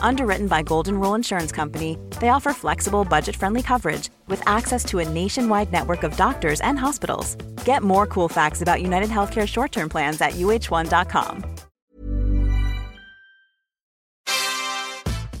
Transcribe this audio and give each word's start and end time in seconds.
Underwritten 0.00 0.46
by 0.46 0.62
Golden 0.62 0.98
Rule 0.98 1.14
Insurance 1.14 1.52
Company, 1.52 1.98
they 2.20 2.28
offer 2.28 2.52
flexible, 2.52 3.04
budget 3.04 3.36
friendly 3.36 3.62
coverage 3.62 4.10
with 4.26 4.46
access 4.46 4.84
to 4.86 4.98
a 4.98 5.08
nationwide 5.08 5.72
network 5.72 6.02
of 6.02 6.16
doctors 6.16 6.60
and 6.60 6.78
hospitals. 6.78 7.36
Get 7.64 7.82
more 7.82 8.06
cool 8.06 8.28
facts 8.28 8.62
about 8.62 8.82
United 8.82 9.08
Healthcare 9.08 9.48
short 9.48 9.72
term 9.72 9.88
plans 9.88 10.20
at 10.20 10.32
uh1.com. 10.32 11.44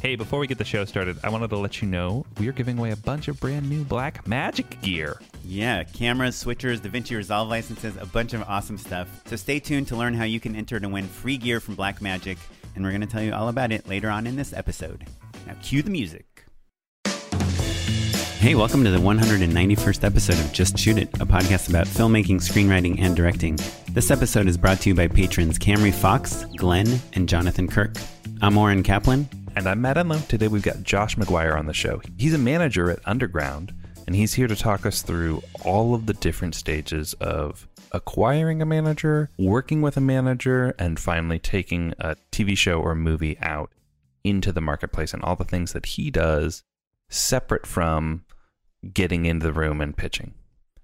Hey, 0.02 0.16
before 0.16 0.40
we 0.40 0.48
get 0.48 0.58
the 0.58 0.64
show 0.64 0.84
started, 0.84 1.16
I 1.22 1.28
wanted 1.28 1.50
to 1.50 1.56
let 1.56 1.80
you 1.80 1.86
know 1.86 2.26
we 2.36 2.48
are 2.48 2.52
giving 2.52 2.76
away 2.76 2.90
a 2.90 2.96
bunch 2.96 3.28
of 3.28 3.38
brand 3.38 3.70
new 3.70 3.84
Black 3.84 4.26
Magic 4.26 4.80
gear. 4.82 5.20
Yeah, 5.44 5.84
cameras, 5.84 6.42
switchers, 6.42 6.80
DaVinci 6.80 7.16
Resolve 7.16 7.48
licenses, 7.48 7.96
a 7.96 8.06
bunch 8.06 8.32
of 8.32 8.42
awesome 8.42 8.78
stuff. 8.78 9.08
So 9.26 9.36
stay 9.36 9.60
tuned 9.60 9.86
to 9.88 9.96
learn 9.96 10.14
how 10.14 10.24
you 10.24 10.40
can 10.40 10.56
enter 10.56 10.80
to 10.80 10.88
win 10.88 11.06
free 11.06 11.36
gear 11.36 11.60
from 11.60 11.76
Blackmagic, 11.76 12.38
and 12.74 12.84
we're 12.84 12.90
going 12.90 13.00
to 13.00 13.06
tell 13.06 13.22
you 13.22 13.32
all 13.32 13.48
about 13.48 13.72
it 13.72 13.88
later 13.88 14.10
on 14.10 14.26
in 14.26 14.36
this 14.36 14.52
episode. 14.52 15.06
Now, 15.46 15.54
cue 15.62 15.82
the 15.82 15.90
music. 15.90 16.26
Hey, 18.38 18.54
welcome 18.56 18.82
to 18.82 18.90
the 18.90 18.98
191st 18.98 20.02
episode 20.04 20.38
of 20.38 20.52
Just 20.52 20.76
Shoot 20.76 20.98
It, 20.98 21.08
a 21.20 21.26
podcast 21.26 21.68
about 21.68 21.86
filmmaking, 21.86 22.36
screenwriting, 22.40 23.00
and 23.00 23.14
directing. 23.14 23.56
This 23.90 24.10
episode 24.10 24.48
is 24.48 24.56
brought 24.56 24.80
to 24.80 24.88
you 24.88 24.94
by 24.94 25.06
patrons 25.06 25.58
Camry 25.58 25.94
Fox, 25.94 26.44
Glenn, 26.56 27.00
and 27.12 27.28
Jonathan 27.28 27.68
Kirk. 27.68 27.94
I'm 28.40 28.58
Oren 28.58 28.82
Kaplan. 28.82 29.28
And 29.54 29.68
I'm 29.68 29.82
Matt 29.82 29.96
Enloe. 29.96 30.26
Today 30.28 30.48
we've 30.48 30.62
got 30.62 30.82
Josh 30.82 31.16
McGuire 31.16 31.56
on 31.58 31.66
the 31.66 31.74
show. 31.74 32.00
He's 32.16 32.32
a 32.32 32.38
manager 32.38 32.90
at 32.90 33.00
Underground, 33.04 33.74
and 34.06 34.16
he's 34.16 34.34
here 34.34 34.48
to 34.48 34.56
talk 34.56 34.86
us 34.86 35.02
through 35.02 35.42
all 35.64 35.94
of 35.94 36.06
the 36.06 36.14
different 36.14 36.54
stages 36.54 37.14
of 37.14 37.68
acquiring 37.92 38.62
a 38.62 38.66
manager, 38.66 39.30
working 39.38 39.82
with 39.82 39.96
a 39.96 40.00
manager, 40.00 40.74
and 40.78 40.98
finally 40.98 41.38
taking 41.38 41.94
a 41.98 42.16
TV 42.30 42.56
show 42.56 42.80
or 42.80 42.94
movie 42.94 43.38
out 43.40 43.70
into 44.24 44.52
the 44.52 44.60
marketplace 44.60 45.12
and 45.12 45.22
all 45.22 45.36
the 45.36 45.44
things 45.44 45.72
that 45.72 45.86
he 45.86 46.10
does 46.10 46.62
separate 47.08 47.66
from 47.66 48.24
getting 48.92 49.26
into 49.26 49.46
the 49.46 49.52
room 49.52 49.80
and 49.80 49.96
pitching. 49.96 50.34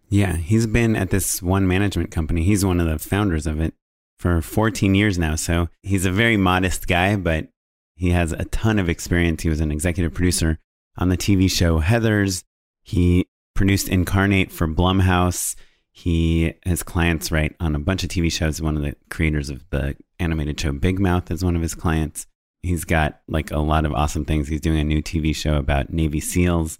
Yeah, 0.08 0.36
he's 0.36 0.66
been 0.66 0.96
at 0.96 1.10
this 1.10 1.42
one 1.42 1.66
management 1.66 2.10
company. 2.10 2.42
He's 2.42 2.64
one 2.64 2.80
of 2.80 2.86
the 2.86 2.98
founders 2.98 3.46
of 3.46 3.60
it 3.60 3.74
for 4.18 4.40
14 4.40 4.94
years 4.94 5.18
now. 5.18 5.34
So 5.34 5.68
he's 5.82 6.06
a 6.06 6.10
very 6.10 6.36
modest 6.36 6.86
guy, 6.86 7.16
but 7.16 7.48
he 7.94 8.10
has 8.10 8.32
a 8.32 8.44
ton 8.46 8.78
of 8.78 8.88
experience. 8.88 9.42
He 9.42 9.48
was 9.48 9.60
an 9.60 9.72
executive 9.72 10.14
producer 10.14 10.58
on 10.96 11.08
the 11.08 11.16
TV 11.16 11.50
show 11.50 11.80
Heathers. 11.80 12.44
He 12.88 13.26
produced 13.54 13.90
Incarnate 13.90 14.50
for 14.50 14.66
Blumhouse. 14.66 15.56
He 15.92 16.54
has 16.64 16.82
clients 16.82 17.30
right 17.30 17.54
on 17.60 17.74
a 17.74 17.78
bunch 17.78 18.02
of 18.02 18.08
TV 18.08 18.32
shows. 18.32 18.62
One 18.62 18.78
of 18.78 18.82
the 18.82 18.96
creators 19.10 19.50
of 19.50 19.62
the 19.68 19.94
animated 20.18 20.58
show 20.58 20.72
Big 20.72 20.98
Mouth 20.98 21.30
is 21.30 21.44
one 21.44 21.54
of 21.54 21.60
his 21.60 21.74
clients. 21.74 22.26
He's 22.62 22.84
got 22.86 23.20
like 23.28 23.50
a 23.50 23.58
lot 23.58 23.84
of 23.84 23.92
awesome 23.92 24.24
things. 24.24 24.48
He's 24.48 24.62
doing 24.62 24.78
a 24.78 24.84
new 24.84 25.02
TV 25.02 25.36
show 25.36 25.56
about 25.56 25.92
Navy 25.92 26.18
SEALs. 26.18 26.78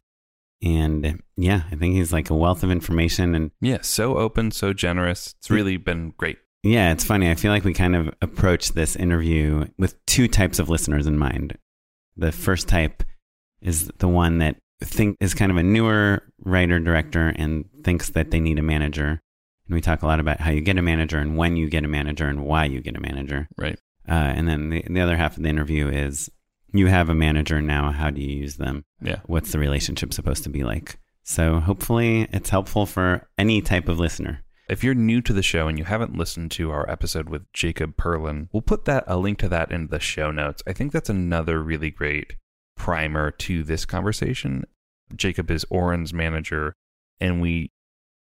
And 0.63 1.21
yeah, 1.37 1.65
I 1.71 1.77
think 1.77 1.95
he's 1.95 2.11
like 2.13 2.31
a 2.31 2.35
wealth 2.35 2.63
of 2.63 2.71
information 2.71 3.35
and 3.35 3.51
Yeah, 3.61 3.79
so 3.83 4.17
open, 4.17 4.51
so 4.51 4.73
generous. 4.73 5.35
It's 5.39 5.51
really 5.51 5.77
been 5.77 6.15
great. 6.17 6.39
yeah, 6.63 6.91
it's 6.91 7.05
funny. 7.05 7.31
I 7.31 7.35
feel 7.35 7.53
like 7.53 7.65
we 7.65 7.75
kind 7.75 7.95
of 7.95 8.15
approach 8.23 8.73
this 8.73 8.97
interview 8.97 9.67
with 9.77 9.95
two 10.07 10.27
types 10.27 10.59
of 10.59 10.71
listeners 10.71 11.07
in 11.07 11.19
mind. 11.19 11.59
The 12.17 12.33
first 12.33 12.67
type 12.67 13.03
is 13.61 13.89
the 13.99 14.09
one 14.09 14.39
that 14.39 14.57
think 14.85 15.17
is 15.21 15.35
kind 15.35 15.51
of 15.51 15.57
a 15.57 15.63
newer 15.63 16.23
writer 16.45 16.79
director 16.79 17.33
and 17.37 17.65
thinks 17.83 18.11
that 18.11 18.31
they 18.31 18.41
need 18.41 18.59
a 18.59 18.63
manager. 18.63 19.21
And 19.67 19.75
we 19.75 19.81
talk 19.81 20.03
a 20.03 20.07
lot 20.07 20.21
about 20.21 20.41
how 20.41 20.51
you 20.51 20.61
get 20.61 20.79
a 20.79 20.83
manager 20.83 21.19
and 21.19 21.37
when 21.37 21.57
you 21.57 21.69
get 21.69 21.85
a 21.85 21.89
manager 21.89 22.27
and 22.27 22.45
why 22.45 22.65
you 22.65 22.81
get 22.81 22.97
a 22.97 23.01
manager. 23.01 23.49
Right. 23.57 23.79
Uh, 24.09 24.13
and 24.13 24.49
then 24.49 24.71
the, 24.71 24.85
the 24.89 25.01
other 25.01 25.17
half 25.17 25.37
of 25.37 25.43
the 25.43 25.49
interview 25.49 25.89
is 25.89 26.31
you 26.73 26.87
have 26.87 27.09
a 27.09 27.15
manager 27.15 27.61
now. 27.61 27.93
How 27.93 28.11
do 28.11 28.21
you 28.21 28.35
use 28.35 28.57
them? 28.57 28.85
Yeah. 29.03 29.21
What's 29.27 29.53
the 29.53 29.59
relationship 29.59 30.13
supposed 30.15 30.45
to 30.45 30.51
be 30.51 30.65
like? 30.65 30.99
So 31.23 31.61
hopefully 31.61 32.27
it's 32.33 32.51
helpful 32.51 32.87
for 32.87 33.29
any 33.37 33.61
type 33.61 33.89
of 33.89 33.99
listener. 33.99 34.45
If 34.69 34.85
you're 34.85 34.95
new 34.95 35.21
to 35.23 35.33
the 35.33 35.43
show 35.43 35.67
and 35.67 35.79
you 35.79 35.85
haven't 35.85 36.17
listened 36.17 36.51
to 36.53 36.71
our 36.71 36.89
episode 36.91 37.29
with 37.29 37.51
Jacob 37.53 37.97
Perlin, 37.97 38.49
we'll 38.53 38.63
put 38.63 38.85
that 38.85 39.05
a 39.07 39.17
link 39.17 39.39
to 39.39 39.49
that 39.49 39.71
in 39.71 39.89
the 39.89 39.99
show 39.99 40.31
notes. 40.31 40.63
I 40.67 40.73
think 40.73 40.93
that's 40.93 41.09
another 41.09 41.63
really 41.63 41.91
great 41.91 42.35
primer 42.79 43.31
to 43.33 43.63
this 43.63 43.85
conversation. 43.85 44.65
Jacob 45.15 45.51
is 45.51 45.67
Oren's 45.69 46.15
manager, 46.15 46.73
and 47.21 47.43
we 47.43 47.71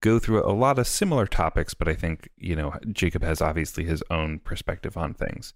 go 0.02 0.18
through 0.18 0.44
a 0.44 0.52
lot 0.52 0.78
of 0.78 0.86
similar 0.86 1.26
topics, 1.26 1.74
but 1.74 1.88
I 1.88 1.94
think, 1.94 2.28
you 2.36 2.56
know, 2.56 2.74
Jacob 2.92 3.22
has 3.22 3.40
obviously 3.40 3.84
his 3.84 4.02
own 4.10 4.40
perspective 4.40 4.96
on 4.96 5.14
things. 5.14 5.54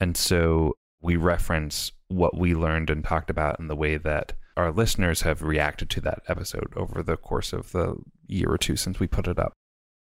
And 0.00 0.16
so 0.16 0.74
we 1.00 1.16
reference 1.16 1.92
what 2.08 2.36
we 2.36 2.54
learned 2.54 2.90
and 2.90 3.04
talked 3.04 3.30
about 3.30 3.58
and 3.58 3.70
the 3.70 3.76
way 3.76 3.96
that 3.96 4.32
our 4.56 4.72
listeners 4.72 5.22
have 5.22 5.42
reacted 5.42 5.90
to 5.90 6.00
that 6.00 6.22
episode 6.28 6.72
over 6.76 7.02
the 7.02 7.16
course 7.16 7.52
of 7.52 7.72
the 7.72 7.96
year 8.26 8.50
or 8.50 8.58
two 8.58 8.76
since 8.76 9.00
we 9.00 9.06
put 9.06 9.28
it 9.28 9.38
up. 9.38 9.52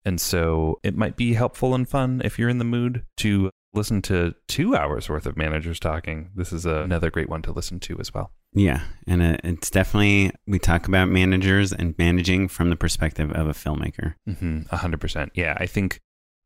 And 0.05 0.21
so 0.21 0.79
it 0.83 0.95
might 0.95 1.15
be 1.15 1.33
helpful 1.33 1.75
and 1.75 1.87
fun 1.87 2.21
if 2.23 2.39
you're 2.39 2.49
in 2.49 2.59
the 2.59 2.63
mood 2.63 3.03
to 3.17 3.51
listen 3.77 4.01
to 4.03 4.35
two 4.47 4.75
hours 4.75 5.07
worth 5.07 5.25
of 5.25 5.37
managers 5.37 5.79
talking. 5.79 6.31
This 6.35 6.51
is 6.51 6.65
another 6.65 7.09
great 7.09 7.29
one 7.29 7.41
to 7.43 7.51
listen 7.51 7.79
to 7.81 7.99
as 7.99 8.13
well. 8.13 8.31
Yeah, 8.53 8.81
and 9.07 9.21
uh, 9.21 9.37
it's 9.43 9.69
definitely 9.69 10.31
we 10.45 10.59
talk 10.59 10.87
about 10.87 11.09
managers 11.09 11.71
and 11.71 11.95
managing 11.97 12.47
from 12.47 12.69
the 12.69 12.75
perspective 12.75 13.31
of 13.31 13.47
a 13.47 13.53
filmmaker. 13.53 14.15
Mm-hmm, 14.27 14.61
100%. 14.63 15.29
Yeah, 15.33 15.55
I 15.57 15.65
think, 15.65 16.01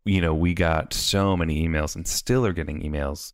you 0.05 0.21
know, 0.21 0.33
we 0.33 0.53
got 0.53 0.93
so 0.93 1.35
many 1.35 1.67
emails 1.67 1.95
and 1.95 2.07
still 2.07 2.45
are 2.45 2.53
getting 2.53 2.81
emails 2.81 3.33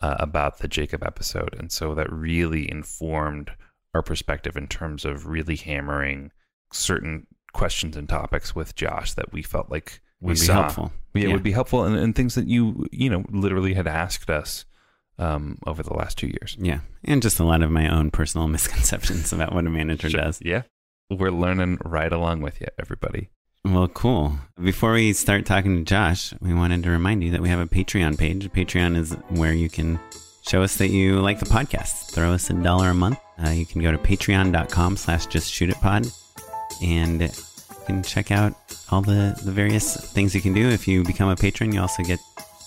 uh, 0.00 0.16
about 0.18 0.58
the 0.58 0.68
Jacob 0.68 1.02
episode. 1.02 1.56
And 1.58 1.72
so 1.72 1.94
that 1.94 2.12
really 2.12 2.70
informed 2.70 3.50
our 3.94 4.02
perspective 4.02 4.56
in 4.56 4.68
terms 4.68 5.04
of 5.04 5.26
really 5.26 5.56
hammering 5.56 6.30
certain 6.72 7.26
questions 7.52 7.96
and 7.96 8.08
topics 8.08 8.54
with 8.54 8.74
Josh 8.74 9.14
that 9.14 9.32
we 9.32 9.42
felt 9.42 9.70
like 9.70 10.02
we 10.20 10.28
Would 10.28 10.34
be 10.34 10.46
saw. 10.46 10.62
helpful. 10.62 10.92
Yeah, 11.14 11.22
it 11.22 11.26
Yeah. 11.28 11.34
would 11.34 11.42
be 11.42 11.52
helpful 11.52 11.84
and, 11.84 11.96
and 11.96 12.14
things 12.14 12.34
that 12.34 12.46
you, 12.48 12.86
you 12.92 13.08
know, 13.10 13.24
literally 13.30 13.74
had 13.74 13.86
asked 13.86 14.30
us 14.30 14.64
um, 15.18 15.58
over 15.66 15.82
the 15.82 15.94
last 15.94 16.16
two 16.18 16.28
years. 16.28 16.56
Yeah, 16.60 16.80
and 17.04 17.20
just 17.22 17.40
a 17.40 17.44
lot 17.44 17.62
of 17.62 17.70
my 17.70 17.88
own 17.88 18.10
personal 18.10 18.46
misconceptions 18.56 19.32
about 19.32 19.52
what 19.54 19.66
a 19.66 19.70
manager 19.70 20.08
Sure. 20.10 20.20
does. 20.20 20.40
Yeah. 20.44 20.62
We're 21.10 21.30
learning 21.30 21.78
right 21.84 22.12
along 22.12 22.42
with 22.42 22.60
you, 22.60 22.66
everybody. 22.78 23.30
Well, 23.64 23.88
cool. 23.88 24.38
Before 24.62 24.92
we 24.92 25.12
start 25.14 25.44
talking 25.46 25.76
to 25.76 25.82
Josh, 25.82 26.32
we 26.40 26.54
wanted 26.54 26.82
to 26.84 26.90
remind 26.90 27.24
you 27.24 27.30
that 27.32 27.40
we 27.42 27.48
have 27.48 27.58
a 27.58 27.66
Patreon 27.66 28.16
page. 28.18 28.48
Patreon 28.52 28.96
is 28.96 29.12
where 29.30 29.52
you 29.52 29.68
can 29.68 29.98
show 30.46 30.62
us 30.62 30.76
that 30.76 30.88
you 30.88 31.20
like 31.20 31.40
the 31.40 31.46
podcast. 31.46 32.12
Throw 32.12 32.32
us 32.32 32.48
a 32.50 32.54
dollar 32.54 32.90
a 32.90 32.94
month. 32.94 33.18
Uh, 33.44 33.50
you 33.50 33.66
can 33.66 33.82
go 33.82 33.90
to 33.90 33.98
patreon.com 33.98 34.96
slash 34.96 35.26
just 35.26 35.50
shoot 35.52 35.70
it 35.70 35.76
pod 35.76 36.06
and 36.82 37.20
you 37.22 37.28
can 37.86 38.02
check 38.02 38.30
out 38.30 38.54
all 38.90 39.02
the, 39.02 39.38
the 39.44 39.52
various 39.52 39.96
things 40.12 40.34
you 40.34 40.40
can 40.40 40.54
do. 40.54 40.68
If 40.68 40.88
you 40.88 41.04
become 41.04 41.28
a 41.28 41.36
patron, 41.36 41.72
you 41.72 41.80
also 41.80 42.02
get 42.02 42.18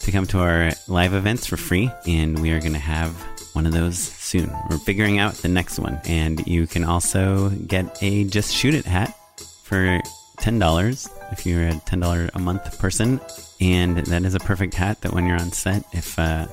to 0.02 0.12
come 0.12 0.26
to 0.28 0.40
our 0.40 0.72
live 0.88 1.14
events 1.14 1.46
for 1.46 1.58
free. 1.58 1.92
And 2.08 2.40
we 2.40 2.52
are 2.52 2.60
going 2.60 2.74
to 2.74 2.80
have 2.80 3.14
one 3.54 3.66
of 3.66 3.74
those 3.74 3.98
soon. 3.98 4.52
We're 4.70 4.78
figuring 4.78 5.20
out 5.20 5.34
the 5.36 5.48
next 5.48 5.80
one. 5.80 6.00
And 6.06 6.46
you 6.48 6.68
can 6.68 6.84
also 6.84 7.50
get 7.50 7.98
a 8.02 8.24
Just 8.26 8.54
Shoot 8.54 8.74
It 8.74 8.86
hat 8.86 9.16
for 9.64 10.00
$10 10.40 11.32
if 11.32 11.46
you're 11.46 11.68
a 11.68 11.74
$10 11.74 12.30
a 12.34 12.40
month 12.40 12.80
person. 12.80 13.20
And 13.60 13.98
that 13.98 14.24
is 14.24 14.34
a 14.34 14.40
perfect 14.40 14.74
hat 14.74 15.02
that 15.02 15.14
when 15.14 15.28
you're 15.28 15.40
on 15.40 15.52
set, 15.52 15.84
if 15.94 16.18
uh, 16.18 16.48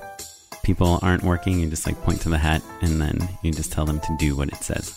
people 0.62 0.98
aren't 1.02 1.22
working, 1.22 1.60
you 1.60 1.70
just 1.70 1.86
like 1.86 2.00
point 2.02 2.20
to 2.22 2.28
the 2.28 2.38
hat 2.38 2.62
and 2.82 3.00
then 3.00 3.28
you 3.42 3.52
just 3.52 3.72
tell 3.72 3.86
them 3.86 4.00
to 4.00 4.16
do 4.18 4.36
what 4.36 4.48
it 4.48 4.62
says 4.62 4.94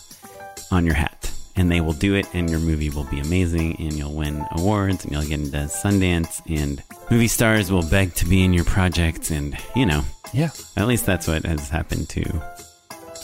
on 0.70 0.84
your 0.84 0.94
hat. 0.94 1.31
And 1.56 1.70
they 1.70 1.80
will 1.80 1.92
do 1.92 2.14
it, 2.14 2.26
and 2.34 2.48
your 2.50 2.60
movie 2.60 2.90
will 2.90 3.04
be 3.04 3.20
amazing, 3.20 3.76
and 3.78 3.92
you'll 3.92 4.12
win 4.14 4.44
awards, 4.52 5.04
and 5.04 5.12
you'll 5.12 5.22
get 5.22 5.40
into 5.40 5.56
Sundance, 5.68 6.40
and 6.48 6.82
movie 7.10 7.28
stars 7.28 7.70
will 7.70 7.88
beg 7.88 8.14
to 8.14 8.24
be 8.26 8.42
in 8.44 8.52
your 8.52 8.64
project, 8.64 9.30
and 9.30 9.56
you 9.76 9.86
know, 9.86 10.04
Yeah. 10.32 10.50
at 10.76 10.86
least 10.86 11.04
that's 11.06 11.26
what 11.28 11.44
has 11.44 11.68
happened 11.68 12.08
to. 12.10 12.42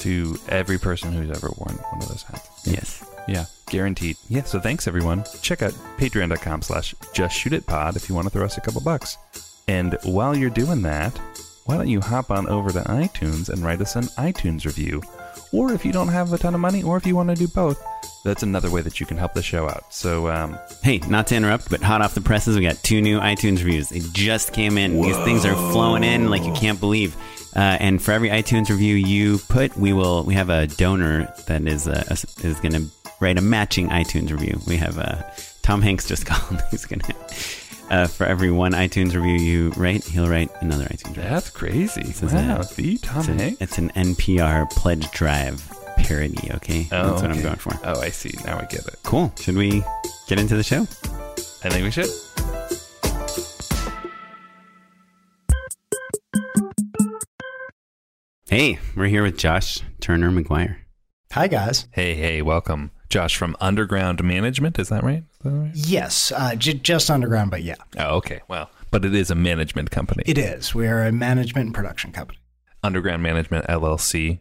To 0.01 0.39
every 0.49 0.79
person 0.79 1.13
who's 1.13 1.31
ever 1.37 1.51
worn 1.57 1.75
one 1.77 2.03
of 2.03 2.09
those 2.09 2.23
hats. 2.23 2.49
Yes. 2.65 3.03
Yeah, 3.27 3.47
guaranteed. 3.69 4.17
Yeah, 4.29 4.45
so 4.45 4.61
thanks 4.61 4.87
everyone. 4.87 5.25
Check 5.43 5.61
out 5.61 5.73
patreon.com 5.99 6.63
slash 6.63 6.95
just 7.13 7.37
shoot 7.37 7.53
it 7.53 7.67
pod 7.67 7.97
if 7.97 8.09
you 8.09 8.15
want 8.15 8.27
to 8.27 8.31
throw 8.31 8.45
us 8.45 8.57
a 8.57 8.61
couple 8.61 8.81
bucks. 8.81 9.19
And 9.67 9.99
while 10.05 10.37
you're 10.37 10.51
doing 10.51 10.83
that, 10.83 11.19
why 11.65 11.77
don't 11.77 11.89
you 11.89 12.01
hop 12.01 12.31
on 12.31 12.49
over 12.49 12.71
to 12.71 12.81
iTunes 12.83 13.49
and 13.49 13.63
write 13.65 13.81
us 13.81 13.97
an 13.97 14.05
iTunes 14.17 14.65
review? 14.65 15.03
Or 15.53 15.73
if 15.73 15.85
you 15.85 15.93
don't 15.93 16.09
have 16.09 16.33
a 16.33 16.39
ton 16.39 16.55
of 16.55 16.61
money, 16.61 16.83
or 16.83 16.97
if 16.97 17.07
you 17.07 17.17
want 17.17 17.31
to 17.31 17.35
do 17.35 17.49
both, 17.49 17.83
that's 18.25 18.43
another 18.43 18.71
way 18.71 18.83
that 18.83 19.01
you 19.01 19.07
can 19.07 19.17
help 19.17 19.33
the 19.35 19.43
show 19.43 19.69
out. 19.69 19.93
So, 19.93 20.29
um, 20.29 20.59
Hey, 20.83 20.99
not 21.09 21.27
to 21.29 21.37
interrupt, 21.37 21.71
but 21.71 21.83
hot 21.83 22.03
off 22.03 22.15
the 22.15 22.21
presses, 22.21 22.57
we 22.57 22.63
got 22.63 22.83
two 22.83 23.01
new 23.01 23.19
iTunes 23.21 23.59
reviews. 23.59 23.89
They 23.89 24.01
just 24.13 24.53
came 24.53 24.77
in. 24.77 25.01
These 25.01 25.17
things 25.19 25.45
are 25.45 25.55
flowing 25.73 26.05
in 26.05 26.29
like 26.29 26.45
you 26.45 26.53
can't 26.53 26.81
believe. 26.81 27.17
Uh, 27.57 27.77
and 27.81 28.03
for 28.03 28.13
every 28.13 28.29
iTunes 28.29 28.69
review 28.69 28.95
you 28.95 29.39
put, 29.49 29.77
we 29.77 29.93
will 29.93 30.23
we 30.25 30.35
have 30.35 30.51
a 30.51 30.67
donor 30.67 31.33
that 31.47 31.67
is 31.67 31.89
uh, 31.89 32.05
is 32.43 32.61
going 32.61 32.73
to 32.73 32.85
write 33.21 33.39
a 33.39 33.43
matching 33.43 33.89
iTunes 33.89 34.31
review. 34.31 34.61
We 34.67 34.77
have 34.77 34.99
uh, 34.99 35.23
Tom 35.63 35.81
Hanks 35.81 36.07
just 36.07 36.27
called. 36.27 36.63
He's 36.71 36.85
going 36.85 37.01
to 37.01 37.15
uh, 37.91 38.07
for 38.07 38.25
every 38.27 38.51
one 38.51 38.73
iTunes 38.73 39.15
review 39.15 39.37
you 39.37 39.71
write, 39.71 40.05
he'll 40.05 40.29
write 40.29 40.51
another 40.61 40.85
iTunes 40.85 41.09
review. 41.17 41.23
that's 41.25 41.51
crazy. 41.51 42.03
is 42.03 42.23
wow, 42.23 42.59
a- 42.61 42.65
see, 42.65 42.99
Tom 42.99 43.21
It's, 43.21 43.29
a- 43.29 43.33
Hanks? 43.35 43.61
it's 43.63 43.79
an 43.79 43.91
NPR 43.91 44.71
pledge 44.71 45.11
drive 45.13 45.67
parody. 45.99 46.51
Okay, 46.55 46.87
Oh, 46.93 47.11
that's 47.11 47.23
what 47.23 47.31
I'm 47.31 47.43
going 47.43 47.57
for. 47.57 47.73
Oh, 47.85 48.01
I 48.01 48.11
see. 48.11 48.33
Now 48.45 48.59
I 48.59 48.65
get 48.67 48.87
it. 48.87 48.97
Cool. 49.03 49.33
Should 49.41 49.57
we 49.57 49.83
get 50.29 50.39
into 50.39 50.57
the 50.57 50.63
show? 50.63 50.83
I 51.65 51.71
think 51.71 51.85
we 51.85 51.91
should. 51.91 52.09
Hey, 58.49 58.79
we're 58.97 59.07
here 59.09 59.23
with 59.23 59.37
Josh 59.37 59.81
Turner 60.01 60.31
McGuire. 60.31 60.77
Hi, 61.33 61.49
guys. 61.49 61.87
Hey, 61.93 62.15
hey, 62.15 62.41
welcome. 62.41 62.91
Josh 63.11 63.37
from 63.37 63.57
Underground 63.61 64.23
Management, 64.25 64.79
is 64.79 64.89
that 64.89 65.03
right? 65.05 65.25
Is 65.45 65.51
that 65.53 65.59
right? 65.59 65.71
Yes, 65.75 66.33
uh, 66.35 66.55
j- 66.57 66.75
just 66.75 67.11
underground, 67.11 67.51
but 67.51 67.63
yeah, 67.63 67.77
Oh, 67.99 68.17
okay. 68.17 68.41
Well, 68.49 68.71
but 68.91 69.05
it 69.05 69.15
is 69.15 69.31
a 69.31 69.35
management 69.35 69.91
company. 69.91 70.23
it 70.27 70.39
is. 70.39 70.75
We 70.75 70.87
are 70.87 71.05
a 71.05 71.13
management 71.13 71.67
and 71.67 71.75
production 71.75 72.13
company. 72.13 72.39
Underground 72.83 73.23
Management 73.23 73.67
LLC. 73.67 74.41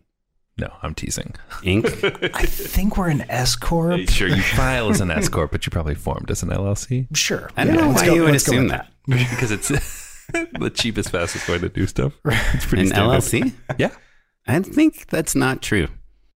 No, 0.59 0.71
I'm 0.81 0.95
teasing. 0.95 1.35
Inc. 1.63 1.85
I 2.35 2.43
think 2.45 2.97
we're 2.97 3.09
an 3.09 3.25
S 3.29 3.55
corp. 3.55 4.09
Sure, 4.09 4.27
you 4.27 4.41
file 4.41 4.89
as 4.89 5.01
an 5.01 5.11
S 5.11 5.29
corp, 5.29 5.51
but 5.51 5.65
you 5.65 5.69
probably 5.71 5.93
formed 5.95 6.31
as 6.31 6.41
an 6.43 6.49
LLC 6.49 7.07
Sure. 7.15 7.49
I 7.55 7.63
don't 7.65 7.75
Yeah, 7.75 7.81
know 7.81 7.87
let's 7.89 8.01
why 8.01 8.07
go- 8.07 8.13
you 8.15 8.23
would 8.23 8.35
assume 8.35 8.63
with 8.63 8.71
that. 8.71 8.89
because 9.07 9.51
it's 9.51 9.67
the 10.59 10.71
cheapest, 10.73 11.11
fastest 11.11 11.47
way 11.47 11.59
to 11.59 11.69
do 11.69 11.85
stuff. 11.85 12.13
It's 12.25 12.65
pretty 12.65 12.83
An 12.83 12.87
standard. 12.87 13.21
LLC? 13.21 13.53
Yeah, 13.77 13.91
I 14.47 14.59
think 14.61 15.07
that's 15.07 15.35
not 15.35 15.61
true. 15.61 15.87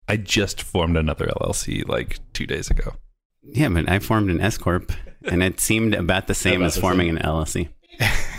I 0.09 0.17
just 0.17 0.62
formed 0.62 0.97
another 0.97 1.27
LLC 1.27 1.87
like 1.89 2.19
two 2.35 2.47
days 2.47 2.71
ago. 2.71 2.95
Yeah, 3.43 3.69
but 3.71 3.89
I 3.89 3.99
formed 3.99 4.31
an 4.31 4.41
S 4.41 4.59
corp, 4.59 4.93
and 5.25 5.43
it 5.43 5.61
seemed 5.61 5.95
about 5.95 6.27
the 6.27 6.35
same 6.35 6.57
About 6.61 6.67
as 6.67 6.75
the 6.75 6.81
forming 6.81 7.09
an 7.11 7.19
LLC. 7.19 7.69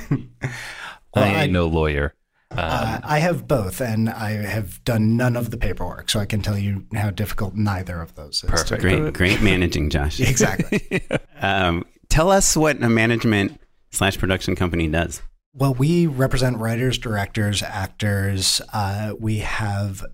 Well, 0.09 0.19
I 1.15 1.27
ain't 1.27 1.37
I- 1.37 1.45
no 1.47 1.67
lawyer. 1.67 2.13
Um, 2.51 2.59
Uh, 2.59 2.99
I 3.03 3.19
have 3.19 3.47
both, 3.47 3.79
and 3.79 4.09
I 4.09 4.31
have 4.31 4.83
done 4.83 5.15
none 5.15 5.37
of 5.37 5.51
the 5.51 5.57
paperwork, 5.57 6.09
so 6.09 6.19
I 6.19 6.25
can 6.25 6.41
tell 6.41 6.57
you 6.57 6.85
how 6.93 7.09
difficult 7.09 7.55
neither 7.55 8.01
of 8.01 8.13
those 8.15 8.35
is. 8.35 8.41
to- 8.41 8.47
Perfect. 8.47 8.81
Great, 8.81 9.13
great 9.13 9.41
managing, 9.41 9.89
Josh. 9.89 10.19
Exactly. 10.31 11.01
Um, 11.41 11.85
tell 12.09 12.29
us 12.29 12.55
what 12.55 12.83
a 12.83 12.89
management 12.89 13.59
slash 13.91 14.17
production 14.17 14.55
company 14.55 14.87
does. 14.89 15.21
Well, 15.53 15.73
we 15.73 16.05
represent 16.07 16.57
writers, 16.57 16.97
directors, 16.99 17.63
actors. 17.63 18.61
Uh, 18.71 19.15
we 19.19 19.37
have 19.39 20.05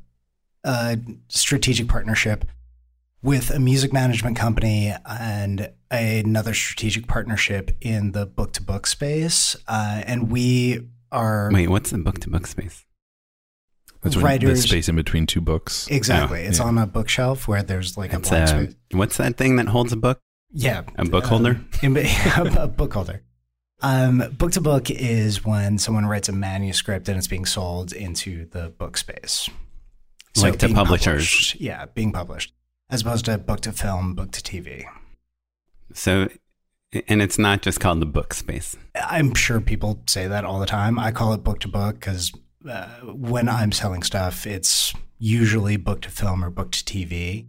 a 0.64 0.98
strategic 1.28 1.88
partnership 1.90 2.46
with 3.22 3.50
a 3.52 3.60
music 3.60 3.92
management 3.94 4.38
company 4.38 4.94
and 5.06 5.72
another 5.92 6.54
strategic 6.54 7.08
partnership 7.08 7.72
in 7.82 8.12
the 8.12 8.26
book 8.26 8.54
to 8.54 8.62
book 8.64 8.86
space. 8.88 9.56
Uh, 9.68 10.04
and 10.06 10.32
we 10.32 10.88
are 11.12 11.50
Wait, 11.52 11.70
what's 11.70 11.92
the 11.92 11.98
book 11.98 12.20
to 12.20 12.30
book 12.30 12.48
space? 12.48 12.86
that's 14.02 14.16
when 14.16 14.22
the 14.22 14.26
writers- 14.28 14.64
space 14.64 14.88
in 14.88 14.96
between 14.96 15.26
two 15.26 15.42
books. 15.42 15.88
exactly. 15.90 16.44
Oh, 16.46 16.50
it's 16.50 16.60
yeah. 16.60 16.66
on 16.66 16.78
a 16.78 16.86
bookshelf 16.86 17.48
where 17.48 17.64
there's 17.64 17.98
like 17.98 18.14
a 18.14 18.18
It's 18.18 18.30
blank 18.30 18.44
uh, 18.44 18.48
space. 18.64 18.76
what's 18.92 19.18
that 19.18 19.38
thing 19.38 19.56
that 19.56 19.68
holds 19.68 19.92
a 19.92 19.98
book? 19.98 20.20
Yeah, 20.52 20.84
A 20.96 21.06
book 21.06 21.26
holder? 21.26 21.60
in, 21.82 21.98
a 22.38 22.68
book 22.68 22.94
holder. 22.94 23.24
Um, 23.82 24.24
book 24.38 24.52
to 24.54 24.62
book 24.62 24.90
is 24.90 25.44
when 25.46 25.78
someone 25.78 26.06
writes 26.06 26.30
a 26.30 26.32
manuscript 26.32 27.10
and 27.10 27.18
it's 27.18 27.28
being 27.28 27.46
sold 27.46 27.92
into 27.94 28.46
the 28.46 28.70
book 28.70 28.98
space. 28.98 29.50
Like 30.38 30.58
to 30.60 30.70
publishers. 30.70 31.26
published. 31.28 31.62
Yeah, 31.62 31.86
being 31.94 32.12
published, 32.12 32.54
as 32.90 33.02
opposed 33.02 33.26
to 33.26 33.38
book 33.38 33.62
to 33.62 33.72
film, 33.72 34.14
book 34.16 34.32
to 34.32 34.42
TV. 34.42 34.86
So, 35.94 36.30
and 37.08 37.22
it's 37.22 37.38
not 37.38 37.62
just 37.62 37.80
called 37.80 38.02
the 38.02 38.06
book 38.06 38.34
space. 38.34 38.76
I'm 38.96 39.34
sure 39.34 39.60
people 39.60 40.02
say 40.08 40.28
that 40.28 40.46
all 40.46 40.60
the 40.60 40.66
time. 40.66 40.98
I 41.00 41.12
call 41.12 41.34
it 41.34 41.44
book 41.44 41.60
to 41.62 41.68
book 41.68 42.00
because 42.00 42.32
uh, 42.70 42.88
when 43.04 43.50
I'm 43.50 43.72
selling 43.72 44.04
stuff, 44.04 44.46
it's 44.46 44.94
usually 45.18 45.78
book 45.78 46.02
to 46.02 46.10
film 46.10 46.44
or 46.44 46.50
book 46.50 46.72
to 46.72 46.84
TV. 46.84 47.48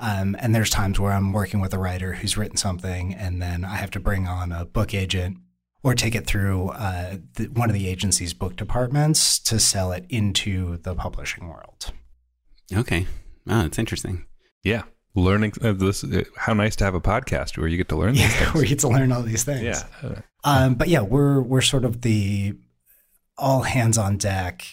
Um, 0.00 0.36
and 0.38 0.54
there's 0.54 0.70
times 0.70 1.00
where 1.00 1.12
I'm 1.12 1.32
working 1.32 1.60
with 1.60 1.74
a 1.74 1.78
writer 1.78 2.14
who's 2.14 2.36
written 2.36 2.56
something, 2.56 3.14
and 3.14 3.42
then 3.42 3.64
I 3.64 3.76
have 3.76 3.90
to 3.92 4.00
bring 4.00 4.28
on 4.28 4.52
a 4.52 4.64
book 4.64 4.94
agent 4.94 5.38
or 5.82 5.94
take 5.94 6.14
it 6.14 6.26
through 6.26 6.68
uh, 6.68 7.16
the, 7.34 7.46
one 7.46 7.68
of 7.68 7.74
the 7.74 7.88
agency's 7.88 8.32
book 8.32 8.56
departments 8.56 9.38
to 9.40 9.58
sell 9.58 9.92
it 9.92 10.04
into 10.08 10.76
the 10.78 10.94
publishing 10.94 11.48
world. 11.48 11.92
Okay. 12.72 13.06
Oh, 13.48 13.62
that's 13.62 13.78
interesting. 13.78 14.24
Yeah, 14.68 14.82
learning 15.14 15.52
uh, 15.62 15.72
this. 15.72 16.04
Uh, 16.04 16.24
how 16.36 16.52
nice 16.54 16.76
to 16.76 16.84
have 16.84 16.94
a 16.94 17.00
podcast 17.00 17.56
where 17.58 17.68
you 17.68 17.76
get 17.76 17.88
to 17.88 17.96
learn 17.96 18.12
these 18.14 18.22
Yeah, 18.22 18.28
things. 18.38 18.54
where 18.54 18.62
you 18.62 18.68
get 18.68 18.78
to 18.80 18.88
learn 18.88 19.12
all 19.12 19.22
these 19.22 19.44
things. 19.44 19.62
yeah, 20.02 20.20
Um, 20.44 20.74
but 20.74 20.88
yeah, 20.88 21.00
we're 21.02 21.40
we're 21.40 21.60
sort 21.60 21.84
of 21.84 22.02
the 22.02 22.54
all 23.36 23.62
hands 23.62 23.96
on 23.98 24.16
deck. 24.18 24.64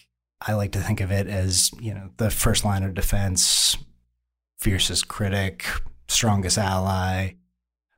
I 0.41 0.53
like 0.53 0.71
to 0.73 0.81
think 0.81 1.01
of 1.01 1.11
it 1.11 1.27
as 1.27 1.71
you 1.79 1.93
know 1.93 2.09
the 2.17 2.29
first 2.29 2.65
line 2.65 2.83
of 2.83 2.93
defense, 2.93 3.77
fiercest 4.59 5.07
critic, 5.07 5.65
strongest 6.07 6.57
ally 6.57 7.33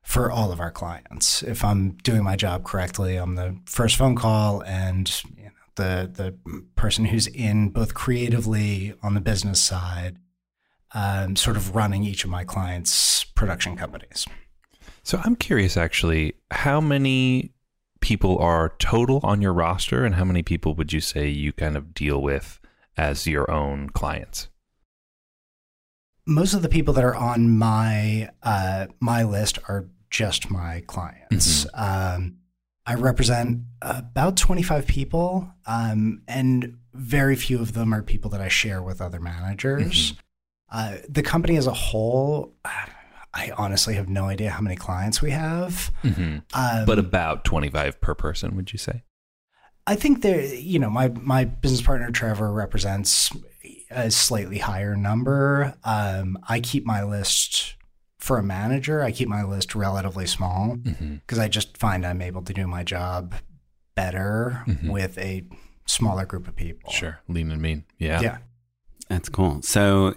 for 0.04 0.32
all 0.32 0.52
of 0.52 0.60
our 0.60 0.72
clients. 0.72 1.44
If 1.44 1.64
I'm 1.66 1.92
doing 2.04 2.24
my 2.24 2.36
job 2.36 2.64
correctly, 2.64 3.18
I'm 3.18 3.36
the 3.36 3.58
first 3.66 3.96
phone 3.98 4.16
call 4.16 4.62
and 4.62 5.10
you 5.38 5.46
know, 5.46 5.52
the 5.76 6.10
the 6.14 6.62
person 6.76 7.06
who's 7.06 7.28
in 7.28 7.70
both 7.70 7.94
creatively 7.94 8.94
on 9.04 9.14
the 9.16 9.22
business 9.22 9.62
side, 9.62 10.18
um, 10.94 11.36
sort 11.36 11.58
of 11.58 11.76
running 11.76 12.04
each 12.04 12.24
of 12.24 12.30
my 12.30 12.44
clients' 12.44 13.24
production 13.24 13.76
companies. 13.76 14.26
So 15.04 15.22
I'm 15.24 15.36
curious, 15.36 15.78
actually, 15.78 16.34
how 16.52 16.82
many 16.82 17.54
people 18.02 18.38
are 18.40 18.76
total 18.80 19.20
on 19.24 19.42
your 19.42 19.54
roster, 19.54 20.06
and 20.06 20.16
how 20.16 20.26
many 20.26 20.44
people 20.44 20.74
would 20.76 20.94
you 20.94 21.00
say 21.00 21.28
you 21.28 21.54
kind 21.54 21.78
of 21.78 21.94
deal 21.94 22.22
with 22.22 22.60
as 22.98 23.28
your 23.28 23.50
own 23.50 23.90
clients? 23.90 24.50
most 26.28 26.54
of 26.54 26.62
the 26.62 26.70
people 26.70 26.94
that 26.94 27.04
are 27.04 27.16
on 27.16 27.58
my 27.58 28.30
uh, 28.44 28.88
my 29.00 29.24
list 29.24 29.58
are 29.68 29.88
just 30.10 30.52
my 30.52 30.84
clients. 30.86 31.66
Um, 31.74 32.38
I 32.86 32.94
represent 32.96 33.62
about 33.82 34.38
25 34.38 34.88
people, 34.88 35.50
um, 35.66 36.22
and 36.28 36.78
very 36.94 37.36
few 37.36 37.60
of 37.60 37.74
them 37.74 37.94
are 37.94 38.02
people 38.02 38.30
that 38.32 38.42
I 38.42 38.48
share 38.48 38.82
with 38.82 39.02
other 39.02 39.20
managers. 39.20 40.14
Uh, 40.70 40.98
the 41.08 41.24
company 41.24 41.56
as 41.58 41.68
a 41.68 41.74
whole, 41.74 42.54
I 43.34 43.52
honestly 43.58 43.96
have 43.96 44.10
no 44.10 44.26
idea 44.26 44.50
how 44.50 44.62
many 44.62 44.76
clients 44.76 45.22
we 45.22 45.32
have. 45.32 45.92
Mm-hmm. 46.04 46.38
Um, 46.54 46.86
But 46.86 47.00
about 47.00 47.46
25 47.46 48.02
per 48.02 48.16
person, 48.16 48.56
would 48.56 48.74
you 48.74 48.80
say? 48.80 49.04
I 49.86 49.96
think 49.96 50.22
there, 50.22 50.44
you 50.44 50.80
know, 50.80 50.90
my 50.90 51.08
my 51.10 51.46
business 51.46 51.82
partner 51.82 52.12
Trevor 52.12 52.52
represents 52.52 53.32
a 53.90 54.12
slightly 54.12 54.58
higher 54.58 54.98
number. 54.98 55.74
Um, 55.86 56.38
I 56.50 56.60
keep 56.60 56.86
my 56.86 57.04
list 57.04 57.76
for 58.20 58.38
a 58.38 58.44
manager. 58.44 59.02
I 59.02 59.12
keep 59.14 59.30
my 59.30 59.44
list 59.44 59.76
relatively 59.76 60.26
small 60.28 60.76
Mm-hmm. 60.76 61.16
because 61.16 61.40
I 61.40 61.48
just 61.48 61.78
find 61.78 62.06
I'm 62.06 62.22
able 62.22 62.42
to 62.42 62.54
do 62.54 62.68
my 62.68 62.84
job 62.84 63.36
better 63.96 64.64
Mhm. 64.68 64.92
with 64.92 65.18
a 65.18 65.46
smaller 65.86 66.26
group 66.26 66.48
of 66.50 66.56
people. 66.58 66.92
Sure, 66.92 67.20
lean 67.30 67.50
and 67.52 67.62
mean. 67.62 67.86
Yeah. 67.98 68.20
Yeah. 68.22 68.38
That's 69.08 69.30
cool. 69.30 69.62
So, 69.62 70.16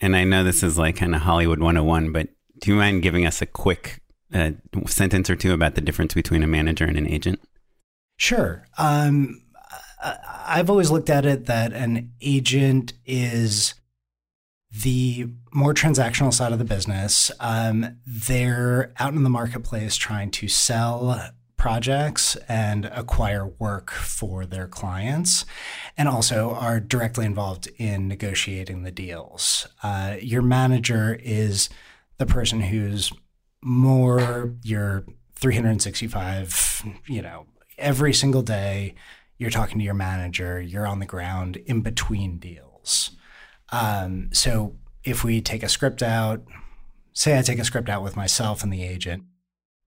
and 0.00 0.16
I 0.16 0.24
know 0.24 0.44
this 0.44 0.62
is 0.62 0.78
like 0.78 0.96
kind 0.96 1.14
of 1.14 1.22
Hollywood 1.22 1.60
101, 1.60 2.12
but 2.12 2.28
do 2.58 2.70
you 2.70 2.76
mind 2.76 3.02
giving 3.02 3.26
us 3.26 3.42
a 3.42 3.46
quick 3.46 4.00
uh, 4.32 4.52
sentence 4.86 5.28
or 5.28 5.36
two 5.36 5.52
about 5.52 5.74
the 5.74 5.80
difference 5.80 6.14
between 6.14 6.42
a 6.42 6.46
manager 6.46 6.84
and 6.84 6.96
an 6.96 7.08
agent? 7.08 7.40
Sure. 8.16 8.66
Um, 8.78 9.42
I've 10.02 10.70
always 10.70 10.90
looked 10.90 11.10
at 11.10 11.24
it 11.24 11.46
that 11.46 11.72
an 11.72 12.12
agent 12.20 12.92
is 13.06 13.74
the 14.82 15.28
more 15.52 15.74
transactional 15.74 16.32
side 16.32 16.52
of 16.52 16.58
the 16.58 16.64
business, 16.64 17.30
um, 17.40 17.98
they're 18.06 18.92
out 18.98 19.14
in 19.14 19.22
the 19.22 19.30
marketplace 19.30 19.96
trying 19.96 20.30
to 20.30 20.48
sell 20.48 21.30
projects 21.62 22.34
and 22.48 22.86
acquire 22.86 23.46
work 23.46 23.92
for 23.92 24.44
their 24.44 24.66
clients, 24.66 25.46
and 25.96 26.08
also 26.08 26.50
are 26.50 26.80
directly 26.80 27.24
involved 27.24 27.68
in 27.78 28.08
negotiating 28.08 28.82
the 28.82 28.90
deals. 28.90 29.68
Uh, 29.80 30.16
your 30.20 30.42
manager 30.42 31.20
is 31.22 31.68
the 32.18 32.26
person 32.26 32.62
who's 32.62 33.12
more 33.62 34.52
your 34.64 35.04
365, 35.36 36.82
you 37.06 37.22
know, 37.22 37.46
every 37.78 38.12
single 38.12 38.42
day 38.42 38.96
you're 39.38 39.48
talking 39.48 39.78
to 39.78 39.84
your 39.84 39.94
manager, 39.94 40.60
you're 40.60 40.86
on 40.86 40.98
the 40.98 41.06
ground 41.06 41.58
in 41.58 41.80
between 41.80 42.38
deals. 42.38 43.12
Um, 43.70 44.30
so 44.32 44.74
if 45.04 45.22
we 45.22 45.40
take 45.40 45.62
a 45.62 45.68
script 45.68 46.02
out, 46.02 46.42
say 47.12 47.38
I 47.38 47.42
take 47.42 47.60
a 47.60 47.64
script 47.64 47.88
out 47.88 48.02
with 48.02 48.16
myself 48.16 48.64
and 48.64 48.72
the 48.72 48.82
agent, 48.82 49.22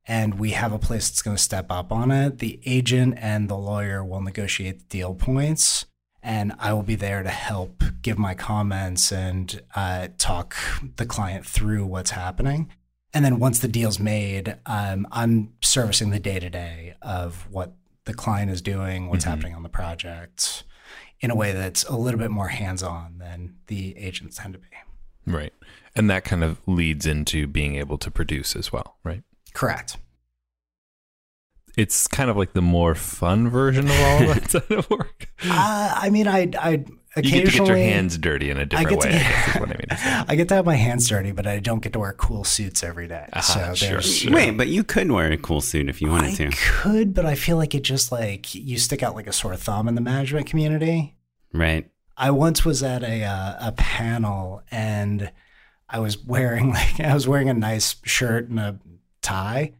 and 0.08 0.40
we 0.40 0.52
have 0.52 0.72
a 0.72 0.80
place 0.80 1.10
that's 1.10 1.22
going 1.22 1.36
to 1.36 1.42
step 1.42 1.68
up 1.70 1.92
on 1.92 2.12
it, 2.12 2.40
the 2.40 2.60
agent 2.66 3.16
and 3.18 3.50
the 3.50 3.58
lawyer 3.58 4.04
will 4.04 4.22
negotiate 4.22 4.80
the 4.80 4.86
deal 4.86 5.16
points. 5.16 5.86
And 6.22 6.54
I 6.58 6.74
will 6.74 6.84
be 6.84 6.96
there 6.96 7.22
to 7.22 7.30
help 7.30 7.84
give 8.02 8.18
my 8.18 8.34
comments 8.34 9.12
and 9.12 9.62
uh, 9.76 10.08
talk 10.18 10.56
the 10.96 11.06
client 11.06 11.46
through 11.46 11.86
what's 11.86 12.12
happening. 12.12 12.72
And 13.14 13.24
then 13.24 13.40
once 13.40 13.60
the 13.60 13.68
deal's 13.68 14.00
made, 14.00 14.58
um, 14.66 15.08
I'm 15.12 15.54
servicing 15.62 16.10
the 16.10 16.20
day 16.20 16.40
to 16.40 16.50
day 16.50 16.96
of 17.02 17.48
what 17.52 17.74
the 18.06 18.14
client 18.14 18.52
is 18.52 18.62
doing, 18.62 19.08
what's 19.08 19.24
mm-hmm. 19.24 19.34
happening 19.34 19.56
on 19.56 19.64
the 19.64 19.70
project 19.70 20.64
in 21.22 21.32
a 21.32 21.36
way 21.36 21.52
that's 21.52 21.84
a 21.86 21.96
little 21.96 22.20
bit 22.20 22.32
more 22.32 22.50
hands 22.50 22.84
on 22.84 23.18
than 23.20 23.56
the 23.68 23.98
agents 23.98 24.38
tend 24.38 24.54
to 24.54 24.60
be. 24.60 24.68
Right. 25.26 25.54
And 25.96 26.10
that 26.10 26.24
kind 26.24 26.44
of 26.44 26.60
leads 26.68 27.06
into 27.06 27.48
being 27.48 27.76
able 27.76 27.98
to 28.00 28.12
produce 28.12 28.56
as 28.56 28.72
well, 28.72 28.98
right? 29.04 29.24
Correct. 29.56 29.98
It's 31.78 32.08
kind 32.08 32.30
of 32.30 32.38
like 32.38 32.54
the 32.54 32.62
more 32.62 32.94
fun 32.94 33.50
version 33.50 33.86
of 33.86 34.00
all 34.00 34.30
of 34.30 34.52
that 34.52 34.88
work. 34.90 35.28
Uh, 35.44 35.94
I 35.96 36.10
mean, 36.10 36.28
I, 36.28 36.50
I 36.58 36.86
occasionally 37.16 37.40
you 37.40 37.44
get 37.44 37.52
to 37.52 37.58
get 37.58 37.68
your 37.68 37.78
hands 37.78 38.18
dirty 38.18 38.50
in 38.50 38.58
a 38.58 38.66
different 38.66 39.02
way. 39.02 39.10
To, 39.10 39.18
I, 39.18 39.52
I, 39.56 39.66
mean 39.66 40.26
I 40.30 40.36
get 40.36 40.48
to 40.50 40.56
have 40.56 40.66
my 40.66 40.76
hands 40.76 41.10
dirty, 41.10 41.32
but 41.32 41.48
I 41.48 41.60
don't 41.60 41.82
get 41.82 41.94
to 41.94 42.00
wear 42.00 42.14
cool 42.14 42.44
suits 42.44 42.84
every 42.84 43.08
day. 43.08 43.28
Uh-huh, 43.34 43.76
so 43.76 43.86
sure, 43.86 44.02
sure. 44.02 44.34
Wait, 44.34 44.52
but 44.52 44.68
you 44.68 44.84
could 44.84 45.12
wear 45.12 45.32
a 45.32 45.38
cool 45.38 45.60
suit 45.60 45.90
if 45.90 46.02
you 46.02 46.10
wanted 46.10 46.32
I 46.32 46.36
to. 46.36 46.48
I 46.48 46.52
could, 46.52 47.14
but 47.14 47.26
I 47.26 47.36
feel 47.36 47.58
like 47.58 47.76
it 47.76 47.84
just 47.84 48.12
like 48.12 48.56
you 48.56 48.78
stick 48.78 49.04
out 49.04 49.16
like 49.16 49.28
a 49.28 49.34
sore 49.34 49.56
thumb 49.58 49.88
in 49.88 49.96
the 49.96 50.02
management 50.02 50.48
community. 50.48 51.16
Right. 51.52 51.90
I 52.18 52.32
once 52.32 52.64
was 52.64 52.84
at 52.84 53.04
a 53.04 53.24
uh, 53.24 53.70
a 53.70 53.72
panel 53.74 54.64
and 54.72 55.32
I 55.90 56.00
was 56.00 56.18
wearing 56.18 56.70
like 56.74 57.00
I 57.00 57.14
was 57.14 57.28
wearing 57.28 57.50
a 57.50 57.54
nice 57.54 57.98
shirt 58.04 58.50
and 58.50 58.60
a 58.60 58.80
tie 59.26 59.74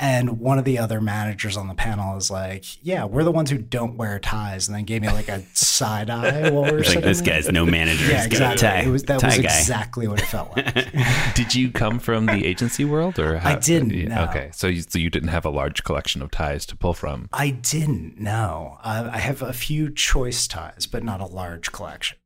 and 0.00 0.40
one 0.40 0.58
of 0.58 0.64
the 0.64 0.78
other 0.78 0.98
managers 0.98 1.58
on 1.58 1.68
the 1.68 1.74
panel 1.74 2.16
is 2.16 2.30
like, 2.30 2.64
"Yeah, 2.82 3.04
we're 3.04 3.22
the 3.22 3.30
ones 3.30 3.50
who 3.50 3.58
don't 3.58 3.98
wear 3.98 4.18
ties," 4.18 4.66
and 4.66 4.74
then 4.74 4.84
gave 4.84 5.02
me 5.02 5.08
like 5.08 5.28
a 5.28 5.44
side 5.52 6.08
eye 6.08 6.48
while 6.50 6.64
we 6.64 6.72
were 6.72 6.82
like, 6.82 7.02
"This 7.02 7.20
guy's 7.20 7.50
no 7.52 7.66
manager. 7.66 8.10
yeah, 8.10 8.24
exactly. 8.24 8.66
Tie, 8.66 8.80
it 8.80 8.88
was, 8.88 9.02
that 9.04 9.20
tie 9.20 9.26
was 9.26 9.36
guy. 9.36 9.42
exactly 9.42 10.08
what 10.08 10.18
it 10.18 10.24
felt 10.24 10.56
like. 10.56 10.74
did 11.34 11.54
you 11.54 11.70
come 11.70 11.98
from 11.98 12.24
the 12.24 12.46
agency 12.46 12.86
world, 12.86 13.18
or 13.18 13.36
how, 13.36 13.50
I 13.50 13.58
didn't? 13.58 13.90
Yeah, 13.90 14.08
no. 14.08 14.22
Okay, 14.24 14.50
so 14.54 14.68
you, 14.68 14.80
so 14.80 14.98
you 14.98 15.10
didn't 15.10 15.28
have 15.28 15.44
a 15.44 15.50
large 15.50 15.84
collection 15.84 16.22
of 16.22 16.30
ties 16.30 16.64
to 16.66 16.76
pull 16.76 16.94
from. 16.94 17.28
I 17.30 17.50
didn't. 17.50 18.18
No, 18.18 18.78
uh, 18.82 19.10
I 19.12 19.18
have 19.18 19.42
a 19.42 19.52
few 19.52 19.90
choice 19.90 20.48
ties, 20.48 20.86
but 20.86 21.04
not 21.04 21.20
a 21.20 21.26
large 21.26 21.72
collection. 21.72 22.16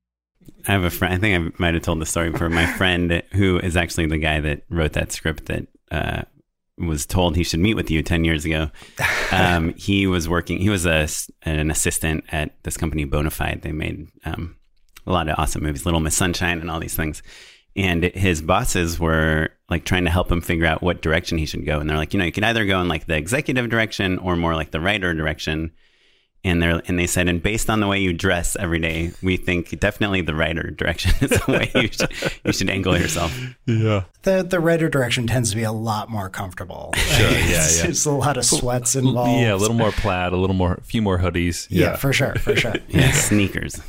I 0.68 0.72
have 0.72 0.84
a 0.84 0.90
friend. 0.90 1.12
I 1.12 1.18
think 1.18 1.34
I 1.34 1.52
might 1.58 1.74
have 1.74 1.82
told 1.82 2.00
the 2.00 2.06
story 2.06 2.30
before. 2.30 2.50
My 2.50 2.66
friend, 2.66 3.20
who 3.32 3.58
is 3.58 3.76
actually 3.76 4.06
the 4.06 4.18
guy 4.18 4.38
that 4.40 4.62
wrote 4.70 4.92
that 4.92 5.10
script 5.10 5.46
that 5.46 5.66
uh, 5.90 6.22
was 6.78 7.06
told 7.06 7.36
he 7.36 7.44
should 7.44 7.60
meet 7.60 7.74
with 7.74 7.90
you 7.90 8.02
10 8.02 8.24
years 8.24 8.44
ago. 8.44 8.70
Um, 9.32 9.74
he 9.74 10.06
was 10.06 10.28
working, 10.28 10.58
he 10.58 10.68
was 10.68 10.86
a, 10.86 11.08
an 11.42 11.68
assistant 11.68 12.22
at 12.30 12.62
this 12.62 12.76
company, 12.76 13.04
Bonafide. 13.04 13.62
They 13.62 13.72
made 13.72 14.06
um, 14.24 14.54
a 15.08 15.12
lot 15.12 15.28
of 15.28 15.36
awesome 15.38 15.64
movies, 15.64 15.84
Little 15.84 15.98
Miss 15.98 16.14
Sunshine 16.14 16.60
and 16.60 16.70
all 16.70 16.78
these 16.78 16.94
things. 16.94 17.20
And 17.74 18.04
his 18.04 18.40
bosses 18.40 19.00
were 19.00 19.50
like 19.68 19.84
trying 19.84 20.04
to 20.04 20.10
help 20.10 20.30
him 20.30 20.40
figure 20.40 20.66
out 20.66 20.82
what 20.82 21.02
direction 21.02 21.36
he 21.36 21.46
should 21.46 21.66
go. 21.66 21.80
And 21.80 21.90
they're 21.90 21.96
like, 21.96 22.14
you 22.14 22.18
know, 22.20 22.26
you 22.26 22.30
could 22.30 22.44
either 22.44 22.64
go 22.64 22.80
in 22.80 22.86
like 22.86 23.06
the 23.06 23.16
executive 23.16 23.68
direction 23.68 24.18
or 24.18 24.36
more 24.36 24.54
like 24.54 24.70
the 24.70 24.80
writer 24.80 25.14
direction 25.14 25.72
and 26.44 26.62
they 26.62 26.80
and 26.86 26.98
they 26.98 27.06
said, 27.06 27.26
and 27.26 27.42
based 27.42 27.70
on 27.70 27.80
the 27.80 27.88
way 27.88 27.98
you 27.98 28.12
dress 28.12 28.54
every 28.56 28.78
day, 28.78 29.12
we 29.22 29.38
think 29.38 29.80
definitely 29.80 30.20
the 30.20 30.34
writer 30.34 30.70
direction 30.70 31.12
is 31.22 31.30
the 31.30 31.44
way 31.48 31.70
you 31.74 31.88
should 31.88 32.10
you 32.44 32.52
should 32.52 32.70
angle 32.70 32.96
yourself. 32.98 33.36
Yeah, 33.64 34.04
the 34.22 34.42
the 34.42 34.60
writer 34.60 34.90
direction 34.90 35.26
tends 35.26 35.50
to 35.50 35.56
be 35.56 35.62
a 35.62 35.72
lot 35.72 36.10
more 36.10 36.28
comfortable. 36.28 36.92
Sure, 37.14 37.30
yeah, 37.30 37.46
yeah. 37.46 37.82
There's 37.84 38.06
a 38.06 38.10
lot 38.10 38.36
of 38.36 38.44
sweats 38.44 38.96
involved. 38.96 39.40
Yeah, 39.40 39.54
a 39.54 39.56
little 39.56 39.76
more 39.76 39.92
plaid, 39.92 40.32
a 40.32 40.36
little 40.36 40.56
more, 40.56 40.74
a 40.74 40.80
few 40.80 41.00
more 41.00 41.18
hoodies. 41.18 41.68
Yeah, 41.70 41.90
yeah 41.90 41.96
for 41.96 42.12
sure, 42.12 42.34
for 42.34 42.56
sure. 42.56 42.74
yeah, 42.88 43.12
sneakers. 43.12 43.80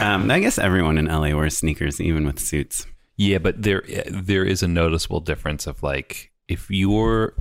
Um, 0.00 0.30
I 0.30 0.38
guess 0.40 0.56
everyone 0.56 0.96
in 0.96 1.06
LA 1.06 1.36
wears 1.36 1.58
sneakers, 1.58 2.00
even 2.00 2.24
with 2.24 2.38
suits. 2.38 2.86
Yeah, 3.18 3.36
but 3.36 3.62
there 3.62 3.82
there 4.10 4.44
is 4.44 4.62
a 4.62 4.68
noticeable 4.68 5.20
difference 5.20 5.66
of 5.66 5.82
like 5.82 6.30
if 6.48 6.70
you're 6.70 7.34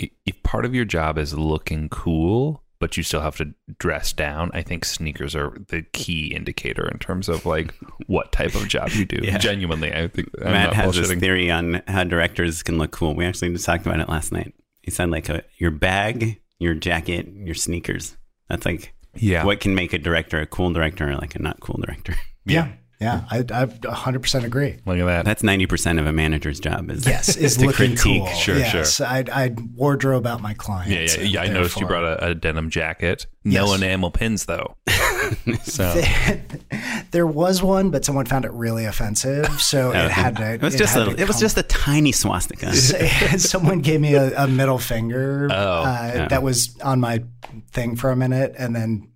if 0.00 0.42
part 0.42 0.64
of 0.64 0.74
your 0.74 0.84
job 0.84 1.16
is 1.16 1.32
looking 1.34 1.88
cool 1.90 2.64
but 2.80 2.96
you 2.96 3.02
still 3.02 3.20
have 3.20 3.36
to 3.36 3.54
dress 3.78 4.12
down. 4.12 4.50
I 4.52 4.62
think 4.62 4.84
sneakers 4.84 5.36
are 5.36 5.56
the 5.68 5.82
key 5.92 6.34
indicator 6.34 6.88
in 6.88 6.98
terms 6.98 7.28
of 7.28 7.46
like 7.46 7.74
what 8.06 8.32
type 8.32 8.54
of 8.54 8.66
job 8.66 8.90
you 8.90 9.04
do. 9.04 9.20
yeah. 9.22 9.38
Genuinely, 9.38 9.92
I 9.94 10.08
think 10.08 10.30
I'm 10.44 10.52
Matt 10.52 10.72
has 10.72 10.96
this 10.96 11.12
theory 11.12 11.50
on 11.50 11.82
how 11.86 12.04
directors 12.04 12.62
can 12.62 12.78
look 12.78 12.90
cool. 12.90 13.14
We 13.14 13.26
actually 13.26 13.52
just 13.52 13.66
talked 13.66 13.86
about 13.86 14.00
it 14.00 14.08
last 14.08 14.32
night. 14.32 14.54
He 14.82 14.90
said 14.90 15.10
like 15.10 15.28
a, 15.28 15.44
your 15.58 15.70
bag, 15.70 16.40
your 16.58 16.74
jacket, 16.74 17.28
your 17.32 17.54
sneakers. 17.54 18.16
That's 18.48 18.66
like 18.66 18.94
yeah. 19.14 19.44
What 19.44 19.60
can 19.60 19.74
make 19.74 19.92
a 19.92 19.98
director 19.98 20.40
a 20.40 20.46
cool 20.46 20.72
director 20.72 21.10
or 21.10 21.16
like 21.16 21.34
a 21.34 21.42
not 21.42 21.60
cool 21.60 21.80
director? 21.84 22.14
Yeah. 22.46 22.72
Yeah, 23.00 23.24
I, 23.30 23.38
I 23.38 23.42
100% 23.64 24.44
agree. 24.44 24.76
Look 24.84 24.98
at 24.98 25.06
that. 25.06 25.24
That's 25.24 25.42
90% 25.42 25.98
of 25.98 26.06
a 26.06 26.12
manager's 26.12 26.60
job 26.60 26.90
is 26.90 27.06
yes, 27.06 27.34
is 27.36 27.58
looking 27.58 27.96
critique. 27.96 28.22
cool. 28.24 28.26
Sure, 28.34 28.58
yes, 28.58 28.96
sure. 28.96 29.06
I'd, 29.06 29.30
I'd 29.30 29.74
wardrobe 29.74 30.26
out 30.26 30.42
my 30.42 30.52
clients. 30.52 31.16
Yeah, 31.16 31.22
yeah. 31.22 31.28
yeah 31.28 31.42
I 31.42 31.48
noticed 31.48 31.80
you 31.80 31.86
brought 31.86 32.04
a, 32.04 32.26
a 32.28 32.34
denim 32.34 32.68
jacket. 32.68 33.26
No 33.42 33.66
yes. 33.68 33.76
enamel 33.78 34.10
pins 34.10 34.44
though. 34.44 34.76
so 35.62 35.94
there, 35.94 36.44
there, 37.10 37.26
was 37.26 37.62
one, 37.62 37.90
but 37.90 38.04
someone 38.04 38.26
found 38.26 38.44
it 38.44 38.52
really 38.52 38.84
offensive, 38.84 39.62
so 39.62 39.92
it 39.92 40.10
had 40.10 40.36
to. 40.36 40.52
It 40.54 40.62
was 40.62 40.74
it 40.74 40.78
just 40.78 40.96
a. 40.96 41.10
It 41.18 41.26
was 41.26 41.40
just 41.40 41.56
a 41.56 41.62
tiny 41.62 42.12
swastika. 42.12 42.74
someone 42.74 43.78
gave 43.78 44.02
me 44.02 44.14
a, 44.14 44.44
a 44.44 44.46
middle 44.46 44.78
finger 44.78 45.48
oh, 45.50 45.54
uh, 45.54 46.12
yeah. 46.14 46.28
that 46.28 46.42
was 46.42 46.78
on 46.82 47.00
my 47.00 47.24
thing 47.70 47.96
for 47.96 48.10
a 48.10 48.16
minute, 48.16 48.54
and 48.58 48.76
then 48.76 49.08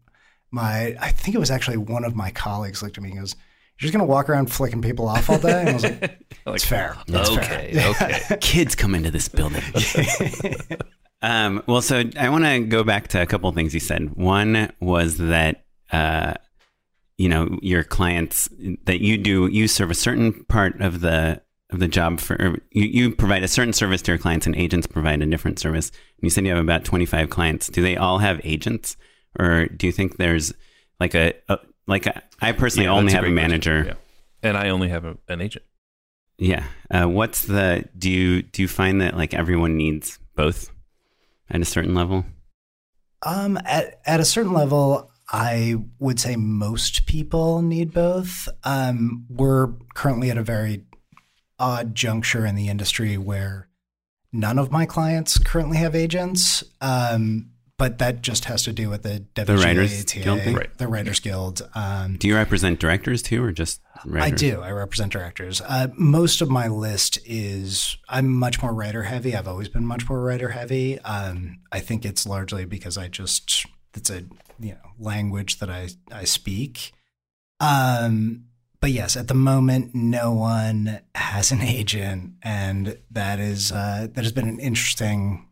my 0.50 0.96
I 0.98 1.10
think 1.10 1.34
it 1.34 1.38
was 1.38 1.50
actually 1.50 1.76
one 1.76 2.04
of 2.04 2.16
my 2.16 2.30
colleagues 2.30 2.82
looked 2.82 2.96
at 2.96 3.02
me 3.02 3.10
and 3.10 3.18
goes 3.18 3.36
you're 3.78 3.86
just 3.86 3.92
gonna 3.92 4.04
walk 4.04 4.28
around 4.28 4.52
flicking 4.52 4.82
people 4.82 5.08
off 5.08 5.28
all 5.28 5.38
day? 5.38 5.60
And 5.60 5.68
I 5.68 5.72
was 5.72 5.82
like, 5.84 6.00
like 6.46 6.54
it's 6.54 6.64
fair. 6.64 6.96
It's 7.08 7.30
okay, 7.30 7.72
fair. 7.74 7.90
okay. 7.90 8.36
Kids 8.40 8.74
come 8.74 8.94
into 8.94 9.10
this 9.10 9.28
building. 9.28 9.62
um, 11.22 11.62
well, 11.66 11.82
so 11.82 12.04
I 12.18 12.28
want 12.28 12.44
to 12.44 12.60
go 12.60 12.84
back 12.84 13.08
to 13.08 13.22
a 13.22 13.26
couple 13.26 13.48
of 13.48 13.54
things 13.54 13.74
you 13.74 13.80
said. 13.80 14.14
One 14.14 14.72
was 14.80 15.18
that 15.18 15.64
uh, 15.90 16.34
you 17.18 17.28
know 17.28 17.58
your 17.62 17.82
clients 17.82 18.48
that 18.84 19.00
you 19.00 19.18
do 19.18 19.48
you 19.48 19.66
serve 19.66 19.90
a 19.90 19.94
certain 19.94 20.44
part 20.44 20.80
of 20.80 21.00
the 21.00 21.42
of 21.70 21.80
the 21.80 21.88
job 21.88 22.20
for 22.20 22.58
you, 22.70 22.84
you 22.84 23.10
provide 23.10 23.42
a 23.42 23.48
certain 23.48 23.72
service 23.72 24.00
to 24.02 24.12
your 24.12 24.18
clients 24.18 24.46
and 24.46 24.54
agents 24.54 24.86
provide 24.86 25.20
a 25.20 25.26
different 25.26 25.58
service. 25.58 25.88
And 25.90 26.22
you 26.22 26.30
said 26.30 26.44
you 26.44 26.50
have 26.50 26.62
about 26.62 26.84
25 26.84 27.30
clients. 27.30 27.68
Do 27.68 27.82
they 27.82 27.96
all 27.96 28.18
have 28.18 28.40
agents 28.44 28.96
or 29.38 29.66
do 29.66 29.86
you 29.86 29.92
think 29.92 30.16
there's 30.16 30.52
like 31.00 31.14
a, 31.14 31.34
a 31.48 31.58
like 31.86 32.06
I 32.40 32.52
personally 32.52 32.86
yeah, 32.86 32.92
only 32.92 33.12
have 33.12 33.24
a, 33.24 33.28
a 33.28 33.30
manager, 33.30 33.84
yeah. 33.86 33.94
and 34.42 34.56
I 34.56 34.70
only 34.70 34.88
have 34.88 35.04
a, 35.04 35.16
an 35.28 35.40
agent. 35.40 35.64
Yeah. 36.38 36.64
Uh, 36.90 37.06
what's 37.06 37.42
the 37.42 37.88
do 37.96 38.10
you 38.10 38.42
do 38.42 38.62
you 38.62 38.68
find 38.68 39.00
that 39.00 39.16
like 39.16 39.34
everyone 39.34 39.76
needs 39.76 40.18
both 40.34 40.70
at 41.50 41.60
a 41.60 41.64
certain 41.64 41.94
level? 41.94 42.24
Um, 43.22 43.58
at 43.64 44.00
at 44.04 44.20
a 44.20 44.24
certain 44.24 44.52
level, 44.52 45.10
I 45.30 45.76
would 45.98 46.20
say 46.20 46.36
most 46.36 47.06
people 47.06 47.62
need 47.62 47.92
both. 47.92 48.48
Um, 48.64 49.26
we're 49.28 49.68
currently 49.94 50.30
at 50.30 50.38
a 50.38 50.42
very 50.42 50.84
odd 51.58 51.94
juncture 51.94 52.44
in 52.44 52.56
the 52.56 52.68
industry 52.68 53.16
where 53.16 53.68
none 54.32 54.58
of 54.58 54.72
my 54.72 54.86
clients 54.86 55.38
currently 55.38 55.78
have 55.78 55.94
agents. 55.94 56.64
Um, 56.80 57.50
but 57.84 57.98
that 57.98 58.22
just 58.22 58.46
has 58.46 58.62
to 58.62 58.72
do 58.72 58.88
with 58.88 59.02
the 59.02 59.22
WGA, 59.34 59.44
the 59.44 59.56
Writers 59.58 60.04
Guild, 60.04 60.46
right. 60.46 60.78
the 60.78 60.88
Writers 60.88 61.20
Guild. 61.20 61.68
Um, 61.74 62.16
do 62.16 62.26
you 62.26 62.34
represent 62.34 62.80
directors 62.80 63.20
too, 63.20 63.44
or 63.44 63.52
just 63.52 63.82
writers? 64.06 64.32
I 64.32 64.34
do. 64.34 64.62
I 64.62 64.70
represent 64.70 65.12
directors. 65.12 65.60
Uh, 65.60 65.88
most 65.98 66.40
of 66.40 66.48
my 66.48 66.66
list 66.66 67.18
is 67.26 67.98
I'm 68.08 68.32
much 68.32 68.62
more 68.62 68.72
writer 68.72 69.02
heavy. 69.02 69.36
I've 69.36 69.46
always 69.46 69.68
been 69.68 69.84
much 69.84 70.08
more 70.08 70.22
writer 70.22 70.48
heavy. 70.48 70.98
Um, 71.00 71.58
I 71.72 71.80
think 71.80 72.06
it's 72.06 72.26
largely 72.26 72.64
because 72.64 72.96
I 72.96 73.08
just 73.08 73.66
it's 73.92 74.08
a 74.08 74.22
you 74.58 74.70
know 74.70 74.92
language 74.98 75.58
that 75.58 75.68
I 75.68 75.90
I 76.10 76.24
speak. 76.24 76.92
Um, 77.60 78.46
but 78.80 78.92
yes, 78.92 79.14
at 79.14 79.28
the 79.28 79.34
moment, 79.34 79.94
no 79.94 80.32
one 80.32 81.00
has 81.14 81.52
an 81.52 81.60
agent, 81.80 82.32
and 82.42 82.96
that 83.10 83.40
is 83.40 83.72
uh, 83.72 84.08
that 84.10 84.24
has 84.24 84.32
been 84.32 84.48
an 84.48 84.58
interesting 84.58 85.48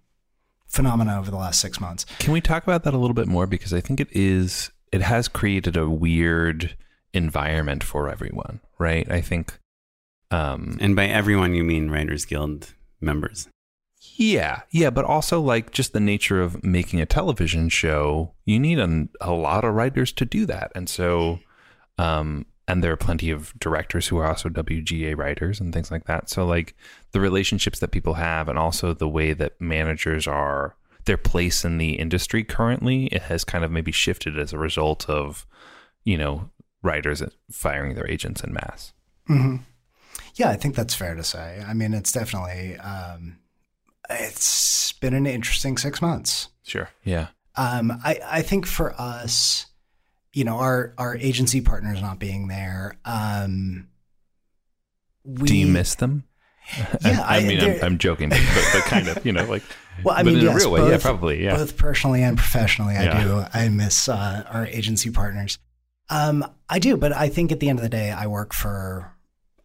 phenomena 0.73 1.19
over 1.19 1.31
the 1.31 1.37
last 1.37 1.61
six 1.61 1.81
months. 1.81 2.07
Can 2.19 2.33
we 2.33 2.41
talk 2.41 2.63
about 2.63 2.83
that 2.85 2.95
a 2.95 2.99
little 2.99 3.15
bit 3.15 3.29
more? 3.29 3.47
Because 3.47 3.73
I 3.73 3.81
think 3.81 4.01
it 4.01 4.09
is 4.11 4.71
it 4.91 5.03
has 5.03 5.29
created 5.29 5.77
a 5.77 5.89
weird 5.89 6.77
environment 7.13 7.85
for 7.85 8.09
everyone, 8.09 8.61
right? 8.79 9.09
I 9.11 9.21
think 9.21 9.59
um 10.31 10.79
and 10.81 10.97
by 10.97 11.07
everyone 11.07 11.55
you 11.55 11.63
mean 11.63 11.91
Writers 11.91 12.25
Guild 12.25 12.75
members. 13.01 13.49
Yeah, 14.17 14.63
yeah, 14.71 14.91
but 14.91 15.05
also 15.05 15.41
like 15.41 15.73
just 15.73 15.93
the 15.93 16.01
nature 16.01 16.43
of 16.43 16.65
making 16.65 17.01
a 17.01 17.07
television 17.07 17.69
show, 17.69 18.35
you 18.45 18.59
need 18.59 18.79
a, 18.79 19.09
a 19.21 19.33
lot 19.33 19.65
of 19.65 19.75
writers 19.75 20.11
to 20.13 20.25
do 20.25 20.47
that. 20.47 20.73
And 20.75 20.89
so 20.89 21.41
um 21.99 22.47
and 22.73 22.83
there 22.83 22.93
are 22.93 22.97
plenty 22.97 23.31
of 23.31 23.53
directors 23.61 24.09
who 24.09 24.17
are 24.17 24.27
also 24.27 24.49
WGA 24.49 25.15
writers 25.15 25.61
and 25.61 25.75
things 25.75 25.91
like 25.91 26.05
that. 26.05 26.31
So 26.31 26.47
like 26.47 26.75
the 27.11 27.21
relationships 27.21 27.81
that 27.81 27.91
people 27.91 28.15
have 28.15 28.49
and 28.49 28.59
also 28.59 28.95
the 28.95 29.09
way 29.09 29.35
that 29.35 29.61
managers 29.61 30.27
are 30.27 30.75
their 31.05 31.19
place 31.19 31.67
in 31.67 31.77
the 31.77 31.99
industry 31.99 32.45
currently 32.45 33.07
it 33.07 33.23
has 33.23 33.45
kind 33.45 33.63
of 33.63 33.71
maybe 33.71 33.93
shifted 33.93 34.39
as 34.39 34.53
a 34.53 34.59
result 34.59 35.11
of 35.11 35.45
you 36.05 36.17
know 36.17 36.49
writers 36.81 37.23
firing 37.51 37.95
their 37.95 38.09
agents 38.09 38.43
in 38.43 38.55
mass. 38.55 38.95
Mm-hmm. 39.29 39.57
Yeah, 40.37 40.49
I 40.49 40.57
think 40.57 40.75
that's 40.75 40.95
fair 40.95 41.15
to 41.15 41.23
say. 41.23 41.63
I 41.69 41.75
mean, 41.75 41.93
it's 41.93 42.11
definitely 42.11 42.79
um, 42.79 43.37
it's 44.09 44.93
been 44.93 45.13
an 45.13 45.27
interesting 45.27 45.77
six 45.77 46.01
months. 46.01 46.49
Sure. 46.63 46.89
Yeah. 47.05 47.29
Um, 47.55 47.93
I 48.03 48.19
I 48.25 48.43
think 48.43 48.67
for 48.67 48.99
us, 48.99 49.67
you 50.33 50.45
know, 50.45 50.57
our 50.57 50.95
our 50.99 51.17
agency 51.17 51.61
partners 51.61 52.01
not 52.01 52.19
being 52.19 52.49
there. 52.49 52.97
Um, 53.05 53.89
we, 55.25 55.49
Do 55.49 55.57
you 55.57 55.67
miss 55.67 55.95
them? 55.95 56.25
Yeah, 57.05 57.21
I, 57.27 57.39
I 57.39 57.45
mean, 57.45 57.61
I'm, 57.61 57.83
I'm, 57.83 57.99
joking, 57.99 58.29
but, 58.29 58.41
but, 58.73 58.83
kind 58.85 59.09
of, 59.09 59.27
you 59.27 59.33
know, 59.33 59.45
like. 59.45 59.63
Well, 60.05 60.15
I 60.17 60.23
mean, 60.23 60.39
in 60.39 60.45
yes, 60.45 60.55
a 60.55 60.57
real 60.57 60.73
way, 60.73 60.81
both, 60.81 60.91
yeah, 60.91 60.99
probably, 60.99 61.45
yeah. 61.45 61.57
Both 61.57 61.77
personally 61.77 62.23
and 62.23 62.39
professionally, 62.39 62.97
I 62.97 63.03
yeah. 63.03 63.23
do. 63.23 63.45
I 63.53 63.69
miss 63.69 64.09
uh, 64.09 64.43
our 64.49 64.67
agency 64.67 65.11
partners. 65.11 65.59
Um, 66.09 66.51
I 66.67 66.79
do, 66.79 66.97
but 66.97 67.13
I 67.13 67.29
think 67.29 67.53
at 67.53 67.61
the 67.61 67.69
end 67.69 67.79
of 67.79 67.83
the 67.83 67.91
day, 67.91 68.11
I 68.11 68.27
work 68.27 68.55
for, 68.55 69.13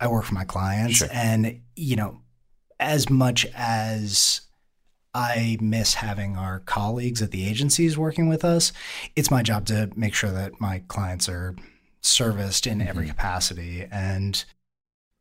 I 0.01 0.09
work 0.09 0.25
for 0.25 0.33
my 0.33 0.43
clients, 0.43 0.97
sure. 0.97 1.07
and 1.13 1.61
you 1.77 1.95
know, 1.95 2.19
as 2.77 3.09
much 3.09 3.45
as 3.55 4.41
I 5.17 5.57
miss 5.59 5.95
having 5.95 6.37
our 6.37 6.59
colleagues 6.59 7.23
at 7.23 7.31
the 7.31 7.47
agencies 7.47 7.97
working 7.97 8.29
with 8.29 8.45
us. 8.45 8.71
It's 9.15 9.31
my 9.31 9.41
job 9.41 9.65
to 9.65 9.89
make 9.95 10.13
sure 10.13 10.29
that 10.29 10.61
my 10.61 10.83
clients 10.89 11.27
are 11.27 11.55
serviced 12.01 12.67
in 12.67 12.77
mm-hmm. 12.77 12.87
every 12.87 13.07
capacity. 13.07 13.87
And 13.91 14.45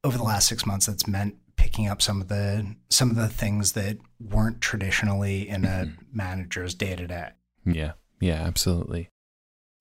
over 0.04 0.18
the 0.18 0.22
last 0.22 0.48
six 0.48 0.66
months, 0.66 0.84
that's 0.84 1.08
meant 1.08 1.36
picking 1.56 1.88
up 1.88 2.02
some 2.02 2.20
of 2.20 2.28
the 2.28 2.76
some 2.90 3.08
of 3.08 3.16
the 3.16 3.28
things 3.28 3.72
that 3.72 3.96
weren't 4.20 4.60
traditionally 4.60 5.48
in 5.48 5.64
a 5.64 5.68
mm-hmm. 5.86 6.02
manager's 6.12 6.74
day 6.74 6.94
to 6.94 7.06
day. 7.06 7.30
Yeah, 7.64 7.92
yeah, 8.20 8.42
absolutely. 8.42 9.08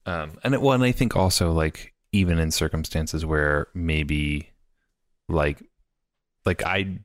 Um, 0.06 0.40
and 0.46 0.54
it, 0.54 0.62
well, 0.62 0.76
and 0.76 0.84
I 0.86 0.94
think 0.94 1.18
also 1.18 1.52
like 1.52 1.94
even 2.14 2.40
in 2.40 2.52
circumstances 2.52 3.26
where 3.26 3.68
maybe 3.74 4.52
like 5.28 5.62
like 6.46 6.64
I 6.64 7.00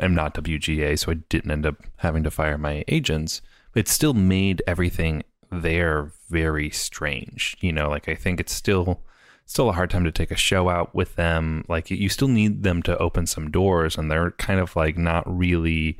am 0.00 0.14
not 0.14 0.34
WGA, 0.34 0.98
so 0.98 1.12
I 1.12 1.14
didn't 1.14 1.50
end 1.50 1.66
up 1.66 1.76
having 1.96 2.22
to 2.24 2.30
fire 2.30 2.58
my 2.58 2.84
agents. 2.88 3.42
It 3.74 3.88
still 3.88 4.14
made 4.14 4.62
everything 4.66 5.22
there 5.50 6.12
very 6.28 6.70
strange. 6.70 7.56
You 7.60 7.72
know, 7.72 7.88
like 7.90 8.08
I 8.08 8.14
think 8.14 8.40
it's 8.40 8.54
still 8.54 9.02
still 9.44 9.68
a 9.68 9.72
hard 9.72 9.90
time 9.90 10.04
to 10.04 10.12
take 10.12 10.30
a 10.30 10.36
show 10.36 10.68
out 10.68 10.94
with 10.94 11.14
them. 11.16 11.64
Like 11.68 11.90
you 11.90 12.08
still 12.08 12.28
need 12.28 12.62
them 12.62 12.82
to 12.84 12.98
open 12.98 13.26
some 13.26 13.50
doors, 13.50 13.96
and 13.96 14.10
they're 14.10 14.32
kind 14.32 14.60
of 14.60 14.74
like 14.76 14.96
not 14.96 15.24
really 15.26 15.98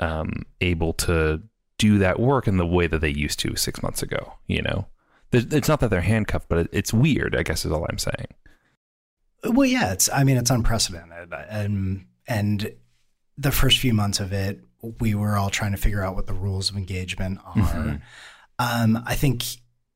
um, 0.00 0.44
able 0.60 0.92
to 0.94 1.42
do 1.78 1.98
that 1.98 2.18
work 2.18 2.48
in 2.48 2.56
the 2.56 2.66
way 2.66 2.86
that 2.86 3.00
they 3.00 3.10
used 3.10 3.38
to 3.40 3.56
six 3.56 3.82
months 3.82 4.02
ago. 4.02 4.34
You 4.46 4.62
know, 4.62 4.86
it's 5.32 5.68
not 5.68 5.80
that 5.80 5.90
they're 5.90 6.00
handcuffed, 6.00 6.48
but 6.48 6.68
it's 6.72 6.92
weird. 6.92 7.36
I 7.36 7.44
guess 7.44 7.64
is 7.64 7.72
all 7.72 7.86
I'm 7.88 7.98
saying. 7.98 8.26
Well, 9.44 9.66
yeah, 9.66 9.92
it's. 9.92 10.08
I 10.12 10.24
mean, 10.24 10.38
it's 10.38 10.50
unprecedented, 10.50 11.32
and 11.32 12.06
and 12.26 12.72
the 13.38 13.52
first 13.52 13.78
few 13.78 13.92
months 13.92 14.20
of 14.20 14.32
it, 14.32 14.60
we 15.00 15.14
were 15.14 15.36
all 15.36 15.50
trying 15.50 15.72
to 15.72 15.78
figure 15.78 16.02
out 16.02 16.14
what 16.14 16.26
the 16.26 16.32
rules 16.32 16.70
of 16.70 16.76
engagement 16.76 17.38
are. 17.44 17.56
Mm-hmm. 17.56 17.96
Um, 18.58 19.02
I 19.06 19.14
think 19.14 19.44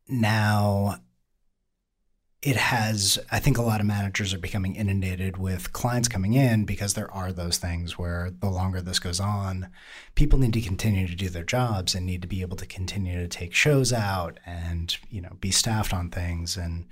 now 0.09 0.97
it 2.43 2.57
has, 2.57 3.19
I 3.31 3.39
think 3.39 3.59
a 3.59 3.63
lot 3.63 3.81
of 3.81 3.87
managers 3.87 4.33
are 4.33 4.39
becoming 4.39 4.75
inundated 4.75 5.37
with 5.37 5.73
clients 5.73 6.09
coming 6.09 6.33
in 6.35 6.65
because 6.65 6.95
there 6.95 7.11
are 7.13 7.33
those 7.33 7.59
things 7.59 7.99
where 7.99 8.31
the 8.41 8.49
longer 8.49 8.81
this 8.81 8.99
goes 8.99 9.21
on, 9.21 9.69
people 10.15 10.39
need 10.39 10.55
to 10.55 10.61
continue 10.61 11.07
to 11.07 11.15
do 11.15 11.29
their 11.29 11.45
jobs 11.45 11.95
and 11.95 12.07
need 12.07 12.23
to 12.23 12.29
be 12.29 12.41
able 12.41 12.57
to 12.57 12.67
continue 12.67 13.21
to 13.21 13.29
take 13.29 13.55
shows 13.55 13.93
out 13.93 14.41
and, 14.47 14.97
you 15.11 15.21
know, 15.21 15.37
be 15.41 15.51
staffed 15.51 15.93
on 15.93 16.09
things. 16.09 16.57
And, 16.57 16.87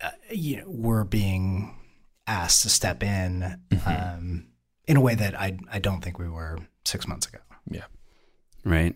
uh, 0.00 0.10
you 0.30 0.58
know, 0.58 0.64
we're 0.66 1.04
being 1.04 1.76
asked 2.26 2.62
to 2.62 2.70
step 2.70 3.02
in. 3.02 3.60
Mm-hmm. 3.70 3.88
Um, 3.88 4.46
in 4.86 4.96
a 4.96 5.00
way 5.00 5.14
that 5.14 5.38
I 5.38 5.58
I 5.70 5.78
don't 5.78 6.02
think 6.02 6.18
we 6.18 6.28
were 6.28 6.58
six 6.84 7.06
months 7.06 7.26
ago. 7.26 7.38
Yeah. 7.70 7.84
Right. 8.64 8.94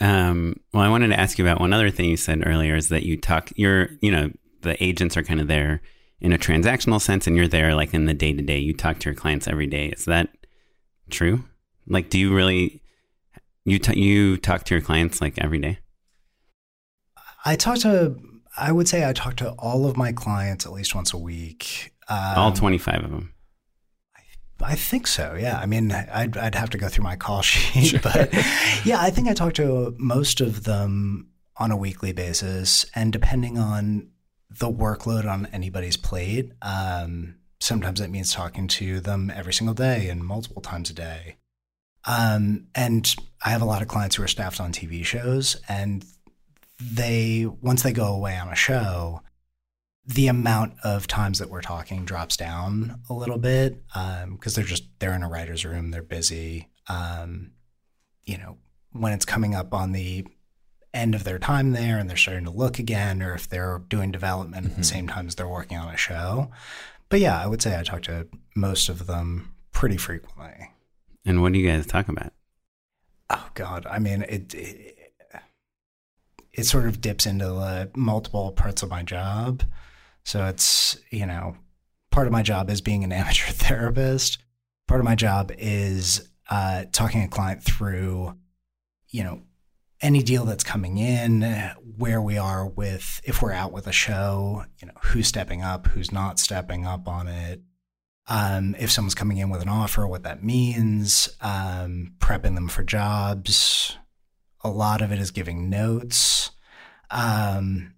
Um, 0.00 0.60
well, 0.72 0.82
I 0.82 0.88
wanted 0.88 1.08
to 1.08 1.20
ask 1.20 1.38
you 1.38 1.44
about 1.44 1.60
one 1.60 1.72
other 1.72 1.90
thing 1.90 2.10
you 2.10 2.16
said 2.16 2.42
earlier 2.46 2.74
is 2.74 2.88
that 2.88 3.04
you 3.04 3.16
talk, 3.16 3.50
you're, 3.56 3.90
you 4.00 4.10
know, 4.10 4.30
the 4.62 4.82
agents 4.82 5.16
are 5.16 5.22
kind 5.22 5.40
of 5.40 5.48
there 5.48 5.82
in 6.20 6.32
a 6.32 6.38
transactional 6.38 7.00
sense 7.00 7.26
and 7.26 7.36
you're 7.36 7.48
there 7.48 7.74
like 7.74 7.94
in 7.94 8.06
the 8.06 8.14
day 8.14 8.32
to 8.32 8.42
day. 8.42 8.58
You 8.58 8.74
talk 8.74 8.98
to 9.00 9.08
your 9.08 9.14
clients 9.14 9.46
every 9.46 9.66
day. 9.66 9.88
Is 9.88 10.04
that 10.06 10.30
true? 11.10 11.44
Like, 11.86 12.10
do 12.10 12.18
you 12.18 12.34
really, 12.34 12.82
you, 13.64 13.78
t- 13.78 14.00
you 14.00 14.36
talk 14.36 14.64
to 14.64 14.74
your 14.74 14.82
clients 14.82 15.20
like 15.20 15.38
every 15.38 15.58
day? 15.58 15.78
I 17.44 17.56
talk 17.56 17.78
to, 17.80 18.16
I 18.56 18.72
would 18.72 18.88
say 18.88 19.06
I 19.08 19.12
talk 19.12 19.36
to 19.36 19.50
all 19.52 19.86
of 19.86 19.96
my 19.96 20.12
clients 20.12 20.64
at 20.64 20.72
least 20.72 20.94
once 20.94 21.12
a 21.12 21.18
week. 21.18 21.92
Um, 22.08 22.36
all 22.36 22.52
25 22.52 23.04
of 23.04 23.10
them. 23.10 23.33
I 24.64 24.74
think 24.74 25.06
so. 25.06 25.36
Yeah. 25.38 25.58
I 25.58 25.66
mean, 25.66 25.92
I'd, 25.92 26.36
I'd 26.36 26.54
have 26.54 26.70
to 26.70 26.78
go 26.78 26.88
through 26.88 27.04
my 27.04 27.16
call 27.16 27.42
sheet, 27.42 27.86
sure. 27.86 28.00
but 28.00 28.32
yeah, 28.84 29.00
I 29.00 29.10
think 29.10 29.28
I 29.28 29.34
talk 29.34 29.54
to 29.54 29.94
most 29.98 30.40
of 30.40 30.64
them 30.64 31.28
on 31.56 31.70
a 31.70 31.76
weekly 31.76 32.12
basis, 32.12 32.84
and 32.94 33.12
depending 33.12 33.58
on 33.58 34.08
the 34.50 34.70
workload 34.70 35.24
on 35.24 35.46
anybody's 35.52 35.96
plate, 35.96 36.52
um, 36.62 37.36
sometimes 37.60 38.00
it 38.00 38.10
means 38.10 38.32
talking 38.32 38.66
to 38.68 39.00
them 39.00 39.30
every 39.34 39.52
single 39.52 39.74
day 39.74 40.08
and 40.08 40.24
multiple 40.24 40.62
times 40.62 40.90
a 40.90 40.94
day. 40.94 41.36
Um, 42.06 42.66
and 42.74 43.14
I 43.44 43.50
have 43.50 43.62
a 43.62 43.66
lot 43.66 43.82
of 43.82 43.88
clients 43.88 44.16
who 44.16 44.22
are 44.22 44.28
staffed 44.28 44.60
on 44.60 44.72
TV 44.72 45.04
shows, 45.04 45.56
and 45.68 46.04
they 46.80 47.46
once 47.60 47.82
they 47.82 47.92
go 47.92 48.14
away 48.14 48.36
on 48.36 48.48
a 48.48 48.56
show, 48.56 49.22
the 50.06 50.28
amount 50.28 50.74
of 50.82 51.06
times 51.06 51.38
that 51.38 51.48
we're 51.48 51.62
talking 51.62 52.04
drops 52.04 52.36
down 52.36 53.00
a 53.08 53.14
little 53.14 53.38
bit 53.38 53.82
because 53.88 54.24
um, 54.24 54.38
they're 54.54 54.64
just 54.64 54.84
they're 54.98 55.14
in 55.14 55.22
a 55.22 55.28
writer's 55.28 55.64
room 55.64 55.90
they're 55.90 56.02
busy 56.02 56.68
um, 56.88 57.52
you 58.24 58.36
know 58.36 58.58
when 58.92 59.12
it's 59.12 59.24
coming 59.24 59.54
up 59.54 59.72
on 59.72 59.92
the 59.92 60.26
end 60.92 61.14
of 61.14 61.24
their 61.24 61.38
time 61.38 61.72
there 61.72 61.98
and 61.98 62.08
they're 62.08 62.16
starting 62.16 62.44
to 62.44 62.50
look 62.50 62.78
again 62.78 63.22
or 63.22 63.34
if 63.34 63.48
they're 63.48 63.82
doing 63.88 64.12
development 64.12 64.64
mm-hmm. 64.64 64.72
at 64.72 64.76
the 64.76 64.82
mm-hmm. 64.82 64.96
same 64.96 65.08
time 65.08 65.26
as 65.26 65.34
they're 65.34 65.48
working 65.48 65.76
on 65.76 65.92
a 65.92 65.96
show 65.96 66.50
but 67.08 67.18
yeah 67.18 67.42
i 67.42 67.46
would 67.46 67.62
say 67.62 67.78
i 67.78 67.82
talk 67.82 68.02
to 68.02 68.28
most 68.54 68.88
of 68.88 69.06
them 69.06 69.54
pretty 69.72 69.96
frequently 69.96 70.70
and 71.24 71.42
what 71.42 71.52
do 71.52 71.58
you 71.58 71.68
guys 71.68 71.86
talk 71.86 72.08
about 72.08 72.32
oh 73.30 73.48
god 73.54 73.86
i 73.90 73.98
mean 73.98 74.22
it, 74.22 74.54
it 74.54 74.94
it 76.52 76.64
sort 76.64 76.86
of 76.86 77.00
dips 77.00 77.26
into 77.26 77.46
the 77.46 77.90
multiple 77.96 78.52
parts 78.52 78.82
of 78.82 78.90
my 78.90 79.02
job 79.02 79.64
so 80.24 80.46
it's, 80.46 80.98
you 81.10 81.26
know, 81.26 81.56
part 82.10 82.26
of 82.26 82.32
my 82.32 82.42
job 82.42 82.70
is 82.70 82.80
being 82.80 83.04
an 83.04 83.12
amateur 83.20 83.52
therapist. 83.52 84.38
Part 84.86 85.00
of 85.00 85.04
my 85.04 85.14
job 85.14 85.52
is 85.56 86.28
uh, 86.50 86.84
talking 86.92 87.22
a 87.22 87.28
client 87.28 87.62
through, 87.62 88.34
you 89.08 89.24
know, 89.24 89.42
any 90.00 90.22
deal 90.22 90.44
that's 90.44 90.64
coming 90.64 90.98
in, 90.98 91.42
where 91.96 92.20
we 92.20 92.36
are 92.36 92.66
with, 92.66 93.22
if 93.24 93.40
we're 93.40 93.52
out 93.52 93.72
with 93.72 93.86
a 93.86 93.92
show, 93.92 94.64
you 94.78 94.86
know, 94.86 94.92
who's 95.02 95.28
stepping 95.28 95.62
up, 95.62 95.86
who's 95.86 96.12
not 96.12 96.38
stepping 96.38 96.84
up 96.84 97.08
on 97.08 97.26
it. 97.26 97.62
Um, 98.26 98.74
if 98.78 98.90
someone's 98.90 99.14
coming 99.14 99.38
in 99.38 99.50
with 99.50 99.62
an 99.62 99.68
offer, 99.68 100.06
what 100.06 100.24
that 100.24 100.42
means, 100.42 101.28
um, 101.40 102.14
prepping 102.18 102.54
them 102.54 102.68
for 102.68 102.82
jobs. 102.82 103.96
A 104.62 104.68
lot 104.68 105.00
of 105.00 105.12
it 105.12 105.18
is 105.18 105.30
giving 105.30 105.70
notes. 105.70 106.50
Um, 107.10 107.93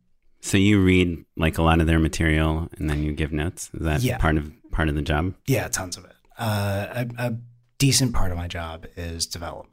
so 0.47 0.57
you 0.59 0.81
read 0.81 1.25
like 1.37 1.59
a 1.59 1.63
lot 1.63 1.81
of 1.81 1.87
their 1.87 1.99
material 1.99 2.69
and 2.79 2.89
then 2.89 3.03
you 3.03 3.13
give 3.13 3.33
notes. 3.33 3.71
Is 3.75 3.81
that 3.81 4.03
yeah. 4.03 4.19
part 4.19 4.37
of 4.37 4.51
part 4.71 4.89
of 4.89 4.95
the 4.95 5.03
job? 5.03 5.35
Yeah, 5.47 5.69
tons 5.69 5.97
of 5.97 6.05
it. 6.05 6.13
Uh, 6.39 7.05
a, 7.19 7.29
a 7.29 7.37
decent 7.79 8.15
part 8.15 8.31
of 8.31 8.37
my 8.37 8.47
job 8.47 8.87
is 8.97 9.27
development. 9.27 9.73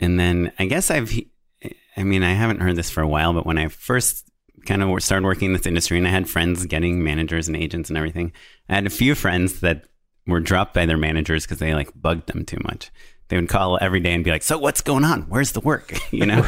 And 0.00 0.18
then 0.18 0.52
I 0.58 0.66
guess 0.66 0.90
I've, 0.90 1.12
I 1.96 2.02
mean, 2.02 2.22
I 2.22 2.32
haven't 2.32 2.60
heard 2.60 2.76
this 2.76 2.90
for 2.90 3.02
a 3.02 3.08
while, 3.08 3.32
but 3.32 3.46
when 3.46 3.56
I 3.58 3.68
first 3.68 4.28
kind 4.66 4.82
of 4.82 5.02
started 5.02 5.24
working 5.24 5.46
in 5.46 5.52
this 5.52 5.66
industry 5.66 5.98
and 5.98 6.06
I 6.06 6.10
had 6.10 6.28
friends 6.28 6.66
getting 6.66 7.04
managers 7.04 7.48
and 7.48 7.56
agents 7.56 7.90
and 7.90 7.96
everything. 7.96 8.32
I 8.68 8.74
had 8.74 8.86
a 8.86 8.90
few 8.90 9.14
friends 9.14 9.60
that 9.60 9.84
were 10.26 10.40
dropped 10.40 10.74
by 10.74 10.86
their 10.86 10.96
managers 10.96 11.44
because 11.44 11.58
they 11.58 11.74
like 11.74 11.90
bugged 11.94 12.28
them 12.28 12.44
too 12.44 12.58
much. 12.64 12.90
They 13.34 13.40
would 13.40 13.48
call 13.48 13.78
every 13.80 13.98
day 13.98 14.14
and 14.14 14.22
be 14.22 14.30
like, 14.30 14.44
"So 14.44 14.58
what's 14.58 14.80
going 14.80 15.02
on? 15.02 15.22
Where's 15.22 15.50
the 15.50 15.60
work?" 15.60 15.92
You 16.12 16.24
know. 16.24 16.42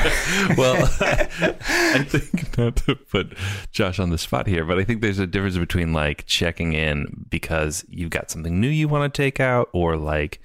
well, 0.56 0.88
I 1.00 2.04
think 2.06 2.56
not 2.56 2.76
to 2.76 2.94
put 2.94 3.36
Josh 3.72 3.98
on 3.98 4.10
the 4.10 4.18
spot 4.18 4.46
here, 4.46 4.64
but 4.64 4.78
I 4.78 4.84
think 4.84 5.02
there's 5.02 5.18
a 5.18 5.26
difference 5.26 5.58
between 5.58 5.92
like 5.92 6.26
checking 6.26 6.74
in 6.74 7.26
because 7.28 7.84
you've 7.88 8.10
got 8.10 8.30
something 8.30 8.60
new 8.60 8.68
you 8.68 8.86
want 8.86 9.12
to 9.12 9.22
take 9.22 9.40
out, 9.40 9.68
or 9.72 9.96
like, 9.96 10.40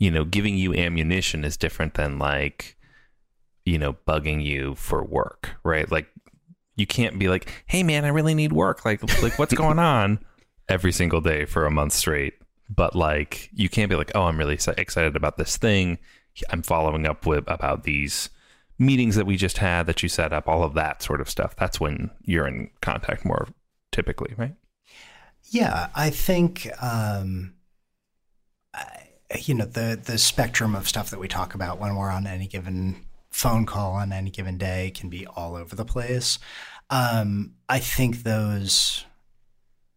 you 0.00 0.10
know, 0.10 0.24
giving 0.24 0.56
you 0.56 0.74
ammunition 0.74 1.44
is 1.44 1.56
different 1.56 1.94
than 1.94 2.18
like, 2.18 2.76
you 3.64 3.78
know, 3.78 3.92
bugging 4.08 4.42
you 4.42 4.74
for 4.74 5.04
work, 5.04 5.50
right? 5.62 5.88
Like, 5.88 6.08
you 6.74 6.88
can't 6.88 7.16
be 7.16 7.28
like, 7.28 7.62
"Hey, 7.66 7.84
man, 7.84 8.04
I 8.04 8.08
really 8.08 8.34
need 8.34 8.52
work. 8.52 8.84
Like, 8.84 9.04
like 9.22 9.38
what's 9.38 9.54
going 9.62 9.78
on?" 9.78 10.18
every 10.68 10.90
single 10.90 11.20
day 11.20 11.44
for 11.44 11.64
a 11.64 11.70
month 11.70 11.92
straight 11.92 12.34
but 12.68 12.94
like 12.94 13.50
you 13.52 13.68
can't 13.68 13.90
be 13.90 13.96
like, 13.96 14.12
oh, 14.14 14.24
I'm 14.24 14.38
really 14.38 14.54
excited 14.54 15.16
about 15.16 15.36
this 15.36 15.56
thing. 15.56 15.98
I'm 16.50 16.62
following 16.62 17.06
up 17.06 17.26
with 17.26 17.44
about 17.46 17.84
these 17.84 18.30
meetings 18.78 19.16
that 19.16 19.26
we 19.26 19.36
just 19.36 19.58
had 19.58 19.86
that 19.86 20.02
you 20.02 20.08
set 20.08 20.32
up, 20.32 20.48
all 20.48 20.62
of 20.62 20.74
that 20.74 21.02
sort 21.02 21.20
of 21.20 21.30
stuff. 21.30 21.56
That's 21.56 21.80
when 21.80 22.10
you're 22.22 22.46
in 22.46 22.70
contact 22.82 23.24
more 23.24 23.48
typically, 23.92 24.34
right? 24.36 24.54
Yeah, 25.44 25.88
I 25.94 26.10
think 26.10 26.68
um, 26.82 27.54
I, 28.74 29.06
you 29.38 29.54
know 29.54 29.64
the 29.64 30.00
the 30.02 30.18
spectrum 30.18 30.74
of 30.74 30.88
stuff 30.88 31.10
that 31.10 31.20
we 31.20 31.28
talk 31.28 31.54
about 31.54 31.78
when 31.78 31.96
we're 31.96 32.10
on 32.10 32.26
any 32.26 32.46
given 32.46 33.06
phone 33.30 33.66
call 33.66 33.92
on 33.92 34.12
any 34.12 34.30
given 34.30 34.58
day 34.58 34.90
can 34.94 35.08
be 35.08 35.26
all 35.26 35.56
over 35.56 35.76
the 35.76 35.84
place. 35.84 36.38
Um, 36.90 37.54
I 37.68 37.78
think 37.78 38.22
those 38.22 39.04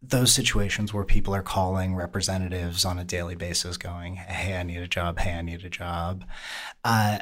those 0.02 0.32
situations 0.32 0.94
where 0.94 1.04
people 1.04 1.34
are 1.34 1.42
calling 1.42 1.94
representatives 1.94 2.84
on 2.84 2.98
a 2.98 3.04
daily 3.04 3.34
basis 3.34 3.76
going, 3.76 4.16
Hey, 4.16 4.56
I 4.56 4.62
need 4.62 4.78
a 4.78 4.88
job. 4.88 5.18
Hey, 5.18 5.34
I 5.34 5.42
need 5.42 5.64
a 5.64 5.70
job. 5.70 6.24
Uh, 6.84 7.18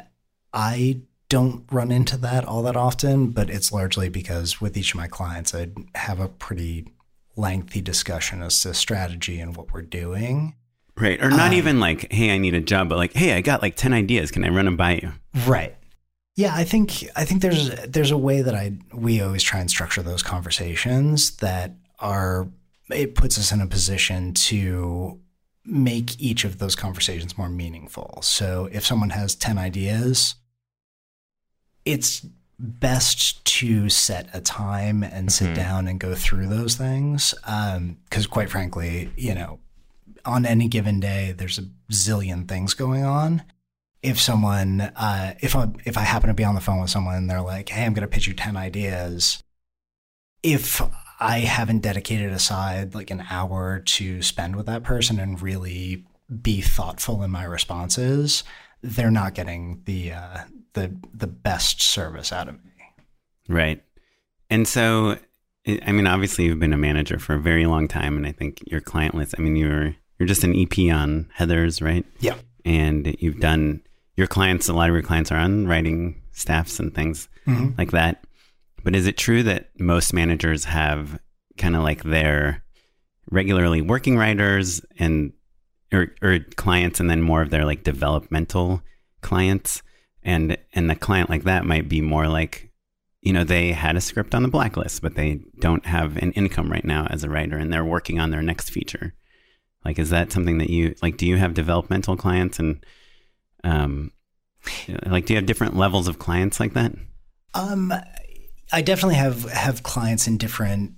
I 0.53 1.01
don't 1.27 1.65
run 1.71 1.91
into 1.91 2.17
that 2.17 2.45
all 2.45 2.63
that 2.63 2.75
often, 2.75 3.27
but 3.27 3.49
it's 3.49 3.71
largely 3.71 4.09
because 4.09 4.59
with 4.59 4.75
each 4.77 4.93
of 4.93 4.97
my 4.97 5.07
clients, 5.07 5.53
I 5.53 5.69
have 5.95 6.19
a 6.19 6.29
pretty 6.29 6.87
lengthy 7.35 7.81
discussion 7.81 8.41
as 8.41 8.59
to 8.61 8.73
strategy 8.73 9.39
and 9.39 9.55
what 9.55 9.73
we're 9.73 9.81
doing. 9.81 10.55
Right. 10.97 11.21
Or 11.21 11.29
not 11.29 11.49
um, 11.49 11.53
even 11.53 11.79
like, 11.79 12.11
Hey, 12.11 12.33
I 12.33 12.37
need 12.37 12.53
a 12.53 12.61
job, 12.61 12.89
but 12.89 12.97
like, 12.97 13.13
Hey, 13.13 13.33
I 13.33 13.41
got 13.41 13.61
like 13.61 13.75
10 13.75 13.93
ideas. 13.93 14.31
Can 14.31 14.45
I 14.45 14.49
run 14.49 14.65
them 14.65 14.77
by 14.77 14.95
you? 14.95 15.11
Right. 15.45 15.75
Yeah, 16.35 16.55
I 16.55 16.63
think 16.63 17.03
I 17.17 17.25
think 17.25 17.41
there's 17.41 17.69
there's 17.85 18.11
a 18.11 18.17
way 18.17 18.41
that 18.41 18.55
I 18.55 18.77
we 18.93 19.19
always 19.19 19.43
try 19.43 19.59
and 19.59 19.69
structure 19.69 20.01
those 20.01 20.23
conversations 20.23 21.31
that 21.37 21.75
are 21.99 22.47
it 22.91 23.15
puts 23.15 23.37
us 23.37 23.51
in 23.51 23.61
a 23.61 23.67
position 23.67 24.33
to 24.33 25.19
make 25.65 26.19
each 26.19 26.43
of 26.43 26.57
those 26.57 26.75
conversations 26.75 27.37
more 27.37 27.49
meaningful. 27.49 28.19
So 28.21 28.69
if 28.71 28.85
someone 28.85 29.11
has 29.11 29.35
10 29.35 29.57
ideas, 29.57 30.35
it's 31.85 32.25
best 32.57 33.43
to 33.45 33.89
set 33.89 34.29
a 34.33 34.41
time 34.41 35.03
and 35.03 35.31
sit 35.31 35.45
mm-hmm. 35.45 35.53
down 35.55 35.87
and 35.87 35.99
go 35.99 36.15
through 36.15 36.47
those 36.47 36.75
things. 36.75 37.33
Because, 37.41 38.25
um, 38.25 38.31
quite 38.31 38.49
frankly, 38.49 39.11
you 39.15 39.33
know, 39.33 39.59
on 40.25 40.45
any 40.45 40.67
given 40.67 40.99
day, 40.99 41.33
there's 41.37 41.57
a 41.57 41.63
zillion 41.91 42.47
things 42.47 42.73
going 42.73 43.03
on. 43.03 43.43
If 44.01 44.19
someone, 44.19 44.81
uh, 44.81 45.35
if 45.41 45.55
I 45.55 45.67
if 45.83 45.97
I 45.97 46.01
happen 46.01 46.29
to 46.29 46.33
be 46.33 46.45
on 46.45 46.55
the 46.55 46.61
phone 46.61 46.79
with 46.79 46.89
someone 46.89 47.15
and 47.15 47.29
they're 47.29 47.41
like, 47.41 47.67
"Hey, 47.67 47.83
I'm 47.85 47.93
going 47.93 48.01
to 48.01 48.07
pitch 48.07 48.27
you 48.27 48.33
ten 48.33 48.55
ideas," 48.55 49.43
if 50.41 50.81
I 51.19 51.39
haven't 51.39 51.79
dedicated 51.79 52.31
aside 52.31 52.95
like 52.95 53.11
an 53.11 53.25
hour 53.29 53.79
to 53.79 54.21
spend 54.21 54.55
with 54.55 54.65
that 54.67 54.83
person 54.83 55.19
and 55.19 55.41
really 55.41 56.05
be 56.41 56.61
thoughtful 56.61 57.23
in 57.23 57.31
my 57.31 57.43
responses, 57.43 58.43
they're 58.81 59.11
not 59.11 59.33
getting 59.33 59.81
the 59.85 60.13
uh, 60.13 60.37
the 60.73 60.95
the 61.13 61.27
best 61.27 61.81
service 61.81 62.31
out 62.31 62.47
of 62.47 62.55
me. 62.63 62.71
Right. 63.47 63.83
And 64.49 64.67
so 64.67 65.17
I 65.67 65.91
mean 65.91 66.07
obviously 66.07 66.45
you've 66.45 66.59
been 66.59 66.73
a 66.73 66.77
manager 66.77 67.19
for 67.19 67.35
a 67.35 67.39
very 67.39 67.65
long 67.65 67.87
time 67.87 68.15
and 68.15 68.25
I 68.25 68.31
think 68.31 68.63
your 68.67 68.81
client 68.81 69.15
list 69.15 69.35
I 69.37 69.41
mean 69.41 69.55
you're 69.55 69.95
you're 70.17 70.27
just 70.27 70.43
an 70.43 70.55
EP 70.55 70.93
on 70.93 71.29
Heathers, 71.37 71.81
right? 71.81 72.05
Yeah. 72.19 72.35
And 72.65 73.15
you've 73.19 73.39
done 73.39 73.81
your 74.15 74.27
clients 74.27 74.69
a 74.69 74.73
lot 74.73 74.89
of 74.89 74.95
your 74.95 75.03
clients 75.03 75.31
are 75.31 75.37
on 75.37 75.67
writing 75.67 76.21
staffs 76.31 76.79
and 76.79 76.93
things 76.93 77.27
mm-hmm. 77.45 77.71
like 77.77 77.91
that. 77.91 78.23
But 78.83 78.95
is 78.95 79.07
it 79.07 79.17
true 79.17 79.43
that 79.43 79.71
most 79.79 80.13
managers 80.13 80.65
have 80.65 81.19
kind 81.57 81.75
of 81.75 81.83
like 81.83 82.03
their 82.03 82.63
regularly 83.31 83.81
working 83.81 84.17
writers 84.17 84.81
and 84.97 85.33
or, 85.91 86.13
or 86.21 86.39
clients 86.55 86.99
and 86.99 87.09
then 87.09 87.21
more 87.21 87.41
of 87.41 87.49
their 87.49 87.65
like 87.65 87.83
developmental 87.83 88.81
clients? 89.21 89.81
And 90.23 90.57
and 90.73 90.89
the 90.89 90.95
client 90.95 91.29
like 91.29 91.43
that 91.43 91.65
might 91.65 91.87
be 91.87 92.01
more 92.01 92.27
like 92.27 92.71
you 93.21 93.33
know 93.33 93.43
they 93.43 93.71
had 93.71 93.95
a 93.95 94.01
script 94.01 94.35
on 94.35 94.43
the 94.43 94.49
blacklist 94.49 95.01
but 95.01 95.15
they 95.15 95.41
don't 95.59 95.85
have 95.85 96.17
an 96.17 96.31
income 96.33 96.71
right 96.71 96.85
now 96.85 97.07
as 97.09 97.23
a 97.23 97.29
writer 97.29 97.57
and 97.57 97.71
they're 97.71 97.85
working 97.85 98.19
on 98.19 98.29
their 98.29 98.41
next 98.41 98.69
feature. 98.69 99.13
Like 99.85 99.97
is 99.97 100.09
that 100.09 100.31
something 100.31 100.57
that 100.57 100.69
you 100.69 100.95
like 101.01 101.17
do 101.17 101.25
you 101.25 101.37
have 101.37 101.53
developmental 101.53 102.17
clients 102.17 102.59
and 102.59 102.83
um 103.63 104.11
like 105.05 105.25
do 105.25 105.33
you 105.33 105.37
have 105.37 105.45
different 105.45 105.75
levels 105.75 106.07
of 106.07 106.19
clients 106.19 106.59
like 106.59 106.73
that? 106.73 106.93
Um 107.53 107.93
I 108.71 108.81
definitely 108.81 109.15
have 109.15 109.43
have 109.51 109.83
clients 109.83 110.27
in 110.27 110.37
different 110.37 110.93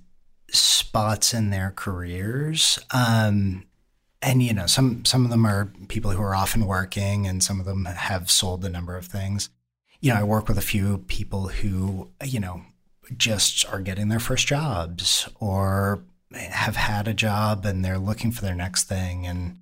spots 0.50 1.32
in 1.32 1.50
their 1.50 1.72
careers. 1.74 2.78
Um, 2.92 3.64
and 4.20 4.42
you 4.42 4.52
know, 4.52 4.66
some 4.66 5.04
some 5.04 5.24
of 5.24 5.30
them 5.30 5.46
are 5.46 5.72
people 5.88 6.10
who 6.10 6.22
are 6.22 6.34
often 6.34 6.66
working, 6.66 7.26
and 7.26 7.42
some 7.42 7.60
of 7.60 7.66
them 7.66 7.84
have 7.86 8.30
sold 8.30 8.64
a 8.64 8.68
number 8.68 8.96
of 8.96 9.06
things. 9.06 9.48
You 10.00 10.12
know, 10.12 10.20
I 10.20 10.24
work 10.24 10.48
with 10.48 10.58
a 10.58 10.62
few 10.62 10.98
people 11.08 11.48
who 11.48 12.10
you 12.24 12.40
know 12.40 12.62
just 13.16 13.66
are 13.66 13.80
getting 13.80 14.08
their 14.08 14.20
first 14.20 14.46
jobs 14.46 15.28
or 15.40 16.04
have 16.32 16.76
had 16.76 17.08
a 17.08 17.14
job 17.14 17.66
and 17.66 17.84
they're 17.84 17.98
looking 17.98 18.32
for 18.32 18.42
their 18.42 18.54
next 18.54 18.84
thing, 18.84 19.26
and 19.26 19.58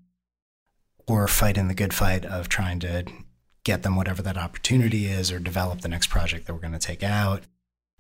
we're 1.09 1.29
fighting 1.29 1.69
the 1.69 1.75
good 1.75 1.95
fight 1.95 2.25
of 2.25 2.49
trying 2.49 2.81
to 2.81 3.05
get 3.65 3.83
them 3.83 3.97
whatever 3.97 4.23
that 4.23 4.39
opportunity 4.39 5.07
is 5.07 5.31
or 5.31 5.39
develop 5.39 5.81
the 5.81 5.89
next 5.89 6.09
project 6.09 6.47
that 6.47 6.55
we're 6.55 6.61
going 6.61 6.73
to 6.73 6.79
take 6.79 7.03
out. 7.03 7.45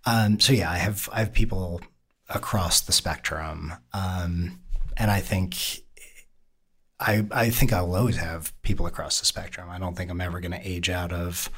Um, 0.05 0.41
so 0.41 0.53
yeah, 0.53 0.71
I 0.71 0.79
have 0.79 1.09
I 1.13 1.21
have 1.21 1.33
people 1.33 1.81
across 2.29 2.81
the 2.81 2.93
spectrum, 2.93 3.73
um, 3.93 4.61
and 4.97 5.11
I 5.11 5.21
think 5.21 5.83
I 6.99 7.27
I 7.31 7.51
think 7.51 7.73
I'll 7.73 7.95
always 7.95 8.17
have 8.17 8.53
people 8.63 8.87
across 8.87 9.21
the 9.21 9.27
spectrum. 9.27 9.69
I 9.71 9.79
don't 9.79 9.97
think 9.97 10.11
I'm 10.11 10.21
ever 10.21 10.41
going 10.41 10.53
to 10.53 10.69
age 10.69 10.89
out 10.91 11.13
of 11.13 11.51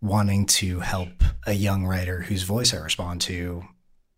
wanting 0.00 0.46
to 0.46 0.80
help 0.80 1.22
a 1.46 1.52
young 1.52 1.86
writer 1.86 2.22
whose 2.22 2.42
voice 2.42 2.74
I 2.74 2.78
respond 2.78 3.20
to 3.22 3.64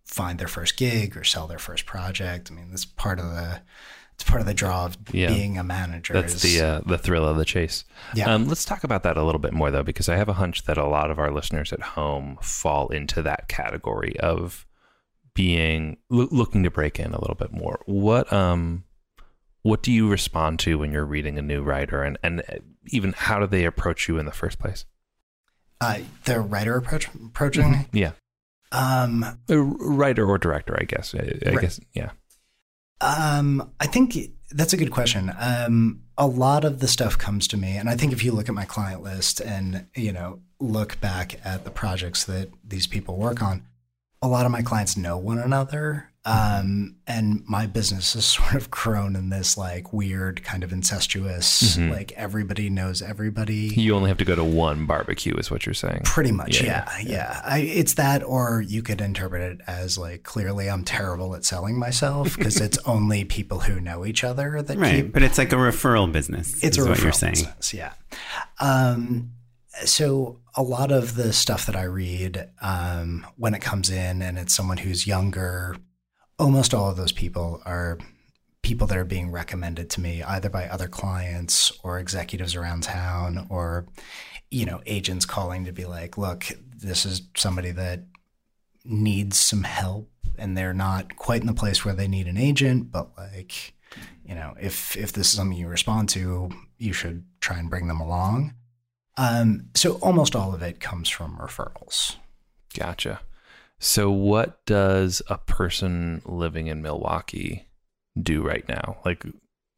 find 0.04 0.38
their 0.38 0.48
first 0.48 0.76
gig 0.76 1.16
or 1.16 1.24
sell 1.24 1.46
their 1.46 1.58
first 1.58 1.86
project. 1.86 2.50
I 2.50 2.54
mean, 2.54 2.70
that's 2.70 2.84
part 2.84 3.18
of 3.18 3.26
the 3.26 3.60
it's 4.16 4.24
part 4.24 4.40
of 4.40 4.46
the 4.46 4.54
draw 4.54 4.86
of 4.86 4.96
yeah. 5.12 5.28
being 5.28 5.58
a 5.58 5.62
manager. 5.62 6.14
That's 6.14 6.42
is, 6.42 6.42
the 6.42 6.66
uh, 6.66 6.80
the 6.86 6.96
thrill 6.96 7.26
of 7.26 7.36
the 7.36 7.44
chase. 7.44 7.84
Yeah. 8.14 8.32
Um, 8.32 8.48
let's 8.48 8.64
talk 8.64 8.82
about 8.82 9.02
that 9.02 9.18
a 9.18 9.22
little 9.22 9.38
bit 9.38 9.52
more 9.52 9.70
though, 9.70 9.82
because 9.82 10.08
I 10.08 10.16
have 10.16 10.30
a 10.30 10.32
hunch 10.32 10.64
that 10.64 10.78
a 10.78 10.86
lot 10.86 11.10
of 11.10 11.18
our 11.18 11.30
listeners 11.30 11.70
at 11.70 11.82
home 11.82 12.38
fall 12.40 12.88
into 12.88 13.20
that 13.22 13.48
category 13.48 14.18
of 14.20 14.66
being 15.34 15.98
lo- 16.08 16.28
looking 16.30 16.62
to 16.62 16.70
break 16.70 16.98
in 16.98 17.12
a 17.12 17.20
little 17.20 17.34
bit 17.34 17.52
more. 17.52 17.82
What 17.84 18.32
um 18.32 18.84
what 19.60 19.82
do 19.82 19.92
you 19.92 20.08
respond 20.08 20.60
to 20.60 20.78
when 20.78 20.92
you're 20.92 21.04
reading 21.04 21.36
a 21.38 21.42
new 21.42 21.62
writer, 21.62 22.02
and 22.02 22.16
and 22.22 22.42
even 22.86 23.12
how 23.12 23.38
do 23.38 23.46
they 23.46 23.66
approach 23.66 24.08
you 24.08 24.16
in 24.16 24.24
the 24.24 24.32
first 24.32 24.58
place? 24.58 24.86
Uh, 25.78 25.98
the 26.24 26.40
writer 26.40 26.74
approach 26.76 27.08
approaching. 27.14 27.64
Mm-hmm. 27.64 27.96
Yeah. 27.96 28.12
Um, 28.72 29.38
a 29.48 29.58
writer 29.58 30.26
or 30.26 30.38
director, 30.38 30.74
I 30.80 30.84
guess. 30.84 31.14
I, 31.14 31.38
I 31.44 31.50
right. 31.50 31.60
guess. 31.60 31.80
Yeah. 31.92 32.12
Um, 33.00 33.72
I 33.80 33.86
think 33.86 34.16
that's 34.50 34.72
a 34.72 34.76
good 34.76 34.90
question. 34.90 35.32
Um, 35.38 36.02
a 36.16 36.26
lot 36.26 36.64
of 36.64 36.80
the 36.80 36.88
stuff 36.88 37.18
comes 37.18 37.46
to 37.48 37.56
me, 37.56 37.76
and 37.76 37.88
I 37.88 37.96
think 37.96 38.12
if 38.12 38.24
you 38.24 38.32
look 38.32 38.48
at 38.48 38.54
my 38.54 38.64
client 38.64 39.02
list 39.02 39.40
and 39.40 39.86
you 39.94 40.12
know 40.12 40.40
look 40.58 41.00
back 41.00 41.40
at 41.44 41.64
the 41.64 41.70
projects 41.70 42.24
that 42.24 42.50
these 42.64 42.86
people 42.86 43.16
work 43.16 43.42
on, 43.42 43.66
a 44.22 44.28
lot 44.28 44.46
of 44.46 44.52
my 44.52 44.62
clients 44.62 44.96
know 44.96 45.18
one 45.18 45.38
another. 45.38 46.10
Um, 46.26 46.96
and 47.06 47.44
my 47.46 47.66
business 47.66 48.14
has 48.14 48.24
sort 48.26 48.54
of 48.54 48.68
grown 48.68 49.14
in 49.14 49.30
this 49.30 49.56
like 49.56 49.92
weird 49.92 50.42
kind 50.42 50.64
of 50.64 50.72
incestuous, 50.72 51.76
mm-hmm. 51.76 51.92
like 51.92 52.10
everybody 52.12 52.68
knows 52.68 53.00
everybody. 53.00 53.72
You 53.76 53.94
only 53.94 54.08
have 54.08 54.18
to 54.18 54.24
go 54.24 54.34
to 54.34 54.42
one 54.42 54.86
barbecue, 54.86 55.34
is 55.36 55.52
what 55.52 55.66
you're 55.66 55.74
saying. 55.74 56.02
Pretty 56.04 56.32
much, 56.32 56.60
yeah, 56.60 56.90
yeah. 56.98 56.98
yeah. 56.98 57.08
yeah. 57.08 57.40
I, 57.44 57.58
it's 57.60 57.94
that, 57.94 58.24
or 58.24 58.60
you 58.60 58.82
could 58.82 59.00
interpret 59.00 59.40
it 59.40 59.60
as 59.68 59.96
like 59.96 60.24
clearly 60.24 60.68
I'm 60.68 60.84
terrible 60.84 61.36
at 61.36 61.44
selling 61.44 61.78
myself 61.78 62.36
because 62.36 62.60
it's 62.60 62.78
only 62.86 63.24
people 63.24 63.60
who 63.60 63.80
know 63.80 64.04
each 64.04 64.24
other 64.24 64.60
that 64.62 64.76
right. 64.76 65.04
Keep, 65.04 65.12
but 65.12 65.22
it's 65.22 65.38
like 65.38 65.52
a 65.52 65.56
referral 65.56 66.10
business. 66.10 66.62
It's 66.62 66.76
a 66.76 66.80
referral 66.80 67.22
business, 67.22 67.72
yeah. 67.72 67.92
Um, 68.58 69.30
So 69.84 70.40
a 70.56 70.62
lot 70.62 70.90
of 70.90 71.16
the 71.16 71.32
stuff 71.32 71.66
that 71.66 71.76
I 71.76 71.84
read 71.84 72.48
um, 72.62 73.26
when 73.36 73.54
it 73.54 73.60
comes 73.60 73.90
in, 73.90 74.22
and 74.22 74.38
it's 74.38 74.54
someone 74.54 74.78
who's 74.78 75.06
younger, 75.06 75.76
almost 76.38 76.74
all 76.74 76.90
of 76.90 76.96
those 76.96 77.12
people 77.12 77.62
are 77.64 77.98
people 78.62 78.86
that 78.86 78.98
are 78.98 79.04
being 79.04 79.30
recommended 79.30 79.88
to 79.90 80.00
me 80.00 80.22
either 80.22 80.50
by 80.50 80.66
other 80.66 80.88
clients 80.88 81.72
or 81.82 81.98
executives 81.98 82.54
around 82.54 82.82
town 82.82 83.46
or 83.48 83.86
you 84.50 84.66
know 84.66 84.80
agents 84.86 85.24
calling 85.24 85.64
to 85.64 85.72
be 85.72 85.84
like 85.84 86.18
look 86.18 86.46
this 86.76 87.06
is 87.06 87.22
somebody 87.36 87.70
that 87.70 88.00
needs 88.84 89.38
some 89.38 89.62
help 89.62 90.10
and 90.38 90.56
they're 90.56 90.74
not 90.74 91.16
quite 91.16 91.40
in 91.40 91.46
the 91.46 91.54
place 91.54 91.84
where 91.84 91.94
they 91.94 92.08
need 92.08 92.26
an 92.26 92.36
agent 92.36 92.90
but 92.90 93.10
like 93.16 93.74
you 94.24 94.34
know 94.34 94.54
if 94.60 94.96
if 94.96 95.12
this 95.12 95.28
is 95.28 95.36
something 95.36 95.56
you 95.56 95.68
respond 95.68 96.08
to 96.08 96.50
you 96.78 96.92
should 96.92 97.24
try 97.40 97.58
and 97.58 97.70
bring 97.70 97.86
them 97.86 98.00
along 98.00 98.54
um, 99.18 99.70
so 99.74 99.94
almost 100.02 100.36
all 100.36 100.54
of 100.54 100.60
it 100.60 100.78
comes 100.80 101.08
from 101.08 101.38
referrals 101.38 102.16
Gotcha. 102.76 103.20
So, 103.78 104.10
what 104.10 104.64
does 104.64 105.20
a 105.28 105.38
person 105.38 106.22
living 106.24 106.66
in 106.66 106.82
Milwaukee 106.82 107.68
do 108.20 108.42
right 108.42 108.66
now? 108.68 108.98
Like, 109.04 109.24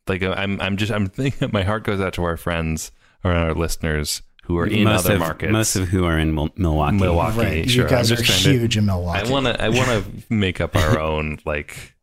like 0.07 0.23
uh, 0.23 0.35
I'm, 0.37 0.61
I'm 0.61 0.77
just, 0.77 0.93
I'm 0.93 1.07
thinking. 1.07 1.51
My 1.53 1.65
heart 1.65 1.85
goes 1.85 2.01
out 2.01 2.13
to 2.15 2.25
our 2.25 2.37
friends 2.37 2.93
or 3.25 3.33
our 3.33 3.55
listeners 3.55 4.23
who 4.45 4.57
are 4.59 4.67
in 4.67 4.85
most 4.85 5.05
other 5.05 5.15
of, 5.15 5.21
markets. 5.21 5.53
Most 5.53 5.77
of 5.77 5.89
who 5.89 6.05
are 6.05 6.19
in 6.19 6.35
Milwaukee. 6.35 6.97
Milwaukee. 6.97 7.39
right 7.39 7.71
sure. 7.71 7.85
you 7.85 7.91
guys 7.91 8.11
I'm 8.11 8.15
are 8.15 8.23
just 8.23 8.43
trying 8.43 8.55
to- 8.55 8.61
huge 8.61 8.77
in 8.77 8.87
milwaukee 8.87 9.29
I 9.29 9.31
want 9.31 9.47
to, 9.47 9.63
I 9.63 9.69
want 9.69 9.89
to 9.89 10.05
make 10.35 10.61
up 10.61 10.75
our 10.75 10.99
own 10.99 11.39
like 11.45 11.95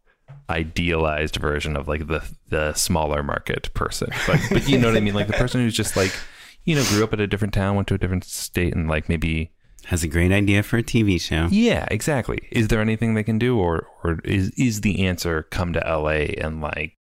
idealized 0.50 1.38
version 1.38 1.76
of 1.76 1.88
like 1.88 2.06
the 2.08 2.24
the 2.50 2.74
smaller 2.74 3.24
market 3.24 3.74
person. 3.74 4.10
But, 4.28 4.40
but 4.52 4.70
you 4.70 4.78
know 4.78 4.90
what 4.90 4.98
I 4.98 5.00
mean? 5.00 5.16
Like 5.16 5.28
the 5.28 5.34
person 5.34 5.62
who's 5.62 5.76
just 5.76 5.96
like, 5.98 6.14
you 6.66 6.76
know, 6.76 6.84
grew 6.86 7.04
up 7.04 7.14
at 7.14 7.20
a 7.20 7.26
different 7.26 7.54
town, 7.54 7.76
went 7.76 7.88
to 7.88 7.96
a 7.96 7.98
different 7.98 8.26
state, 8.26 8.76
and 8.76 8.88
like 8.88 9.10
maybe 9.10 9.52
Has 9.88 10.04
a 10.04 10.08
great 10.08 10.32
idea 10.32 10.64
for 10.64 10.78
a 10.78 10.84
TV 10.84 11.20
show. 11.22 11.48
Yeah, 11.52 11.86
exactly. 11.92 12.40
Is 12.52 12.68
there 12.70 12.82
anything 12.82 13.14
they 13.14 13.24
can 13.24 13.38
do, 13.38 13.58
or 13.58 13.88
or 14.04 14.20
is 14.24 14.50
is 14.52 14.82
the 14.82 15.06
answer 15.06 15.44
come 15.52 15.74
to 15.74 15.80
LA 15.80 16.34
and 16.40 16.62
like 16.62 16.94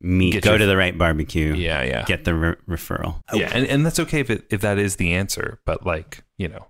Meet, 0.00 0.42
go 0.42 0.50
your- 0.50 0.58
to 0.58 0.66
the 0.66 0.76
right 0.76 0.96
barbecue. 0.96 1.54
yeah 1.54 1.82
yeah 1.82 2.04
Get 2.04 2.24
the 2.24 2.34
re- 2.34 2.54
referral. 2.68 3.20
yeah, 3.32 3.50
and 3.54 3.66
and 3.66 3.86
that's 3.86 3.98
okay 4.00 4.20
if 4.20 4.28
it, 4.30 4.44
if 4.50 4.60
that 4.60 4.78
is 4.78 4.96
the 4.96 5.14
answer, 5.14 5.60
but 5.64 5.86
like 5.86 6.22
you 6.36 6.48
know, 6.48 6.66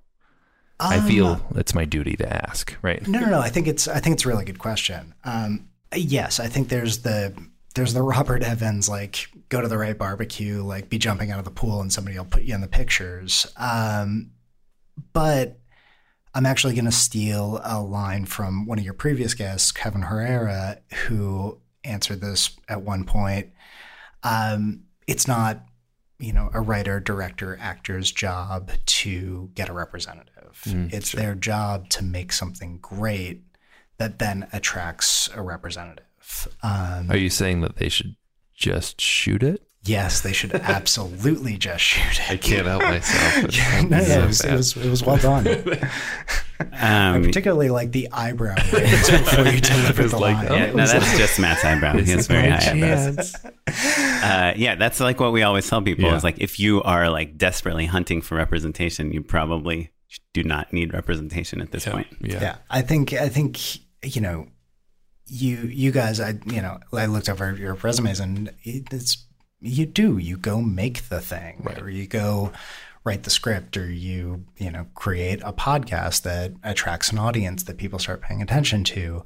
I 0.79 0.99
Um, 0.99 1.07
feel 1.09 1.47
it's 1.57 1.75
my 1.75 1.85
duty 1.87 2.17
to 2.17 2.47
ask, 2.49 2.77
right? 2.83 3.07
No, 3.09 3.19
no, 3.21 3.27
no. 3.31 3.41
I 3.41 3.49
think 3.49 3.67
it's 3.67 3.89
I 3.89 3.99
think 3.99 4.15
it's 4.15 4.25
a 4.25 4.29
really 4.29 4.45
good 4.45 4.59
question. 4.59 5.15
Um, 5.25 5.69
yes, 5.95 6.39
I 6.39 6.47
think 6.49 6.69
there's 6.69 6.99
the 6.99 7.35
there's 7.75 7.95
the 7.95 8.03
Robert 8.03 8.43
Evans 8.43 8.89
like 8.89 9.29
go 9.49 9.61
to 9.61 9.69
the 9.69 9.79
right 9.79 9.97
barbecue, 9.99 10.63
like 10.63 10.89
be 10.89 10.99
jumping 10.99 11.31
out 11.31 11.39
of 11.39 11.45
the 11.45 11.51
pool, 11.51 11.81
and 11.81 11.93
somebody 11.93 12.17
will 12.19 12.25
put 12.27 12.43
you 12.45 12.55
in 12.55 12.61
the 12.61 12.69
pictures. 12.69 13.47
Um, 13.57 14.31
but 15.13 15.59
I'm 16.35 16.47
actually 16.47 16.75
going 16.75 16.85
to 16.85 16.93
steal 16.93 17.61
a 17.65 17.81
line 17.81 18.27
from 18.27 18.67
one 18.67 18.79
of 18.79 18.85
your 18.85 18.95
previous 18.95 19.35
guests, 19.35 19.73
Kevin 19.73 20.03
Herrera, 20.03 20.79
who 21.07 21.61
answered 21.83 22.21
this 22.21 22.51
at 22.69 22.83
one 22.83 23.05
point. 23.05 23.53
Um, 24.23 24.85
it's 25.07 25.27
not, 25.27 25.65
you 26.19 26.33
know, 26.33 26.51
a 26.53 26.61
writer, 26.61 27.01
director, 27.01 27.57
actor's 27.61 28.11
job 28.13 28.71
to 28.85 29.51
get 29.55 29.69
a 29.69 29.73
representative. 29.73 30.61
Mm, 30.65 30.93
it's 30.93 31.11
sure. 31.11 31.21
their 31.21 31.35
job 31.35 31.89
to 31.91 32.05
make 32.05 32.33
something 32.33 32.79
great 32.79 33.45
that 33.99 34.19
then 34.19 34.47
attracts 34.53 35.31
a 35.35 35.43
representative. 35.43 36.05
Um, 36.63 37.11
Are 37.11 37.17
you 37.17 37.31
saying 37.31 37.61
that 37.63 37.77
they 37.77 37.89
should 37.89 38.17
just 38.55 39.01
shoot 39.01 39.43
it? 39.43 39.66
Yes, 39.87 40.21
they 40.21 40.33
should 40.33 40.53
absolutely 40.55 41.57
just 41.57 41.83
shoot 41.85 42.19
it. 42.21 42.31
I 42.31 42.37
can't 42.37 42.67
help 42.67 42.83
myself. 42.83 43.55
Yeah, 43.57 43.83
no, 43.83 43.99
no, 43.99 44.05
so 44.05 44.19
it, 44.21 44.27
was, 44.27 44.45
it, 44.45 44.53
was, 44.53 44.77
it 44.77 44.91
was 44.91 45.03
well 45.05 45.17
done. 45.19 45.47
I 46.73 47.09
Um, 47.17 47.23
particularly 47.23 47.69
like 47.69 47.93
the 47.93 48.09
eyebrow 48.13 48.55
raise 48.73 49.11
before 49.11 49.45
you 49.47 49.61
deliver 49.61 50.03
was 50.05 50.13
the 50.13 50.19
like, 50.19 50.37
line. 50.37 50.47
oh, 50.49 50.55
yeah, 50.55 50.67
no, 50.73 50.87
that's 50.87 51.19
just 51.19 51.39
Matt's 51.39 51.63
eyebrow. 51.65 51.99
He 51.99 52.11
has 52.13 52.27
very 52.27 52.49
my 52.49 52.57
high 52.57 52.71
eyebrows. 52.73 53.35
Uh, 54.23 54.55
yeah, 54.57 54.75
that's 54.75 54.99
like 55.01 55.21
what 55.21 55.33
we 55.33 55.43
always 55.43 55.69
tell 55.69 55.83
people 55.83 56.05
Yeah. 56.05 56.17
is 56.17 56.25
like 56.25 56.39
if 56.39 56.59
you 56.59 56.83
are 56.83 57.11
like 57.11 57.37
desperately 57.37 57.85
hunting 57.87 58.23
for 58.23 58.37
representation, 58.37 59.13
you 59.13 59.23
probably 59.23 59.91
do 60.33 60.43
not 60.43 60.73
need 60.73 60.95
representation 60.95 61.61
at 61.61 61.73
this 61.73 61.85
point. 61.85 62.07
Yeah. 62.21 62.41
yeah 62.41 62.57
i 62.71 62.81
think 62.81 63.13
i 63.13 63.29
think 63.29 63.59
you 64.15 64.21
know 64.23 64.47
you 65.27 65.57
you 65.57 65.91
guys 65.91 66.21
i 66.21 66.35
you 66.47 66.63
know 66.63 66.79
i 66.93 67.05
looked 67.07 67.29
over 67.29 67.55
your 67.55 67.75
resumes 67.75 68.21
and 68.21 68.51
it's 68.63 69.26
you 69.67 69.87
do 69.87 70.19
you 70.19 70.37
go 70.37 70.61
make 70.61 71.09
the 71.09 71.21
thing 71.21 71.61
Right. 71.65 71.81
or 71.81 71.89
you 71.91 72.07
go 72.07 72.53
write 73.05 73.23
the 73.23 73.31
script 73.31 73.77
or 73.77 73.91
you 73.91 74.45
you 74.59 74.71
know 74.71 74.87
create 74.95 75.41
a 75.45 75.53
podcast 75.53 76.23
that 76.23 76.53
attracts 76.63 77.13
an 77.13 77.19
audience 77.19 77.63
that 77.65 77.77
people 77.77 77.99
start 77.99 78.21
paying 78.21 78.43
attention 78.43 78.85
to 78.85 79.25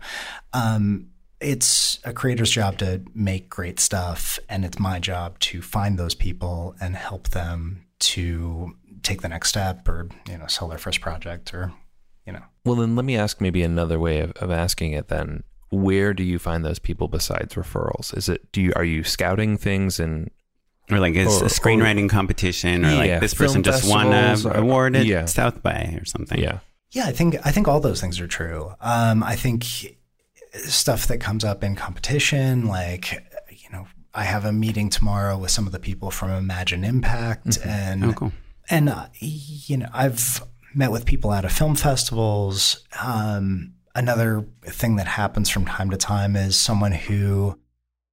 um 0.53 1.07
it's 1.41 1.99
a 2.05 2.13
creator's 2.13 2.51
job 2.51 2.77
to 2.79 3.01
make 3.15 3.49
great 3.49 3.81
stuff 3.81 4.39
and 4.49 4.65
it's 4.65 4.79
my 4.79 4.99
job 4.99 5.39
to 5.39 5.63
find 5.63 5.99
those 5.99 6.15
people 6.15 6.75
and 6.81 6.95
help 6.97 7.31
them 7.31 7.85
to 7.99 8.77
take 9.03 9.23
the 9.23 9.29
next 9.29 9.49
step 9.49 9.89
or 9.89 10.09
you 10.29 10.37
know 10.37 10.47
sell 10.47 10.69
their 10.69 10.79
first 10.79 11.01
project 11.01 11.55
or 11.55 11.73
you 12.27 12.33
know 12.35 12.43
Well, 12.67 12.75
then 12.77 12.95
let 12.97 13.07
me 13.07 13.17
ask 13.17 13.41
maybe 13.41 13.63
another 13.63 13.99
way 13.99 14.21
of, 14.21 14.33
of 14.33 14.51
asking 14.51 14.93
it. 14.93 15.09
Then, 15.09 15.43
where 15.71 16.13
do 16.15 16.23
you 16.23 16.39
find 16.39 16.65
those 16.65 16.79
people 16.79 17.09
besides 17.09 17.55
referrals? 17.55 18.17
Is 18.17 18.29
it 18.29 18.51
do 18.53 18.61
you 18.61 18.73
are 18.77 18.85
you 18.85 19.03
scouting 19.05 19.57
things 19.57 19.99
and 20.01 20.31
Or 20.91 20.99
like 20.99 21.15
it's 21.15 21.41
Or- 21.41 21.47
a 21.47 21.49
screenwriting 21.49 22.11
competition, 22.11 22.85
or 22.85 22.91
Yeah, 22.91 22.97
like 23.13 23.21
this 23.21 23.35
person 23.35 23.63
just 23.63 23.89
won 23.89 24.11
festivals, 24.11 24.57
an 24.57 24.61
award 24.63 24.97
at 24.97 25.07
yeah. 25.07 25.25
South 25.27 25.63
by 25.63 25.97
or 26.01 26.05
something. 26.05 26.39
yeah? 26.41 26.59
Yeah, 26.91 27.07
I 27.07 27.13
think 27.13 27.37
I 27.45 27.53
think 27.53 27.69
all 27.69 27.79
those 27.81 28.01
things 28.01 28.19
are 28.21 28.27
true. 28.27 28.73
Um, 28.81 29.23
I 29.23 29.37
think 29.37 29.65
stuff 30.55 31.07
that 31.07 31.19
comes 31.19 31.45
up 31.45 31.63
in 31.63 31.77
competition, 31.77 32.67
like 32.67 33.13
you 33.51 33.69
know, 33.71 33.87
I 34.13 34.25
have 34.25 34.45
a 34.45 34.53
meeting 34.53 34.91
tomorrow 34.91 35.39
with 35.39 35.53
some 35.53 35.67
of 35.67 35.73
the 35.73 35.79
people 35.79 36.11
from 36.11 36.31
Imagine 36.33 36.83
Impact, 36.83 37.59
and 37.65 38.05
Oh, 38.07 38.13
cool. 38.13 38.33
and 38.69 38.89
uh, 38.89 39.07
you 39.21 39.77
know, 39.77 39.89
I've 39.95 40.43
met 40.75 40.91
with 40.91 41.07
people 41.07 41.31
out 41.31 41.45
of 41.45 41.53
film 41.53 41.77
festivals. 41.77 42.85
Um, 43.01 43.75
another 43.95 44.45
thing 44.65 44.97
that 44.97 45.07
happens 45.07 45.49
from 45.49 45.65
time 45.67 45.91
to 45.91 45.97
time 45.97 46.37
is 46.37 46.57
someone 46.57 46.93
who 46.93 47.59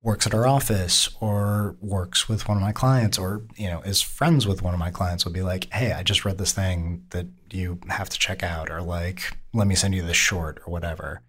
works 0.04 0.26
at 0.26 0.34
our 0.34 0.48
office 0.48 1.10
or 1.20 1.76
works 1.82 2.30
with 2.30 2.48
one 2.48 2.56
of 2.58 2.64
my 2.64 2.72
clients 2.72 3.18
or 3.18 3.44
you 3.56 3.68
know 3.70 3.82
is 3.82 4.02
friends 4.02 4.48
with 4.48 4.62
one 4.62 4.74
of 4.74 4.80
my 4.80 4.90
clients 4.92 5.26
will 5.26 5.34
be 5.34 5.42
like 5.42 5.72
hey 5.74 5.92
i 5.92 6.02
just 6.04 6.24
read 6.24 6.38
this 6.38 6.54
thing 6.54 7.04
that 7.10 7.26
you 7.52 7.80
have 7.90 8.08
to 8.08 8.18
check 8.18 8.42
out 8.44 8.70
or 8.70 8.82
like 8.82 9.36
let 9.54 9.68
me 9.68 9.76
send 9.76 9.94
you 9.94 10.02
this 10.04 10.16
short 10.16 10.60
or 10.66 10.72
whatever 10.72 11.22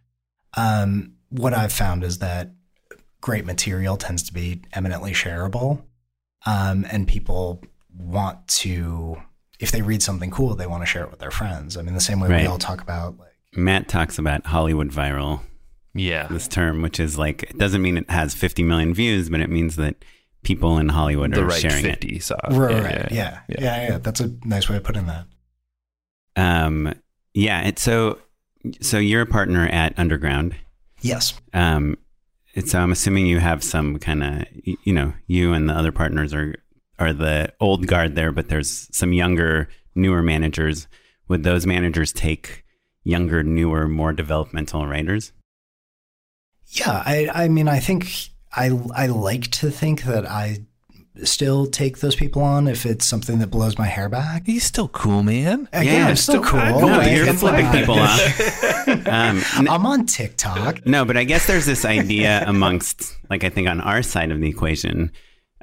um, 0.56 1.14
what 1.30 1.52
i've 1.54 1.72
found 1.72 2.04
is 2.04 2.18
that 2.18 2.50
great 3.20 3.44
material 3.44 3.96
tends 3.96 4.22
to 4.22 4.32
be 4.32 4.62
eminently 4.74 5.12
shareable 5.12 5.82
um, 6.46 6.87
and 6.90 7.08
people 7.08 7.61
want 7.96 8.46
to 8.46 9.16
if 9.58 9.72
they 9.72 9.82
read 9.82 10.02
something 10.02 10.30
cool 10.30 10.54
they 10.54 10.66
want 10.68 10.82
to 10.82 10.87
share 10.87 11.02
it 11.04 11.11
with 11.11 11.18
their 11.20 11.30
friends 11.32 11.76
i 11.76 11.82
mean 11.82 11.94
the 11.94 12.00
same 12.00 12.20
way 12.20 12.28
Right. 12.28 12.42
we 12.42 12.46
all 12.46 12.58
talk 12.58 12.80
about 12.80 13.18
like 13.18 13.34
Matt 13.56 13.88
talks 13.88 14.18
about 14.18 14.46
Hollywood 14.46 14.90
viral, 14.90 15.40
Yeah. 15.94 16.26
this 16.28 16.48
term, 16.48 16.82
which 16.82 17.00
is 17.00 17.18
like 17.18 17.44
it 17.44 17.58
doesn't 17.58 17.82
mean 17.82 17.96
it 17.96 18.11
has 18.11 18.34
50 18.34 18.62
million 18.62 18.94
views, 18.94 19.28
but 19.30 19.40
it 19.40 19.50
means 19.50 19.76
that 19.76 19.96
people 20.42 20.78
in 20.78 20.88
Hollywood 20.90 21.32
the 21.34 21.42
are 21.42 21.46
right 21.46 21.61
sharing 21.61 21.84
it. 21.87 22.00
50 22.02 22.18
saw. 22.20 22.34
it. 22.44 22.52
right, 22.52 22.72
Yeah, 22.72 22.82
right, 22.82 23.08
yeah, 23.12 23.40
yeah, 23.48 23.88
yeah, 23.88 23.98
That's 23.98 24.20
a 24.20 24.32
nice 24.44 24.68
way 24.68 24.76
of 24.76 24.84
putting 24.84 25.06
that. 25.06 25.26
Um, 26.37 26.94
yeah. 27.34 27.62
It's 27.66 27.82
so 27.82 28.18
so 28.80 28.98
you're 28.98 29.22
a 29.22 29.26
partner 29.26 29.66
at 29.68 29.98
Underground. 29.98 30.54
Yes. 31.00 31.32
Um, 31.54 31.96
so 32.64 32.80
I'm 32.80 32.90
assuming 32.92 33.26
you 33.26 33.38
have 33.38 33.62
some 33.62 33.98
kind 33.98 34.22
of, 34.24 34.44
you 34.64 34.92
know, 34.92 35.12
you 35.26 35.52
and 35.52 35.68
the 35.68 35.74
other 35.74 35.92
partners 35.92 36.34
are 36.34 36.54
are 36.98 37.12
the 37.12 37.52
old 37.61 37.87
guard 37.87 38.14
there, 38.16 38.32
but 38.32 38.48
there's 38.48 38.88
some 38.96 39.12
younger, 39.12 39.68
newer 39.94 40.22
managers. 40.22 40.88
Would 41.28 41.44
those 41.44 41.66
managers 41.66 42.12
take 42.12 42.64
younger, 43.09 43.42
newer, 43.42 43.88
more 43.88 44.12
developmental 44.12 44.87
writers? 44.87 45.33
Yeah, 46.71 47.03
I, 47.05 47.29
I 47.33 47.49
mean, 47.49 47.66
I 47.68 47.81
think 47.81 48.07
I, 48.55 48.71
I 48.94 49.07
like 49.07 49.51
to 49.53 49.71
think 49.71 50.03
that 50.05 50.27
I 50.27 50.59
still 51.25 51.66
take 51.66 51.99
those 51.99 52.14
people 52.14 52.42
on 52.42 52.68
if 52.68 52.87
it's 52.87 53.05
something 53.05 53.38
that 53.40 53.49
blows 53.51 53.77
my 53.79 53.87
hair 53.87 54.09
back. 54.09 54.47
He's 54.47 54.62
still 54.62 54.87
cool, 54.88 55.23
man. 55.25 55.68
Again, 55.73 55.94
Yeah, 56.03 56.07
I'm 56.09 56.16
still 56.16 56.44
still- 56.44 56.51
cool. 56.51 56.61
I- 56.61 56.71
No, 56.81 56.87
Like, 56.99 57.11
you're 57.16 57.33
flipping 57.33 57.66
like- 57.66 57.79
people 57.81 57.97
off. 57.99 58.64
Um, 58.88 59.42
n- 59.59 59.68
I'm 59.68 59.85
on 59.85 60.07
TikTok. 60.07 60.87
no, 60.87 61.05
but 61.05 61.16
I 61.18 61.25
guess 61.25 61.47
there's 61.47 61.66
this 61.66 61.85
idea 61.85 62.42
amongst, 62.47 63.18
like, 63.29 63.44
I 63.44 63.51
think 63.51 63.68
on 63.68 63.81
our 63.83 64.03
side 64.03 64.31
of 64.31 64.40
the 64.40 64.49
equation, 64.49 65.12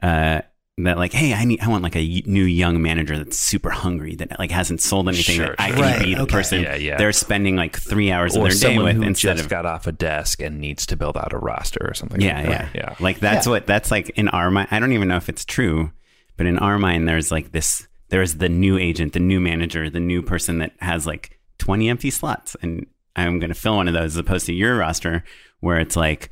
uh, 0.04 0.42
that 0.78 0.98
like, 0.98 1.14
hey, 1.14 1.34
I 1.34 1.46
need, 1.46 1.62
I 1.62 1.70
want 1.70 1.84
like 1.84 1.96
a 1.96 2.00
y- 2.06 2.22
new 2.26 2.44
young 2.44 2.82
manager 2.82 3.18
that's 3.18 3.40
super 3.40 3.70
hungry 3.70 4.16
that 4.16 4.38
like 4.38 4.52
hasn't 4.52 4.82
sold 4.82 5.08
anything 5.08 5.36
Sure, 5.38 5.48
that 5.48 5.62
I 5.62 5.72
can 5.72 5.80
Right, 5.82 6.04
be 6.04 6.16
the 6.16 6.22
okay. 6.24 6.32
person 6.32 6.62
Yeah, 6.64 6.76
yeah. 6.76 6.98
they're 6.98 7.14
spending 7.14 7.56
like 7.56 7.78
three 7.80 8.12
hours 8.12 8.36
Or 8.36 8.40
of 8.40 8.44
their 8.44 8.52
day 8.52 8.58
someone 8.76 8.84
with 8.86 8.96
who 8.98 9.04
instead 9.04 9.36
just 9.38 9.46
of 9.46 9.50
got 9.50 9.66
off 9.66 9.88
a 9.88 9.94
desk 9.94 10.42
and 10.42 10.60
needs 10.60 10.86
to 10.88 10.98
build 10.98 11.16
out 11.16 11.32
a 11.32 11.38
roster 11.38 11.80
or 11.90 11.94
something. 11.94 12.20
Yeah, 12.20 12.36
like 12.42 12.46
yeah, 12.50 12.58
that. 12.66 12.76
yeah. 12.76 12.96
Like 13.00 13.20
that's 13.20 13.46
Yeah. 13.46 13.52
what 13.52 13.68
that's 13.68 13.90
like 13.90 14.10
in 14.10 14.28
our 14.28 14.52
mind. 14.52 14.68
I 14.72 14.80
don't 14.80 14.92
even 14.92 15.08
know 15.08 15.16
if 15.18 15.30
it's 15.30 15.46
true, 15.46 15.92
but 16.36 16.46
in 16.46 16.60
our 16.60 16.78
mind, 16.78 17.08
there's 17.08 17.32
like 17.32 17.54
this. 17.54 17.88
there's 18.10 18.36
the 18.36 18.50
new 18.50 18.78
agent, 18.78 19.14
the 19.14 19.20
new 19.22 19.40
manager, 19.40 19.90
the 19.90 20.02
new 20.02 20.22
person 20.22 20.58
that 20.60 20.74
has 20.80 21.08
like 21.08 21.40
20 21.60 21.88
empty 21.90 22.10
slots, 22.12 22.58
and 22.62 22.86
I'm 23.16 23.40
going 23.40 23.48
to 23.50 23.56
fill 23.56 23.78
one 23.78 23.88
of 23.88 23.94
those, 23.94 24.16
as 24.16 24.18
opposed 24.18 24.46
to 24.48 24.54
your 24.54 24.76
roster 24.78 25.24
where 25.62 25.80
it's 25.80 25.96
like 25.96 26.30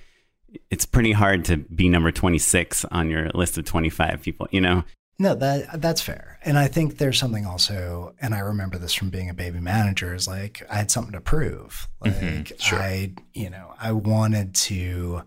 it's 0.70 0.86
pretty 0.86 1.12
hard 1.12 1.46
to 1.46 1.58
be 1.58 1.90
number 1.90 2.12
26 2.12 2.86
on 2.86 3.10
your 3.10 3.30
list 3.34 3.58
of 3.58 3.66
25 3.66 4.22
people. 4.22 4.48
You 4.52 4.62
know, 4.62 4.84
No, 5.20 5.36
that 5.36 5.82
that's 5.82 6.02
fair. 6.02 6.40
And 6.44 6.58
I 6.58 6.68
think 6.68 6.98
there's 6.98 7.18
something 7.20 7.46
also, 7.46 8.14
and 8.20 8.34
I 8.34 8.40
remember 8.40 8.78
this 8.78 8.94
from 8.94 9.10
being 9.10 9.30
a 9.30 9.34
baby 9.34 9.60
manager, 9.60 10.14
is 10.14 10.28
like 10.28 10.64
I 10.70 10.76
had 10.76 10.92
something 10.92 11.14
to 11.14 11.22
prove. 11.22 11.88
Like 12.02 12.14
Mhm, 12.14 12.60
sure. 12.60 12.80
I, 12.80 13.14
you 13.34 13.50
know, 13.50 13.74
I 13.80 13.92
wanted 13.92 14.56
to 14.56 15.24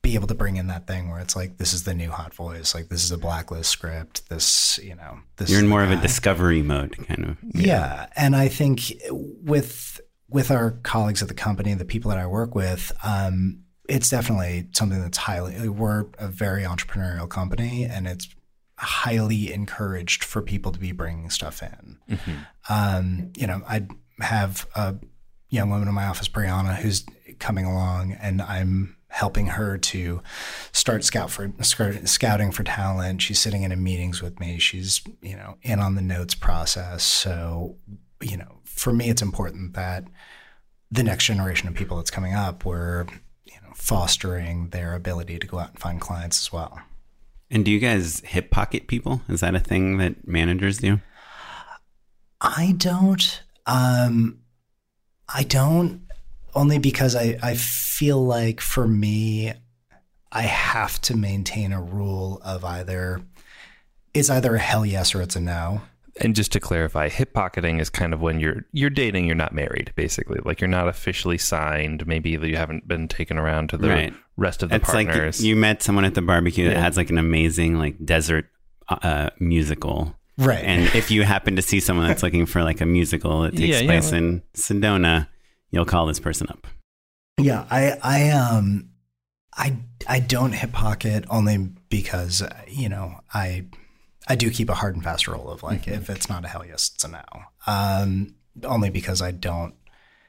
be 0.00 0.14
able 0.14 0.28
to 0.28 0.34
bring 0.34 0.56
in 0.56 0.68
that 0.68 0.86
thing 0.86 1.10
where 1.10 1.18
it's 1.18 1.34
like 1.34 1.58
this 1.58 1.72
is 1.74 1.82
the 1.82 1.92
new 1.92 2.10
hot 2.10 2.32
voice, 2.32 2.74
like 2.74 2.88
this 2.88 3.02
is 3.04 3.10
a 3.10 3.18
blacklist 3.18 3.68
script. 3.68 4.28
This, 4.30 4.78
you 4.82 4.94
know, 4.94 5.18
this 5.36 5.50
you're 5.50 5.58
in 5.58 5.66
the 5.66 5.70
more 5.70 5.82
of 5.82 5.90
a 5.90 5.96
discovery 5.96 6.62
mode, 6.62 6.96
kind 7.08 7.24
of. 7.24 7.36
Yeah. 7.42 8.06
And 8.16 8.36
I 8.36 8.48
think 8.48 8.94
with 9.10 10.00
with 10.30 10.50
our 10.50 10.72
colleagues 10.82 11.20
at 11.22 11.28
the 11.28 11.34
company, 11.34 11.74
the 11.74 11.84
people 11.84 12.10
that 12.10 12.18
I 12.18 12.26
work 12.26 12.54
with, 12.54 12.92
um, 13.02 13.64
it's 13.88 14.10
definitely 14.10 14.68
something 14.72 15.00
that's 15.00 15.18
highly 15.18 15.68
we're 15.68 16.06
a 16.18 16.28
very 16.28 16.62
entrepreneurial 16.62 17.28
company 17.28 17.84
and 17.84 18.06
it's 18.06 18.28
highly 18.78 19.52
encouraged 19.52 20.22
for 20.22 20.40
people 20.40 20.70
to 20.70 20.78
be 20.78 20.92
bringing 20.92 21.30
stuff 21.30 21.62
in. 21.62 21.98
Um, 22.68 23.32
you 23.36 23.46
know, 23.46 23.62
I 23.68 23.86
have 24.20 24.68
a 24.76 24.94
young 25.48 25.70
woman 25.70 25.88
in 25.88 25.94
my 25.94 26.06
office, 26.06 26.28
Brianna, 26.28 26.76
who's 26.76 27.04
coming 27.40 27.64
along, 27.64 28.12
and 28.12 28.40
I'm 28.40 28.96
helping 29.08 29.46
her 29.46 29.78
to 29.78 30.22
start 30.70 31.02
scout 31.02 31.30
for 31.30 31.50
scouting 31.62 32.52
for 32.52 32.62
talent. 32.62 33.22
She's 33.22 33.40
sitting 33.40 33.62
in 33.62 33.82
meetings 33.82 34.22
with 34.22 34.38
me. 34.38 34.58
She's 34.58 35.02
you 35.22 35.34
know 35.34 35.56
in 35.62 35.80
on 35.80 35.94
the 35.96 36.02
notes 36.02 36.34
process. 36.34 37.02
So 37.02 37.76
you 38.20 38.36
know, 38.36 38.60
for 38.64 38.92
me, 38.92 39.08
it's 39.08 39.22
important 39.22 39.74
that 39.74 40.04
the 40.90 41.02
next 41.02 41.24
generation 41.24 41.68
of 41.68 41.74
people 41.74 41.96
that's 41.96 42.10
coming 42.10 42.34
up, 42.34 42.64
we're 42.64 43.06
you 43.52 43.60
know 43.62 43.72
fostering 43.74 44.68
their 44.70 44.94
ability 44.94 45.38
to 45.38 45.46
go 45.46 45.58
out 45.58 45.70
and 45.70 45.78
find 45.78 46.00
clients 46.00 46.40
as 46.40 46.52
well. 46.52 46.80
And 47.50 47.64
do 47.64 47.70
you 47.70 47.78
guys 47.78 48.20
hip 48.20 48.50
pocket 48.50 48.86
people? 48.86 49.22
Is 49.28 49.40
that 49.40 49.54
a 49.54 49.60
thing 49.60 49.98
that 49.98 50.26
managers 50.26 50.78
do? 50.78 51.00
I 52.40 52.74
don't. 52.76 53.42
Um, 53.66 54.40
I 55.32 55.44
don't. 55.44 56.02
Only 56.54 56.78
because 56.78 57.16
I 57.16 57.38
I 57.42 57.54
feel 57.54 58.24
like 58.24 58.60
for 58.60 58.86
me, 58.86 59.52
I 60.32 60.42
have 60.42 61.00
to 61.02 61.16
maintain 61.16 61.72
a 61.72 61.80
rule 61.80 62.40
of 62.44 62.64
either 62.64 63.22
it's 64.14 64.30
either 64.30 64.54
a 64.56 64.58
hell 64.58 64.84
yes 64.84 65.14
or 65.14 65.22
it's 65.22 65.36
a 65.36 65.40
no. 65.40 65.82
And 66.20 66.34
just 66.34 66.52
to 66.52 66.60
clarify, 66.60 67.08
hip 67.08 67.32
pocketing 67.32 67.78
is 67.80 67.90
kind 67.90 68.12
of 68.12 68.20
when 68.20 68.40
you're 68.40 68.64
you're 68.72 68.90
dating, 68.90 69.26
you're 69.26 69.34
not 69.34 69.52
married, 69.52 69.92
basically. 69.96 70.38
Like 70.44 70.60
you're 70.60 70.68
not 70.68 70.88
officially 70.88 71.38
signed. 71.38 72.06
Maybe 72.06 72.30
you 72.30 72.56
haven't 72.56 72.86
been 72.88 73.08
taken 73.08 73.38
around 73.38 73.70
to 73.70 73.76
the 73.76 73.88
Right. 73.88 74.14
rest 74.36 74.62
of 74.62 74.70
the 74.70 74.76
It's 74.76 74.92
like 74.92 75.40
you 75.40 75.56
met 75.56 75.82
someone 75.82 76.04
at 76.04 76.14
the 76.14 76.22
barbecue 76.22 76.68
that 76.68 76.76
has 76.76 76.96
like 76.96 77.10
an 77.10 77.18
amazing 77.18 77.78
like 77.78 77.96
desert 78.04 78.46
uh, 78.88 79.30
musical. 79.38 80.14
Right. 80.38 80.64
And 80.64 80.94
if 80.94 81.10
you 81.10 81.24
happen 81.24 81.56
to 81.56 81.62
see 81.62 81.80
someone 81.80 82.06
that's 82.06 82.22
looking 82.22 82.46
for 82.46 82.62
like 82.62 82.80
a 82.80 82.86
musical 82.86 83.42
that 83.42 83.56
takes 83.56 83.68
Yeah, 83.76 83.80
yeah. 83.80 83.86
place 83.86 84.12
in 84.12 84.42
Sedona, 84.54 85.28
you'll 85.70 85.84
call 85.84 86.06
this 86.06 86.20
person 86.20 86.46
up. 86.48 86.66
Yeah, 87.40 87.66
I 87.70 87.98
I 88.02 88.30
um 88.30 88.90
I 89.56 89.76
I 90.08 90.20
don't 90.20 90.52
hip 90.52 90.72
pocket 90.72 91.24
only 91.28 91.58
because 91.90 92.42
uh, 92.42 92.54
you 92.68 92.88
know 92.88 93.20
I 93.34 93.66
I 94.28 94.34
do 94.36 94.50
keep 94.50 94.68
a 94.68 94.74
hard 94.74 94.94
and 94.94 95.02
fast 95.02 95.26
rule 95.26 95.50
of 95.50 95.62
like 95.62 95.88
if 95.88 96.10
it's 96.10 96.28
not 96.28 96.44
a 96.44 96.48
hell 96.48 96.64
yes, 96.66 96.90
it's 96.94 97.04
a 97.04 97.08
no. 97.08 97.22
Um, 97.66 98.34
only 98.64 98.90
because 98.90 99.22
I 99.22 99.30
don't 99.30 99.74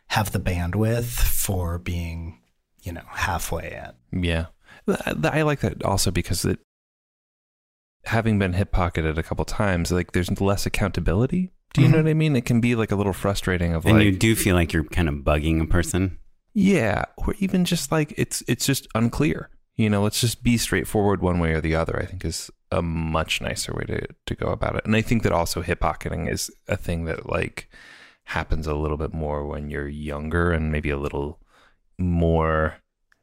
have 0.08 0.32
the 0.32 0.40
bandwidth 0.40 1.06
for 1.22 1.78
being 1.78 2.40
you 2.82 2.94
know 2.94 3.04
halfway 3.10 3.72
in. 4.12 4.24
Yeah. 4.24 4.46
Th- 4.86 5.00
th- 5.04 5.26
I 5.34 5.42
like 5.42 5.60
that 5.60 5.84
also 5.84 6.12
because 6.12 6.46
it, 6.46 6.60
having 8.06 8.40
been 8.40 8.54
hip 8.54 8.72
pocketed 8.72 9.18
a 9.18 9.24
couple 9.24 9.46
times, 9.46 9.92
like 9.92 10.14
there's 10.14 10.40
less 10.42 10.66
accountability. 10.66 11.52
Do 11.74 11.82
you 11.82 11.88
know 11.90 11.98
Mhm. 12.00 12.04
what 12.06 12.10
I 12.10 12.14
mean? 12.16 12.36
It 12.36 12.46
can 12.46 12.62
be 12.62 12.76
like 12.76 12.92
a 12.92 12.96
little 12.96 13.14
frustrating 13.14 13.74
of 13.74 13.86
like 13.86 13.92
And 13.92 14.00
like, 14.00 14.06
you 14.14 14.18
do 14.18 14.36
feel 14.36 14.56
like 14.56 14.74
you're 14.74 14.86
kind 14.86 15.08
of 15.10 15.16
bugging 15.16 15.62
a 15.62 15.66
person. 15.68 16.18
yeah, 16.54 17.06
or 17.18 17.36
even 17.40 17.66
just 17.66 17.92
like 17.92 18.14
it's 18.18 18.42
it's 18.48 18.66
just 18.66 18.88
unclear. 18.96 19.50
You 19.80 19.90
know, 19.90 20.04
let's 20.04 20.20
just 20.20 20.44
be 20.44 20.58
straightforward 20.58 21.22
one 21.22 21.40
way 21.40 21.54
or 21.54 21.62
the 21.62 21.74
other. 21.74 21.98
I 21.98 22.06
think 22.06 22.26
is 22.26 22.52
a 22.70 22.82
much 22.82 23.40
nicer 23.40 23.74
way 23.74 23.86
to 23.86 24.08
to 24.26 24.36
go 24.36 24.48
about 24.48 24.76
it. 24.76 24.84
And 24.84 24.94
I 24.94 25.02
think 25.02 25.24
that 25.24 25.32
also 25.32 25.62
hip 25.62 25.80
pocketing 25.80 26.28
is 26.28 26.52
a 26.68 26.76
thing 26.76 27.06
that 27.06 27.30
like 27.30 27.70
happens 28.26 28.68
a 28.68 28.76
little 28.76 28.98
bit 28.98 29.14
more 29.14 29.46
when 29.46 29.70
you're 29.70 29.88
younger 29.88 30.52
and 30.52 30.70
maybe 30.70 30.90
a 30.90 30.98
little 30.98 31.40
more 31.98 32.76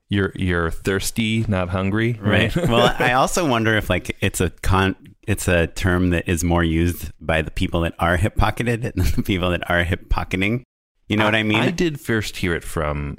you're 0.09 0.33
you're 0.35 0.71
thirsty, 0.71 1.45
not 1.47 1.69
hungry, 1.69 2.15
right? 2.23 2.57
well, 2.69 2.97
I 2.99 3.13
also 3.21 3.47
wonder 3.47 3.77
if 3.77 3.91
like 3.91 4.17
it's 4.23 4.41
a 4.41 4.49
con 4.49 4.97
it's 5.29 5.49
a 5.49 5.67
term 5.67 6.09
that 6.09 6.27
is 6.27 6.43
more 6.43 6.65
used 6.65 7.13
by 7.21 7.43
the 7.43 7.51
people 7.51 7.83
that 7.83 7.93
are 7.99 8.17
hip 8.17 8.35
pocketed 8.35 8.81
than 8.95 9.05
the 9.15 9.23
people 9.23 9.51
that 9.51 9.69
are 9.71 9.85
hip 9.85 10.09
pocketing. 10.09 10.65
You 11.07 11.19
know 11.19 11.27
what 11.27 11.35
I 11.35 11.43
mean? 11.43 11.59
I 11.59 11.71
did 11.71 12.01
first 12.01 12.39
hear 12.39 12.55
it 12.55 12.65
from 12.65 13.19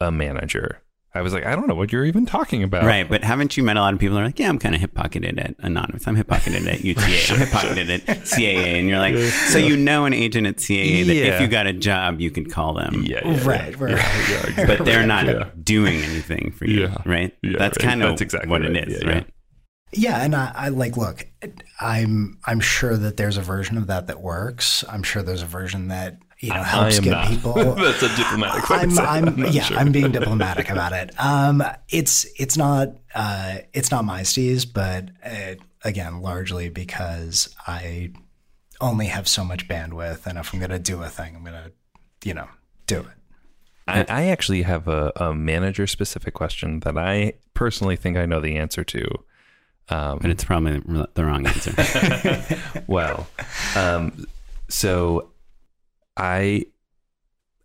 a 0.00 0.12
manager. 0.12 0.82
I 1.16 1.22
was 1.22 1.32
like, 1.32 1.44
I 1.46 1.56
don't 1.56 1.66
know 1.66 1.74
what 1.74 1.90
you're 1.92 2.04
even 2.04 2.26
talking 2.26 2.62
about. 2.62 2.84
Right, 2.84 3.08
but 3.08 3.24
haven't 3.24 3.56
you 3.56 3.62
met 3.62 3.76
a 3.76 3.80
lot 3.80 3.94
of 3.94 3.98
people 4.00 4.14
that 4.16 4.22
are 4.22 4.26
like, 4.26 4.38
yeah, 4.38 4.48
I'm 4.48 4.58
kind 4.58 4.74
of 4.74 4.80
hip 4.80 4.94
pocketed 4.94 5.38
at 5.38 5.54
Anonymous. 5.58 6.06
I'm 6.06 6.14
hip 6.16 6.28
pocketed 6.28 6.66
at 6.68 6.84
UTA. 6.84 7.00
I'm 7.32 7.38
hip 7.38 7.48
pocketed 7.50 7.90
at 7.90 8.18
CAA. 8.24 8.78
And 8.78 8.88
you're 8.88 8.98
like, 8.98 9.16
so 9.16 9.58
you 9.58 9.76
know 9.76 10.04
an 10.04 10.12
agent 10.12 10.46
at 10.46 10.56
CAA 10.56 11.06
that 11.06 11.14
Yeah. 11.14 11.24
if 11.34 11.40
you 11.40 11.48
got 11.48 11.66
a 11.66 11.72
job, 11.72 12.20
you 12.20 12.30
could 12.30 12.50
call 12.52 12.74
them. 12.74 13.02
Yeah, 13.06 13.20
yeah, 13.26 13.44
Right, 13.48 13.70
yeah. 13.72 13.84
right. 13.84 13.90
Yeah, 13.96 13.96
yeah, 14.30 14.46
exactly. 14.46 14.66
But 14.66 14.84
they're 14.84 15.06
not 15.06 15.26
Yeah. 15.26 15.48
doing 15.62 15.96
anything 16.02 16.52
for 16.52 16.66
you, 16.66 16.82
Yeah. 16.82 16.96
right? 17.04 17.34
Yeah, 17.42 17.56
That's 17.58 17.78
right. 17.78 17.88
kind 17.88 18.02
of 18.02 18.10
That's 18.10 18.20
exactly 18.22 18.50
what 18.50 18.60
right. 18.62 18.76
it 18.76 18.88
is, 18.88 18.94
Yeah, 19.02 19.08
yeah. 19.08 19.14
right? 19.14 19.26
Yeah, 19.92 20.22
and 20.24 20.34
I, 20.34 20.52
I 20.54 20.68
like 20.68 20.96
look. 20.96 21.26
I'm 21.80 22.38
I'm 22.44 22.60
sure 22.60 22.96
that 22.96 23.16
there's 23.16 23.36
a 23.36 23.40
version 23.42 23.78
of 23.78 23.86
that 23.86 24.08
that 24.08 24.20
works. 24.20 24.84
I'm 24.88 25.02
sure 25.02 25.22
there's 25.22 25.42
a 25.42 25.46
version 25.46 25.88
that 25.88 26.18
you 26.40 26.50
know 26.50 26.62
helps 26.62 27.00
get 27.00 27.10
not. 27.10 27.28
people. 27.28 27.54
That's 27.74 28.02
a 28.02 28.14
diplomatic 28.16 28.68
way 28.68 28.78
to 28.78 28.82
I'm. 28.82 28.98
I'm, 28.98 29.28
I'm 29.28 29.52
yeah, 29.52 29.62
sure. 29.62 29.78
I'm 29.78 29.92
being 29.92 30.12
diplomatic 30.12 30.70
about 30.70 30.92
it. 30.92 31.10
Um, 31.18 31.62
it's 31.88 32.26
it's 32.38 32.56
not 32.56 32.96
uh, 33.14 33.58
it's 33.72 33.90
not 33.90 34.04
my 34.04 34.22
steez, 34.22 34.70
but 34.70 35.10
uh, 35.24 35.54
again, 35.82 36.20
largely 36.20 36.68
because 36.68 37.54
I 37.66 38.12
only 38.80 39.06
have 39.06 39.26
so 39.26 39.44
much 39.44 39.66
bandwidth, 39.68 40.26
and 40.26 40.38
if 40.38 40.52
I'm 40.52 40.60
gonna 40.60 40.78
do 40.78 41.02
a 41.02 41.08
thing, 41.08 41.36
I'm 41.36 41.44
gonna 41.44 41.70
you 42.24 42.34
know 42.34 42.48
do 42.86 43.00
it. 43.00 43.06
I, 43.88 44.04
I 44.08 44.24
actually 44.26 44.62
have 44.62 44.88
a, 44.88 45.12
a 45.16 45.34
manager 45.34 45.86
specific 45.86 46.34
question 46.34 46.80
that 46.80 46.98
I 46.98 47.34
personally 47.54 47.96
think 47.96 48.16
I 48.16 48.26
know 48.26 48.40
the 48.40 48.56
answer 48.56 48.82
to. 48.84 49.06
Um, 49.88 50.18
But 50.20 50.30
it's 50.30 50.44
probably 50.44 50.80
the 51.14 51.24
wrong 51.24 51.46
answer. 51.46 52.42
well, 52.88 53.28
um, 53.76 54.26
so 54.68 55.30
I 56.16 56.66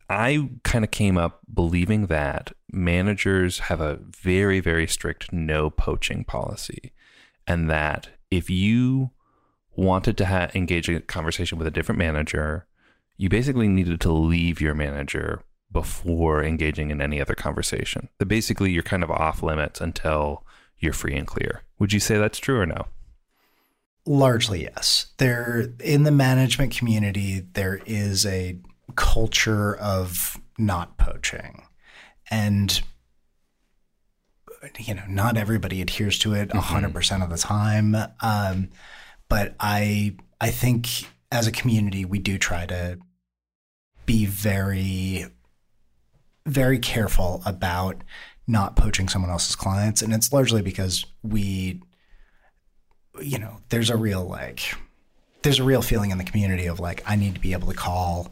I 0.09 0.49
kind 0.63 0.83
of 0.83 0.91
came 0.91 1.17
up 1.17 1.39
believing 1.53 2.07
that 2.07 2.51
managers 2.71 3.59
have 3.59 3.81
a 3.81 3.99
very 4.21 4.59
very 4.59 4.87
strict 4.87 5.31
no 5.31 5.69
poaching 5.69 6.23
policy, 6.23 6.91
and 7.47 7.69
that 7.69 8.09
if 8.29 8.49
you 8.49 9.11
wanted 9.75 10.17
to 10.17 10.25
ha- 10.25 10.49
engage 10.53 10.89
in 10.89 10.95
a 10.95 11.01
conversation 11.01 11.57
with 11.57 11.67
a 11.67 11.71
different 11.71 11.99
manager, 11.99 12.67
you 13.17 13.29
basically 13.29 13.67
needed 13.67 14.01
to 14.01 14.11
leave 14.11 14.59
your 14.59 14.73
manager 14.73 15.43
before 15.71 16.43
engaging 16.43 16.91
in 16.91 17.01
any 17.01 17.21
other 17.21 17.35
conversation. 17.35 18.09
That 18.17 18.25
basically 18.25 18.71
you're 18.71 18.83
kind 18.83 19.03
of 19.03 19.11
off 19.11 19.41
limits 19.41 19.79
until 19.79 20.45
you're 20.77 20.93
free 20.93 21.15
and 21.15 21.27
clear. 21.27 21.63
Would 21.79 21.93
you 21.93 21.99
say 21.99 22.17
that's 22.17 22.39
true 22.39 22.59
or 22.59 22.65
no? 22.65 22.87
Largely, 24.05 24.63
yes. 24.63 25.07
There 25.17 25.73
in 25.79 26.03
the 26.03 26.11
management 26.11 26.75
community, 26.75 27.45
there 27.53 27.81
is 27.85 28.25
a 28.25 28.57
culture 28.95 29.75
of 29.75 30.39
not 30.57 30.97
poaching, 30.97 31.63
and 32.29 32.81
you 34.79 34.93
know, 34.93 35.03
not 35.07 35.37
everybody 35.37 35.81
adheres 35.81 36.19
to 36.19 36.33
it 36.33 36.53
100 36.53 36.93
percent 36.93 37.23
of 37.23 37.29
the 37.29 37.37
time. 37.37 37.95
Um, 38.21 38.69
but 39.29 39.55
I, 39.59 40.17
I 40.39 40.49
think 40.49 41.07
as 41.31 41.47
a 41.47 41.51
community, 41.51 42.03
we 42.03 42.19
do 42.19 42.37
try 42.37 42.65
to 42.65 42.99
be 44.05 44.25
very, 44.25 45.25
very 46.45 46.79
careful 46.79 47.41
about 47.45 48.03
not 48.47 48.75
poaching 48.75 49.07
someone 49.07 49.31
else's 49.31 49.55
clients, 49.55 50.01
and 50.01 50.13
it's 50.13 50.33
largely 50.33 50.61
because 50.61 51.05
we 51.23 51.81
you 53.19 53.39
know, 53.39 53.57
there's 53.69 53.89
a 53.89 53.97
real 53.97 54.23
like, 54.25 54.73
there's 55.43 55.59
a 55.59 55.63
real 55.63 55.81
feeling 55.81 56.11
in 56.11 56.17
the 56.17 56.23
community 56.23 56.67
of 56.67 56.79
like, 56.79 57.03
I 57.05 57.15
need 57.15 57.33
to 57.35 57.41
be 57.41 57.53
able 57.53 57.67
to 57.69 57.73
call 57.73 58.31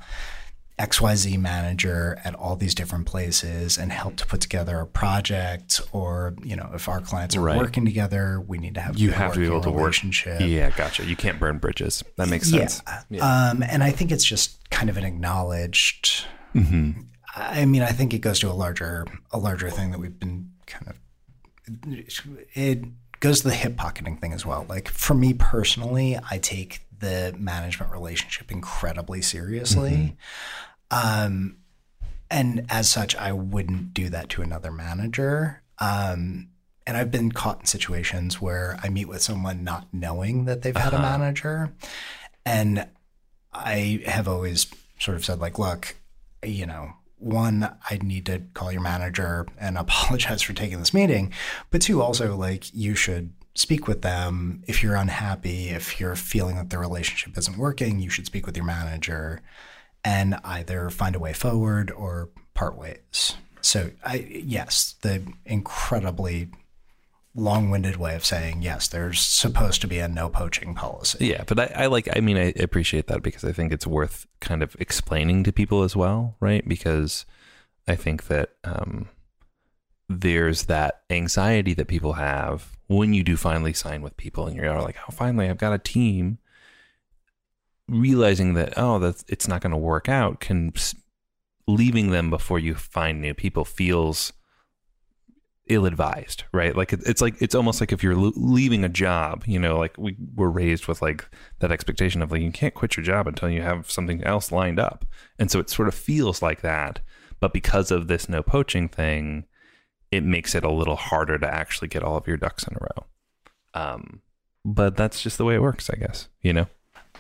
XYZ 0.78 1.38
manager 1.38 2.18
at 2.24 2.34
all 2.36 2.56
these 2.56 2.74
different 2.74 3.06
places 3.06 3.78
and 3.78 3.92
help 3.92 4.16
to 4.16 4.26
put 4.26 4.40
together 4.40 4.80
a 4.80 4.86
project 4.88 5.82
or, 5.92 6.34
you 6.42 6.56
know, 6.56 6.72
if 6.74 6.88
our 6.88 7.02
clients 7.02 7.36
are 7.36 7.42
Right. 7.42 7.58
working 7.58 7.84
together, 7.84 8.40
we 8.40 8.58
need 8.60 8.76
to 8.76 8.82
have 8.82 8.98
You 8.98 9.12
have 9.12 9.34
to 9.34 9.40
be 9.40 9.46
able 9.46 9.56
to 9.62 9.70
working 9.70 9.74
work. 9.74 9.82
relationship. 9.88 10.42
Yeah, 10.42 10.70
gotcha. 10.70 11.04
You 11.06 11.18
can't 11.18 11.38
burn 11.38 11.58
bridges. 11.58 12.02
That 12.16 12.30
makes 12.30 12.50
sense. 12.50 12.82
Yeah. 13.10 13.50
Um, 13.50 13.62
and 13.64 13.84
I 13.84 13.92
think 13.92 14.12
it's 14.14 14.24
just 14.24 14.70
kind 14.70 14.90
of 14.90 14.96
an 14.96 15.04
acknowledged. 15.04 16.24
I 16.56 17.66
mean, 17.66 17.82
I 17.84 17.92
think 17.92 18.14
it 18.14 18.20
goes 18.20 18.40
to 18.40 18.50
a 18.50 18.54
larger, 18.54 19.06
a 19.32 19.38
larger 19.38 19.70
thing 19.70 19.92
that 19.92 20.00
we've 20.00 20.18
been 20.18 20.52
kind 20.66 20.88
of. 20.88 20.98
It 22.54 22.86
goes 23.20 23.42
to 23.42 23.48
the 23.48 23.54
hip 23.54 23.76
pocketing 23.76 24.18
thing 24.18 24.34
as 24.34 24.46
well. 24.46 24.66
Like 24.68 24.88
for 24.88 25.14
me 25.14 25.34
personally, 25.34 26.18
I 26.30 26.38
take 26.38 26.82
the 27.00 27.34
management 27.38 27.92
relationship 27.92 28.52
incredibly 28.52 29.22
seriously. 29.22 30.18
Um, 30.92 31.58
and 32.30 32.66
as 32.70 32.90
such, 32.90 33.16
I 33.16 33.32
wouldn't 33.32 33.94
do 33.94 34.10
that 34.10 34.30
to 34.30 34.42
another 34.42 34.72
manager. 34.72 35.62
Um, 35.80 36.50
and 36.86 36.98
I've 36.98 37.12
been 37.12 37.32
caught 37.32 37.62
in 37.62 37.66
situations 37.66 38.42
where 38.42 38.80
I 38.84 38.90
meet 38.90 39.08
with 39.08 39.22
someone 39.22 39.64
not 39.64 39.88
knowing 39.94 40.46
that 40.46 40.62
they've 40.62 40.76
had 40.76 40.94
a 40.94 41.00
manager. 41.00 41.72
And 42.46 42.88
I 43.54 44.02
have 44.06 44.28
always 44.28 44.68
sort 45.00 45.16
of 45.16 45.24
said, 45.24 45.40
like, 45.40 45.60
look, 45.60 45.96
you 46.44 46.66
know, 46.66 46.94
one, 47.20 47.76
I'd 47.90 48.04
need 48.04 48.26
to 48.28 48.40
call 48.54 48.72
your 48.72 48.82
manager 48.82 49.48
and 49.58 49.78
apologize 49.78 50.42
for 50.42 50.54
taking 50.54 50.80
this 50.80 50.94
meeting. 50.94 51.34
But 51.70 51.82
two, 51.82 52.02
also, 52.02 52.36
like, 52.36 52.74
you 52.74 52.96
should 52.96 53.34
speak 53.56 53.88
with 53.88 54.02
them. 54.02 54.64
If 54.68 54.82
you're 54.82 54.96
unhappy, 54.96 55.70
if 55.70 56.00
you're 56.00 56.16
feeling 56.16 56.56
that 56.56 56.70
the 56.70 56.78
relationship 56.78 57.38
isn't 57.38 57.58
working, 57.58 58.00
you 58.00 58.10
should 58.10 58.26
speak 58.26 58.46
with 58.46 58.56
your 58.56 58.66
manager 58.66 59.42
and 60.04 60.40
either 60.44 60.90
find 60.90 61.16
a 61.16 61.20
way 61.20 61.34
forward 61.34 61.92
or 61.92 62.30
part 62.54 62.78
ways. 62.78 63.36
So, 63.62 63.92
I, 64.06 64.26
yes, 64.30 64.96
the 65.02 65.22
incredibly 65.46 66.50
long 67.36 67.70
winded 67.70 67.98
way 67.98 68.16
of 68.16 68.26
saying, 68.26 68.62
yes, 68.62 68.88
there's 68.88 69.20
supposed 69.20 69.82
to 69.82 69.88
be 69.88 70.00
a 70.00 70.08
no 70.08 70.30
poaching 70.30 70.74
policy. 70.74 71.28
Yeah, 71.28 71.44
but 71.46 71.60
I, 71.60 71.84
I 71.84 71.86
like. 71.88 72.10
I 72.16 72.20
mean, 72.20 72.38
I 72.38 72.54
appreciate 72.60 73.08
that 73.08 73.22
because 73.22 73.44
I 73.44 73.52
think 73.52 73.72
it's 73.72 73.88
worth 73.88 74.28
kind 74.40 74.64
of 74.64 74.76
explaining 74.80 75.44
to 75.44 75.52
people 75.52 75.84
as 75.84 75.96
well, 75.96 76.36
right? 76.40 76.68
Because 76.68 77.26
I 77.88 77.96
think 77.96 78.28
that 78.28 78.56
um, 78.64 79.10
there's 80.08 80.64
that 80.64 81.02
anxiety 81.10 81.74
that 81.76 81.88
people 81.88 82.14
have 82.14 82.78
when 82.88 83.14
you 83.14 83.24
do 83.24 83.38
finally 83.38 83.74
sign 83.74 84.02
with 84.02 84.18
people, 84.18 84.48
and 84.48 84.56
you're 84.56 84.82
like, 84.82 84.98
"Oh, 85.08 85.12
finally, 85.12 85.50
I've 85.50 85.58
got 85.58 85.74
a 85.74 85.80
team." 85.80 86.40
Realizing 87.88 88.54
that 88.54 88.74
oh, 88.78 89.00
that 89.00 89.24
it's 89.28 89.48
not 89.48 89.62
going 89.62 89.72
to 89.72 89.78
work 89.78 90.08
out 90.08 90.40
can 90.40 90.72
leaving 91.68 92.12
them 92.12 92.30
before 92.30 92.60
you 92.60 92.76
find 92.76 93.20
new 93.20 93.34
people 93.34 93.66
feels 93.66 94.32
ill-advised 95.70 96.44
right? 96.52 96.76
Like 96.76 96.94
it, 96.94 97.02
it's 97.06 97.22
like 97.22 97.42
it's 97.42 97.56
almost 97.56 97.80
like 97.80 97.92
if 97.92 98.04
you're 98.04 98.16
lo- 98.16 98.34
leaving 98.36 98.84
a 98.84 98.90
job 98.90 99.44
you 99.46 99.60
know 99.60 99.78
like 99.78 99.98
we 99.98 100.18
were 100.36 100.52
raised 100.52 100.88
with 100.88 101.02
like 101.02 101.30
that 101.60 101.72
expectation 101.72 102.22
of 102.22 102.32
like 102.32 102.42
you 102.42 102.52
can't 102.52 102.74
quit 102.74 102.98
your 102.98 103.04
job 103.04 103.28
until 103.28 103.50
you 103.50 103.62
have 103.62 103.90
something 103.90 104.24
else 104.24 104.52
lined 104.52 104.80
up. 104.80 105.06
And 105.38 105.50
so 105.50 105.60
it 105.60 105.70
sort 105.70 105.88
of 105.88 105.96
feels 105.96 106.42
like 106.42 106.62
that 106.62 107.00
but 107.40 107.54
because 107.54 107.92
of 107.92 108.08
this 108.08 108.28
no 108.28 108.44
poaching 108.44 108.90
thing 108.90 109.46
it 110.12 110.24
makes 110.24 110.56
it 110.56 110.64
a 110.64 110.72
little 110.72 110.96
harder 110.96 111.38
to 111.38 111.48
actually 111.48 111.88
get 111.88 112.04
all 112.04 112.18
of 112.18 112.28
your 112.28 112.38
ducks 112.38 112.64
in 112.68 112.76
a 112.76 112.80
row. 112.80 113.06
Um 113.74 114.22
but 114.66 114.98
that's 114.98 115.22
just 115.22 115.38
the 115.38 115.46
way 115.46 115.56
it 115.56 115.62
works 115.62 115.90
i 115.90 115.96
guess 115.96 116.28
you 116.42 116.52
know 116.52 116.68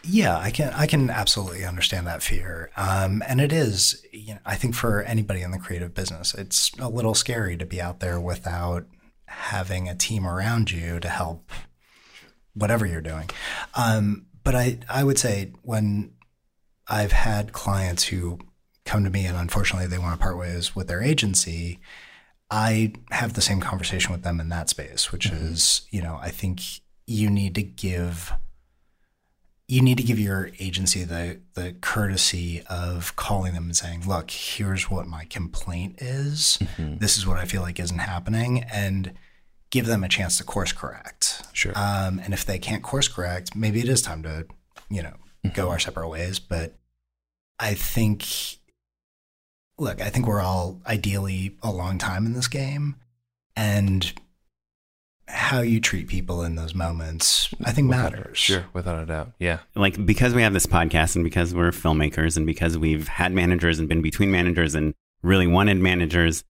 Yeah, 0.03 0.37
I 0.37 0.51
can 0.51 0.73
I 0.73 0.85
can 0.85 1.09
absolutely 1.09 1.65
understand 1.65 2.07
that 2.07 2.23
fear. 2.23 2.71
Um, 2.77 3.21
and 3.27 3.41
it 3.41 3.51
is, 3.51 4.03
you 4.11 4.35
know, 4.35 4.39
I 4.45 4.55
think 4.55 4.75
for 4.75 5.01
anybody 5.03 5.41
in 5.41 5.51
the 5.51 5.59
creative 5.59 5.93
business, 5.93 6.33
it's 6.33 6.71
a 6.79 6.89
little 6.89 7.13
scary 7.13 7.57
to 7.57 7.65
be 7.65 7.81
out 7.81 7.99
there 7.99 8.19
without 8.19 8.85
having 9.25 9.87
a 9.87 9.95
team 9.95 10.25
around 10.25 10.71
you 10.71 10.99
to 10.99 11.09
help 11.09 11.51
whatever 12.53 12.85
you're 12.85 13.01
doing. 13.01 13.29
Um, 13.75 14.25
but 14.43 14.55
I 14.55 14.79
I 14.89 15.03
would 15.03 15.19
say 15.19 15.53
when 15.63 16.13
I've 16.87 17.11
had 17.11 17.53
clients 17.53 18.05
who 18.05 18.39
come 18.85 19.03
to 19.03 19.09
me 19.09 19.25
and 19.25 19.37
unfortunately 19.37 19.87
they 19.87 19.99
want 19.99 20.19
to 20.19 20.23
part 20.23 20.37
ways 20.37 20.75
with 20.75 20.87
their 20.87 21.03
agency, 21.03 21.79
I 22.49 22.93
have 23.11 23.33
the 23.33 23.41
same 23.41 23.59
conversation 23.61 24.11
with 24.11 24.23
them 24.23 24.39
in 24.39 24.49
that 24.49 24.69
space, 24.69 25.11
which 25.11 25.27
is, 25.27 25.81
you 25.91 26.01
know, 26.01 26.17
I 26.21 26.29
think 26.29 26.61
you 27.05 27.29
need 27.29 27.53
to 27.55 27.61
give 27.61 28.33
you 29.69 29.81
need 29.83 29.97
to 29.97 30.03
give 30.03 30.17
your 30.17 30.49
agency 30.59 31.03
the 31.03 31.39
the 31.53 31.75
courtesy 31.79 32.63
of 32.67 33.15
calling 33.15 33.53
them 33.53 33.65
and 33.65 33.77
saying, 33.77 34.07
"Look, 34.07 34.31
here's 34.31 34.89
what 34.89 35.07
my 35.07 35.25
complaint 35.25 36.01
is. 36.01 36.57
This 36.77 37.17
is 37.17 37.27
what 37.27 37.37
I 37.37 37.45
feel 37.45 37.61
like 37.61 37.79
isn't 37.79 37.99
happening," 37.99 38.63
and 38.63 39.13
give 39.69 39.85
them 39.85 40.03
a 40.03 40.09
chance 40.09 40.39
to 40.39 40.43
course 40.43 40.71
correct. 40.71 41.43
Sure. 41.53 41.71
Um, 41.75 42.19
and 42.19 42.33
if 42.33 42.43
they 42.43 42.57
can't 42.57 42.81
course 42.81 43.07
correct, 43.07 43.55
maybe 43.55 43.79
it 43.79 43.87
is 43.87 44.01
time 44.01 44.23
to, 44.23 44.47
you 44.89 45.03
know, 45.03 45.13
go 45.53 45.69
our 45.69 45.77
separate 45.77 46.09
ways. 46.09 46.39
But 46.39 46.75
I 47.59 47.75
think, 47.75 48.25
look, 49.77 50.01
I 50.01 50.09
think 50.09 50.25
we're 50.25 50.41
all 50.41 50.81
ideally 50.87 51.57
a 51.61 51.71
long 51.71 51.99
time 51.99 52.25
in 52.25 52.33
this 52.33 52.47
game, 52.47 52.95
and 53.55 54.11
how 55.29 55.61
you 55.61 55.79
treat 55.79 56.07
people 56.07 56.43
in 56.43 56.55
those 56.55 56.73
moments, 56.73 57.53
I 57.63 57.71
think 57.71 57.87
matters. 57.89 58.37
sure 58.37 58.65
without 58.73 59.01
a 59.01 59.05
doubt 59.05 59.31
yeah 59.39 59.59
like 59.75 60.03
because 60.05 60.33
we 60.33 60.41
have 60.41 60.53
this 60.53 60.65
podcast 60.65 61.15
and 61.15 61.23
because 61.23 61.53
we're 61.53 61.71
filmmakers 61.71 62.35
and 62.35 62.45
because 62.45 62.77
we've 62.77 63.07
had 63.07 63.31
managers 63.31 63.79
and 63.79 63.87
been 63.87 64.01
between 64.01 64.31
managers 64.31 64.75
and 64.75 64.93
really 65.21 65.47
wanted 65.47 65.77
managers 65.77 66.43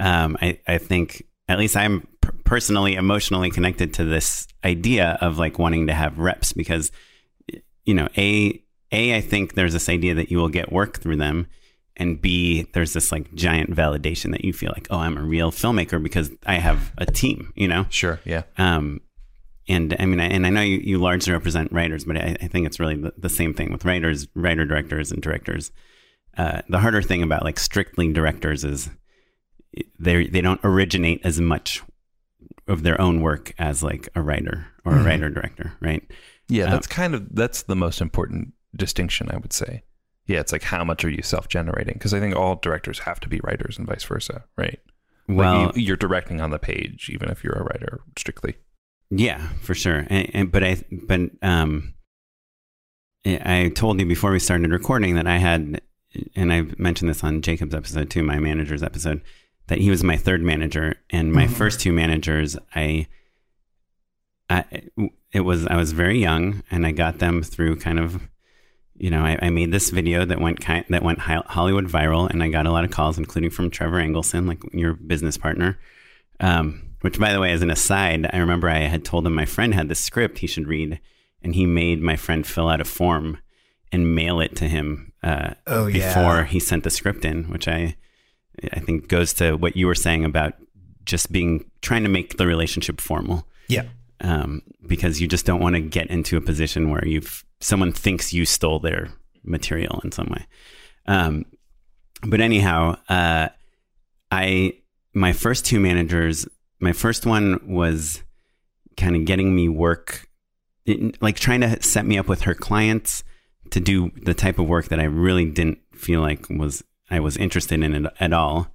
um, 0.00 0.36
I, 0.40 0.60
I 0.66 0.78
think 0.78 1.24
at 1.48 1.58
least 1.58 1.76
i'm 1.76 2.06
p- 2.20 2.28
personally 2.44 2.94
emotionally 2.94 3.50
connected 3.50 3.94
to 3.94 4.04
this 4.04 4.46
idea 4.64 5.16
of 5.20 5.38
like 5.38 5.58
wanting 5.58 5.86
to 5.86 5.94
have 5.94 6.18
reps 6.18 6.52
because 6.52 6.92
you 7.84 7.94
know 7.94 8.08
a 8.16 8.62
a 8.92 9.16
i 9.16 9.20
think 9.20 9.54
there's 9.54 9.72
this 9.72 9.88
idea 9.88 10.14
that 10.14 10.30
you 10.30 10.38
will 10.38 10.48
get 10.48 10.70
work 10.70 10.98
through 10.98 11.16
them 11.16 11.46
and 11.98 12.20
b 12.22 12.66
there's 12.74 12.92
this 12.92 13.10
like 13.12 13.32
giant 13.34 13.70
validation 13.70 14.30
that 14.32 14.44
you 14.44 14.52
feel 14.52 14.72
like 14.74 14.86
oh 14.90 14.98
i'm 14.98 15.16
a 15.16 15.22
real 15.22 15.50
filmmaker 15.50 16.02
because 16.02 16.30
i 16.46 16.54
have 16.54 16.92
a 16.98 17.06
team 17.06 17.52
you 17.56 17.66
know 17.68 17.86
sure 17.90 18.20
yeah 18.24 18.42
um, 18.58 19.00
and 19.70 19.94
I 20.00 20.06
mean, 20.06 20.18
I- 20.18 20.28
and 20.28 20.46
I 20.46 20.50
know 20.50 20.62
you, 20.62 20.78
you 20.78 20.96
largely 20.98 21.30
represent 21.34 21.70
writers, 21.72 22.06
but 22.06 22.16
I, 22.16 22.34
I 22.40 22.46
think 22.48 22.64
it's 22.66 22.80
really 22.80 22.94
the, 22.96 23.12
the 23.18 23.28
same 23.28 23.52
thing 23.52 23.70
with 23.70 23.84
writers, 23.84 24.26
writer 24.34 24.64
directors, 24.64 25.12
and 25.12 25.20
directors. 25.20 25.72
Uh, 26.38 26.62
the 26.70 26.78
harder 26.78 27.02
thing 27.02 27.22
about 27.22 27.44
like 27.44 27.58
strictly 27.58 28.10
directors 28.10 28.64
is 28.64 28.88
they 29.98 30.26
they 30.26 30.40
don't 30.40 30.60
originate 30.64 31.20
as 31.22 31.38
much 31.38 31.82
of 32.66 32.82
their 32.82 32.98
own 32.98 33.20
work 33.20 33.52
as 33.58 33.82
like 33.82 34.08
a 34.14 34.22
writer 34.22 34.66
or 34.86 34.96
a 34.96 35.02
writer 35.04 35.28
director, 35.28 35.74
right? 35.80 36.02
Yeah, 36.48 36.64
Um, 36.64 36.70
that's 36.70 36.86
kind 36.86 37.14
of 37.14 37.34
that's 37.34 37.64
the 37.64 37.76
most 37.76 38.00
important 38.00 38.54
distinction 38.74 39.28
I 39.30 39.36
would 39.36 39.52
say. 39.52 39.82
Yeah, 40.28 40.40
it's 40.40 40.52
like 40.52 40.62
how 40.62 40.84
much 40.84 41.04
are 41.04 41.10
you 41.10 41.22
self-generating? 41.22 41.94
Because 41.94 42.12
I 42.12 42.20
think 42.20 42.36
all 42.36 42.56
directors 42.56 43.00
have 43.00 43.18
to 43.20 43.28
be 43.28 43.40
writers 43.42 43.78
and 43.78 43.86
vice 43.86 44.04
versa, 44.04 44.44
right? 44.56 44.78
Well, 45.26 45.66
like 45.66 45.76
you, 45.76 45.82
you're 45.82 45.96
directing 45.96 46.40
on 46.40 46.50
the 46.50 46.58
page, 46.58 47.10
even 47.10 47.30
if 47.30 47.42
you're 47.42 47.54
a 47.54 47.64
writer 47.64 48.00
strictly. 48.16 48.56
Yeah, 49.10 49.48
for 49.62 49.74
sure. 49.74 50.06
And, 50.08 50.30
and 50.34 50.52
but 50.52 50.62
I 50.62 50.82
but 50.90 51.20
um, 51.42 51.94
I 53.24 53.64
I 53.64 53.68
told 53.70 53.98
you 54.00 54.06
before 54.06 54.30
we 54.30 54.38
started 54.38 54.70
recording 54.70 55.14
that 55.14 55.26
I 55.26 55.38
had, 55.38 55.80
and 56.36 56.52
I 56.52 56.66
mentioned 56.76 57.08
this 57.08 57.24
on 57.24 57.40
Jacob's 57.40 57.74
episode 57.74 58.10
too, 58.10 58.22
my 58.22 58.38
manager's 58.38 58.82
episode, 58.82 59.22
that 59.68 59.78
he 59.78 59.88
was 59.88 60.04
my 60.04 60.18
third 60.18 60.42
manager, 60.42 60.96
and 61.08 61.32
my 61.32 61.46
first 61.46 61.80
two 61.80 61.92
managers, 61.92 62.58
I, 62.74 63.06
I, 64.50 64.64
it 65.32 65.40
was 65.40 65.66
I 65.66 65.76
was 65.76 65.92
very 65.92 66.18
young, 66.18 66.62
and 66.70 66.86
I 66.86 66.92
got 66.92 67.18
them 67.18 67.42
through 67.42 67.76
kind 67.76 67.98
of. 67.98 68.28
You 68.98 69.10
know, 69.10 69.22
I, 69.22 69.38
I 69.42 69.50
made 69.50 69.70
this 69.72 69.90
video 69.90 70.24
that 70.24 70.40
went 70.40 70.60
kind 70.60 70.84
that 70.88 71.02
went 71.02 71.20
Hollywood 71.20 71.86
viral, 71.86 72.28
and 72.28 72.42
I 72.42 72.48
got 72.48 72.66
a 72.66 72.72
lot 72.72 72.84
of 72.84 72.90
calls, 72.90 73.16
including 73.18 73.50
from 73.50 73.70
Trevor 73.70 73.98
Engelson, 73.98 74.46
like 74.48 74.58
your 74.72 74.94
business 74.94 75.36
partner. 75.38 75.78
Um, 76.40 76.82
which, 77.02 77.18
by 77.18 77.32
the 77.32 77.40
way, 77.40 77.52
as 77.52 77.62
an 77.62 77.70
aside, 77.70 78.28
I 78.32 78.38
remember 78.38 78.68
I 78.68 78.80
had 78.80 79.04
told 79.04 79.24
him 79.26 79.34
my 79.34 79.44
friend 79.44 79.72
had 79.72 79.88
this 79.88 80.00
script 80.00 80.38
he 80.38 80.46
should 80.48 80.66
read, 80.66 80.98
and 81.42 81.54
he 81.54 81.64
made 81.64 82.02
my 82.02 82.16
friend 82.16 82.44
fill 82.46 82.68
out 82.68 82.80
a 82.80 82.84
form 82.84 83.38
and 83.92 84.14
mail 84.16 84.40
it 84.40 84.56
to 84.56 84.66
him 84.68 85.12
uh, 85.22 85.54
Oh, 85.66 85.86
yeah. 85.86 86.08
before 86.08 86.44
he 86.44 86.58
sent 86.60 86.82
the 86.84 86.90
script 86.90 87.24
in, 87.24 87.44
which 87.44 87.68
I 87.68 87.96
I 88.72 88.80
think 88.80 89.06
goes 89.06 89.32
to 89.34 89.52
what 89.56 89.76
you 89.76 89.86
were 89.86 89.94
saying 89.94 90.24
about 90.24 90.54
just 91.04 91.30
being 91.30 91.70
trying 91.82 92.02
to 92.02 92.08
make 92.08 92.36
the 92.36 92.46
relationship 92.46 93.00
formal 93.00 93.46
Yeah. 93.68 93.84
um, 94.20 94.62
because 94.86 95.20
you 95.20 95.28
just 95.28 95.46
don't 95.46 95.60
want 95.60 95.76
to 95.76 95.80
get 95.80 96.08
into 96.08 96.36
a 96.36 96.40
position 96.40 96.90
where 96.90 97.06
you've 97.06 97.44
someone 97.60 97.92
thinks 97.92 98.32
you 98.32 98.44
stole 98.44 98.78
their 98.78 99.10
material 99.44 100.00
in 100.04 100.12
some 100.12 100.28
way. 100.28 100.46
Um, 101.06 101.44
but 102.26 102.40
anyhow, 102.40 102.96
uh, 103.08 103.48
I 104.30 104.74
my 105.14 105.32
first 105.32 105.64
two 105.64 105.80
managers, 105.80 106.46
my 106.80 106.92
first 106.92 107.26
one 107.26 107.60
was 107.66 108.22
kind 108.96 109.16
of 109.16 109.24
getting 109.24 109.54
me 109.54 109.68
work, 109.68 110.28
like 111.20 111.36
trying 111.36 111.60
to 111.60 111.82
set 111.82 112.04
me 112.04 112.18
up 112.18 112.28
with 112.28 112.42
her 112.42 112.54
clients 112.54 113.24
to 113.70 113.80
do 113.80 114.10
the 114.22 114.34
type 114.34 114.58
of 114.58 114.68
work 114.68 114.88
that 114.88 115.00
I 115.00 115.04
really 115.04 115.44
didn't 115.44 115.78
feel 115.92 116.20
like 116.20 116.48
was 116.50 116.84
I 117.10 117.20
was 117.20 117.36
interested 117.36 117.82
in 117.82 118.06
it 118.06 118.12
at 118.20 118.32
all. 118.32 118.68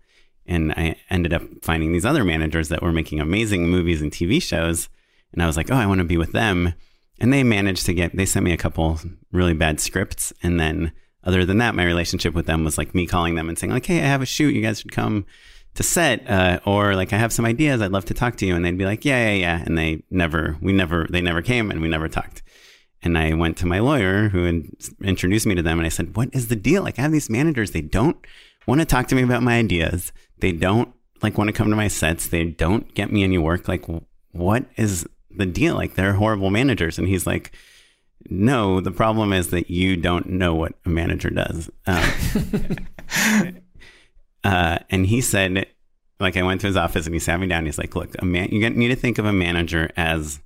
And 0.46 0.74
I 0.74 0.98
ended 1.10 1.34
up 1.34 1.44
finding 1.62 1.94
these 1.94 2.06
other 2.06 2.26
managers 2.26 2.70
that 2.70 2.82
were 2.82 2.92
making 2.92 3.20
amazing 3.22 3.70
movies 3.70 4.02
and 4.02 4.12
TV 4.12 4.42
shows. 4.42 4.90
And 5.32 5.42
I 5.42 5.48
was 5.48 5.56
like, 5.56 5.72
oh, 5.72 5.76
I 5.76 5.86
want 5.86 6.00
to 6.00 6.06
be 6.06 6.18
with 6.18 6.34
them. 6.34 6.74
And 7.24 7.32
they 7.32 7.42
managed 7.42 7.86
to 7.86 7.94
get, 7.94 8.14
they 8.18 8.26
sent 8.26 8.44
me 8.44 8.52
a 8.52 8.58
couple 8.58 9.00
really 9.32 9.54
bad 9.54 9.80
scripts. 9.80 10.34
And 10.44 10.60
then 10.60 10.92
other 11.24 11.46
than 11.46 11.58
that, 11.60 11.74
my 11.74 11.86
relationship 11.86 12.34
with 12.34 12.48
them 12.48 12.66
was 12.66 12.78
like 12.78 12.94
me 12.94 13.08
calling 13.08 13.36
them 13.36 13.48
and 13.48 13.58
saying, 13.58 13.72
like, 13.72 13.86
hey, 13.86 14.00
I 14.00 14.08
have 14.08 14.22
a 14.22 14.26
shoot. 14.26 14.54
You 14.54 14.62
guys 14.62 14.82
should 14.82 14.92
come 14.92 15.26
to 15.76 15.84
set. 15.84 16.30
Uh, 16.30 16.60
or 16.66 16.98
like, 16.98 17.14
I 17.14 17.18
have 17.18 17.32
some 17.32 17.46
ideas. 17.46 17.82
I'd 17.82 17.94
love 17.94 18.04
to 18.06 18.14
talk 18.14 18.36
to 18.36 18.46
you. 18.46 18.58
And 18.58 18.66
they'd 18.66 18.78
be 18.78 18.84
like, 18.84 19.06
yeah, 19.06 19.30
yeah, 19.30 19.36
yeah. 19.36 19.64
And 19.66 19.78
they 19.78 20.04
never, 20.12 20.58
we 20.62 20.74
never, 20.74 21.08
they 21.10 21.22
never 21.22 21.42
came 21.42 21.72
and 21.72 21.82
we 21.82 21.88
never 21.88 22.10
talked. 22.10 22.44
And 23.02 23.18
I 23.18 23.34
went 23.36 23.56
to 23.60 23.66
my 23.66 23.80
lawyer 23.80 24.28
who 24.28 24.44
had 24.44 24.64
introduced 25.02 25.46
me 25.46 25.56
to 25.56 25.62
them 25.62 25.80
and 25.80 25.86
I 25.86 25.90
said, 25.90 26.18
What 26.18 26.28
is 26.34 26.50
the 26.50 26.58
deal? 26.58 26.84
Like, 26.84 27.00
I 27.00 27.04
have 27.04 27.14
these 27.14 27.30
managers, 27.30 27.72
they 27.72 27.82
don't 27.82 28.18
want 28.68 28.82
to 28.82 28.86
talk 28.86 29.08
to 29.08 29.16
me 29.16 29.24
about 29.24 29.44
my 29.44 29.60
ideas. 29.60 30.12
They 30.40 30.52
don't 30.52 30.94
like 31.22 31.38
want 31.38 31.48
to 31.48 31.54
come 31.54 31.70
to 31.70 31.76
my 31.78 31.88
sets. 31.88 32.28
They 32.28 32.44
don't 32.44 32.94
get 32.94 33.14
me 33.14 33.24
any 33.24 33.38
work. 33.38 33.70
Like, 33.70 33.86
what 34.34 34.66
is 34.76 35.08
the 35.38 35.46
deal? 35.46 35.76
Like, 35.76 35.96
they're 35.96 36.14
horrible 36.14 36.50
managers. 36.50 36.98
And 36.98 37.08
he's 37.08 37.28
like, 37.28 37.56
No, 38.30 38.80
the 38.80 38.92
problem 38.92 39.34
is 39.34 39.50
that 39.50 39.70
you 39.70 39.96
don't 39.96 40.30
know 40.30 40.56
what 40.56 40.74
a 40.86 40.90
manager 40.90 41.30
does. 41.30 41.70
Um, 41.86 42.78
uh, 44.44 44.80
and 44.90 45.06
he 45.06 45.22
said, 45.22 45.68
like, 46.20 46.38
I 46.38 46.44
went 46.44 46.62
to 46.62 46.68
his 46.68 46.78
office 46.78 47.06
and 47.06 47.16
he 47.16 47.20
sat 47.20 47.40
me 47.40 47.48
down. 47.48 47.66
He's 47.66 47.78
like, 47.78 47.96
Look, 47.96 48.16
a 48.20 48.26
man, 48.26 48.50
you 48.50 48.70
need 48.70 48.90
to 48.90 48.96
think 48.96 49.18
of 49.18 49.26
a 49.26 49.34
manager 49.34 49.90
as 49.98 50.40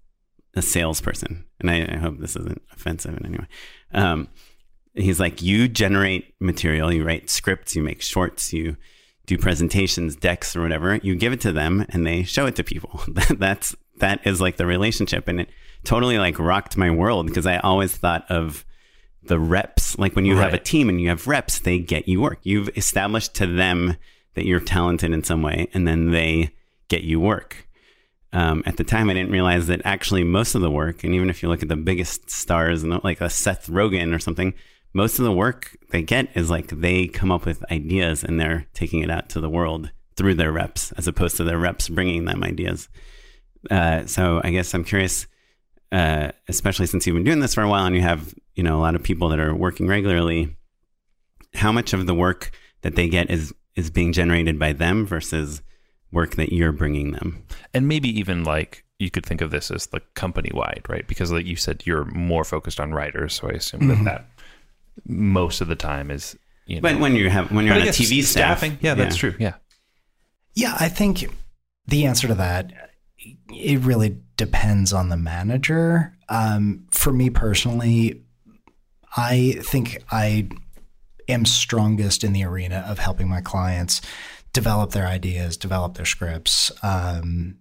a 0.56 0.62
salesperson, 0.62 1.46
and 1.60 1.70
I, 1.70 1.88
I 1.94 1.98
hope 1.98 2.18
this 2.18 2.36
isn't 2.36 2.62
offensive 2.74 3.16
in 3.16 3.26
any 3.26 3.38
way. 3.38 3.48
Um, 3.94 4.28
he's 4.96 5.20
like, 5.20 5.42
you 5.42 5.68
generate 5.68 6.34
material, 6.40 6.92
you 6.92 7.06
write 7.06 7.30
scripts, 7.30 7.76
you 7.76 7.84
make 7.84 8.02
shorts, 8.02 8.52
you 8.52 8.76
do 9.28 9.38
presentations, 9.38 10.16
decks, 10.16 10.56
or 10.56 10.62
whatever. 10.62 10.96
You 10.96 11.16
give 11.16 11.34
it 11.34 11.42
to 11.42 11.52
them, 11.52 11.86
and 11.90 12.06
they 12.06 12.24
show 12.24 12.46
it 12.46 12.56
to 12.56 12.64
people. 12.64 13.02
That's 13.38 13.76
that 14.00 14.26
is 14.26 14.42
like 14.42 14.58
the 14.58 14.66
relationship, 14.66 15.28
and 15.28 15.42
it 15.42 15.50
totally 15.84 16.18
like 16.18 16.40
rocked 16.40 16.78
my 16.78 16.92
world 16.92 17.28
because 17.28 17.46
I 17.46 17.58
always 17.58 17.96
thought 17.96 18.30
of 18.30 18.66
the 19.24 19.40
reps. 19.40 19.98
Like 19.98 20.16
when 20.16 20.26
you 20.26 20.36
right. 20.36 20.44
have 20.44 20.54
a 20.54 20.64
team 20.64 20.90
and 20.90 21.00
you 21.02 21.10
have 21.10 21.28
reps, 21.28 21.60
they 21.60 21.80
get 21.80 22.08
you 22.08 22.22
work. 22.22 22.40
You've 22.44 22.70
established 22.78 23.34
to 23.36 23.48
them 23.48 23.98
that 24.36 24.46
you're 24.46 24.60
talented 24.60 25.12
in 25.12 25.24
some 25.24 25.42
way, 25.42 25.70
and 25.74 25.88
then 25.88 26.12
they 26.12 26.52
get 26.88 27.04
you 27.04 27.20
work 27.20 27.68
um, 28.34 28.62
at 28.66 28.78
the 28.78 28.84
time, 28.84 29.10
I 29.10 29.14
didn't 29.14 29.32
realize 29.32 29.68
that 29.68 29.82
actually 29.86 30.24
most 30.24 30.54
of 30.54 30.62
the 30.62 30.72
work, 30.72 31.04
and 31.04 31.14
even 31.16 31.30
if 31.30 31.42
you 31.42 31.50
look 31.50 31.64
at 31.64 31.70
the 31.70 31.76
biggest 31.76 32.30
stars, 32.30 32.84
and 32.84 33.04
like 33.04 33.22
a 33.22 33.30
Seth 33.30 33.68
Rogen 33.68 34.14
or 34.14 34.20
something, 34.20 34.54
most 34.94 35.20
of 35.20 35.26
the 35.26 35.32
work 35.32 35.78
they 35.92 36.02
get 36.02 36.36
is 36.36 36.50
like 36.50 36.68
they 36.68 37.08
come 37.08 37.32
up 37.32 37.46
with 37.46 37.64
ideas 37.72 38.24
and 38.24 38.40
they're 38.40 38.68
taking 38.74 39.02
it 39.02 39.10
out 39.10 39.30
to 39.30 39.40
the 39.40 39.50
world 39.50 39.92
through 40.16 40.34
their 40.34 40.52
reps, 40.52 40.92
as 40.94 41.08
opposed 41.08 41.38
to 41.38 41.44
their 41.44 41.58
reps 41.58 41.90
bringing 41.90 42.26
them 42.26 42.44
ideas. 42.44 42.90
Uh, 43.70 44.06
so 44.06 44.42
I 44.44 44.52
guess 44.52 44.74
I'm 44.74 44.84
curious, 44.84 45.28
uh, 45.92 46.32
especially 46.48 46.88
since 46.88 47.06
you've 47.06 47.16
been 47.16 47.24
doing 47.24 47.40
this 47.40 47.54
for 47.54 47.64
a 47.64 47.70
while 47.70 47.86
and 47.86 47.96
you 47.96 48.02
have 48.02 48.34
you 48.56 48.64
know 48.64 48.78
a 48.78 48.82
lot 48.82 48.96
of 48.96 49.04
people 49.04 49.30
that 49.30 49.40
are 49.40 49.56
working 49.56 49.88
regularly. 49.88 50.56
How 51.54 51.72
much 51.72 51.94
of 51.94 52.06
the 52.06 52.14
work 52.14 52.52
that 52.82 52.96
they 52.96 53.08
get 53.08 53.30
is 53.30 53.54
is 53.76 53.90
being 53.90 54.12
generated 54.12 54.58
by 54.60 54.74
them 54.74 55.06
versus 55.06 55.62
work 56.12 56.36
that 56.36 56.52
you're 56.52 56.72
bringing 56.72 57.12
them. 57.12 57.44
And 57.74 57.88
maybe 57.88 58.10
even 58.20 58.44
like 58.44 58.84
you 59.00 59.12
could 59.12 59.26
think 59.26 59.42
of 59.42 59.52
this 59.52 59.70
as 59.70 59.88
the 59.88 60.02
company 60.16 60.52
wide, 60.54 60.84
right? 60.90 61.08
Because 61.08 61.32
like 61.32 61.46
you 61.46 61.56
said, 61.56 61.84
you're 61.86 62.06
more 62.06 62.44
focused 62.44 62.80
on 62.80 62.94
writers, 62.94 63.36
so 63.36 63.48
I 63.48 63.52
assume 63.52 63.82
mm-hmm. 63.82 64.04
that 64.06 64.26
that 64.26 64.26
most 65.06 65.62
of 65.62 65.68
the 65.68 65.76
time 65.76 66.12
is. 66.12 66.38
You 66.66 66.78
know, 66.78 66.82
but 66.82 67.00
when 67.00 67.16
you 67.16 67.30
have 67.30 67.52
when 67.52 67.66
you're 67.66 67.76
on 67.76 67.82
a 67.82 67.86
TV 67.86 68.24
staff, 68.24 68.60
staffing, 68.60 68.78
yeah, 68.82 68.94
that's 68.94 69.16
yeah. 69.16 69.20
true. 69.20 69.36
Yeah, 69.40 69.54
yeah. 70.54 70.76
I 70.78 70.90
think 70.90 71.30
the 71.88 72.06
answer 72.06 72.28
to 72.28 72.36
that 72.36 72.92
it 73.20 73.80
really 73.80 74.18
depends 74.36 74.94
on 74.94 75.10
the 75.10 75.18
manager. 75.18 76.14
Um, 76.30 76.86
for 76.92 77.12
me 77.12 77.30
personally, 77.30 78.24
I 79.16 79.58
think 79.62 80.04
I 80.12 80.50
am 81.28 81.46
strongest 81.46 82.24
in 82.24 82.34
the 82.34 82.44
arena 82.44 82.86
of 82.88 83.00
helping 83.00 83.28
my 83.28 83.42
clients 83.42 84.02
develop 84.54 84.92
their 84.92 85.08
ideas, 85.08 85.58
develop 85.58 85.96
their 85.96 86.06
scripts, 86.06 86.72
um, 86.84 87.58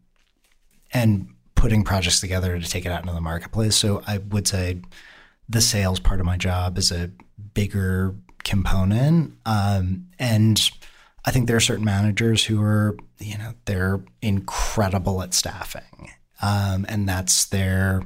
and 0.92 1.28
putting 1.54 1.84
projects 1.84 2.20
together 2.20 2.58
to 2.58 2.68
take 2.68 2.86
it 2.86 2.92
out 2.92 3.00
into 3.00 3.14
the 3.14 3.20
marketplace. 3.20 3.76
So 3.76 4.02
I 4.06 4.18
would 4.18 4.46
say 4.46 4.82
the 5.48 5.60
sales 5.60 6.00
part 6.00 6.20
of 6.20 6.26
my 6.26 6.36
job 6.36 6.78
is 6.78 6.92
a 6.92 7.10
bigger 7.54 8.14
component. 8.44 9.34
Um, 9.46 10.06
and 10.18 10.70
I 11.24 11.30
think 11.30 11.46
there 11.46 11.56
are 11.56 11.60
certain 11.60 11.84
managers 11.84 12.44
who 12.44 12.62
are, 12.62 12.96
you 13.18 13.38
know, 13.38 13.54
they're 13.64 14.00
incredible 14.22 15.22
at 15.22 15.34
staffing. 15.34 16.10
Um, 16.42 16.84
and 16.88 17.08
that's 17.08 17.46
their 17.46 18.02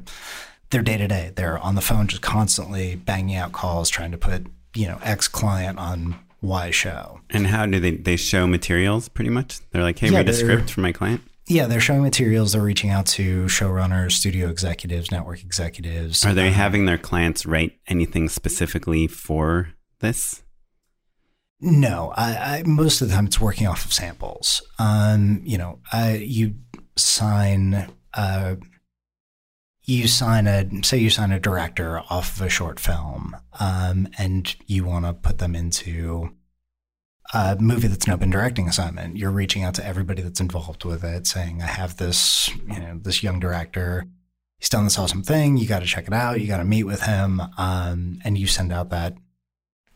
their 0.70 0.82
day 0.82 0.96
to 0.98 1.08
day. 1.08 1.32
They're 1.34 1.58
on 1.58 1.74
the 1.74 1.80
phone 1.80 2.06
just 2.06 2.22
constantly 2.22 2.96
banging 2.96 3.36
out 3.36 3.52
calls, 3.52 3.88
trying 3.88 4.12
to 4.12 4.18
put, 4.18 4.46
you 4.74 4.86
know, 4.86 4.98
X 5.02 5.28
client 5.28 5.78
on 5.78 6.16
why 6.40 6.70
show. 6.70 7.20
And 7.30 7.46
how 7.46 7.66
do 7.66 7.80
they 7.80 7.92
they 7.92 8.16
show 8.16 8.46
materials 8.46 9.08
pretty 9.08 9.30
much? 9.30 9.60
They're 9.70 9.82
like, 9.82 9.98
hey, 9.98 10.10
yeah, 10.10 10.18
read 10.18 10.28
a 10.28 10.32
script 10.32 10.70
for 10.70 10.80
my 10.80 10.92
client. 10.92 11.22
Yeah, 11.46 11.66
they're 11.66 11.80
showing 11.80 12.02
materials. 12.02 12.52
They're 12.52 12.62
reaching 12.62 12.90
out 12.90 13.06
to 13.06 13.46
showrunners, 13.46 14.12
studio 14.12 14.48
executives, 14.48 15.10
network 15.10 15.42
executives. 15.42 16.24
Are 16.24 16.32
they 16.32 16.48
um, 16.48 16.54
having 16.54 16.84
their 16.84 16.98
clients 16.98 17.44
write 17.44 17.72
anything 17.88 18.28
specifically 18.28 19.08
for 19.08 19.70
this? 19.98 20.44
No, 21.60 22.12
I, 22.16 22.58
I, 22.58 22.62
most 22.64 23.02
of 23.02 23.08
the 23.08 23.14
time 23.14 23.26
it's 23.26 23.40
working 23.40 23.66
off 23.66 23.84
of 23.84 23.92
samples. 23.92 24.62
Um, 24.78 25.42
you 25.44 25.58
know, 25.58 25.78
I, 25.92 26.14
you 26.16 26.54
sign 26.96 27.90
uh, 28.14 28.56
you 29.82 30.08
sign 30.08 30.46
a 30.46 30.68
say 30.84 30.98
you 30.98 31.10
sign 31.10 31.32
a 31.32 31.40
director 31.40 32.00
off 32.10 32.36
of 32.36 32.46
a 32.46 32.48
short 32.48 32.78
film 32.78 33.36
um, 33.58 34.08
and 34.18 34.54
you 34.66 34.84
want 34.84 35.04
to 35.04 35.12
put 35.12 35.38
them 35.38 35.54
into 35.54 36.30
a 37.34 37.56
movie 37.58 37.88
that's 37.88 38.06
an 38.06 38.12
open 38.12 38.30
directing 38.30 38.68
assignment. 38.68 39.16
You're 39.16 39.30
reaching 39.30 39.62
out 39.62 39.74
to 39.74 39.86
everybody 39.86 40.22
that's 40.22 40.40
involved 40.40 40.84
with 40.84 41.04
it 41.04 41.26
saying 41.26 41.62
i 41.62 41.66
have 41.66 41.96
this 41.96 42.48
you 42.66 42.80
know 42.80 42.98
this 43.02 43.22
young 43.22 43.40
director. 43.40 44.06
He's 44.58 44.68
done 44.68 44.84
this 44.84 44.98
awesome 44.98 45.22
thing. 45.22 45.56
You 45.56 45.66
got 45.66 45.80
to 45.80 45.86
check 45.86 46.06
it 46.06 46.12
out. 46.12 46.40
You 46.40 46.46
got 46.46 46.58
to 46.58 46.64
meet 46.64 46.84
with 46.84 47.02
him. 47.02 47.40
Um, 47.56 48.18
and 48.24 48.36
you 48.36 48.46
send 48.46 48.72
out 48.72 48.90
that 48.90 49.14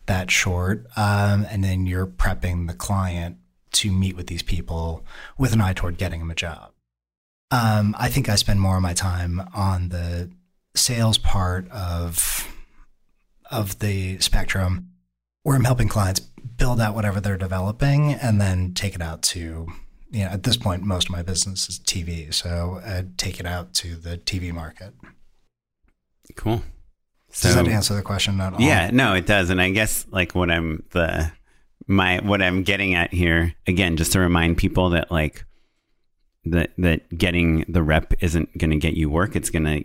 that 0.06 0.30
short 0.30 0.86
um, 0.96 1.46
and 1.50 1.64
then 1.64 1.86
you're 1.86 2.06
prepping 2.06 2.66
the 2.66 2.74
client 2.74 3.36
to 3.72 3.90
meet 3.90 4.16
with 4.16 4.26
these 4.28 4.42
people 4.42 5.04
with 5.38 5.52
an 5.52 5.60
eye 5.60 5.72
toward 5.72 5.98
getting 5.98 6.20
them 6.20 6.30
a 6.30 6.34
job 6.34 6.74
um, 7.50 7.94
I 7.98 8.08
think 8.08 8.28
I 8.28 8.34
spend 8.34 8.60
more 8.60 8.76
of 8.76 8.82
my 8.82 8.94
time 8.94 9.40
on 9.54 9.90
the 9.90 10.30
sales 10.74 11.18
part 11.18 11.70
of 11.70 12.48
of 13.50 13.78
the 13.78 14.18
spectrum, 14.18 14.90
where 15.42 15.54
I'm 15.54 15.64
helping 15.64 15.88
clients 15.88 16.20
build 16.20 16.80
out 16.80 16.94
whatever 16.94 17.20
they're 17.20 17.36
developing 17.36 18.12
and 18.12 18.40
then 18.40 18.74
take 18.74 18.94
it 18.94 19.02
out 19.02 19.22
to 19.22 19.68
you 20.10 20.24
know 20.24 20.30
at 20.30 20.42
this 20.42 20.56
point 20.56 20.82
most 20.82 21.08
of 21.08 21.12
my 21.12 21.22
business 21.22 21.68
is 21.68 21.78
TV, 21.78 22.32
so 22.32 22.80
I 22.84 23.04
take 23.16 23.38
it 23.38 23.46
out 23.46 23.72
to 23.74 23.94
the 23.94 24.18
TV 24.18 24.52
market. 24.52 24.94
Cool. 26.34 26.62
So, 27.34 27.48
does 27.48 27.56
that 27.56 27.68
answer 27.68 27.94
the 27.94 28.02
question 28.02 28.40
at 28.40 28.54
all? 28.54 28.60
Yeah, 28.60 28.90
no, 28.92 29.14
it 29.14 29.26
does, 29.26 29.50
and 29.50 29.60
I 29.60 29.70
guess 29.70 30.06
like 30.10 30.34
what 30.34 30.50
I'm 30.50 30.84
the 30.90 31.32
my 31.86 32.20
what 32.20 32.40
I'm 32.40 32.62
getting 32.62 32.94
at 32.94 33.12
here 33.12 33.54
again, 33.66 33.96
just 33.96 34.12
to 34.12 34.20
remind 34.20 34.56
people 34.56 34.90
that 34.90 35.10
like 35.10 35.44
that 36.44 36.70
that 36.78 37.16
getting 37.16 37.64
the 37.68 37.82
rep 37.82 38.14
isn't 38.20 38.56
going 38.56 38.70
to 38.70 38.76
get 38.76 38.94
you 38.94 39.10
work. 39.10 39.34
It's 39.34 39.50
going 39.50 39.64
to 39.64 39.84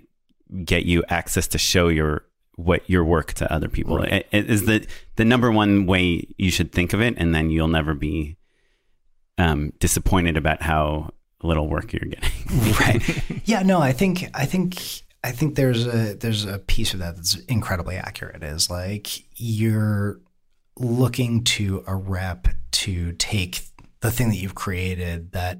get 0.64 0.86
you 0.86 1.04
access 1.10 1.47
to 1.47 1.58
show 1.58 1.88
your 1.88 2.24
what 2.56 2.88
your 2.89 3.04
work 3.04 3.34
to 3.34 3.52
other 3.52 3.68
people. 3.70 3.97
Right. 3.97 4.28
It 4.32 4.50
is 4.50 4.66
the 4.66 4.86
the 5.16 5.26
number 5.26 5.52
one 5.52 5.86
way 5.86 6.28
you 6.38 6.52
should 6.52 6.72
think 6.72 6.93
of 6.93 7.02
it, 7.02 7.16
and 7.18 7.34
then 7.34 7.50
you'll 7.50 7.68
never 7.68 7.93
be 7.93 8.38
um, 9.38 9.74
disappointed 9.80 10.38
about 10.38 10.62
how 10.62 11.12
little 11.41 11.68
work 11.68 11.93
you're 11.93 12.10
getting. 12.10 12.74
right. 12.74 13.24
Yeah. 13.45 13.64
No. 13.64 13.82
I 13.82 13.91
think. 13.93 14.30
I 14.34 14.45
think. 14.45 15.04
I 15.24 15.32
think 15.32 15.55
there's 15.55 15.86
a 15.86 16.13
there's 16.13 16.45
a 16.45 16.59
piece 16.59 16.93
of 16.93 16.99
that 16.99 17.17
that's 17.17 17.36
incredibly 17.41 17.97
accurate. 17.97 18.43
Is 18.43 18.70
like 18.70 19.26
you're 19.39 20.20
looking 20.78 21.43
to 21.43 21.84
a 21.88 21.95
rep 21.95 22.47
to 22.72 23.11
take 23.13 23.61
the 23.99 24.11
thing 24.11 24.30
that 24.30 24.38
you've 24.38 24.55
created 24.55 25.34
that 25.34 25.59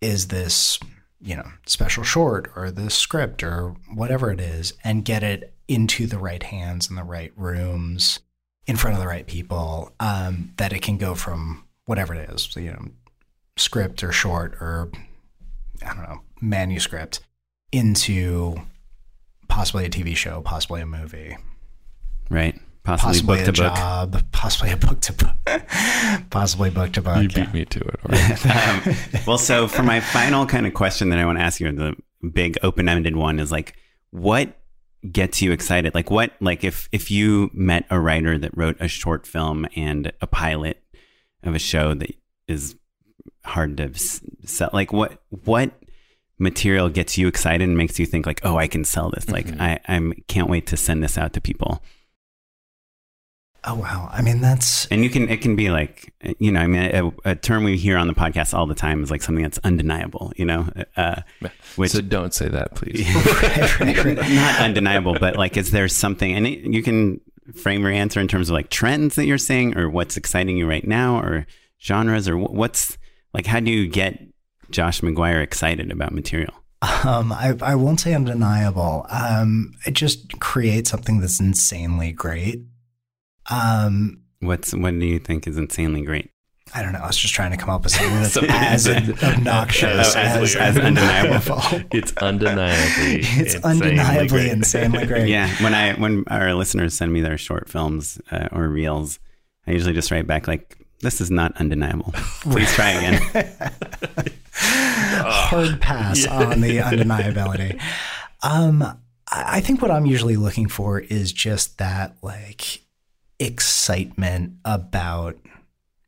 is 0.00 0.28
this, 0.28 0.80
you 1.20 1.36
know, 1.36 1.46
special 1.66 2.02
short 2.02 2.50
or 2.56 2.70
the 2.70 2.90
script 2.90 3.44
or 3.44 3.76
whatever 3.94 4.32
it 4.32 4.40
is 4.40 4.72
and 4.82 5.04
get 5.04 5.22
it 5.22 5.54
into 5.68 6.06
the 6.06 6.18
right 6.18 6.42
hands 6.42 6.90
in 6.90 6.96
the 6.96 7.04
right 7.04 7.32
rooms 7.36 8.18
in 8.66 8.76
front 8.76 8.94
of 8.94 9.00
the 9.00 9.08
right 9.08 9.26
people 9.26 9.92
um, 10.00 10.52
that 10.56 10.72
it 10.72 10.82
can 10.82 10.98
go 10.98 11.14
from 11.14 11.64
whatever 11.84 12.14
it 12.14 12.30
is, 12.30 12.48
so, 12.50 12.60
you 12.60 12.70
know, 12.70 12.88
script 13.56 14.02
or 14.02 14.12
short 14.12 14.54
or 14.60 14.90
I 15.84 15.94
don't 15.94 16.02
know, 16.02 16.20
manuscript 16.40 17.20
into 17.70 18.56
possibly 19.52 19.84
a 19.84 19.90
TV 19.90 20.16
show, 20.16 20.40
possibly 20.40 20.80
a 20.80 20.86
movie. 20.86 21.36
Right. 22.30 22.58
Possibly, 22.84 23.12
possibly 23.12 23.36
book 23.36 23.42
a 23.42 23.52
to 23.52 23.62
book. 23.62 23.74
job, 23.74 24.24
possibly 24.32 24.70
a 24.72 24.76
book 24.78 25.00
to 25.00 25.12
book, 25.12 25.36
possibly 26.30 26.70
book 26.70 26.92
to 26.94 27.02
book. 27.02 27.22
You 27.22 27.28
yeah. 27.30 27.44
beat 27.44 27.52
me 27.52 27.64
to 27.66 27.80
it. 27.80 28.00
All 28.02 28.10
right. 28.10 28.86
um, 28.88 29.20
well, 29.26 29.36
so 29.36 29.68
for 29.68 29.82
my 29.82 30.00
final 30.00 30.46
kind 30.46 30.66
of 30.66 30.72
question 30.72 31.10
that 31.10 31.18
I 31.18 31.26
want 31.26 31.38
to 31.38 31.44
ask 31.44 31.60
you, 31.60 31.70
the 31.70 31.94
big 32.32 32.56
open-ended 32.62 33.14
one 33.14 33.38
is 33.38 33.52
like, 33.52 33.76
what 34.10 34.58
gets 35.12 35.42
you 35.42 35.52
excited? 35.52 35.94
Like, 35.94 36.10
what, 36.10 36.32
like, 36.40 36.64
if 36.64 36.88
if 36.90 37.10
you 37.10 37.50
met 37.52 37.84
a 37.90 38.00
writer 38.00 38.38
that 38.38 38.56
wrote 38.56 38.78
a 38.80 38.88
short 38.88 39.26
film 39.26 39.66
and 39.76 40.12
a 40.22 40.26
pilot 40.26 40.82
of 41.42 41.54
a 41.54 41.58
show 41.58 41.92
that 41.92 42.10
is 42.48 42.74
hard 43.44 43.76
to 43.76 43.90
s- 43.90 44.22
sell, 44.46 44.70
like, 44.72 44.94
what 44.94 45.22
what 45.44 45.72
material 46.42 46.88
gets 46.90 47.16
you 47.16 47.28
excited 47.28 47.66
and 47.66 47.76
makes 47.78 47.98
you 47.98 48.04
think 48.06 48.26
like, 48.26 48.40
oh, 48.44 48.56
I 48.58 48.66
can 48.66 48.84
sell 48.84 49.10
this? 49.10 49.28
Like, 49.30 49.46
Mhm. 49.46 49.60
I 49.60 49.80
I'm 49.88 50.12
can't 50.28 50.48
wait 50.50 50.66
to 50.68 50.76
send 50.76 51.02
this 51.02 51.16
out 51.16 51.32
to 51.34 51.40
people. 51.40 51.82
Oh 53.64 53.76
wow! 53.76 54.10
I 54.12 54.22
mean, 54.22 54.40
that's 54.40 54.86
And 54.86 55.04
you 55.04 55.08
can, 55.10 55.28
it 55.28 55.40
can 55.40 55.54
be 55.54 55.70
like, 55.70 56.12
you 56.40 56.50
know, 56.50 56.58
I 56.58 56.66
mean, 56.66 56.82
a, 56.82 57.30
a 57.30 57.34
term 57.36 57.62
we 57.62 57.76
hear 57.76 57.96
on 57.96 58.08
the 58.08 58.12
podcast 58.12 58.54
all 58.54 58.66
the 58.66 58.74
time 58.74 59.04
is 59.04 59.10
like 59.12 59.22
something 59.22 59.44
that's 59.44 59.60
undeniable, 59.62 60.32
you 60.34 60.44
know, 60.44 60.68
uh, 60.96 61.20
which 61.76 61.92
so 61.92 62.00
don't 62.00 62.34
say 62.34 62.48
that, 62.48 62.74
please. 62.74 63.06
right, 63.14 63.80
right, 63.80 64.04
right. 64.04 64.30
not 64.32 64.60
undeniable, 64.60 65.14
but 65.20 65.36
like, 65.36 65.56
is 65.56 65.70
there 65.70 65.86
something, 65.86 66.32
and 66.34 66.44
it, 66.44 66.58
you 66.74 66.82
can 66.82 67.20
frame 67.54 67.82
your 67.82 67.92
answer 67.92 68.18
in 68.18 68.26
terms 68.26 68.48
of 68.50 68.54
like 68.54 68.68
trends 68.68 69.14
that 69.14 69.26
you're 69.26 69.38
seeing 69.38 69.78
or 69.78 69.88
what's 69.88 70.16
exciting 70.16 70.56
you 70.56 70.68
right 70.68 70.86
now 70.86 71.20
or 71.20 71.46
genres 71.80 72.28
or 72.28 72.36
what's 72.36 72.98
like, 73.32 73.46
how 73.46 73.60
do 73.60 73.70
you 73.70 73.86
get 73.86 74.20
Josh 74.72 75.00
McGuire 75.02 75.42
excited 75.42 75.90
about 75.92 76.12
material? 76.12 76.52
Um, 77.04 77.30
I, 77.32 77.54
I 77.62 77.74
won't 77.76 78.00
say 78.00 78.12
undeniable. 78.14 79.06
Um, 79.08 79.72
it 79.86 79.92
just 79.94 80.40
creates 80.40 80.90
something 80.90 81.20
that's 81.20 81.38
insanely 81.40 82.10
great. 82.12 82.62
Um, 83.50 84.22
What's, 84.40 84.74
what 84.74 84.98
do 84.98 85.06
you 85.06 85.20
think 85.20 85.46
is 85.46 85.56
insanely 85.56 86.02
great? 86.02 86.28
I 86.74 86.82
don't 86.82 86.92
know. 86.92 87.00
I 87.00 87.06
was 87.06 87.16
just 87.18 87.34
trying 87.34 87.50
to 87.52 87.56
come 87.56 87.70
up 87.70 87.84
with 87.84 87.92
something 87.92 88.14
that's 88.14 88.32
Something 88.34 88.50
as 88.50 88.84
that's- 88.86 89.22
obnoxious 89.22 90.16
Oh, 90.16 90.18
as- 90.20 90.56
as, 90.56 90.56
as 90.56 90.78
undeniable. 90.78 91.60
It's 91.92 92.16
undeniably. 92.16 93.20
It's 93.20 93.54
insanely 93.54 93.90
undeniably 93.90 94.28
great. 94.28 94.48
insanely 94.52 95.06
great. 95.06 95.28
Yeah. 95.28 95.48
When 95.62 95.74
I, 95.74 95.92
when 95.94 96.24
our 96.28 96.54
listeners 96.54 96.94
send 96.96 97.12
me 97.12 97.20
their 97.20 97.38
short 97.38 97.68
films 97.68 98.20
uh, 98.32 98.48
or 98.52 98.68
reels, 98.68 99.20
I 99.66 99.72
usually 99.72 99.92
just 99.94 100.10
write 100.10 100.26
back 100.26 100.48
like, 100.48 100.76
this 101.00 101.20
is 101.20 101.30
not 101.30 101.56
undeniable. 101.60 102.12
Please 102.42 102.72
try 102.74 102.90
again. 102.90 104.32
hard 105.24 105.80
pass 105.80 106.26
on 106.26 106.60
the 106.60 106.78
undeniability. 106.78 107.80
Um, 108.42 108.98
I 109.30 109.60
think 109.60 109.80
what 109.82 109.90
I'm 109.90 110.06
usually 110.06 110.36
looking 110.36 110.68
for 110.68 111.00
is 111.00 111.32
just 111.32 111.78
that 111.78 112.16
like 112.22 112.82
excitement 113.38 114.54
about 114.64 115.36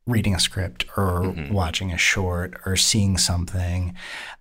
reading 0.06 0.34
a 0.34 0.38
script 0.40 0.84
or 0.98 1.34
watching 1.50 1.90
a 1.90 1.96
short 1.96 2.54
or 2.66 2.76
seeing 2.76 3.16
something. 3.16 3.94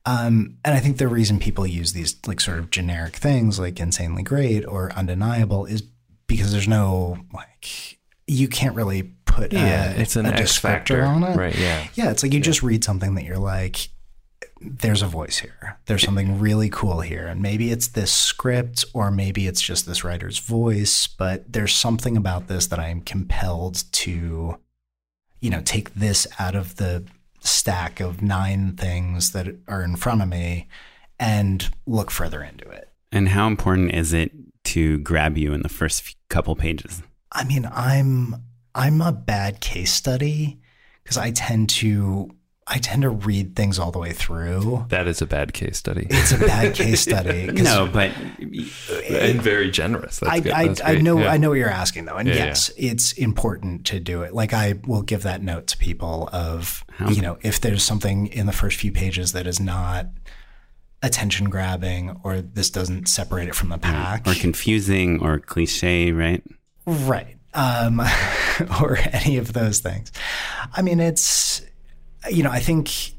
Um, 0.05 0.57
and 0.65 0.75
I 0.75 0.79
think 0.79 0.97
the 0.97 1.07
reason 1.07 1.39
people 1.39 1.65
use 1.65 1.93
these 1.93 2.15
like 2.27 2.41
sort 2.41 2.59
of 2.59 2.69
generic 2.69 3.15
things 3.15 3.59
like 3.59 3.79
insanely 3.79 4.23
great 4.23 4.65
or 4.65 4.91
undeniable 4.93 5.65
is 5.65 5.81
because 6.27 6.51
there's 6.51 6.67
no 6.67 7.17
like 7.33 7.97
you 8.27 8.47
can't 8.49 8.75
really 8.75 9.03
put 9.25 9.53
Yeah, 9.53 9.93
a, 9.93 9.99
it's 10.01 10.15
an 10.17 10.25
a 10.25 10.29
X 10.29 10.59
descriptor 10.59 10.61
factor, 10.61 11.03
on 11.03 11.23
it. 11.23 11.37
right? 11.37 11.57
Yeah. 11.57 11.87
Yeah, 11.95 12.11
it's 12.11 12.23
like 12.23 12.33
you 12.33 12.39
just 12.41 12.61
read 12.63 12.83
something 12.83 13.15
that 13.15 13.23
you're 13.23 13.37
like, 13.37 13.87
there's 14.65 15.01
a 15.01 15.07
voice 15.07 15.39
here. 15.39 15.77
There's 15.85 16.03
something 16.03 16.39
really 16.39 16.69
cool 16.69 17.01
here. 17.01 17.27
And 17.27 17.41
maybe 17.41 17.71
it's 17.71 17.87
this 17.87 18.11
script 18.11 18.85
or 18.93 19.11
maybe 19.11 19.47
it's 19.47 19.61
just 19.61 19.85
this 19.85 20.03
writer's 20.03 20.39
voice, 20.39 21.07
but 21.07 21.51
there's 21.51 21.73
something 21.73 22.17
about 22.17 22.47
this 22.47 22.67
that 22.67 22.79
I 22.79 22.87
am 22.87 23.01
compelled 23.01 23.83
to, 23.91 24.57
you 25.39 25.49
know, 25.49 25.61
take 25.61 25.93
this 25.93 26.27
out 26.39 26.55
of 26.55 26.77
the 26.77 27.03
stack 27.39 27.99
of 27.99 28.21
nine 28.21 28.75
things 28.75 29.31
that 29.31 29.47
are 29.67 29.83
in 29.83 29.95
front 29.95 30.21
of 30.21 30.29
me 30.29 30.67
and 31.19 31.69
look 31.85 32.09
further 32.09 32.43
into 32.43 32.69
it. 32.69 32.89
And 33.11 33.29
how 33.29 33.47
important 33.47 33.93
is 33.93 34.13
it 34.13 34.31
to 34.65 34.97
grab 34.99 35.37
you 35.37 35.53
in 35.53 35.61
the 35.61 35.69
first 35.69 36.15
couple 36.29 36.55
pages? 36.55 37.03
I 37.31 37.43
mean, 37.43 37.69
I'm 37.71 38.35
I'm 38.75 39.01
a 39.01 39.11
bad 39.11 39.59
case 39.59 39.93
study 39.93 40.59
because 41.03 41.17
I 41.17 41.31
tend 41.31 41.69
to 41.69 42.31
I 42.65 42.77
tend 42.77 43.01
to 43.01 43.09
read 43.09 43.55
things 43.55 43.77
all 43.77 43.91
the 43.91 43.99
way 43.99 44.13
through. 44.13 44.85
That 44.89 45.07
is 45.07 45.21
a 45.21 45.25
bad 45.25 45.53
case 45.53 45.77
study. 45.77 46.07
It's 46.09 46.31
a 46.31 46.37
bad 46.37 46.73
case 46.75 47.01
study. 47.01 47.47
No, 47.47 47.89
but 47.91 48.11
and 49.09 49.41
very 49.41 49.69
generous. 49.69 50.19
That's 50.19 50.31
I, 50.31 50.39
good. 50.39 50.81
I, 50.81 50.91
I 50.93 50.95
know 50.95 51.19
Yeah. 51.19 51.31
I 51.31 51.37
know 51.37 51.49
what 51.49 51.57
you're 51.57 51.69
asking 51.69 52.05
though, 52.05 52.15
and 52.15 52.27
Yeah, 52.27 52.35
yes, 52.35 52.71
it's 52.77 53.11
important 53.13 53.85
to 53.87 53.99
do 53.99 54.21
it. 54.21 54.33
Like 54.33 54.53
I 54.53 54.75
will 54.87 55.01
give 55.01 55.23
that 55.23 55.41
note 55.41 55.67
to 55.67 55.77
people 55.77 56.29
of 56.31 56.85
How- 56.91 57.09
you 57.09 57.21
know 57.21 57.37
if 57.41 57.59
there's 57.59 57.83
something 57.83 58.27
in 58.27 58.45
the 58.45 58.53
first 58.53 58.79
few 58.79 58.91
pages 58.91 59.33
that 59.33 59.45
is 59.45 59.59
not 59.59 60.07
attention 61.01 61.49
grabbing 61.49 62.17
or 62.23 62.41
this 62.41 62.69
doesn't 62.69 63.09
separate 63.09 63.49
it 63.49 63.55
from 63.55 63.69
the 63.69 63.77
pack 63.77 64.25
or 64.25 64.33
confusing 64.35 65.21
or 65.21 65.37
cliche, 65.37 66.13
right? 66.13 66.41
right 66.85 67.35
um, 67.53 67.99
or 68.81 68.97
any 69.11 69.37
of 69.37 69.53
those 69.53 69.79
things. 69.79 70.11
I 70.73 70.81
mean, 70.81 70.99
it's 70.99 71.21
you 72.29 72.43
know 72.43 72.51
I 72.51 72.59
think 72.59 73.13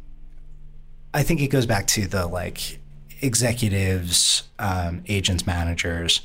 I 1.13 1.23
think 1.23 1.41
it 1.41 1.49
goes 1.49 1.67
back 1.67 1.87
to 1.89 2.07
the 2.07 2.27
like 2.27 2.81
executives, 3.23 4.45
um, 4.59 5.03
agents, 5.09 5.47
managers, 5.47 6.23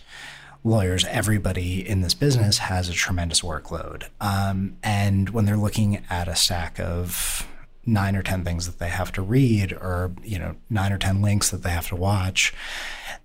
lawyers, 0.63 1.05
everybody 1.05 1.87
in 1.87 2.01
this 2.01 2.13
business 2.13 2.57
has 2.57 2.89
a 2.89 2.93
tremendous 2.93 3.41
workload. 3.41 4.07
Um, 4.19 4.77
and 4.83 5.29
when 5.29 5.45
they're 5.45 5.57
looking 5.57 6.03
at 6.09 6.27
a 6.27 6.35
stack 6.35 6.79
of 6.79 7.47
nine 7.85 8.15
or 8.15 8.21
10 8.21 8.43
things 8.43 8.65
that 8.65 8.79
they 8.79 8.89
have 8.89 9.11
to 9.13 9.21
read 9.21 9.73
or, 9.73 10.11
you 10.23 10.37
know, 10.37 10.55
nine 10.69 10.91
or 10.91 10.97
10 10.97 11.21
links 11.21 11.49
that 11.51 11.63
they 11.63 11.69
have 11.69 11.87
to 11.87 11.95
watch, 11.95 12.53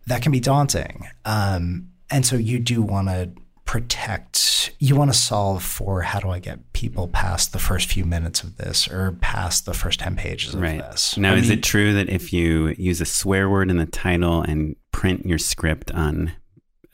that 0.06 0.22
can 0.22 0.32
be 0.32 0.40
daunting. 0.40 1.08
Um, 1.24 1.90
and 2.10 2.24
so 2.24 2.36
you 2.36 2.58
do 2.58 2.82
want 2.82 3.08
to 3.08 3.30
protect, 3.64 4.72
you 4.78 4.94
want 4.96 5.12
to 5.12 5.18
solve 5.18 5.62
for 5.62 6.02
how 6.02 6.20
do 6.20 6.28
I 6.30 6.38
get 6.38 6.72
people 6.72 7.08
past 7.08 7.52
the 7.52 7.58
first 7.58 7.90
few 7.90 8.04
minutes 8.04 8.42
of 8.42 8.56
this 8.56 8.86
or 8.88 9.12
past 9.20 9.66
the 9.66 9.74
first 9.74 10.00
10 10.00 10.16
pages 10.16 10.54
of 10.54 10.60
Right. 10.60 10.78
this. 10.78 11.16
Now, 11.16 11.32
I 11.34 11.36
is 11.36 11.48
mean- 11.48 11.58
it 11.58 11.62
true 11.64 11.92
that 11.94 12.08
if 12.08 12.32
you 12.32 12.74
use 12.78 13.00
a 13.00 13.04
swear 13.06 13.48
word 13.48 13.70
in 13.70 13.76
the 13.78 13.86
title 13.86 14.42
and 14.42 14.76
print 14.92 15.26
your 15.26 15.38
script 15.38 15.90
on 15.92 16.32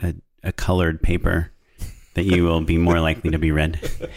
a, 0.02 0.14
a 0.42 0.52
colored 0.52 1.02
paper, 1.02 1.52
that 2.14 2.24
you 2.24 2.42
will 2.44 2.60
be 2.60 2.76
more 2.76 2.98
likely 3.00 3.30
to 3.30 3.38
be 3.38 3.50
read? 3.52 3.78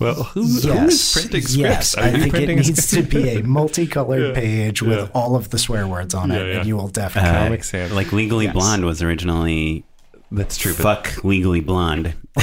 Well, 0.00 0.14
who, 0.14 0.42
who 0.42 0.72
is 0.86 1.12
printing 1.12 1.42
scripts? 1.42 1.56
yes. 1.56 1.94
Are 1.96 2.02
I 2.04 2.10
think 2.10 2.26
it 2.26 2.30
printing 2.30 2.58
a 2.58 2.62
needs 2.62 2.90
to 2.90 3.02
be 3.02 3.28
a 3.30 3.42
multicolored 3.42 4.34
Yeah, 4.36 4.40
page 4.40 4.82
with 4.82 4.98
yeah. 4.98 5.08
all 5.14 5.36
of 5.36 5.50
the 5.50 5.58
swear 5.58 5.86
words 5.86 6.14
on 6.14 6.30
it, 6.30 6.36
Yeah, 6.38 6.44
yeah. 6.52 6.58
and 6.58 6.66
you 6.66 6.76
will 6.76 6.88
definitely. 6.88 7.30
Uh, 7.30 7.44
Comic 7.44 7.92
Like 7.92 8.12
Legally 8.12 8.46
Yes. 8.46 8.54
Blonde 8.54 8.84
was 8.84 9.02
originally 9.02 9.84
That's 10.34 10.56
true. 10.56 10.72
But 10.74 10.82
fuck 11.06 11.24
Legally 11.24 11.60
Blonde, 11.60 12.14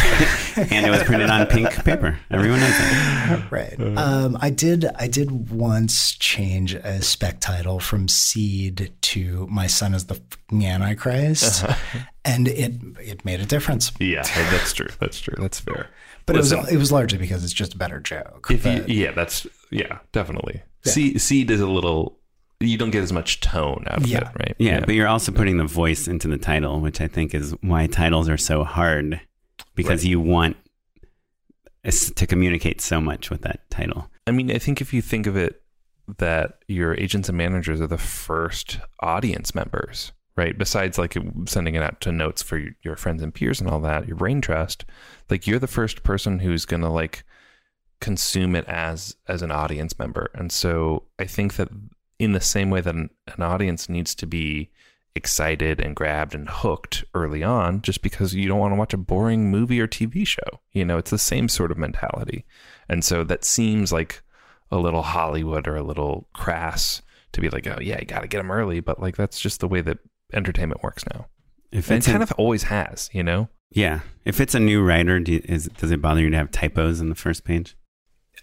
and 0.56 0.86
it 0.86 0.90
was 0.90 1.04
printed 1.04 1.30
on 1.30 1.46
pink 1.48 1.70
paper. 1.84 2.18
Everyone 2.30 2.60
knows 2.60 2.70
that. 2.70 3.52
right. 3.52 3.80
Um, 3.98 4.38
I 4.42 4.50
did. 4.50 4.86
I 4.98 5.08
did 5.08 5.50
once 5.52 6.14
change 6.16 6.74
a 6.74 7.02
spec 7.02 7.40
title 7.42 7.80
from 7.80 8.08
Seed 8.08 8.94
to 9.02 9.48
"My 9.52 9.68
Son 9.68 9.94
is 9.94 10.06
the 10.06 10.16
Fucking 10.16 10.66
Antichrist," 10.66 11.64
Uh-huh. 11.66 12.00
and 12.26 12.48
it 12.48 12.74
it 13.00 13.26
made 13.26 13.40
a 13.42 13.46
difference. 13.46 13.92
yeah, 14.00 14.24
that's 14.24 14.74
true. 14.74 14.90
That's 15.00 15.20
true. 15.20 15.36
That's 15.38 15.60
fair. 15.60 15.88
But 16.26 16.36
Listen, 16.38 16.60
it 16.60 16.62
was 16.62 16.72
it 16.74 16.78
was 16.78 16.92
largely 16.92 17.18
because 17.18 17.44
it's 17.44 17.54
just 17.54 17.74
a 17.74 17.78
better 17.78 18.00
joke. 18.00 18.48
if 18.50 18.66
you, 18.66 18.84
yeah, 18.88 19.12
that's 19.12 19.46
yeah, 19.70 20.00
definitely. 20.12 20.62
Yeah. 20.86 20.92
See, 20.94 21.18
seed 21.18 21.52
is 21.52 21.60
a 21.62 21.68
little. 21.68 22.18
You 22.62 22.78
don't 22.78 22.92
get 22.92 23.04
as 23.04 23.12
much 23.12 23.40
tone 23.42 23.84
out 23.88 23.98
of 24.04 24.08
Yeah. 24.08 24.30
it, 24.30 24.36
right? 24.40 24.56
Yeah, 24.60 24.80
but 24.86 24.96
you're 24.96 25.08
also 25.08 25.32
putting 25.32 25.58
the 25.58 25.66
voice 25.66 26.08
into 26.08 26.28
the 26.28 26.38
title, 26.38 26.80
which 26.80 27.02
I 27.02 27.08
think 27.08 27.34
is 27.34 27.52
why 27.62 27.88
titles 27.88 28.30
are 28.30 28.38
so 28.38 28.64
hard 28.64 29.20
because 29.76 30.02
Right. 30.04 30.10
you 30.12 30.20
want 30.20 30.58
to 32.16 32.28
communicate 32.28 32.80
so 32.82 33.02
much 33.02 33.30
with 33.30 33.42
that 33.42 33.70
title. 33.72 34.10
I 34.28 34.32
mean, 34.32 34.52
I 34.52 34.60
think 34.60 34.82
if 34.82 34.94
you 34.94 35.02
think 35.02 35.26
of 35.28 35.36
it, 35.36 35.62
that 36.18 36.60
your 36.68 36.94
agents 36.96 37.30
and 37.30 37.38
managers 37.38 37.80
are 37.82 37.88
the 37.88 37.98
first 37.98 38.80
audience 39.00 39.56
members, 39.56 40.12
right? 40.36 40.58
Besides, 40.58 40.98
like 40.98 41.16
sending 41.48 41.76
it 41.76 41.82
out 41.84 42.02
to 42.02 42.12
notes 42.12 42.42
for 42.44 42.58
your- 42.58 42.76
your 42.84 42.96
friends 42.96 43.24
and 43.24 43.34
peers 43.34 43.62
and 43.62 43.70
all 43.70 43.80
that, 43.82 44.08
your 44.08 44.18
brain 44.18 44.42
trust, 44.42 44.84
like 45.30 45.48
you're 45.48 45.60
the 45.60 45.68
first 45.68 46.04
person 46.04 46.40
who's 46.40 46.66
gonna 46.66 46.92
like 46.92 47.24
consume 48.00 48.56
it 48.56 48.66
as 48.68 49.16
as 49.28 49.42
an 49.42 49.52
audience 49.52 49.98
member. 49.98 50.30
And 50.34 50.52
so 50.52 51.04
I 51.20 51.26
think 51.26 51.56
that 51.56 51.70
in 52.22 52.34
the 52.34 52.40
same 52.42 52.70
way 52.70 52.82
that 52.82 52.94
an, 52.96 53.10
an 53.36 53.42
audience 53.44 53.90
needs 53.90 54.14
to 54.16 54.26
be 54.28 54.70
excited 55.16 55.82
and 55.82 55.96
grabbed 55.96 56.34
and 56.34 56.48
hooked 56.50 57.04
early 57.14 57.44
on 57.44 57.82
just 57.82 58.02
because 58.02 58.34
you 58.34 58.48
don't 58.48 58.60
want 58.60 58.72
to 58.74 58.78
watch 58.78 58.94
a 58.94 58.98
boring 58.98 59.52
movie 59.52 59.80
or 59.82 59.88
TV 59.88 60.26
show. 60.26 60.62
You 60.72 60.86
know, 60.86 60.98
it's 60.98 61.12
the 61.12 61.18
same 61.18 61.50
sort 61.50 61.72
of 61.72 61.78
mentality. 61.78 62.46
And 62.88 63.04
so 63.04 63.24
that 63.26 63.44
seems 63.44 63.92
like 63.92 64.22
a 64.72 64.78
little 64.78 65.02
Hollywood 65.02 65.68
or 65.68 65.76
a 65.76 65.84
little 65.84 66.28
crass 66.34 67.02
to 67.34 67.42
be 67.42 67.50
like, 67.50 67.68
oh, 67.68 67.80
yeah, 67.82 68.00
you 68.00 68.06
got 68.06 68.22
to 68.22 68.28
get 68.28 68.38
them 68.38 68.52
early. 68.52 68.80
But 68.80 69.02
like, 69.02 69.18
that's 69.18 69.40
just 69.40 69.60
the 69.60 69.68
way 69.68 69.82
that 69.82 69.98
entertainment 70.32 70.84
works 70.84 71.04
now. 71.14 71.28
If 71.72 71.90
And 71.90 71.98
it's 71.98 72.08
it 72.08 72.12
kind 72.12 72.24
a- 72.24 72.28
of 72.28 72.32
always 72.34 72.64
has, 72.64 73.10
you 73.12 73.24
know? 73.24 73.50
Yeah. 73.72 74.02
If 74.26 74.40
it's 74.40 74.56
a 74.56 74.60
new 74.60 74.82
writer, 74.84 75.20
do 75.20 75.34
you, 75.34 75.42
is, 75.46 75.66
does 75.78 75.92
it 75.92 76.02
bother 76.02 76.22
you 76.22 76.30
to 76.30 76.38
have 76.38 76.52
typos 76.52 77.00
in 77.02 77.10
the 77.10 77.16
first 77.16 77.44
page? 77.46 77.76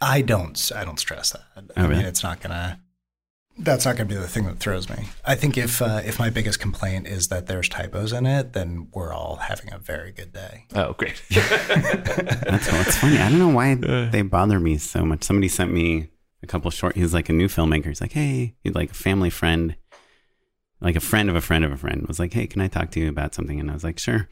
I 0.01 0.21
don't. 0.23 0.71
I 0.75 0.85
don't 0.85 0.99
stress 0.99 1.33
that. 1.33 1.43
Oh, 1.57 1.63
I 1.77 1.83
mean, 1.83 1.91
really? 1.91 2.05
it's 2.05 2.23
not 2.23 2.41
gonna. 2.41 2.81
That's 3.61 3.85
not 3.85 3.97
gonna 3.97 4.09
be 4.09 4.15
the 4.15 4.29
thing 4.29 4.45
that 4.45 4.59
throws 4.59 4.89
me. 4.89 5.09
I 5.25 5.35
think 5.35 5.59
if 5.59 5.83
uh, 5.83 6.01
if 6.05 6.19
my 6.19 6.31
biggest 6.31 6.61
complaint 6.61 7.09
is 7.09 7.29
that 7.29 7.47
there's 7.47 7.69
typos 7.69 8.13
in 8.13 8.25
it, 8.25 8.53
then 8.53 8.89
we're 8.93 9.13
all 9.13 9.37
having 9.37 9.73
a 9.73 9.79
very 9.79 10.13
good 10.13 10.33
day. 10.33 10.67
Oh, 10.75 10.93
great. 10.93 11.21
That's 11.31 12.71
well, 12.71 12.81
it's 12.83 12.97
funny. 12.97 13.19
I 13.19 13.29
don't 13.29 13.41
know 13.41 13.49
why 13.49 13.75
they 13.75 14.23
bother 14.23 14.61
me 14.61 14.79
so 14.79 15.05
much. 15.05 15.25
Somebody 15.25 15.49
sent 15.49 15.73
me 15.73 16.09
a 16.43 16.47
couple 16.47 16.71
short. 16.71 16.97
He's 16.97 17.13
like 17.13 17.29
a 17.29 17.33
new 17.33 17.49
filmmaker. 17.49 17.87
He's 17.87 18.01
like, 18.01 18.13
hey, 18.13 18.55
he's 18.63 18.75
like 18.75 18.93
a 18.93 18.95
family 18.95 19.31
friend, 19.31 19.77
like 20.81 20.97
a 20.97 21.01
friend 21.01 21.29
of 21.29 21.35
a 21.35 21.41
friend 21.41 21.65
of 21.65 21.73
a 21.73 21.77
friend. 21.77 22.07
Was 22.07 22.21
like, 22.21 22.33
hey, 22.33 22.47
can 22.47 22.61
I 22.61 22.69
talk 22.69 22.91
to 22.93 23.01
you 23.01 23.09
about 23.09 23.35
something? 23.35 23.59
And 23.59 23.71
I 23.71 23.75
was 23.75 23.85
like, 23.85 23.99
sure. 23.99 24.29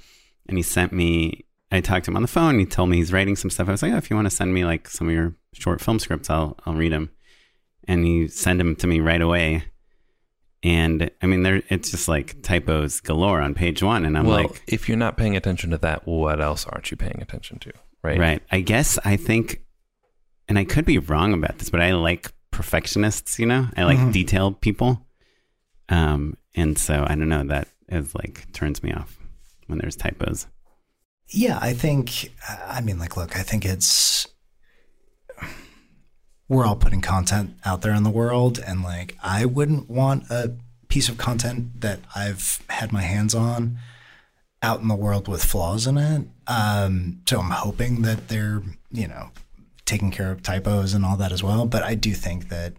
And 0.48 0.56
he 0.56 0.62
sent 0.62 0.92
me. 0.92 1.44
I 1.72 1.80
talked 1.80 2.04
to 2.04 2.12
him 2.12 2.16
on 2.16 2.22
the 2.22 2.28
phone. 2.28 2.60
He 2.60 2.64
told 2.64 2.90
me 2.90 2.96
he's 2.98 3.12
writing 3.12 3.34
some 3.34 3.50
stuff. 3.50 3.66
I 3.68 3.72
was 3.72 3.82
like, 3.82 3.92
oh, 3.92 3.96
if 3.96 4.08
you 4.08 4.14
want 4.14 4.26
to 4.26 4.36
send 4.36 4.54
me 4.54 4.64
like 4.64 4.88
some 4.88 5.08
of 5.08 5.14
your 5.14 5.34
short 5.52 5.80
film 5.80 5.98
scripts, 5.98 6.30
I'll 6.30 6.56
I'll 6.64 6.74
read 6.74 6.92
them. 6.92 7.10
And 7.88 8.04
he 8.04 8.28
sent 8.28 8.58
them 8.58 8.74
to 8.76 8.86
me 8.86 9.00
right 9.00 9.20
away. 9.20 9.64
And 10.62 11.10
I 11.22 11.26
mean, 11.26 11.42
there 11.42 11.62
it's 11.68 11.90
just 11.90 12.08
like 12.08 12.42
typos 12.42 13.00
galore 13.00 13.40
on 13.40 13.54
page 13.54 13.82
one. 13.82 14.04
And 14.04 14.18
I'm 14.18 14.26
well, 14.26 14.42
like, 14.44 14.62
if 14.66 14.88
you're 14.88 14.98
not 14.98 15.16
paying 15.16 15.36
attention 15.36 15.70
to 15.70 15.78
that, 15.78 16.06
what 16.06 16.40
else 16.40 16.66
aren't 16.66 16.90
you 16.90 16.96
paying 16.96 17.20
attention 17.22 17.58
to? 17.60 17.72
Right. 18.02 18.18
Right. 18.18 18.42
I 18.50 18.60
guess 18.60 18.98
I 19.04 19.16
think, 19.16 19.62
and 20.48 20.58
I 20.58 20.64
could 20.64 20.84
be 20.84 20.98
wrong 20.98 21.32
about 21.32 21.58
this, 21.58 21.70
but 21.70 21.80
I 21.80 21.92
like 21.92 22.32
perfectionists. 22.50 23.38
You 23.38 23.46
know, 23.46 23.68
I 23.76 23.84
like 23.84 23.98
Mhm. 23.98 24.12
detailed 24.12 24.60
people. 24.60 25.06
Um, 25.88 26.36
and 26.54 26.76
so 26.78 27.04
I 27.06 27.14
don't 27.14 27.28
know. 27.28 27.44
That 27.44 27.68
is 27.88 28.14
like 28.14 28.50
turns 28.52 28.82
me 28.82 28.92
off 28.92 29.18
when 29.66 29.78
there's 29.78 29.94
typos. 29.96 30.46
Yeah, 31.28 31.58
I 31.60 31.74
think. 31.74 32.30
I 32.66 32.80
mean, 32.80 32.98
like, 32.98 33.16
look, 33.16 33.36
I 33.36 33.42
think 33.42 33.64
it's. 33.64 34.26
We're 36.48 36.64
all 36.64 36.76
putting 36.76 37.00
content 37.00 37.56
out 37.64 37.82
there 37.82 37.94
in 37.94 38.04
the 38.04 38.10
world, 38.10 38.58
and 38.58 38.82
like, 38.82 39.16
I 39.22 39.44
wouldn't 39.44 39.90
want 39.90 40.30
a 40.30 40.52
piece 40.88 41.08
of 41.08 41.18
content 41.18 41.80
that 41.80 42.00
I've 42.14 42.62
had 42.70 42.92
my 42.92 43.02
hands 43.02 43.34
on 43.34 43.78
out 44.62 44.80
in 44.80 44.88
the 44.88 44.94
world 44.94 45.28
with 45.28 45.44
flaws 45.44 45.86
in 45.86 45.98
it. 45.98 46.28
Um, 46.46 47.20
so 47.28 47.40
I'm 47.40 47.50
hoping 47.50 48.02
that 48.02 48.28
they're, 48.28 48.62
you 48.90 49.08
know, 49.08 49.30
taking 49.84 50.10
care 50.10 50.30
of 50.30 50.42
typos 50.42 50.94
and 50.94 51.04
all 51.04 51.16
that 51.16 51.32
as 51.32 51.42
well. 51.42 51.66
But 51.66 51.82
I 51.82 51.94
do 51.94 52.12
think 52.12 52.48
that, 52.48 52.74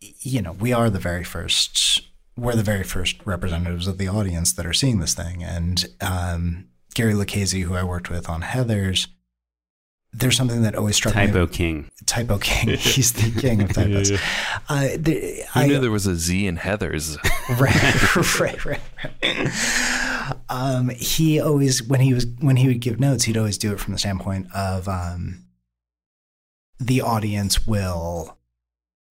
you 0.00 0.40
know, 0.40 0.52
we 0.52 0.72
are 0.72 0.88
the 0.88 0.98
very 0.98 1.24
first. 1.24 2.02
We're 2.36 2.54
the 2.54 2.62
very 2.62 2.84
first 2.84 3.16
representatives 3.24 3.86
of 3.86 3.98
the 3.98 4.08
audience 4.08 4.52
that 4.52 4.66
are 4.66 4.74
seeing 4.74 5.00
this 5.00 5.14
thing, 5.14 5.42
and 5.42 5.86
um, 6.02 6.68
Gary 6.94 7.14
Lucchese, 7.14 7.62
who 7.62 7.74
I 7.74 7.82
worked 7.82 8.10
with 8.10 8.28
on 8.28 8.42
Heathers, 8.42 9.06
there's 10.16 10.36
something 10.36 10.62
that 10.62 10.74
always 10.74 10.96
struck 10.96 11.12
Typo 11.12 11.26
me. 11.26 11.32
Typo 11.32 11.46
King. 11.46 11.90
Typo 12.06 12.38
king. 12.38 12.68
He's 12.78 13.12
the 13.12 13.38
king 13.40 13.62
of 13.62 13.72
typos. 13.72 14.12
Uh, 14.68 14.88
the, 14.98 15.44
Who 15.52 15.60
I, 15.60 15.66
knew 15.66 15.78
there 15.78 15.90
was 15.90 16.06
a 16.06 16.16
Z 16.16 16.46
in 16.46 16.56
Heathers? 16.56 17.16
right, 17.60 18.40
right, 18.40 18.64
right, 18.64 18.80
right. 19.22 20.40
Um, 20.48 20.88
he 20.88 21.38
always, 21.38 21.82
when 21.82 22.00
he 22.00 22.14
was, 22.14 22.26
when 22.40 22.56
he 22.56 22.66
would 22.66 22.80
give 22.80 22.98
notes, 22.98 23.24
he'd 23.24 23.36
always 23.36 23.58
do 23.58 23.72
it 23.72 23.78
from 23.78 23.92
the 23.92 23.98
standpoint 23.98 24.48
of 24.52 24.88
um, 24.88 25.44
the 26.80 27.00
audience 27.00 27.66
will. 27.66 28.35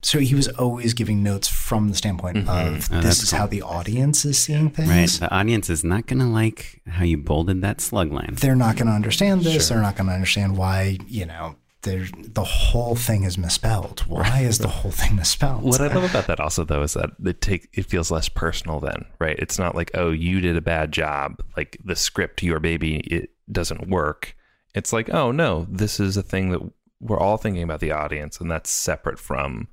So 0.06 0.20
he 0.20 0.36
was 0.36 0.48
always 0.50 0.94
giving 0.94 1.24
notes 1.24 1.48
from 1.48 1.90
the 1.90 1.96
standpoint 1.96 2.38
Mhm. 2.38 2.48
of 2.78 2.90
Oh, 2.92 3.02
this 3.02 3.24
is 3.24 3.32
cool. 3.32 3.40
how 3.40 3.48
the 3.48 3.62
audience 3.64 4.24
is 4.24 4.38
seeing 4.38 4.70
things. 4.70 4.90
Right. 4.90 5.10
The 5.10 5.34
audience 5.34 5.70
is 5.70 5.84
not 5.84 6.06
gonna 6.06 6.30
like 6.30 6.82
how 6.88 7.04
you 7.04 7.18
bolded 7.18 7.62
that 7.62 7.82
slug 7.82 8.12
line. 8.12 8.36
they're 8.40 8.56
not 8.56 8.76
going 8.76 8.88
to 8.88 8.94
understand 8.94 9.42
this. 9.44 9.68
Sure. 9.68 9.76
They're 9.78 9.84
not 9.84 9.96
going 9.96 10.08
to 10.08 10.14
understand 10.14 10.58
why, 10.58 11.00
you 11.08 11.26
know, 11.26 11.56
the 11.82 12.44
whole 12.44 12.96
thing 12.96 13.24
is 13.24 13.38
misspelled. 13.38 14.04
Why 14.08 14.40
is 14.42 14.58
the 14.60 14.68
whole 14.68 14.92
thing 14.92 15.16
misspelled? 15.16 15.64
What 15.64 15.82
I 15.82 15.88
love 15.88 16.04
about 16.10 16.28
that 16.28 16.40
also 16.40 16.64
though 16.64 16.82
is 16.84 16.94
that 16.94 17.12
it 17.24 17.42
take 17.42 17.70
it 17.74 17.86
feels 17.86 18.10
less 18.12 18.28
personal 18.30 18.80
then, 18.80 19.06
right? 19.20 19.38
It's 19.40 19.58
not 19.60 19.76
like, 19.76 19.92
oh, 19.96 20.12
you 20.12 20.40
did 20.42 20.56
a 20.58 20.62
bad 20.62 20.92
job, 20.92 21.42
like 21.58 21.78
the 21.84 21.96
script 21.96 22.42
your 22.44 22.60
baby 22.60 22.98
it 22.98 23.32
doesn't 23.52 23.88
work. 23.88 24.36
It's 24.76 24.92
like, 24.94 25.10
oh 25.12 25.32
no, 25.32 25.66
this 25.70 26.00
is 26.00 26.16
a 26.18 26.24
thing 26.24 26.50
that 26.52 26.62
we're 27.00 27.20
all 27.20 27.38
thinking 27.38 27.62
about 27.64 27.80
the 27.82 27.92
audience 27.92 28.40
and 28.40 28.50
that's 28.52 28.70
separate 28.72 29.20
from 29.20 29.68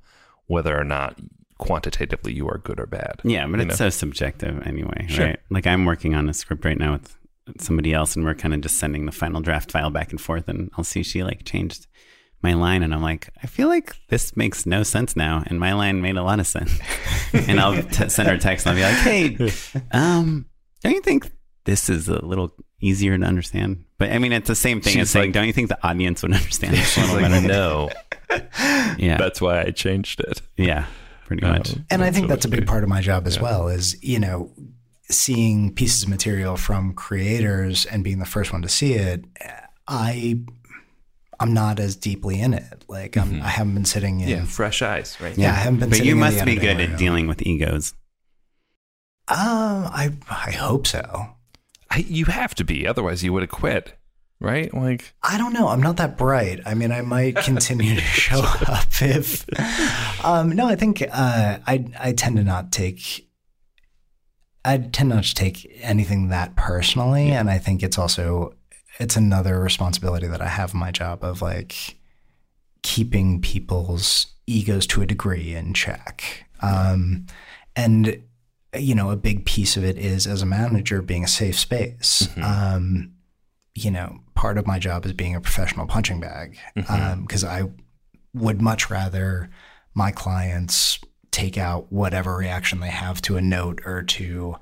whether 0.47 0.77
or 0.79 0.83
not 0.83 1.19
quantitatively 1.57 2.33
you 2.33 2.47
are 2.47 2.57
good 2.57 2.79
or 2.79 2.85
bad. 2.85 3.21
Yeah, 3.23 3.47
but 3.47 3.59
it's 3.59 3.69
know? 3.79 3.85
so 3.85 3.89
subjective 3.89 4.65
anyway, 4.67 5.05
Sure. 5.07 5.25
right? 5.27 5.39
Like 5.49 5.65
I'm 5.67 5.85
working 5.85 6.15
on 6.15 6.27
a 6.29 6.33
script 6.33 6.65
right 6.65 6.77
now 6.77 6.93
with 6.93 7.15
somebody 7.59 7.93
else, 7.93 8.15
and 8.15 8.25
we're 8.25 8.33
kind 8.33 8.53
of 8.53 8.61
just 8.61 8.77
sending 8.77 9.05
the 9.05 9.11
final 9.11 9.41
draft 9.41 9.71
file 9.71 9.89
back 9.89 10.11
and 10.11 10.19
forth, 10.19 10.47
and 10.47 10.69
I'll 10.77 10.83
see 10.83 11.03
she 11.03 11.23
like 11.23 11.45
changed 11.45 11.87
my 12.41 12.53
line, 12.53 12.83
and 12.83 12.93
I'm 12.93 13.01
like, 13.01 13.29
I 13.41 13.47
feel 13.47 13.69
like 13.69 13.95
this 14.09 14.35
makes 14.35 14.65
no 14.65 14.83
sense 14.83 15.15
now, 15.15 15.43
and 15.47 15.59
my 15.59 15.73
line 15.73 16.01
made 16.01 16.17
a 16.17 16.23
lot 16.23 16.39
of 16.39 16.47
sense, 16.47 16.77
and 17.33 17.59
I'll 17.59 17.81
t- 17.81 18.09
send 18.09 18.27
her 18.27 18.35
a 18.35 18.39
text, 18.39 18.65
and 18.65 18.77
I'll 18.77 18.83
be 18.83 18.93
like, 18.93 19.03
Hey, 19.03 19.81
um, 19.91 20.45
don't 20.81 20.93
you 20.93 21.01
think 21.01 21.31
this 21.65 21.89
is 21.89 22.09
a 22.09 22.23
little 22.25 22.51
easier 22.83 23.17
to 23.17 23.25
understand? 23.25 23.83
But 23.97 24.11
I 24.11 24.19
mean, 24.19 24.33
it's 24.33 24.47
the 24.47 24.55
same 24.55 24.81
thing 24.81 24.93
She's 24.93 25.01
as 25.03 25.09
saying, 25.11 25.27
like- 25.27 25.33
don't 25.33 25.47
you 25.47 25.53
think 25.53 25.69
the 25.69 25.87
audience 25.87 26.21
would 26.23 26.33
understand 26.33 26.75
She's 26.77 26.97
little 27.11 27.21
like, 27.21 27.31
better? 27.31 27.47
no, 27.47 27.89
Yeah, 28.97 29.17
that's 29.17 29.39
why 29.41 29.61
I 29.61 29.71
changed 29.71 30.19
it. 30.19 30.41
yeah, 30.57 30.85
pretty 31.25 31.45
much. 31.45 31.73
Um, 31.73 31.85
and 31.89 32.03
I 32.03 32.11
think 32.11 32.27
that's 32.27 32.45
a 32.45 32.49
big 32.49 32.67
part 32.67 32.83
of 32.83 32.89
my 32.89 33.01
job 33.01 33.27
as 33.27 33.39
well 33.39 33.67
is, 33.67 34.01
you 34.03 34.19
know, 34.19 34.51
seeing 35.09 35.73
pieces 35.73 36.03
of 36.03 36.09
material 36.09 36.57
from 36.57 36.93
creators 36.93 37.85
and 37.85 38.03
being 38.03 38.19
the 38.19 38.25
first 38.25 38.51
one 38.53 38.61
to 38.63 38.69
see 38.69 38.93
it. 38.93 39.23
I, 39.87 40.39
I'm 41.39 41.53
not 41.53 41.79
as 41.79 41.95
deeply 41.95 42.39
in 42.39 42.53
it. 42.53 42.85
Like 42.87 43.17
I'm, 43.17 43.41
I 43.41 43.49
haven't 43.49 43.73
been 43.75 43.85
sitting 43.85 44.21
in. 44.21 44.29
Yeah, 44.29 44.45
fresh 44.45 44.81
eyes, 44.81 45.17
right? 45.19 45.37
Yeah, 45.37 45.51
I 45.51 45.55
haven't 45.55 45.79
been 45.79 45.89
But 45.89 45.97
sitting 45.97 46.07
you 46.07 46.13
in 46.15 46.19
the 46.19 46.25
must 46.31 46.45
be 46.45 46.55
good 46.55 46.79
at 46.79 46.97
dealing 46.97 47.27
with 47.27 47.41
egos. 47.45 47.93
Um, 49.27 49.37
I, 49.37 50.11
I 50.29 50.51
hope 50.51 50.85
so. 50.87 51.27
You 51.97 52.25
have 52.25 52.55
to 52.55 52.63
be, 52.63 52.87
otherwise 52.87 53.23
you 53.23 53.33
would 53.33 53.43
have 53.43 53.51
quit, 53.51 53.97
right? 54.39 54.73
Like, 54.73 55.13
I 55.21 55.37
don't 55.37 55.53
know. 55.53 55.67
I'm 55.67 55.81
not 55.81 55.97
that 55.97 56.17
bright. 56.17 56.61
I 56.65 56.73
mean, 56.73 56.91
I 56.91 57.01
might 57.01 57.35
continue 57.35 57.95
to 57.95 58.01
show 58.01 58.39
up 58.39 58.87
if. 59.01 59.45
Um, 60.25 60.51
no, 60.51 60.67
I 60.67 60.75
think 60.75 61.01
uh, 61.01 61.59
I 61.67 61.85
I 61.99 62.13
tend 62.13 62.37
to 62.37 62.43
not 62.43 62.71
take. 62.71 63.29
I 64.65 64.77
tend 64.77 65.09
not 65.09 65.23
to 65.25 65.35
take 65.35 65.69
anything 65.81 66.29
that 66.29 66.55
personally, 66.55 67.31
and 67.31 67.49
I 67.49 67.57
think 67.57 67.83
it's 67.83 67.97
also 67.97 68.55
it's 68.99 69.15
another 69.15 69.59
responsibility 69.59 70.27
that 70.27 70.41
I 70.41 70.47
have 70.47 70.73
in 70.73 70.79
my 70.79 70.91
job 70.91 71.23
of 71.23 71.41
like 71.41 71.97
keeping 72.83 73.41
people's 73.41 74.27
egos 74.45 74.85
to 74.87 75.01
a 75.01 75.05
degree 75.05 75.55
in 75.55 75.73
check. 75.73 76.45
Um, 76.61 77.25
and 77.75 78.21
you 78.75 78.95
know, 78.95 79.11
a 79.11 79.15
big 79.15 79.45
piece 79.45 79.77
of 79.77 79.83
it 79.83 79.97
is 79.97 80.27
as 80.27 80.41
a 80.41 80.45
manager 80.45 81.01
being 81.01 81.23
a 81.23 81.27
safe 81.27 81.57
space. 81.59 82.27
Mm-hmm. 82.31 82.43
Um, 82.43 83.11
you 83.75 83.91
know, 83.91 84.19
part 84.35 84.57
of 84.57 84.67
my 84.67 84.79
job 84.79 85.05
is 85.05 85.13
being 85.13 85.35
a 85.35 85.41
professional 85.41 85.87
punching 85.87 86.19
bag 86.19 86.57
mm-hmm. 86.75 86.93
um, 86.93 87.21
because 87.21 87.43
I 87.43 87.63
would 88.33 88.61
much 88.61 88.89
rather 88.89 89.49
my 89.93 90.11
clients 90.11 90.99
take 91.31 91.57
out 91.57 91.91
whatever 91.91 92.35
reaction 92.35 92.79
they 92.79 92.89
have 92.89 93.21
to 93.23 93.37
a 93.37 93.41
note 93.41 93.81
or 93.85 94.03
to 94.03 94.55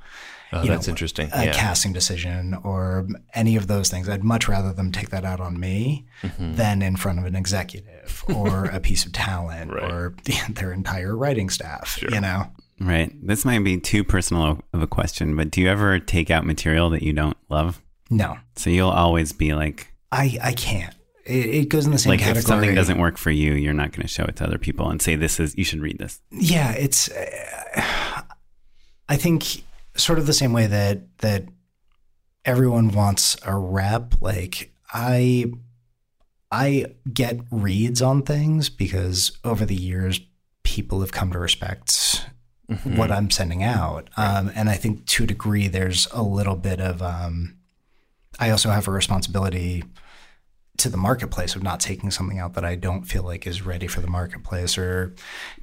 oh, 0.53 0.65
that's 0.65 0.87
know, 0.87 0.91
interesting. 0.91 1.29
a 1.33 1.45
yeah. 1.45 1.53
casting 1.53 1.93
decision 1.93 2.53
or 2.63 3.07
any 3.33 3.55
of 3.55 3.67
those 3.67 3.89
things. 3.89 4.07
I'd 4.07 4.23
much 4.23 4.47
rather 4.47 4.71
them 4.73 4.91
take 4.91 5.09
that 5.09 5.25
out 5.25 5.39
on 5.39 5.59
me 5.59 6.05
mm-hmm. 6.21 6.53
than 6.55 6.81
in 6.81 6.95
front 6.95 7.19
of 7.19 7.25
an 7.25 7.35
executive 7.35 8.23
or 8.33 8.65
a 8.73 8.79
piece 8.79 9.05
of 9.05 9.11
talent 9.11 9.71
Right. 9.71 9.83
or 9.83 10.15
their 10.49 10.71
entire 10.71 11.15
writing 11.15 11.49
staff. 11.49 12.01
You 12.01 12.21
know, 12.21 12.47
Right. 12.81 13.11
This 13.21 13.45
might 13.45 13.63
be 13.63 13.79
too 13.79 14.03
personal 14.03 14.59
of 14.73 14.81
a 14.81 14.87
question, 14.87 15.35
but 15.35 15.51
do 15.51 15.61
you 15.61 15.69
ever 15.69 15.99
take 15.99 16.31
out 16.31 16.45
material 16.45 16.89
that 16.89 17.03
you 17.03 17.13
don't 17.13 17.37
love? 17.49 17.81
no, 18.09 18.37
So 18.57 18.69
you'll 18.69 18.89
always 18.89 19.31
be 19.31 19.53
like, 19.53 19.93
I 20.11 20.37
I 20.41 20.53
can't. 20.53 20.93
It, 21.25 21.45
it 21.45 21.69
goes 21.69 21.85
in 21.85 21.91
the 21.91 21.99
same 21.99 22.09
like 22.11 22.19
category. 22.19 22.39
if 22.39 22.45
something 22.45 22.75
doesn't 22.75 22.97
work 22.97 23.17
for 23.17 23.29
you, 23.31 23.53
you're 23.53 23.73
not 23.73 23.91
going 23.91 24.01
to 24.01 24.07
show 24.07 24.23
it 24.25 24.35
to 24.37 24.43
other 24.43 24.57
people 24.57 24.89
and 24.89 25.01
say 25.01 25.15
this 25.15 25.39
is 25.39 25.55
you 25.57 25.63
should 25.63 25.79
read 25.79 25.99
this. 25.99 26.19
yeah 26.31 26.71
it's 26.71 27.09
uh, 27.11 28.21
i 29.07 29.15
think 29.15 29.63
sort 29.95 30.17
of 30.19 30.25
the 30.25 30.33
same 30.33 30.51
way 30.53 30.65
that 30.67 31.17
that 31.19 31.45
everyone 32.43 32.89
wants 32.89 33.37
a 33.45 33.55
rep 33.55 34.15
like 34.21 34.73
i 34.93 35.45
i 36.51 36.85
get 37.13 37.39
reads 37.51 38.01
on 38.01 38.23
things 38.23 38.67
because 38.69 39.37
over 39.43 39.65
the 39.65 39.75
years 39.75 40.19
people 40.63 41.01
have 41.01 41.11
come 41.11 41.31
to 41.31 41.39
respect 41.39 42.25
what 42.95 43.11
i'm 43.11 43.29
sending 43.29 43.63
out 43.63 44.09
um, 44.17 44.51
and 44.55 44.69
i 44.69 44.75
think 44.75 45.05
to 45.05 45.23
a 45.23 45.27
degree 45.27 45.67
there's 45.67 46.07
a 46.11 46.23
little 46.23 46.55
bit 46.55 46.79
of 46.79 47.01
um, 47.01 47.57
i 48.39 48.49
also 48.49 48.69
have 48.69 48.87
a 48.87 48.91
responsibility 48.91 49.83
to 50.77 50.89
the 50.89 50.97
marketplace 50.97 51.55
of 51.55 51.61
not 51.61 51.79
taking 51.79 52.09
something 52.09 52.39
out 52.39 52.53
that 52.55 52.65
I 52.65 52.73
don't 52.75 53.03
feel 53.03 53.21
like 53.21 53.45
is 53.45 53.61
ready 53.61 53.85
for 53.85 54.01
the 54.01 54.07
marketplace 54.07 54.79
or 54.79 55.13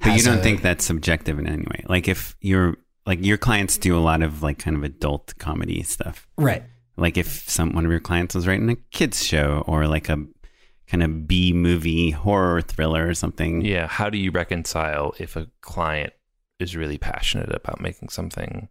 But 0.01 0.15
you 0.15 0.23
don't 0.23 0.37
a- 0.37 0.41
think 0.41 0.61
that's 0.61 0.85
subjective 0.85 1.37
in 1.39 1.45
any 1.47 1.63
way. 1.63 1.83
Like 1.89 2.07
if 2.07 2.37
you're 2.39 2.77
like 3.05 3.25
your 3.25 3.37
clients 3.37 3.77
do 3.77 3.97
a 3.97 3.99
lot 3.99 4.21
of 4.21 4.43
like 4.43 4.59
kind 4.59 4.77
of 4.77 4.83
adult 4.83 5.33
comedy 5.37 5.83
stuff. 5.83 6.25
right 6.37 6.63
like 6.95 7.17
if 7.17 7.49
some 7.49 7.73
one 7.73 7.83
of 7.85 7.91
your 7.91 7.99
clients 7.99 8.33
was 8.35 8.47
writing 8.47 8.69
a 8.69 8.75
kids 8.91 9.21
show 9.25 9.63
or 9.67 9.87
like 9.87 10.07
a 10.07 10.23
kind 10.87 11.03
of 11.03 11.27
B 11.27 11.51
movie 11.53 12.11
horror 12.11 12.61
thriller 12.61 13.07
or 13.07 13.13
something. 13.13 13.61
Yeah. 13.61 13.87
How 13.87 14.09
do 14.09 14.17
you 14.17 14.31
reconcile 14.31 15.13
if 15.19 15.35
a 15.35 15.47
client 15.61 16.13
is 16.59 16.75
really 16.75 16.97
passionate 16.97 17.53
about 17.53 17.81
making 17.81 18.09
something 18.09 18.69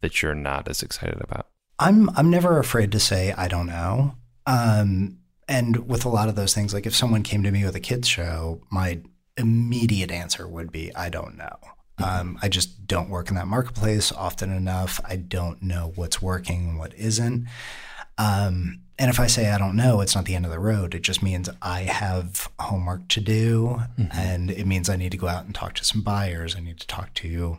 that 0.00 0.22
you're 0.22 0.34
not 0.34 0.68
as 0.68 0.82
excited 0.82 1.20
about? 1.20 1.48
I'm 1.78 2.10
I'm 2.10 2.30
never 2.30 2.58
afraid 2.58 2.92
to 2.92 3.00
say 3.00 3.32
I 3.32 3.48
don't 3.48 3.66
know. 3.66 4.14
Um, 4.46 5.18
and 5.48 5.88
with 5.88 6.04
a 6.04 6.10
lot 6.10 6.28
of 6.28 6.36
those 6.36 6.54
things, 6.54 6.72
like 6.72 6.86
if 6.86 6.94
someone 6.94 7.22
came 7.22 7.42
to 7.42 7.50
me 7.50 7.64
with 7.64 7.74
a 7.74 7.80
kids 7.80 8.08
show, 8.08 8.60
my 8.70 9.00
immediate 9.36 10.10
answer 10.10 10.46
would 10.46 10.70
be 10.70 10.94
I 10.94 11.08
don't 11.08 11.36
know. 11.36 11.56
Um, 12.02 12.38
I 12.42 12.48
just 12.48 12.86
don't 12.86 13.08
work 13.08 13.28
in 13.28 13.36
that 13.36 13.46
marketplace 13.46 14.10
often 14.10 14.50
enough. 14.50 15.00
I 15.04 15.16
don't 15.16 15.62
know 15.62 15.92
what's 15.94 16.20
working 16.20 16.70
and 16.70 16.78
what 16.78 16.92
isn't. 16.94 17.46
Um, 18.18 18.80
and 18.98 19.10
if 19.10 19.18
I 19.18 19.26
say 19.26 19.50
I 19.50 19.58
don't 19.58 19.76
know, 19.76 20.00
it's 20.00 20.14
not 20.14 20.24
the 20.24 20.36
end 20.36 20.44
of 20.44 20.52
the 20.52 20.58
road. 20.58 20.94
It 20.94 21.02
just 21.02 21.22
means 21.22 21.48
I 21.60 21.80
have 21.82 22.48
homework 22.60 23.08
to 23.08 23.20
do, 23.20 23.80
and 24.12 24.50
it 24.50 24.66
means 24.66 24.88
I 24.88 24.96
need 24.96 25.10
to 25.12 25.18
go 25.18 25.26
out 25.26 25.44
and 25.44 25.54
talk 25.54 25.74
to 25.74 25.84
some 25.84 26.02
buyers. 26.02 26.54
I 26.54 26.60
need 26.60 26.78
to 26.78 26.86
talk 26.86 27.12
to, 27.14 27.58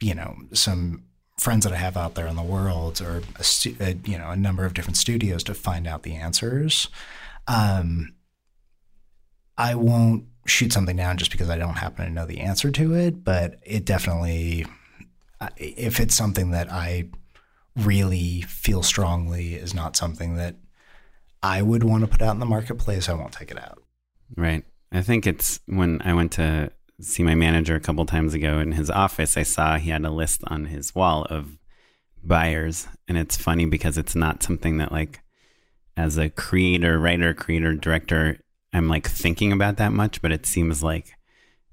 you 0.00 0.14
know, 0.14 0.36
some 0.52 1.04
friends 1.38 1.64
that 1.64 1.72
I 1.72 1.76
have 1.76 1.96
out 1.96 2.14
there 2.16 2.26
in 2.26 2.36
the 2.36 2.42
world, 2.42 3.00
or 3.00 3.22
a 3.36 3.44
stu- 3.44 3.76
a, 3.78 3.94
you 4.04 4.18
know, 4.18 4.30
a 4.30 4.36
number 4.36 4.64
of 4.64 4.74
different 4.74 4.96
studios 4.96 5.44
to 5.44 5.54
find 5.54 5.86
out 5.86 6.02
the 6.02 6.16
answers. 6.16 6.88
Um, 7.46 8.14
I 9.56 9.76
won't 9.76 10.24
shoot 10.46 10.72
something 10.72 10.96
down 10.96 11.18
just 11.18 11.30
because 11.30 11.50
I 11.50 11.56
don't 11.56 11.74
happen 11.74 12.04
to 12.04 12.12
know 12.12 12.26
the 12.26 12.40
answer 12.40 12.72
to 12.72 12.94
it, 12.94 13.22
but 13.22 13.60
it 13.64 13.84
definitely, 13.84 14.66
if 15.56 16.00
it's 16.00 16.16
something 16.16 16.50
that 16.50 16.70
I 16.72 17.10
really 17.76 18.42
feel 18.42 18.82
strongly 18.82 19.54
is 19.54 19.74
not 19.74 19.96
something 19.96 20.36
that 20.36 20.56
I 21.42 21.62
would 21.62 21.82
want 21.82 22.02
to 22.02 22.06
put 22.06 22.22
out 22.22 22.34
in 22.34 22.40
the 22.40 22.46
marketplace, 22.46 23.08
I 23.08 23.14
won't 23.14 23.32
take 23.32 23.50
it 23.50 23.58
out. 23.58 23.82
Right. 24.36 24.64
I 24.92 25.02
think 25.02 25.26
it's 25.26 25.60
when 25.66 26.00
I 26.04 26.14
went 26.14 26.32
to 26.32 26.70
see 27.00 27.22
my 27.22 27.34
manager 27.34 27.74
a 27.74 27.80
couple 27.80 28.06
times 28.06 28.34
ago 28.34 28.58
in 28.58 28.72
his 28.72 28.90
office, 28.90 29.36
I 29.36 29.42
saw 29.42 29.76
he 29.76 29.90
had 29.90 30.04
a 30.04 30.10
list 30.10 30.42
on 30.46 30.66
his 30.66 30.94
wall 30.94 31.24
of 31.24 31.58
buyers. 32.22 32.86
And 33.08 33.18
it's 33.18 33.36
funny 33.36 33.64
because 33.64 33.98
it's 33.98 34.14
not 34.14 34.42
something 34.42 34.78
that, 34.78 34.92
like, 34.92 35.20
as 35.96 36.16
a 36.16 36.30
creator, 36.30 36.98
writer, 36.98 37.34
creator, 37.34 37.74
director, 37.74 38.38
I'm 38.72 38.88
like 38.88 39.08
thinking 39.08 39.52
about 39.52 39.76
that 39.76 39.92
much, 39.92 40.22
but 40.22 40.32
it 40.32 40.46
seems 40.46 40.82
like, 40.82 41.12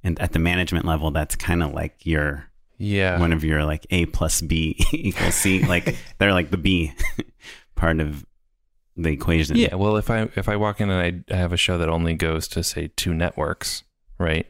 and 0.04 0.20
at 0.20 0.34
the 0.34 0.40
management 0.40 0.86
level, 0.86 1.12
that's 1.12 1.36
kind 1.36 1.64
of 1.64 1.74
like 1.74 2.06
your 2.06 2.49
Yeah. 2.80 3.20
one 3.20 3.34
of 3.34 3.44
your 3.44 3.64
like 3.66 3.86
A 3.92 4.06
plus 4.08 4.42
B 4.42 4.76
equals 4.92 5.36
C. 5.36 5.64
Like 5.66 5.96
they're 6.18 6.34
like 6.34 6.50
the 6.50 6.58
B 6.58 6.94
part 7.76 8.00
of 8.00 8.26
the 8.98 9.10
equation. 9.10 9.56
Yeah, 9.58 9.76
well, 9.76 9.96
if 9.98 10.10
I 10.10 10.30
if 10.36 10.50
I 10.50 10.56
walk 10.56 10.82
in 10.82 10.90
and 10.90 11.24
I 11.30 11.36
have 11.36 11.54
a 11.54 11.58
show 11.58 11.78
that 11.78 11.90
only 11.90 12.16
goes 12.16 12.48
to 12.50 12.64
say 12.64 12.90
two 12.96 13.14
networks, 13.14 13.84
right? 14.18 14.48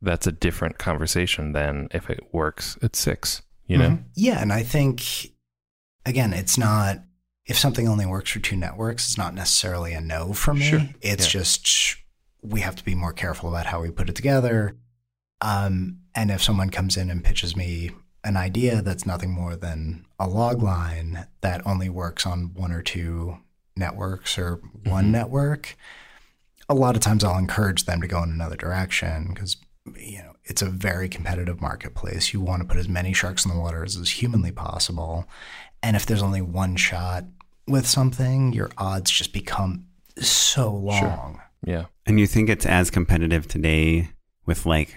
That's 0.00 0.26
a 0.26 0.32
different 0.32 0.78
conversation 0.78 1.52
than 1.52 1.88
if 1.90 2.08
it 2.08 2.20
works 2.32 2.78
at 2.82 2.94
six. 2.94 3.42
You 3.66 3.78
know, 3.78 3.88
Mhm. 3.90 4.04
Yeah, 4.14 4.40
and 4.40 4.52
I 4.52 4.62
think 4.62 5.02
again, 6.04 6.32
it's 6.32 6.56
not 6.56 7.00
if 7.46 7.56
something 7.58 7.86
only 7.88 8.06
works 8.06 8.30
for 8.30 8.38
two 8.40 8.56
networks, 8.56 9.06
it's 9.08 9.18
not 9.18 9.34
necessarily 9.34 9.92
a 9.92 10.00
no 10.00 10.32
for 10.32 10.52
me. 10.54 10.60
Sure. 10.62 10.88
It's 11.00 11.26
Yeah. 11.26 11.40
just 11.40 11.96
we 12.42 12.60
have 12.60 12.76
to 12.76 12.84
be 12.84 12.94
more 12.94 13.12
careful 13.12 13.48
about 13.48 13.66
how 13.66 13.80
we 13.82 13.90
put 13.90 14.08
it 14.08 14.14
together. 14.16 14.76
Um, 15.40 15.98
and 16.14 16.30
if 16.30 16.42
someone 16.42 16.70
comes 16.70 16.96
in 16.96 17.10
and 17.10 17.22
pitches 17.24 17.56
me 17.56 17.90
an 18.24 18.36
idea 18.36 18.82
that's 18.82 19.06
nothing 19.06 19.30
more 19.30 19.54
than 19.56 20.04
a 20.18 20.26
log 20.26 20.62
line 20.62 21.26
that 21.42 21.64
only 21.66 21.88
works 21.88 22.26
on 22.26 22.52
one 22.54 22.72
or 22.72 22.82
two 22.82 23.38
networks 23.76 24.38
or 24.38 24.56
one 24.84 25.06
Mhm. 25.06 25.10
network, 25.10 25.76
a 26.68 26.74
lot 26.74 26.96
of 26.96 27.02
times 27.02 27.22
I'll 27.22 27.38
encourage 27.38 27.84
them 27.84 28.00
to 28.00 28.08
go 28.08 28.22
in 28.22 28.30
another 28.30 28.56
direction 28.56 29.28
because 29.28 29.56
you 29.96 30.18
know 30.18 30.32
it's 30.44 30.62
a 30.62 30.68
very 30.68 31.08
competitive 31.08 31.60
marketplace. 31.60 32.32
You 32.32 32.40
want 32.40 32.62
to 32.62 32.66
put 32.68 32.78
as 32.78 32.88
many 32.88 33.12
sharks 33.12 33.44
in 33.44 33.52
the 33.52 33.58
water 33.60 33.84
as 33.84 33.94
is 33.94 34.10
humanly 34.10 34.50
possible, 34.50 35.28
and 35.82 35.94
if 35.94 36.06
there's 36.06 36.22
only 36.22 36.40
one 36.42 36.74
shot 36.76 37.24
with 37.68 37.86
something, 37.86 38.52
your 38.52 38.70
odds 38.78 39.10
just 39.10 39.32
become 39.32 39.84
so 40.20 40.72
long. 40.74 41.40
yeah, 41.64 41.84
And 42.06 42.18
you 42.18 42.26
think 42.26 42.48
it's 42.48 42.66
as 42.66 42.90
competitive 42.90 43.46
today 43.46 44.10
with 44.46 44.66
like 44.66 44.96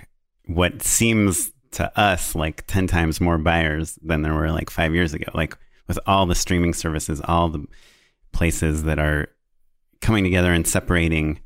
what 0.49 0.81
seems 0.81 1.51
to 1.71 1.99
us 1.99 2.33
like 2.35 2.65
10 2.67 2.87
times 2.87 3.21
more 3.21 3.37
buyers 3.37 3.97
than 4.01 4.23
there 4.23 4.33
were 4.33 4.51
like 4.51 4.69
five 4.69 4.93
years 4.93 5.13
ago? 5.13 5.31
Like 5.33 5.55
with 5.87 5.99
all 6.07 6.25
the 6.25 6.35
streaming 6.35 6.73
services, 6.73 7.21
all 7.23 7.49
the 7.49 7.65
places 8.31 8.83
that 8.83 8.99
are 8.99 9.27
coming 10.01 10.23
together 10.23 10.51
and 10.51 10.67
separating, 10.67 11.39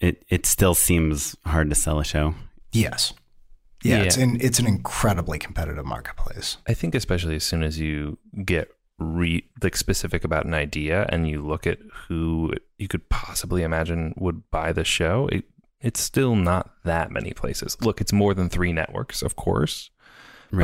it, 0.00 0.24
it 0.28 0.46
still 0.46 0.74
seems 0.74 1.36
hard 1.44 1.68
to 1.70 1.74
sell 1.76 1.98
a 2.00 2.04
show. 2.04 2.34
Yes. 2.72 3.12
Yeah, 3.84 3.98
Yeah. 3.98 4.02
it's 4.04 4.16
an 4.16 4.38
it's 4.40 4.58
an 4.58 4.66
incredibly 4.66 5.38
competitive 5.38 5.84
marketplace. 5.84 6.56
I 6.68 6.74
think 6.74 6.94
especially 6.94 7.36
as 7.36 7.44
soon 7.44 7.62
as 7.62 7.78
you 7.78 8.16
get 8.44 8.70
re 8.98 9.44
like 9.62 9.76
specific 9.76 10.22
about 10.24 10.46
an 10.46 10.54
idea 10.54 11.06
and 11.08 11.28
you 11.28 11.44
look 11.44 11.66
at 11.66 11.78
who 12.06 12.52
you 12.78 12.86
could 12.88 13.08
possibly 13.08 13.62
imagine 13.64 14.14
would 14.16 14.48
buy 14.50 14.72
the 14.72 14.84
show, 14.84 15.28
it 15.32 15.44
it's 15.82 16.00
still 16.00 16.36
not 16.36 16.70
that 16.84 17.10
many 17.10 17.32
places. 17.32 17.76
Look, 17.80 18.00
it's 18.00 18.12
more 18.12 18.34
than 18.34 18.48
three 18.48 18.72
networks, 18.72 19.20
of 19.22 19.36
course. 19.36 19.90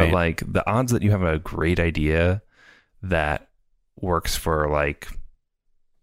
But 0.07 0.15
like 0.15 0.53
the 0.53 0.69
odds 0.71 0.93
that 0.93 1.03
you 1.03 1.11
have 1.11 1.23
a 1.23 1.39
great 1.39 1.81
idea 1.81 2.43
that 3.03 3.49
works 4.01 4.37
for 4.37 4.69
like 4.71 5.09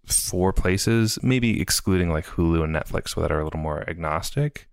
four 0.05 0.53
places, 0.53 1.17
maybe 1.23 1.61
excluding 1.61 2.09
like 2.09 2.25
Hulu 2.25 2.63
and 2.63 2.75
Netflix 2.75 3.15
that 3.15 3.31
are 3.31 3.39
a 3.39 3.43
little 3.43 3.59
more 3.59 3.87
agnostic, 3.89 4.67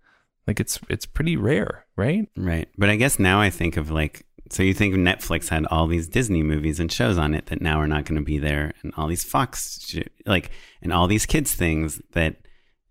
like 0.47 0.59
it's 0.59 0.79
it's 0.89 1.05
pretty 1.05 1.37
rare, 1.37 1.85
right? 1.95 2.27
Right. 2.35 2.67
But 2.77 2.89
I 2.89 2.95
guess 2.95 3.19
now 3.19 3.39
I 3.39 3.49
think 3.49 3.77
of 3.77 3.91
like, 3.91 4.25
so 4.49 4.61
you 4.61 4.73
think 4.73 4.93
Netflix 4.95 5.49
had 5.49 5.65
all 5.67 5.87
these 5.87 6.07
Disney 6.07 6.43
movies 6.43 6.79
and 6.79 6.91
shows 6.91 7.17
on 7.17 7.33
it 7.33 7.47
that 7.47 7.61
now 7.61 7.79
are 7.79 7.87
not 7.87 8.05
going 8.05 8.19
to 8.19 8.25
be 8.25 8.39
there, 8.39 8.73
and 8.83 8.93
all 8.97 9.07
these 9.07 9.23
Fox, 9.23 9.79
sh- 9.87 9.99
like, 10.25 10.51
and 10.81 10.91
all 10.91 11.07
these 11.07 11.25
kids 11.25 11.53
things 11.55 12.01
that, 12.11 12.35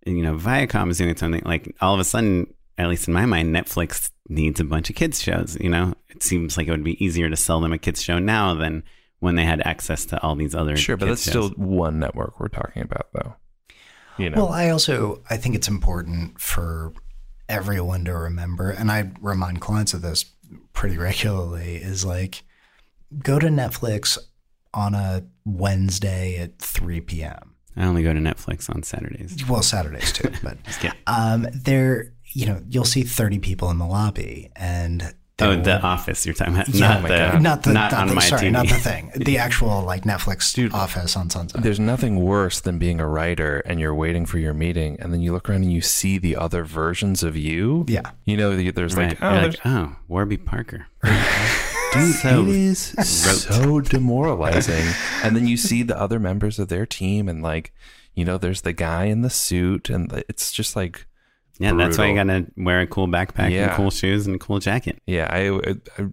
you 0.07 0.22
know, 0.22 0.34
Viacom 0.34 0.90
is 0.90 0.98
doing 0.98 1.16
something 1.16 1.42
like 1.44 1.74
all 1.80 1.94
of 1.94 2.00
a 2.00 2.05
sudden, 2.05 2.53
at 2.78 2.88
least 2.88 3.09
in 3.09 3.14
my 3.14 3.26
mind, 3.26 3.55
Netflix 3.55 4.11
needs 4.28 4.61
a 4.61 4.64
bunch 4.64 4.90
of 4.90 4.96
kids 4.96 5.22
shows. 5.22 5.57
You 5.61 5.70
know, 5.70 5.94
it 6.09 6.22
seems 6.22 6.57
like 6.57 6.68
it 6.68 6.70
would 6.70 6.84
be 6.84 7.03
easier 7.05 7.28
to 7.30 7.36
sell 7.36 7.61
them 7.61 7.72
a 7.72 7.78
kids 7.78 8.03
show 8.03 8.18
now 8.18 8.55
than 8.55 8.82
when 9.20 9.36
they 9.36 9.44
had 9.44 9.61
access 9.64 10.05
to 10.07 10.20
all 10.22 10.34
these 10.34 10.55
other. 10.55 10.76
Sure, 10.76 10.96
but 10.96 11.07
that's 11.07 11.22
shows. 11.22 11.53
still 11.53 11.64
one 11.64 12.00
network 12.00 12.40
we're 12.40 12.48
talking 12.48 12.82
about, 12.82 13.09
though. 13.12 13.34
You 14.18 14.30
know, 14.30 14.44
Well, 14.44 14.53
I 14.53 14.68
also 14.70 15.22
I 15.30 15.36
think 15.36 15.55
it's 15.55 15.68
important 15.68 16.40
for 16.40 16.92
everyone 17.48 18.05
to 18.07 18.16
remember, 18.16 18.70
and 18.70 18.90
I 18.90 19.11
remind 19.20 19.61
clients 19.61 19.94
of 19.94 20.03
this 20.03 20.24
pretty 20.72 20.98
regularly, 20.98 21.76
is 21.76 22.05
like 22.05 22.42
go 23.22 23.38
to 23.38 23.46
Netflix 23.46 24.18
on 24.74 24.94
a 24.94 25.24
Wednesday 25.44 26.38
at 26.38 26.59
3 26.59 27.00
p.m. 27.03 27.51
I 27.76 27.84
only 27.86 28.02
go 28.02 28.12
to 28.12 28.20
Netflix 28.20 28.68
on 28.68 28.82
Saturdays. 28.82 29.48
Well, 29.48 29.62
Saturdays 29.62 30.12
too, 30.12 30.30
but 30.42 30.62
Just 30.64 30.84
um, 31.06 31.46
there, 31.54 32.12
you 32.32 32.46
know, 32.46 32.62
you'll 32.68 32.84
see 32.84 33.02
30 33.02 33.38
people 33.38 33.70
in 33.70 33.78
the 33.78 33.86
lobby, 33.86 34.50
and 34.56 35.14
Oh, 35.40 35.56
there 35.56 35.56
the 35.62 35.70
will- 35.80 35.86
Office 35.86 36.24
you're 36.26 36.34
talking 36.34 36.54
about, 36.54 36.68
Yeah, 36.68 37.00
not 37.00 37.04
oh 37.04 37.08
the 37.08 37.38
not 37.40 37.62
the 37.64 37.72
not 37.72 37.90
not 37.92 38.00
on 38.02 38.08
the, 38.08 38.14
my 38.14 38.20
sorry, 38.20 38.42
TV. 38.42 38.52
not 38.52 38.68
the 38.68 38.74
thing, 38.74 39.10
the 39.16 39.38
actual 39.38 39.82
like 39.82 40.04
Netflix 40.04 40.52
Dude, 40.54 40.72
office 40.74 41.16
on 41.16 41.30
Sunset. 41.30 41.62
there's 41.62 41.80
nothing 41.80 42.20
worse 42.20 42.60
than 42.60 42.78
being 42.78 43.00
a 43.00 43.08
writer 43.08 43.60
and 43.64 43.80
you're 43.80 43.94
waiting 43.94 44.24
for 44.26 44.38
your 44.38 44.52
meeting, 44.54 44.98
and 45.00 45.12
then 45.12 45.20
you 45.22 45.32
look 45.32 45.48
around 45.48 45.62
and 45.62 45.72
you 45.72 45.80
see 45.80 46.18
the 46.18 46.36
other 46.36 46.64
versions 46.64 47.22
of 47.24 47.36
you. 47.36 47.86
Yeah. 47.88 48.10
You 48.26 48.36
know, 48.36 48.54
there's 48.70 48.94
Right. 48.94 49.08
like, 49.10 49.22
oh, 49.22 49.40
there's 49.40 49.54
like, 49.64 49.66
oh, 49.66 49.96
Warby 50.06 50.36
Parker. 50.36 50.86
Dude, 51.93 52.14
So 52.14 52.43
it 52.43 52.49
is 52.49 52.80
so 53.09 53.80
demoralizing. 53.80 54.86
and 55.22 55.36
then 55.36 55.47
you 55.47 55.57
see 55.57 55.82
the 55.82 55.99
other 55.99 56.18
members 56.18 56.59
of 56.59 56.68
their 56.68 56.86
team, 56.86 57.28
and 57.28 57.43
like, 57.43 57.72
you 58.14 58.24
know, 58.24 58.38
there's 58.38 58.62
the 58.62 58.72
guy 58.72 59.05
in 59.05 59.22
the 59.22 59.30
suit, 59.30 59.90
and 59.90 60.11
it's 60.28 60.53
just 60.53 60.74
like, 60.74 61.07
Yeah, 61.59 61.72
that's 61.74 61.99
why 61.99 62.07
you 62.09 62.14
gotta 62.14 62.47
wear 62.57 62.80
a 62.80 62.86
cool 62.86 63.09
backpack 63.09 63.51
Yeah. 63.51 63.68
and 63.68 63.72
cool 63.76 63.90
shoes 63.90 64.26
and 64.26 64.36
a 64.36 64.38
cool 64.38 64.59
jacket. 64.59 65.01
yeah. 65.07 65.28
I, 65.30 65.49
I, 65.99 66.07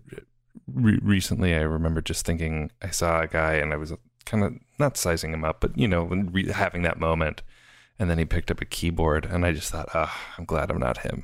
re- 0.73 0.99
recently 1.01 1.55
I 1.55 1.61
remember 1.61 2.01
just 2.01 2.25
thinking 2.25 2.71
I 2.81 2.89
saw 2.89 3.21
a 3.21 3.27
guy, 3.27 3.53
and 3.53 3.71
I 3.73 3.77
was 3.77 3.93
kind 4.25 4.43
of 4.43 4.53
not 4.79 4.97
sizing 4.97 5.33
him 5.33 5.43
up, 5.45 5.59
but 5.61 5.77
you 5.77 5.87
know, 5.87 6.03
re- 6.03 6.51
having 6.51 6.81
that 6.83 6.99
moment, 6.99 7.41
and 7.97 8.09
then 8.09 8.17
he 8.17 8.25
picked 8.25 8.51
up 8.51 8.61
a 8.61 8.65
keyboard, 8.65 9.25
and 9.25 9.45
I 9.45 9.53
just 9.53 9.71
thought, 9.71 9.89
oh, 9.93 10.13
I'm 10.37 10.45
glad 10.45 10.69
I'm 10.71 10.79
not 10.79 10.99
him. 10.99 11.23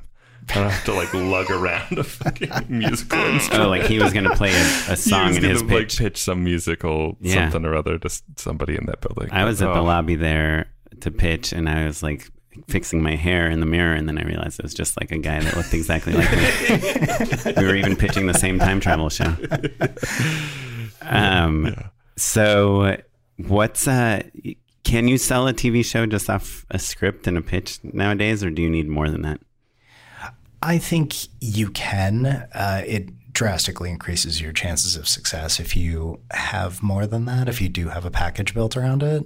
I 0.50 0.54
don't 0.54 0.70
have 0.70 0.84
to 0.84 0.92
like 0.94 1.12
lug 1.12 1.50
around 1.50 1.98
a 1.98 2.04
fucking 2.04 2.50
musical 2.68 3.18
instrument. 3.18 3.64
Oh, 3.64 3.68
like 3.68 3.82
he 3.82 3.98
was 3.98 4.12
gonna 4.12 4.34
play 4.36 4.50
a, 4.52 4.54
a 4.54 4.60
He 4.90 4.96
song 4.96 5.28
was 5.28 5.36
in 5.38 5.42
his 5.44 5.62
gonna, 5.62 5.74
like 5.74 5.82
pitch. 5.88 5.98
pitch 5.98 6.16
some 6.22 6.44
musical 6.44 7.16
Yeah. 7.20 7.50
something 7.50 7.64
or 7.64 7.74
other 7.74 7.98
to 7.98 8.22
somebody 8.36 8.76
in 8.76 8.86
that 8.86 9.00
building. 9.00 9.28
I 9.32 9.44
was 9.44 9.60
at 9.60 9.66
the 9.74 9.80
Oh. 9.80 9.84
lobby 9.84 10.14
there 10.14 10.66
to 11.00 11.10
pitch, 11.10 11.52
and 11.52 11.68
I 11.68 11.86
was 11.86 12.02
like 12.02 12.30
fixing 12.68 13.02
my 13.02 13.16
hair 13.16 13.48
in 13.50 13.60
the 13.60 13.66
mirror, 13.66 13.92
and 13.94 14.08
then 14.08 14.18
I 14.18 14.22
realized 14.22 14.58
it 14.58 14.62
was 14.62 14.72
just 14.72 14.98
like 15.00 15.10
a 15.12 15.18
guy 15.18 15.40
that 15.40 15.56
looked 15.56 15.74
exactly 15.74 16.12
like 16.14 16.30
me. 16.32 17.52
we 17.56 17.64
were 17.66 17.74
even 17.76 17.96
pitching 17.96 18.26
the 18.26 18.34
same 18.34 18.58
time 18.58 18.80
travel 18.80 19.10
show. 19.10 19.34
Um, 21.02 21.74
So, 22.16 22.96
what's 23.36 23.86
uh? 23.86 24.22
Can 24.84 25.08
you 25.08 25.18
sell 25.18 25.48
a 25.48 25.52
TV 25.52 25.84
show 25.84 26.06
just 26.06 26.30
off 26.30 26.64
a 26.70 26.78
script 26.78 27.26
and 27.26 27.36
a 27.36 27.42
pitch 27.42 27.80
nowadays, 27.82 28.42
or 28.44 28.50
do 28.50 28.62
you 28.62 28.70
need 28.70 28.88
more 28.88 29.10
than 29.10 29.22
that? 29.22 29.40
I 30.66 30.78
think 30.78 31.14
you 31.40 31.70
can. 31.70 32.26
Uh, 32.26 32.82
it 32.84 33.32
drastically 33.32 33.88
increases 33.88 34.40
your 34.40 34.52
chances 34.52 34.96
of 34.96 35.06
success 35.06 35.60
if 35.60 35.76
you 35.76 36.20
have 36.32 36.82
more 36.82 37.06
than 37.06 37.24
that. 37.26 37.48
If 37.48 37.60
you 37.60 37.68
do 37.68 37.88
have 37.90 38.04
a 38.04 38.10
package 38.10 38.52
built 38.52 38.76
around 38.76 39.04
it. 39.04 39.22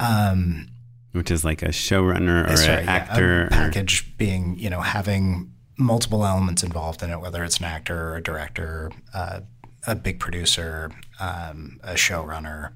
Um, 0.00 0.68
Which 1.12 1.30
is 1.30 1.44
like 1.44 1.62
a 1.62 1.68
showrunner 1.68 2.50
or 2.50 2.56
sorry, 2.56 2.78
an 2.78 2.84
yeah, 2.86 2.92
actor. 2.92 3.42
a 3.42 3.46
or- 3.46 3.48
package 3.50 4.16
being, 4.16 4.58
you 4.58 4.70
know, 4.70 4.80
having 4.80 5.52
multiple 5.76 6.24
elements 6.24 6.62
involved 6.62 7.02
in 7.02 7.10
it, 7.10 7.20
whether 7.20 7.44
it's 7.44 7.58
an 7.58 7.64
actor 7.64 8.10
or 8.10 8.16
a 8.16 8.22
director, 8.22 8.90
uh, 9.12 9.40
a 9.86 9.94
big 9.94 10.18
producer, 10.18 10.90
um, 11.20 11.78
a 11.82 11.92
showrunner, 11.94 12.72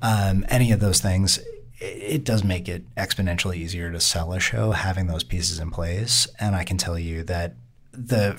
um, 0.00 0.44
any 0.48 0.70
of 0.70 0.78
those 0.78 1.00
things. 1.00 1.40
It, 1.86 2.24
does 2.24 2.44
make 2.44 2.68
it 2.68 2.82
exponentially 2.96 3.56
easier 3.56 3.92
to 3.92 4.00
sell 4.00 4.32
a 4.32 4.40
show 4.40 4.72
having 4.72 5.06
those 5.06 5.24
pieces 5.24 5.58
in 5.58 5.70
place. 5.70 6.26
And 6.40 6.54
I 6.54 6.64
can 6.64 6.78
tell 6.78 6.98
you 6.98 7.22
that 7.24 7.54
the 7.92 8.34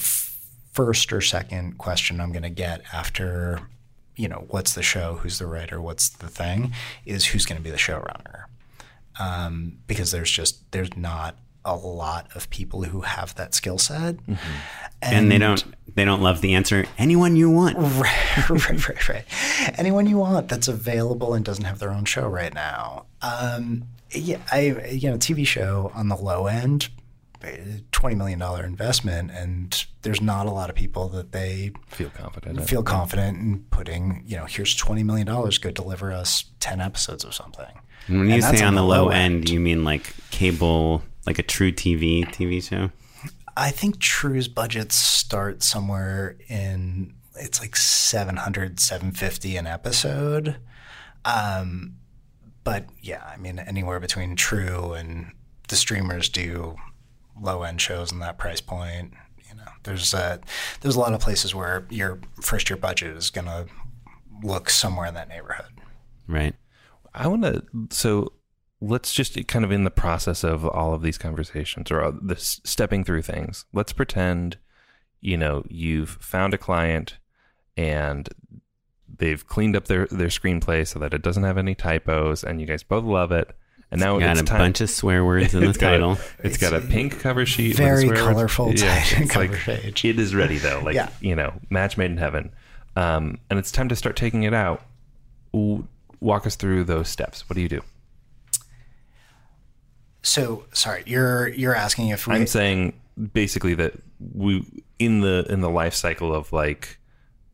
first 0.71 1.13
or 1.13 1.21
second 1.21 1.77
question 1.77 2.19
I'm 2.19 2.31
going 2.31 2.43
to 2.43 2.49
get 2.49 2.81
after, 2.91 3.61
you 4.15 4.27
know, 4.27 4.45
what's 4.49 4.73
the 4.73 4.83
show, 4.83 5.15
who's 5.15 5.39
the 5.39 5.47
writer, 5.47 5.79
what's 5.79 6.09
the 6.09 6.27
thing, 6.27 6.73
is 7.05 7.27
who's 7.27 7.45
going 7.45 7.57
to 7.57 7.63
be 7.63 7.71
the 7.71 7.77
showrunner 7.77 8.45
um, 9.19 9.77
because 9.87 10.11
there's 10.11 10.31
just 10.31 10.69
there's 10.71 10.95
not 10.97 11.37
a 11.65 11.75
lot 11.75 12.27
of 12.35 12.49
people 12.49 12.83
who 12.83 13.01
have 13.01 13.35
that 13.35 13.53
skill 13.53 13.77
set, 13.77 14.15
and 15.01 15.31
they 15.31 15.37
don't 15.37 15.63
they 15.95 16.05
don't 16.05 16.21
love 16.21 16.41
the 16.41 16.53
answer. 16.53 16.85
Anyone 16.97 17.35
you 17.35 17.49
want. 17.49 17.75
right, 17.79 18.49
right, 18.49 18.87
right, 18.89 19.09
right. 19.09 19.25
Anyone 19.77 20.05
you 20.07 20.17
want 20.17 20.47
that's 20.47 20.67
available 20.67 21.33
and 21.33 21.43
doesn't 21.43 21.65
have 21.65 21.79
their 21.79 21.91
own 21.91 22.05
show 22.05 22.27
right 22.27 22.53
now. 22.53 23.05
Um, 23.21 23.83
yeah, 24.11 24.37
I 24.51 24.87
you 24.91 25.09
know 25.09 25.17
TV 25.17 25.45
show 25.45 25.91
on 25.95 26.07
the 26.09 26.15
low 26.15 26.47
end, 26.47 26.89
twenty 27.91 28.15
million 28.15 28.39
dollar 28.39 28.63
investment, 28.65 29.31
and 29.31 29.85
there's 30.03 30.21
not 30.21 30.45
a 30.45 30.51
lot 30.51 30.69
of 30.69 30.75
people 30.75 31.09
that 31.09 31.31
they 31.31 31.71
Feel 31.87 32.09
confident. 32.11 32.59
in. 32.59 32.65
feel 32.65 32.83
confident 32.83 33.37
in 33.39 33.59
putting. 33.71 34.23
You 34.25 34.37
know, 34.37 34.45
here's 34.45 34.75
twenty 34.75 35.03
million 35.03 35.27
dollars, 35.27 35.57
go 35.57 35.71
deliver 35.71 36.11
us 36.11 36.45
ten 36.59 36.79
episodes 36.81 37.23
of 37.23 37.33
something. 37.33 37.65
And 38.07 38.19
when 38.19 38.27
you 38.27 38.33
And 38.35 38.43
that's 38.43 38.59
say 38.59 38.63
on 38.65 38.75
the 38.75 38.83
low 38.83 39.09
end, 39.09 39.49
you 39.49 39.59
mean 39.59 39.83
like 39.83 40.13
cable, 40.29 41.01
like 41.25 41.39
a 41.39 41.43
truTV 41.43 42.25
TV 42.27 42.63
show? 42.63 42.91
I 43.57 43.71
think 43.71 43.99
True's 43.99 44.47
budgets 44.47 44.95
start 44.95 45.63
somewhere 45.63 46.37
in 46.47 47.13
it's 47.37 47.59
like 47.59 47.75
700 47.75 48.79
750 48.79 49.57
an 49.57 49.67
episode. 49.67 50.57
Um, 51.25 51.95
but 52.63 52.85
yeah, 53.01 53.23
I 53.25 53.37
mean 53.37 53.59
anywhere 53.59 53.99
between 53.99 54.35
True 54.35 54.93
and 54.93 55.31
the 55.67 55.75
streamers 55.75 56.29
do 56.29 56.75
low 57.39 57.63
end 57.63 57.81
shows 57.81 58.11
in 58.11 58.19
that 58.19 58.37
price 58.37 58.61
point. 58.61 59.13
You 59.49 59.55
know, 59.55 59.71
there's 59.83 60.13
a 60.13 60.39
there's 60.81 60.95
a 60.95 60.99
lot 60.99 61.13
of 61.13 61.19
places 61.19 61.53
where 61.55 61.85
your 61.89 62.19
first 62.41 62.69
year 62.69 62.77
budget 62.77 63.15
is 63.15 63.29
going 63.29 63.47
to 63.47 63.67
look 64.43 64.69
somewhere 64.69 65.07
in 65.07 65.13
that 65.13 65.29
neighborhood. 65.29 65.71
Right. 66.27 66.55
I 67.13 67.27
want 67.27 67.43
to. 67.43 67.63
So 67.91 68.33
let's 68.87 69.13
just 69.13 69.47
kind 69.47 69.65
of 69.65 69.71
in 69.71 69.83
the 69.83 69.91
process 69.91 70.43
of 70.43 70.65
all 70.65 70.93
of 70.93 71.01
these 71.01 71.17
conversations 71.17 71.89
or 71.91 72.11
this 72.21 72.61
stepping 72.63 73.03
through 73.03 73.21
things. 73.23 73.65
Let's 73.73 73.93
pretend, 73.93 74.57
you 75.21 75.37
know, 75.37 75.63
you've 75.69 76.17
found 76.21 76.53
a 76.53 76.57
client 76.57 77.17
and 77.77 78.29
they've 79.17 79.45
cleaned 79.47 79.75
up 79.75 79.85
their 79.85 80.07
their 80.07 80.27
screenplay 80.27 80.85
so 80.87 80.99
that 80.99 81.13
it 81.13 81.21
doesn't 81.21 81.43
have 81.43 81.57
any 81.57 81.75
typos, 81.75 82.43
and 82.43 82.59
you 82.61 82.67
guys 82.67 82.83
both 82.83 83.03
love 83.03 83.31
it. 83.31 83.49
And 83.91 84.01
now 84.01 84.17
Got 84.19 84.31
it's 84.31 84.41
a 84.41 84.43
time. 84.45 84.57
bunch 84.59 84.81
of 84.81 84.89
swear 84.89 85.23
words 85.23 85.53
in 85.53 85.61
the 85.61 85.69
It's 85.69 85.77
got 85.77 85.93
a- 85.93 85.97
title. 85.97 86.17
it's 86.43 86.57
got 86.57 86.73
a 86.73 86.81
pink 86.81 87.19
cover 87.19 87.45
sheet, 87.45 87.69
with 87.69 87.77
Very 87.77 88.07
swear 88.07 88.09
words. 88.15 88.21
colorful 88.21 88.73
Yeah, 88.73 88.99
title- 89.03 89.23
it's 89.23 89.31
cover 89.31 89.47
like, 89.53 89.59
page. 89.61 90.03
It 90.05 90.19
is 90.19 90.33
ready 90.35 90.57
though, 90.57 90.81
like 90.83 90.95
Yeah. 90.95 91.09
you 91.21 91.35
know, 91.35 91.53
match 91.69 91.97
made 91.97 92.11
in 92.11 92.17
heaven. 92.17 92.51
Um, 92.95 93.39
and 93.49 93.59
it's 93.59 93.71
time 93.71 93.87
to 93.89 93.95
start 93.95 94.15
taking 94.15 94.43
it 94.43 94.53
out. 94.53 94.81
Walk 95.53 96.47
us 96.47 96.55
through 96.55 96.85
those 96.85 97.07
steps. 97.09 97.47
What 97.49 97.55
do 97.55 97.61
you 97.61 97.69
do? 97.69 97.81
So 100.25 100.65
sorry, 100.73 101.03
you're 101.05 101.49
you're 101.49 101.75
asking 101.75 102.09
if 102.09 102.27
we 102.27 102.33
I'm 102.35 102.47
saying 102.47 102.93
basically 103.33 103.75
that 103.75 103.93
we 104.33 104.65
in 104.97 105.21
the 105.21 105.45
in 105.49 105.61
the 105.61 105.69
life 105.69 105.93
cycle 105.93 106.33
of 106.33 106.51
like 106.51 106.97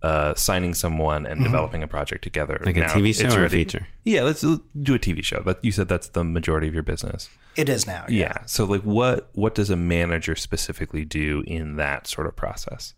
uh, 0.02 0.34
signing 0.34 0.74
someone 0.74 1.28
and 1.28 1.44
developing 1.44 1.84
a 1.84 1.88
project 1.88 2.24
together, 2.24 2.60
Like 2.66 2.78
a 2.78 2.82
TV 2.86 3.14
show 3.14 3.26
it's 3.28 3.36
or 3.36 3.46
a 3.46 3.50
feature? 3.50 3.88
Yeah, 4.04 4.24
let's 4.24 4.42
do 4.42 4.96
a 4.96 5.00
TV 5.00 5.24
show. 5.24 5.44
But 5.46 5.64
you 5.64 5.72
said 5.72 5.88
that's 5.88 6.08
the 6.08 6.24
majority 6.24 6.68
of 6.68 6.74
your 6.74 6.82
business. 6.82 7.30
it 7.56 7.70
is 7.70 7.86
now. 7.86 8.06
Yeah. 8.10 8.46
So 8.46 8.66
like, 8.66 8.82
what 8.82 9.30
what 9.34 9.54
does 9.54 9.70
a 9.70 9.76
manager 9.76 10.36
specifically 10.36 11.06
do 11.06 11.44
in 11.46 11.76
that 11.76 12.08
sort 12.08 12.26
of 12.26 12.36
process? 12.36 12.94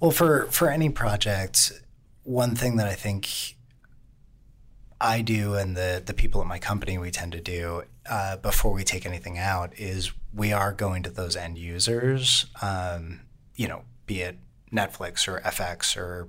Well, 0.00 0.10
for 0.10 0.46
for 0.46 0.70
any 0.70 0.88
project, 0.90 1.72
one 2.24 2.56
thing 2.56 2.76
that 2.76 2.88
I 2.88 2.94
think 2.94 3.28
I 5.00 5.20
do 5.20 5.54
and 5.54 5.76
the 5.76 6.02
the 6.04 6.14
people 6.14 6.40
at 6.40 6.46
my 6.46 6.58
company 6.58 6.96
we 6.98 7.10
tend 7.10 7.32
to 7.32 7.40
do 7.40 7.84
uh, 8.08 8.36
before 8.36 8.72
we 8.72 8.84
take 8.84 9.06
anything 9.06 9.38
out 9.38 9.72
is 9.78 10.12
we 10.34 10.52
are 10.52 10.72
going 10.72 11.02
to 11.04 11.10
those 11.10 11.36
end 11.36 11.58
users, 11.58 12.46
um, 12.62 13.20
you 13.56 13.68
know, 13.68 13.82
be 14.06 14.20
it 14.20 14.38
Netflix 14.72 15.28
or 15.28 15.40
FX 15.40 15.96
or 15.96 16.26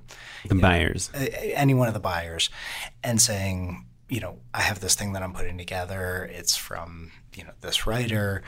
The 0.48 0.56
buyers. 0.56 1.10
uh, 1.14 1.26
any 1.42 1.74
one 1.74 1.88
of 1.88 1.94
the 1.94 2.00
buyers 2.00 2.50
and 3.04 3.20
saying, 3.20 3.86
you 4.08 4.20
know, 4.20 4.38
I 4.54 4.62
have 4.62 4.80
this 4.80 4.94
thing 4.96 5.14
that 5.14 5.24
I'm 5.24 5.34
putting 5.34 5.58
together. 5.58 6.30
It's 6.32 6.56
from, 6.56 7.12
you 7.36 7.44
know, 7.44 7.52
this 7.62 7.88
writer. 7.88 8.44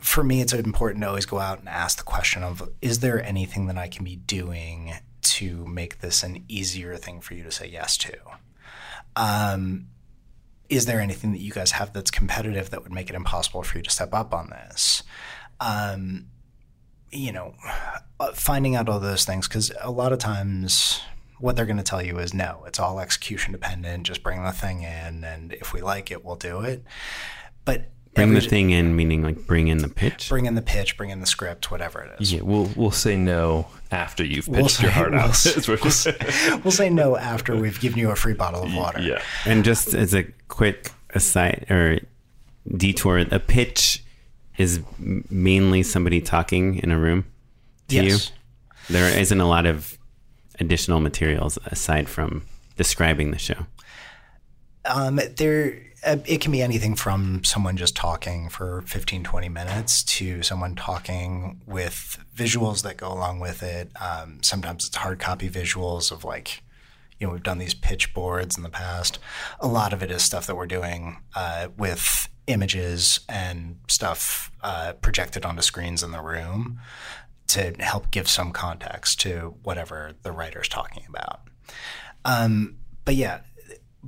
For 0.00 0.22
me, 0.22 0.42
it's 0.42 0.52
important 0.52 1.02
to 1.02 1.08
always 1.08 1.26
go 1.26 1.38
out 1.38 1.58
and 1.60 1.68
ask 1.68 1.96
the 1.98 2.04
question 2.04 2.42
of, 2.42 2.68
is 2.82 3.00
there 3.00 3.24
anything 3.24 3.66
that 3.68 3.78
I 3.78 3.88
can 3.88 4.04
be 4.04 4.16
doing 4.16 4.92
to 5.22 5.66
make 5.66 6.00
this 6.00 6.22
an 6.22 6.44
easier 6.48 6.96
thing 6.96 7.20
for 7.20 7.34
you 7.34 7.44
to 7.44 7.50
say 7.50 7.66
yes 7.68 7.96
to? 7.98 8.14
Um, 9.16 9.86
is 10.72 10.86
there 10.86 11.00
anything 11.00 11.32
that 11.32 11.40
you 11.42 11.52
guys 11.52 11.72
have 11.72 11.92
that's 11.92 12.10
competitive 12.10 12.70
that 12.70 12.82
would 12.82 12.92
make 12.92 13.10
it 13.10 13.14
impossible 13.14 13.62
for 13.62 13.76
you 13.76 13.84
to 13.84 13.90
step 13.90 14.14
up 14.14 14.32
on 14.32 14.48
this? 14.48 15.02
Um, 15.60 16.28
you 17.10 17.30
know, 17.30 17.54
uh, 18.18 18.32
finding 18.32 18.74
out 18.74 18.88
all 18.88 18.98
those 18.98 19.26
things 19.26 19.46
because 19.46 19.70
a 19.82 19.90
lot 19.90 20.14
of 20.14 20.18
times 20.18 21.02
what 21.38 21.56
they're 21.56 21.66
going 21.66 21.76
to 21.76 21.82
tell 21.82 22.00
you 22.02 22.18
is 22.18 22.32
no, 22.32 22.64
it's 22.66 22.78
all 22.78 23.00
execution 23.00 23.52
dependent. 23.52 24.06
Just 24.06 24.22
bring 24.22 24.42
the 24.42 24.50
thing 24.50 24.82
in, 24.82 25.24
and 25.24 25.52
if 25.52 25.74
we 25.74 25.82
like 25.82 26.10
it, 26.10 26.24
we'll 26.24 26.36
do 26.36 26.62
it. 26.62 26.82
But 27.66 27.90
Bring 28.14 28.28
every- 28.28 28.40
the 28.40 28.46
thing 28.48 28.70
in, 28.70 28.94
meaning 28.94 29.22
like 29.22 29.46
bring 29.46 29.68
in 29.68 29.78
the 29.78 29.88
pitch. 29.88 30.28
bring 30.28 30.44
in 30.44 30.54
the 30.54 30.60
pitch, 30.62 30.98
bring 30.98 31.08
in 31.10 31.20
the 31.20 31.26
script, 31.26 31.70
whatever 31.70 32.02
it 32.02 32.20
is. 32.20 32.30
Yeah, 32.32 32.42
we'll 32.42 32.70
we'll 32.76 32.90
say 32.90 33.16
no 33.16 33.68
after 33.90 34.22
you've 34.22 34.44
pitched 34.44 34.48
We'll 34.48 34.58
your 34.60 34.68
say- 34.68 34.88
heart 34.90 35.10
we'll 35.12 35.20
out. 35.20 35.30
s- 35.30 35.46
Is 35.56 35.66
we'll 35.68 35.86
s- 35.86 36.06
We'll 36.64 36.72
say 36.72 36.90
no 36.90 37.16
after 37.16 37.56
we've 37.56 37.80
given 37.80 37.98
you 37.98 38.10
a 38.10 38.16
free 38.16 38.34
bottle 38.34 38.62
of 38.64 38.74
water. 38.74 39.00
yeah. 39.00 39.22
And 39.46 39.64
just 39.64 39.94
as 39.94 40.12
a 40.14 40.24
quick 40.48 40.90
aside 41.14 41.64
or 41.70 42.00
detour, 42.76 43.18
a 43.18 43.38
pitch 43.40 44.04
is 44.58 44.80
mainly 44.98 45.82
somebody 45.82 46.20
talking 46.20 46.76
in 46.80 46.92
a 46.92 46.98
room 46.98 47.24
to 47.88 47.94
Yes. 47.96 48.30
you. 48.88 48.94
There 48.94 49.18
isn't 49.18 49.40
a 49.40 49.48
lot 49.48 49.64
of 49.64 49.96
additional 50.60 51.00
materials 51.00 51.58
aside 51.64 52.10
from 52.10 52.42
describing 52.76 53.30
the 53.30 53.38
show. 53.38 53.66
Um, 54.84 55.18
there, 55.36 55.80
it 56.04 56.40
can 56.40 56.50
be 56.50 56.62
anything 56.62 56.96
from 56.96 57.44
someone 57.44 57.76
just 57.76 57.94
talking 57.94 58.48
for 58.48 58.82
15, 58.82 59.22
20 59.22 59.48
minutes 59.48 60.02
to 60.02 60.42
someone 60.42 60.74
talking 60.74 61.60
with 61.66 62.18
visuals 62.36 62.82
that 62.82 62.96
go 62.96 63.08
along 63.08 63.38
with 63.38 63.62
it. 63.62 63.90
Um, 64.00 64.42
sometimes 64.42 64.86
it's 64.86 64.96
hard 64.96 65.20
copy 65.20 65.48
visuals 65.48 66.10
of 66.10 66.24
like, 66.24 66.62
you 67.18 67.26
know, 67.26 67.32
we've 67.32 67.42
done 67.42 67.58
these 67.58 67.74
pitch 67.74 68.12
boards 68.14 68.56
in 68.56 68.64
the 68.64 68.68
past. 68.68 69.20
A 69.60 69.68
lot 69.68 69.92
of 69.92 70.02
it 70.02 70.10
is 70.10 70.22
stuff 70.22 70.46
that 70.46 70.56
we're 70.56 70.66
doing 70.66 71.18
uh, 71.36 71.68
with 71.78 72.28
images 72.48 73.20
and 73.28 73.78
stuff 73.86 74.50
uh, 74.62 74.94
projected 75.00 75.44
onto 75.44 75.62
screens 75.62 76.02
in 76.02 76.10
the 76.10 76.20
room 76.20 76.80
to 77.46 77.74
help 77.78 78.10
give 78.10 78.28
some 78.28 78.50
context 78.50 79.20
to 79.20 79.54
whatever 79.62 80.12
the 80.22 80.32
writer's 80.32 80.68
talking 80.68 81.04
about. 81.08 81.42
Um, 82.24 82.78
but 83.04 83.14
yeah, 83.14 83.40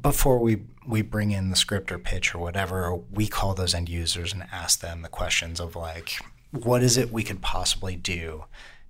before 0.01 0.39
we 0.39 0.63
we 0.87 1.03
bring 1.03 1.31
in 1.31 1.51
the 1.51 1.57
script 1.57 1.91
or 1.91 1.99
pitch 1.99 2.35
or 2.35 2.39
whatever, 2.39 2.95
we 3.13 3.27
call 3.27 3.55
those 3.55 3.75
end 3.75 3.89
users 3.89 4.33
and 4.33 4.45
ask 4.53 4.81
them 4.81 5.03
the 5.03 5.09
questions 5.09 5.61
of 5.61 5.77
like, 5.77 6.15
what 6.51 6.83
is 6.83 6.97
it 6.97 7.13
we 7.13 7.23
could 7.23 7.43
possibly 7.43 7.97
do 7.97 8.45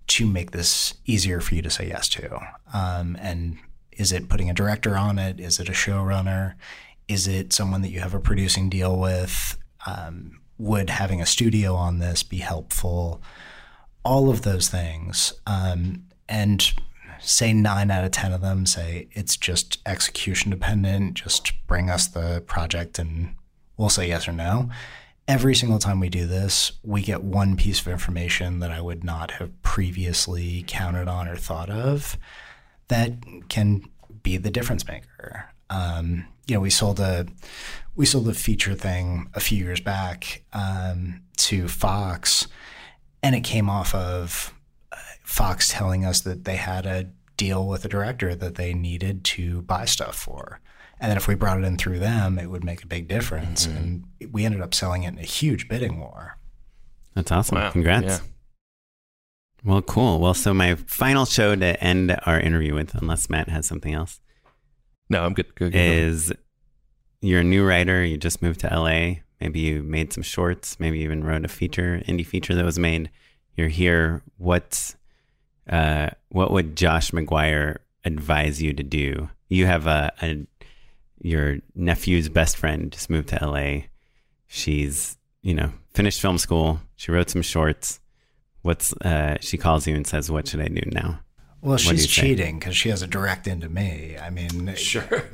to 0.07 0.27
make 0.27 0.51
this 0.51 0.95
easier 1.07 1.41
for 1.41 1.55
you 1.55 1.63
to 1.63 1.71
say 1.71 1.89
yes 1.89 2.09
to? 2.11 2.41
Um, 2.73 3.17
and 3.21 3.59
is 3.93 4.13
it 4.13 4.29
putting 4.29 4.51
a 4.51 4.55
director 4.55 4.97
on 4.97 5.19
it? 5.19 5.41
Is 5.41 5.59
it 5.59 5.69
a 5.69 5.73
showrunner? 5.73 6.55
Is 7.09 7.29
it 7.29 7.53
someone 7.53 7.83
that 7.83 7.91
you 7.91 8.01
have 8.01 8.15
a 8.15 8.21
producing 8.21 8.69
deal 8.69 8.99
with? 8.99 9.57
Um, 9.87 10.41
would 10.59 10.91
having 10.91 11.21
a 11.21 11.27
studio 11.27 11.75
on 11.75 11.99
this 11.99 12.23
be 12.23 12.39
helpful? 12.39 13.23
All 14.05 14.31
of 14.31 14.43
those 14.43 14.69
things. 14.69 15.33
Um, 15.47 16.05
and 16.29 16.73
say 17.21 17.53
nine 17.53 17.91
out 17.91 18.05
of 18.05 18.11
10 18.11 18.33
of 18.33 18.41
them 18.41 18.67
say 18.67 19.09
it's 19.12 19.37
just 19.37 19.79
execution 19.87 20.51
dependent, 20.51 21.15
just 21.15 21.53
bring 21.67 21.91
us 21.91 22.07
the 22.07 22.43
project 22.47 22.99
and 22.99 23.35
we'll 23.77 23.89
say 23.89 24.09
yes 24.09 24.29
or 24.29 24.33
no. 24.33 24.71
Every 25.27 25.55
single 25.55 25.79
time 25.79 26.01
we 26.01 26.11
do 26.11 26.27
this, 26.27 26.73
we 26.83 27.03
get 27.03 27.23
one 27.23 27.57
piece 27.57 27.81
of 27.81 27.89
information 27.89 28.61
that 28.61 28.71
I 28.71 28.81
would 28.81 29.05
not 29.05 29.33
have 29.33 29.62
previously 29.62 30.65
counted 30.67 31.09
on 31.09 31.29
or 31.29 31.37
thought 31.37 31.71
of 31.71 32.19
that 32.89 33.12
can 33.49 33.89
be 34.23 34.37
the 34.37 34.51
difference 34.51 34.87
maker. 34.87 35.47
Um, 35.71 36.27
you 36.47 36.55
know, 36.55 36.61
we 36.61 36.71
sold 36.71 37.01
a 37.01 37.27
we 37.95 38.07
sold 38.07 38.29
a 38.29 38.35
feature 38.35 38.75
thing 38.75 39.31
a 39.35 39.41
few 39.41 39.65
years 39.65 39.81
back 39.81 40.43
um, 40.53 41.23
to 41.37 41.69
Fox, 41.69 42.47
and 43.23 43.35
it 43.35 43.45
came 43.45 43.71
off 43.71 43.95
of 43.95 44.53
Fox 45.25 45.68
telling 45.68 46.05
us 46.05 46.20
that 46.20 46.45
they 46.45 46.57
had 46.57 46.87
a 46.87 47.11
deal 47.37 47.66
with 47.66 47.85
a 47.85 47.89
director 47.89 48.35
that 48.35 48.55
they 48.55 48.72
needed 48.75 49.25
to 49.25 49.62
buy 49.62 49.85
stuff 49.85 50.14
for. 50.14 50.61
And 51.01 51.11
then 51.11 51.16
if 51.16 51.27
we 51.27 51.35
brought 51.35 51.59
it 51.59 51.64
in 51.64 51.77
through 51.77 51.99
them, 51.99 52.39
it 52.39 52.51
would 52.51 52.62
make 52.62 52.85
a 52.85 52.87
big 52.87 53.09
difference. 53.09 53.66
Mm-hmm. 53.66 53.77
And 53.77 54.05
we 54.33 54.45
ended 54.45 54.61
up 54.61 54.75
selling 54.75 55.03
it 55.03 55.09
in 55.09 55.18
a 55.18 55.22
huge 55.22 55.68
bidding 55.68 55.99
war. 55.99 56.39
That's 57.14 57.33
awesome. 57.33 57.59
Wow. 57.59 57.70
Congrats. 57.70 58.07
Yeah. 58.07 58.18
Well, 59.64 59.83
cool. 59.83 60.20
Well, 60.20 60.35
so 60.35 60.53
my 60.53 60.75
final 60.75 61.25
show 61.25 61.57
to 61.57 61.83
end 61.83 62.16
our 62.27 62.39
interview 62.39 62.75
with, 62.75 62.95
unless 62.95 63.31
Matt 63.31 63.49
has 63.49 63.66
something 63.66 63.95
else. 63.95 64.20
No, 65.09 65.25
I'm 65.25 65.33
good. 65.33 65.55
good, 65.55 65.72
good 65.72 65.79
is 65.79 66.33
you're 67.20 67.41
a 67.41 67.45
new 67.45 67.66
writer. 67.66 68.05
You 68.05 68.16
just 68.16 68.43
moved 68.43 68.61
to 68.61 68.68
LA. 68.68 69.22
Maybe 69.41 69.61
you 69.61 69.83
made 69.83 70.12
some 70.12 70.22
shorts. 70.22 70.79
Maybe 70.79 70.99
you 70.99 71.05
even 71.05 71.25
wrote 71.25 71.45
a 71.45 71.49
feature, 71.49 72.03
indie 72.07 72.27
feature 72.27 72.55
that 72.55 72.64
was 72.64 72.79
made. 72.79 73.11
You're 73.57 73.68
here. 73.68 74.22
What's 74.37 74.97
uh, 75.69 76.11
what 76.29 76.51
would 76.51 76.77
Josh 76.77 77.11
McGuire 77.11 77.79
advise 78.05 78.61
you 78.62 78.73
to 78.73 78.83
do? 78.83 79.29
You 79.49 79.67
have 79.67 79.87
a, 79.87 80.12
a 80.23 80.47
your 81.21 81.59
nephew's 81.75 82.29
best 82.29 82.57
friend 82.57 82.93
just 82.93 83.09
moved 83.09 83.29
to 83.29 83.45
LA. 83.45 83.87
She's, 84.47 85.17
you 85.43 85.55
know, 85.55 85.73
finished 85.95 86.21
film 86.21 86.39
school. 86.39 86.81
She 86.97 87.11
wrote 87.12 87.31
some 87.31 87.43
shorts. 87.43 88.01
What's 88.62 88.93
uh, 88.95 89.39
she 89.41 89.59
calls 89.59 89.87
you 89.87 89.95
and 89.95 90.07
says, 90.07 90.31
"What 90.31 90.49
should 90.49 90.61
I 90.61 90.69
do 90.69 90.83
now?" 90.91 91.21
Well, 91.61 91.73
what 91.73 91.81
she's 91.81 92.07
cheating 92.07 92.59
because 92.59 92.77
she 92.77 92.91
has 92.91 93.01
a 93.01 93.07
direct 93.07 93.47
into 93.47 93.71
me. 93.71 94.19
I 94.19 94.29
mean, 94.29 94.75
sure. 94.75 95.03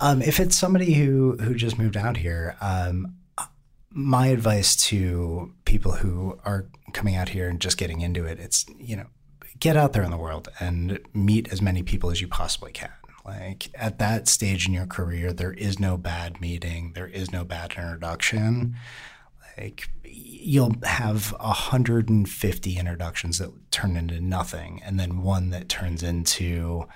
um, 0.00 0.20
if 0.20 0.40
it's 0.40 0.56
somebody 0.56 0.92
who 0.92 1.36
who 1.40 1.54
just 1.54 1.78
moved 1.78 1.96
out 1.96 2.18
here, 2.18 2.56
um, 2.60 3.16
my 3.90 4.28
advice 4.28 4.76
to 4.88 5.52
people 5.64 5.92
who 5.92 6.38
are 6.44 6.66
coming 6.90 7.16
out 7.16 7.30
here 7.30 7.48
and 7.48 7.60
just 7.60 7.78
getting 7.78 8.00
into 8.00 8.24
it, 8.24 8.38
it's 8.38 8.66
you 8.78 8.96
know, 8.96 9.06
get 9.58 9.76
out 9.76 9.92
there 9.92 10.02
in 10.02 10.10
the 10.10 10.16
world 10.16 10.48
and 10.60 10.98
meet 11.12 11.52
as 11.52 11.62
many 11.62 11.82
people 11.82 12.10
as 12.10 12.20
you 12.20 12.28
possibly 12.28 12.72
can. 12.72 12.90
Like 13.24 13.68
at 13.74 13.98
that 13.98 14.28
stage 14.28 14.66
in 14.66 14.72
your 14.72 14.86
career, 14.86 15.32
there 15.32 15.52
is 15.52 15.78
no 15.78 15.96
bad 15.96 16.40
meeting, 16.40 16.92
there 16.94 17.06
is 17.06 17.32
no 17.32 17.44
bad 17.44 17.72
introduction. 17.72 18.76
Like 19.58 19.90
you'll 20.04 20.74
have 20.84 21.32
150 21.38 22.78
introductions 22.78 23.38
that 23.38 23.50
turn 23.70 23.96
into 23.96 24.20
nothing, 24.20 24.80
and 24.84 24.98
then 24.98 25.22
one 25.22 25.50
that 25.50 25.68
turns 25.68 26.02
into 26.02 26.86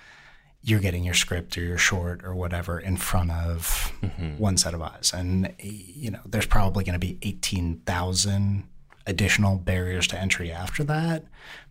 you're 0.62 0.80
getting 0.80 1.04
your 1.04 1.14
script 1.14 1.58
or 1.58 1.60
your 1.60 1.76
short 1.76 2.24
or 2.24 2.34
whatever 2.34 2.80
in 2.80 2.96
front 2.96 3.30
of 3.30 3.92
mm-hmm. 4.00 4.38
one 4.38 4.56
set 4.56 4.72
of 4.72 4.80
eyes. 4.80 5.12
And 5.14 5.52
you 5.58 6.10
know, 6.10 6.20
there's 6.24 6.46
probably 6.46 6.84
going 6.84 6.98
to 6.98 7.06
be 7.06 7.18
18,000 7.20 8.64
additional 9.06 9.56
barriers 9.56 10.06
to 10.08 10.18
entry 10.18 10.50
after 10.50 10.84
that. 10.84 11.24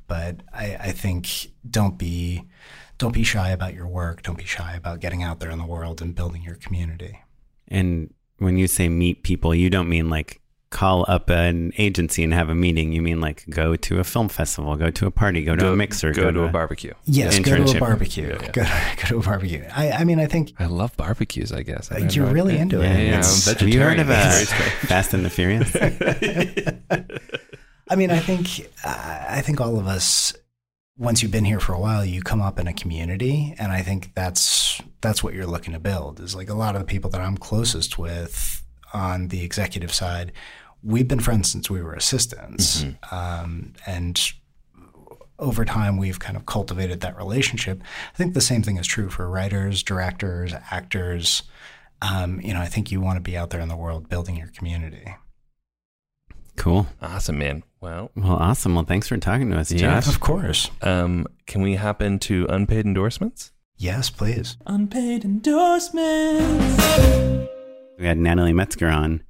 But 0.08 0.42
I, 0.54 0.76
I 0.80 0.92
think 0.92 1.52
don't 1.70 1.98
be 1.98 2.44
don't 2.98 3.14
be 3.14 3.24
shy 3.24 3.50
about 3.50 3.74
your 3.74 3.88
work. 3.88 4.22
Don't 4.22 4.38
be 4.38 4.46
shy 4.46 4.76
about 4.76 5.00
getting 5.00 5.24
out 5.24 5.40
there 5.40 5.50
in 5.50 5.58
the 5.58 5.66
world 5.66 6.02
and 6.02 6.14
building 6.14 6.44
your 6.44 6.56
community. 6.56 7.20
And 7.68 8.14
when 8.38 8.58
you 8.58 8.68
say 8.68 8.90
meet 8.90 9.24
people, 9.24 9.56
you 9.56 9.70
don't 9.70 9.90
mean 9.90 10.10
like 10.10 10.42
call 10.74 11.06
up 11.08 11.30
an 11.30 11.72
agency 11.78 12.24
and 12.24 12.34
have 12.34 12.50
a 12.50 12.56
meeting. 12.56 12.92
You 12.92 13.02
mean 13.02 13.22
like 13.22 13.46
go 13.50 13.76
to 13.76 14.00
a 14.00 14.04
film 14.04 14.28
festival, 14.28 14.76
go 14.76 14.90
to 14.90 15.06
a 15.06 15.12
party, 15.12 15.44
go 15.44 15.56
to 15.56 15.62
go, 15.62 15.74
a 15.74 15.76
mixer, 15.76 16.12
go, 16.12 16.24
go 16.24 16.32
to, 16.32 16.40
to, 16.40 16.46
a 16.46 16.50
barbecue. 16.50 16.94
Yes, 17.06 17.40
go 17.40 17.64
to 17.64 17.78
a 17.78 17.80
barbecue. 17.80 18.28
Yeah, 18.28 18.40
yeah. 18.42 18.52
Go, 18.52 18.64
to, 18.64 18.96
go 18.98 19.08
to 19.08 19.18
a 19.20 19.22
barbecue. 19.22 19.66
I, 19.74 19.92
I 19.92 20.04
mean, 20.04 20.20
I 20.20 20.26
think 20.26 20.54
I 20.60 20.66
love 20.66 20.98
barbecues. 20.98 21.54
I 21.54 21.62
guess 21.62 21.92
I 21.92 22.00
you're 22.00 22.26
really 22.26 22.58
into 22.58 22.80
yeah, 22.80 22.94
it. 22.94 23.08
Yeah, 23.08 23.54
have 23.54 23.70
you 23.70 23.80
heard 23.80 24.00
of 24.00 24.10
uh, 24.10 24.14
Fast 24.88 25.14
and 25.14 25.24
the 25.24 25.30
Furious? 25.30 25.76
I 27.90 27.96
mean, 27.96 28.10
I 28.10 28.20
think 28.20 28.68
uh, 28.84 29.26
I 29.30 29.42
think 29.42 29.62
all 29.62 29.80
of 29.80 29.86
us 29.86 30.34
once 30.98 31.22
you've 31.22 31.32
been 31.32 31.46
here 31.46 31.60
for 31.60 31.74
a 31.74 31.80
while, 31.80 32.04
you 32.04 32.22
come 32.22 32.42
up 32.42 32.60
in 32.60 32.68
a 32.68 32.74
community, 32.74 33.56
and 33.60 33.72
I 33.72 33.84
think 33.84 34.14
that's 34.16 34.82
that's 35.02 35.24
what 35.24 35.36
you're 35.36 35.46
looking 35.46 35.74
to 35.74 35.80
build. 35.80 36.20
Is 36.20 36.36
like 36.36 36.50
a 36.50 36.56
lot 36.56 36.76
of 36.76 36.82
the 36.82 36.88
people 36.88 37.12
that 37.12 37.22
I'm 37.22 37.38
closest 37.38 38.00
with 38.00 38.64
on 38.94 39.30
the 39.30 39.44
executive 39.44 39.94
side, 39.94 40.32
we've 40.84 41.08
been 41.08 41.20
friends 41.20 41.50
since 41.50 41.70
we 41.70 41.82
were 41.82 41.94
assistants, 41.94 42.84
mm-hmm. 42.84 43.16
um, 43.16 43.74
and 43.86 44.34
over 45.40 45.66
time 45.66 45.98
we've 45.98 46.20
kind 46.20 46.38
of 46.38 46.46
cultivated 46.46 47.02
that 47.02 47.18
relationship. 47.18 47.82
I 48.14 48.18
think 48.18 48.34
the 48.34 48.42
same 48.42 48.64
thing 48.64 48.78
is 48.78 48.88
true 48.88 49.10
for 49.10 49.30
writers, 49.30 49.84
directors, 49.84 50.54
actors. 50.72 51.44
Um, 52.02 52.42
you 52.42 52.54
know, 52.54 52.62
I 52.62 52.66
think 52.68 52.92
you 52.92 53.02
want 53.02 53.18
to 53.18 53.22
be 53.22 53.38
out 53.38 53.50
there 53.50 53.62
in 53.62 53.70
the 53.70 53.78
world 53.78 54.10
building 54.10 54.36
your 54.36 54.50
community. 54.50 55.16
Cool. 56.56 56.88
Awesome, 57.02 57.40
man. 57.40 57.64
Well, 57.82 58.12
well, 58.16 58.36
awesome. 58.36 58.76
Well, 58.76 58.86
thanks 58.86 59.08
for 59.08 59.18
talking 59.18 59.50
to 59.52 59.58
us, 59.58 59.72
yeah, 59.72 59.80
Josh. 59.80 60.08
Of 60.08 60.20
course. 60.20 60.70
Um, 60.82 61.26
can 61.48 61.62
we 61.62 61.76
hop 61.76 62.02
into 62.02 62.46
unpaid 62.48 62.86
endorsements? 62.86 63.52
Yes, 63.76 64.10
please. 64.10 64.58
Unpaid 64.66 65.26
endorsements. 65.26 66.84
We 67.98 68.06
had 68.06 68.18
Natalie 68.18 68.54
Metzger 68.54 68.90
on 68.90 69.24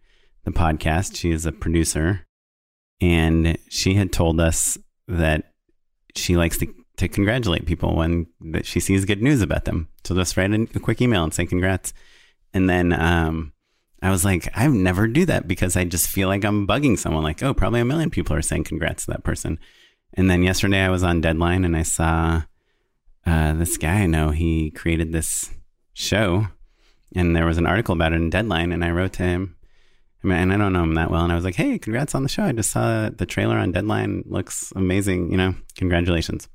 the 0.44 0.52
podcast. 0.52 1.16
She 1.16 1.32
is 1.32 1.46
a 1.46 1.52
producer, 1.52 2.26
and 3.02 3.58
she 3.70 3.96
had 3.96 4.12
told 4.12 4.40
us 4.40 4.78
that 5.08 5.54
she 6.16 6.38
likes 6.38 6.58
to, 6.60 6.74
to 6.98 7.08
congratulate 7.08 7.66
people 7.66 7.96
when 7.96 8.28
that 8.42 8.66
she 8.66 8.80
sees 8.80 9.06
good 9.06 9.22
news 9.22 9.42
about 9.42 9.66
them. 9.66 9.90
So 10.04 10.16
just 10.16 10.38
write 10.38 10.54
a, 10.54 10.66
quick 10.80 11.02
email 11.02 11.24
and 11.24 11.34
say 11.34 11.46
congrats. 11.46 11.94
And 12.54 12.70
then 12.70 12.94
um, 12.94 13.54
I 14.02 14.12
was 14.12 14.24
like, 14.24 14.50
I 14.54 14.68
never 14.68 15.08
do 15.08 15.26
that 15.26 15.48
because 15.48 15.76
I 15.76 15.86
just 15.86 16.08
feel 16.08 16.28
like 16.28 16.44
I'm 16.44 16.68
bugging 16.68 17.00
someone. 17.00 17.24
Like, 17.24 17.42
oh, 17.42 17.54
probably 17.54 17.80
a 17.80 17.86
million 17.86 18.10
people 18.10 18.36
are 18.36 18.42
saying 18.42 18.66
congrats 18.66 19.06
to 19.06 19.12
that 19.12 19.24
person. 19.24 19.60
And 20.14 20.30
then 20.30 20.44
yesterday 20.44 20.82
I 20.82 20.90
was 20.90 21.04
on 21.04 21.22
Deadline 21.22 21.66
and 21.66 21.76
I 21.76 21.84
saw 21.84 22.44
uh, 23.26 23.54
this 23.54 23.78
guy 23.78 24.02
I 24.02 24.06
know. 24.06 24.30
He 24.30 24.70
created 24.72 25.12
this 25.12 25.52
show, 25.94 26.48
and 27.16 27.36
there 27.36 27.46
was 27.46 27.58
an 27.58 27.66
article 27.66 27.94
about 27.94 28.14
it 28.14 28.18
in 28.18 28.30
Deadline. 28.30 28.72
And 28.72 28.84
I 28.84 28.92
wrote 28.92 29.14
to 29.14 29.24
him, 29.24 29.56
and 30.32 30.54
I 30.54 30.58
don't 30.58 30.74
know 30.74 30.84
him 30.84 30.96
that 30.96 31.12
well. 31.12 31.24
And 31.24 31.32
I 31.32 31.36
was 31.36 31.44
like, 31.44 31.56
hey, 31.56 31.78
congrats 31.78 32.16
on 32.16 32.24
the 32.24 32.30
show. 32.30 32.44
I 32.44 32.52
just 32.52 32.72
saw 32.72 33.10
the 33.10 33.26
trailer 33.26 33.58
on 33.58 33.72
Deadline. 33.72 34.24
Looks 34.28 34.72
amazing. 34.76 35.32
You 35.32 35.38
know, 35.38 35.56
congratulations. 35.76 36.48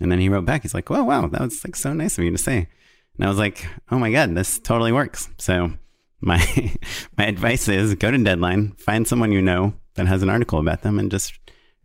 And 0.00 0.12
then 0.12 0.20
he 0.20 0.28
wrote 0.28 0.44
back. 0.44 0.62
He's 0.62 0.74
like, 0.74 0.90
oh, 0.90 1.04
wow, 1.04 1.26
that 1.26 1.40
was 1.40 1.64
like 1.64 1.76
so 1.76 1.92
nice 1.92 2.18
of 2.18 2.24
you 2.24 2.30
to 2.30 2.38
say. 2.38 2.68
And 3.16 3.24
I 3.24 3.28
was 3.28 3.38
like, 3.38 3.66
oh 3.90 3.98
my 3.98 4.12
God, 4.12 4.34
this 4.34 4.58
totally 4.58 4.92
works. 4.92 5.28
So 5.38 5.72
my 6.20 6.38
my 7.18 7.26
advice 7.26 7.68
is 7.68 7.94
go 7.94 8.10
to 8.10 8.18
Deadline, 8.22 8.72
find 8.72 9.06
someone 9.06 9.32
you 9.32 9.42
know 9.42 9.74
that 9.94 10.06
has 10.06 10.22
an 10.22 10.30
article 10.30 10.58
about 10.58 10.82
them, 10.82 10.98
and 10.98 11.10
just 11.10 11.38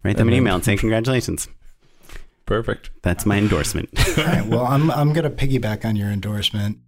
write 0.04 0.18
them 0.18 0.28
an 0.28 0.34
email 0.34 0.56
and 0.56 0.66
say 0.66 0.76
congratulations. 0.76 1.48
Perfect. 2.46 2.92
That's 3.02 3.26
my 3.26 3.38
endorsement. 3.38 3.90
All 4.18 4.26
right. 4.26 4.46
Well, 4.46 4.66
I'm 4.66 4.92
I'm 4.92 5.14
going 5.14 5.24
to 5.24 5.30
piggyback 5.30 5.86
on 5.86 5.96
your 5.96 6.10
endorsement. 6.10 6.80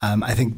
Um, 0.00 0.22
I 0.24 0.34
think 0.34 0.56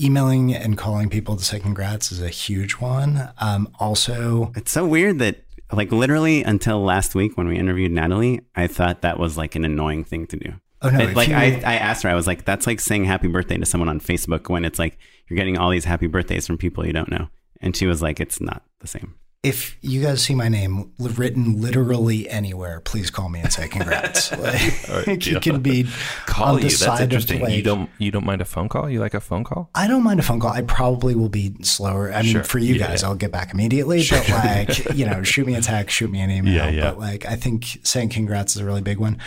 emailing 0.00 0.54
and 0.54 0.76
calling 0.76 1.08
people 1.08 1.36
to 1.36 1.44
say 1.44 1.60
congrats 1.60 2.12
is 2.12 2.20
a 2.20 2.28
huge 2.28 2.74
one. 2.74 3.30
Um, 3.38 3.68
also, 3.78 4.52
it's 4.54 4.70
so 4.70 4.86
weird 4.86 5.18
that 5.20 5.44
like 5.72 5.90
literally 5.90 6.42
until 6.42 6.82
last 6.82 7.14
week 7.14 7.36
when 7.36 7.48
we 7.48 7.58
interviewed 7.58 7.92
Natalie, 7.92 8.40
I 8.54 8.66
thought 8.66 9.02
that 9.02 9.18
was 9.18 9.36
like 9.36 9.54
an 9.54 9.64
annoying 9.64 10.04
thing 10.04 10.26
to 10.28 10.36
do. 10.36 10.52
Oh 10.82 10.90
no! 10.90 11.06
like 11.06 11.28
you, 11.28 11.34
I, 11.34 11.62
I 11.64 11.76
asked 11.76 12.02
her, 12.02 12.10
I 12.10 12.14
was 12.14 12.26
like, 12.26 12.44
"That's 12.44 12.66
like 12.66 12.80
saying 12.80 13.06
happy 13.06 13.28
birthday 13.28 13.56
to 13.56 13.66
someone 13.66 13.88
on 13.88 13.98
Facebook 13.98 14.50
when 14.50 14.64
it's 14.64 14.78
like 14.78 14.98
you're 15.28 15.36
getting 15.36 15.56
all 15.56 15.70
these 15.70 15.86
happy 15.86 16.06
birthdays 16.06 16.46
from 16.46 16.58
people 16.58 16.86
you 16.86 16.92
don't 16.92 17.10
know." 17.10 17.28
And 17.60 17.74
she 17.74 17.86
was 17.86 18.02
like, 18.02 18.20
"It's 18.20 18.40
not 18.40 18.62
the 18.80 18.86
same." 18.86 19.14
If 19.46 19.78
you 19.80 20.02
guys 20.02 20.22
see 20.22 20.34
my 20.34 20.48
name 20.48 20.92
written 20.98 21.60
literally 21.60 22.28
anywhere, 22.28 22.80
please 22.80 23.10
call 23.10 23.28
me 23.28 23.40
and 23.40 23.52
say 23.52 23.68
congrats. 23.76 24.32
like, 24.32 25.06
right, 25.06 25.26
you 25.30 25.38
can 25.38 25.62
be 25.62 25.86
call 26.26 26.60
you. 26.60 26.68
That's 26.68 27.00
interesting. 27.00 27.42
Like, 27.42 27.54
you 27.54 27.62
don't 27.62 27.88
you 27.98 28.10
don't 28.10 28.26
mind 28.26 28.40
a 28.40 28.44
phone 28.44 28.68
call? 28.68 28.90
You 28.90 29.00
like 29.00 29.14
a 29.14 29.20
phone 29.20 29.44
call? 29.44 29.70
I 29.74 29.86
don't 29.86 30.02
mind 30.02 30.20
a 30.20 30.22
phone 30.24 30.40
call. 30.40 30.50
I 30.50 30.62
probably 30.62 31.14
will 31.14 31.28
be 31.28 31.54
slower. 31.62 32.12
I 32.12 32.22
mean, 32.22 32.32
sure. 32.32 32.44
for 32.44 32.58
you 32.58 32.74
yeah, 32.74 32.88
guys, 32.88 33.02
yeah. 33.02 33.08
I'll 33.08 33.14
get 33.14 33.30
back 33.30 33.52
immediately. 33.52 34.02
Sure. 34.02 34.18
But 34.28 34.30
like, 34.30 34.94
you 34.94 35.06
know, 35.06 35.22
shoot 35.22 35.46
me 35.46 35.54
a 35.54 35.60
text, 35.60 35.94
shoot 35.94 36.10
me 36.10 36.20
an 36.20 36.30
email. 36.30 36.52
Yeah, 36.52 36.68
yeah. 36.68 36.90
But 36.90 36.98
like, 36.98 37.26
I 37.26 37.36
think 37.36 37.64
saying 37.84 38.08
congrats 38.08 38.56
is 38.56 38.62
a 38.62 38.64
really 38.64 38.82
big 38.82 38.98
one. 38.98 39.18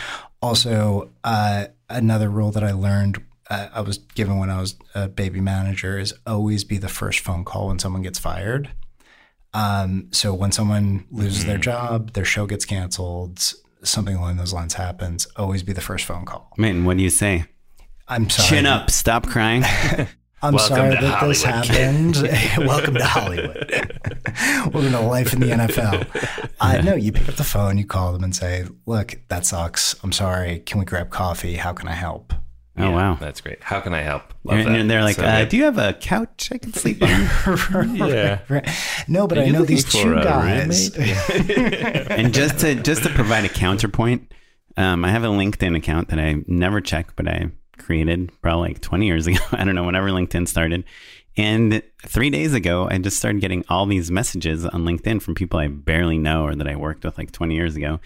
Also, 0.42 1.10
uh, 1.24 1.66
another 1.88 2.28
rule 2.28 2.50
that 2.50 2.64
I 2.64 2.72
learned 2.72 3.22
uh, 3.50 3.68
I 3.74 3.80
was 3.80 3.98
given 3.98 4.38
when 4.38 4.48
I 4.48 4.60
was 4.60 4.76
a 4.94 5.08
baby 5.08 5.40
manager 5.40 5.98
is 5.98 6.14
always 6.26 6.62
be 6.62 6.78
the 6.78 6.88
first 6.88 7.20
phone 7.20 7.44
call 7.44 7.68
when 7.68 7.78
someone 7.78 8.02
gets 8.02 8.18
fired. 8.18 8.70
Um, 9.52 10.08
so 10.12 10.32
when 10.32 10.52
someone 10.52 11.06
loses 11.10 11.40
mm-hmm. 11.40 11.48
their 11.48 11.58
job, 11.58 12.12
their 12.12 12.24
show 12.24 12.46
gets 12.46 12.64
canceled, 12.64 13.40
something 13.82 14.16
along 14.16 14.36
those 14.36 14.52
lines 14.52 14.74
happens, 14.74 15.26
always 15.36 15.62
be 15.62 15.72
the 15.72 15.80
first 15.80 16.04
phone 16.04 16.24
call. 16.24 16.52
Man, 16.56 16.84
what 16.84 16.96
do 16.96 17.02
you 17.02 17.10
say? 17.10 17.44
I'm 18.08 18.28
sorry. 18.28 18.48
Chin 18.48 18.66
up, 18.66 18.90
stop 18.90 19.26
crying. 19.26 19.64
I'm 20.42 20.54
Welcome 20.54 20.76
sorry 20.76 20.96
to 20.96 21.02
that 21.02 21.26
this 21.26 21.42
happened. 21.42 22.16
Welcome 22.66 22.94
to 22.94 23.04
Hollywood. 23.04 24.00
Welcome 24.72 24.92
to 24.92 25.00
life 25.00 25.34
in 25.34 25.40
the 25.40 25.48
NFL. 25.48 26.50
I 26.58 26.80
know 26.80 26.94
you 26.94 27.12
pick 27.12 27.28
up 27.28 27.34
the 27.34 27.44
phone, 27.44 27.76
you 27.76 27.84
call 27.84 28.14
them 28.14 28.24
and 28.24 28.34
say, 28.34 28.64
"Look, 28.86 29.18
that 29.28 29.44
sucks. 29.44 30.02
I'm 30.02 30.12
sorry. 30.12 30.60
Can 30.60 30.78
we 30.78 30.86
grab 30.86 31.10
coffee? 31.10 31.56
How 31.56 31.74
can 31.74 31.88
I 31.88 31.92
help?" 31.92 32.32
Oh, 32.80 32.88
Yeah, 32.88 32.94
wow. 32.94 33.14
That's 33.20 33.40
great. 33.40 33.62
How 33.62 33.80
can 33.80 33.94
I 33.94 34.00
help? 34.00 34.22
Love 34.44 34.58
and, 34.58 34.68
that. 34.68 34.80
and 34.80 34.90
they're 34.90 35.02
like, 35.02 35.16
So 35.16 35.24
uh, 35.24 35.40
good. 35.40 35.48
do 35.50 35.56
you 35.56 35.64
have 35.64 35.78
a 35.78 35.92
couch 35.94 36.50
I 36.52 36.58
can 36.58 36.72
sleep 36.72 37.02
on? 37.02 37.08
Yeah. 37.96 38.40
Right. 38.48 38.68
No, 39.08 39.26
but 39.26 39.38
Are 39.38 39.42
I 39.42 39.44
you 39.44 39.52
know 39.52 39.64
these 39.64 39.84
two 39.84 40.14
guys. 40.14 40.94
and 40.96 42.32
just 42.32 42.58
to 42.60 42.74
just 42.76 43.02
to 43.04 43.08
provide 43.10 43.44
a 43.44 43.48
counterpoint, 43.48 44.32
um, 44.76 45.04
I 45.04 45.10
have 45.10 45.24
a 45.24 45.28
LinkedIn 45.28 45.76
account 45.76 46.08
that 46.08 46.18
I 46.18 46.42
never 46.46 46.80
check, 46.80 47.14
but 47.16 47.26
I 47.28 47.50
created 47.78 48.30
probably 48.42 48.68
like 48.70 48.80
20 48.80 49.06
years 49.06 49.26
ago. 49.26 49.38
I 49.52 49.64
don't 49.64 49.74
know, 49.74 49.84
whenever 49.84 50.08
LinkedIn 50.10 50.46
started. 50.48 50.84
And 51.36 51.82
three 52.06 52.28
days 52.30 52.54
ago, 52.54 52.88
I 52.90 52.98
just 52.98 53.16
started 53.16 53.40
getting 53.40 53.64
all 53.68 53.86
these 53.86 54.10
messages 54.10 54.66
on 54.66 54.84
LinkedIn 54.84 55.22
from 55.22 55.34
people 55.34 55.58
I 55.60 55.68
barely 55.68 56.18
know 56.18 56.44
or 56.44 56.54
that 56.54 56.66
I 56.68 56.76
worked 56.76 57.04
with 57.04 57.16
like 57.18 57.30
20 57.32 57.54
years 57.54 57.76
ago. 57.76 58.00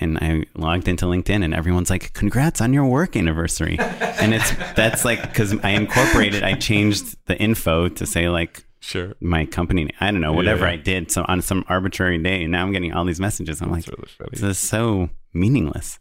And 0.00 0.18
I 0.18 0.44
logged 0.56 0.88
into 0.88 1.04
LinkedIn 1.06 1.44
and 1.44 1.54
everyone's 1.54 1.90
like, 1.90 2.12
congrats 2.14 2.60
on 2.60 2.72
your 2.72 2.86
work 2.86 3.16
anniversary. 3.16 3.78
and 3.78 4.32
it's, 4.34 4.50
that's 4.74 5.04
like, 5.04 5.22
because 5.22 5.54
I 5.62 5.70
incorporated, 5.70 6.42
I 6.42 6.54
changed 6.54 7.16
the 7.26 7.36
info 7.38 7.88
to 7.88 8.06
say 8.06 8.28
like, 8.28 8.64
Sure. 8.82 9.12
my 9.20 9.44
company. 9.44 9.90
I 10.00 10.10
don't 10.10 10.22
know, 10.22 10.32
whatever 10.32 10.64
Yeah. 10.64 10.72
I 10.72 10.76
did. 10.76 11.10
So 11.10 11.24
on 11.28 11.42
some 11.42 11.64
arbitrary 11.68 12.16
day, 12.16 12.46
now 12.46 12.62
I'm 12.64 12.72
getting 12.72 12.94
all 12.94 13.04
these 13.04 13.20
messages. 13.20 13.60
I'm 13.60 13.70
like, 13.70 13.86
really 13.86 14.08
this 14.32 14.42
is 14.42 14.58
so 14.58 15.10
meaningless. 15.34 15.98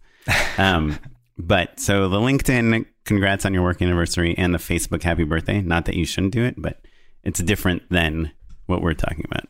um, 0.57 0.97
but 1.37 1.77
so 1.79 2.07
the 2.07 2.17
LinkedIn, 2.19 2.85
congrats 3.05 3.45
on 3.45 3.53
your 3.53 3.63
work 3.63 3.81
anniversary, 3.81 4.33
and 4.37 4.53
the 4.53 4.59
Facebook 4.59 5.03
happy 5.03 5.23
birthday. 5.25 5.61
Not 5.61 5.85
that 5.85 5.95
you 5.95 6.05
shouldn't 6.05 6.31
do 6.33 6.43
it, 6.45 6.55
but 6.57 6.79
it's 7.23 7.41
different 7.41 7.83
than 7.89 8.31
what 8.67 8.81
we're 8.81 8.93
talking 8.93 9.25
about. 9.29 9.45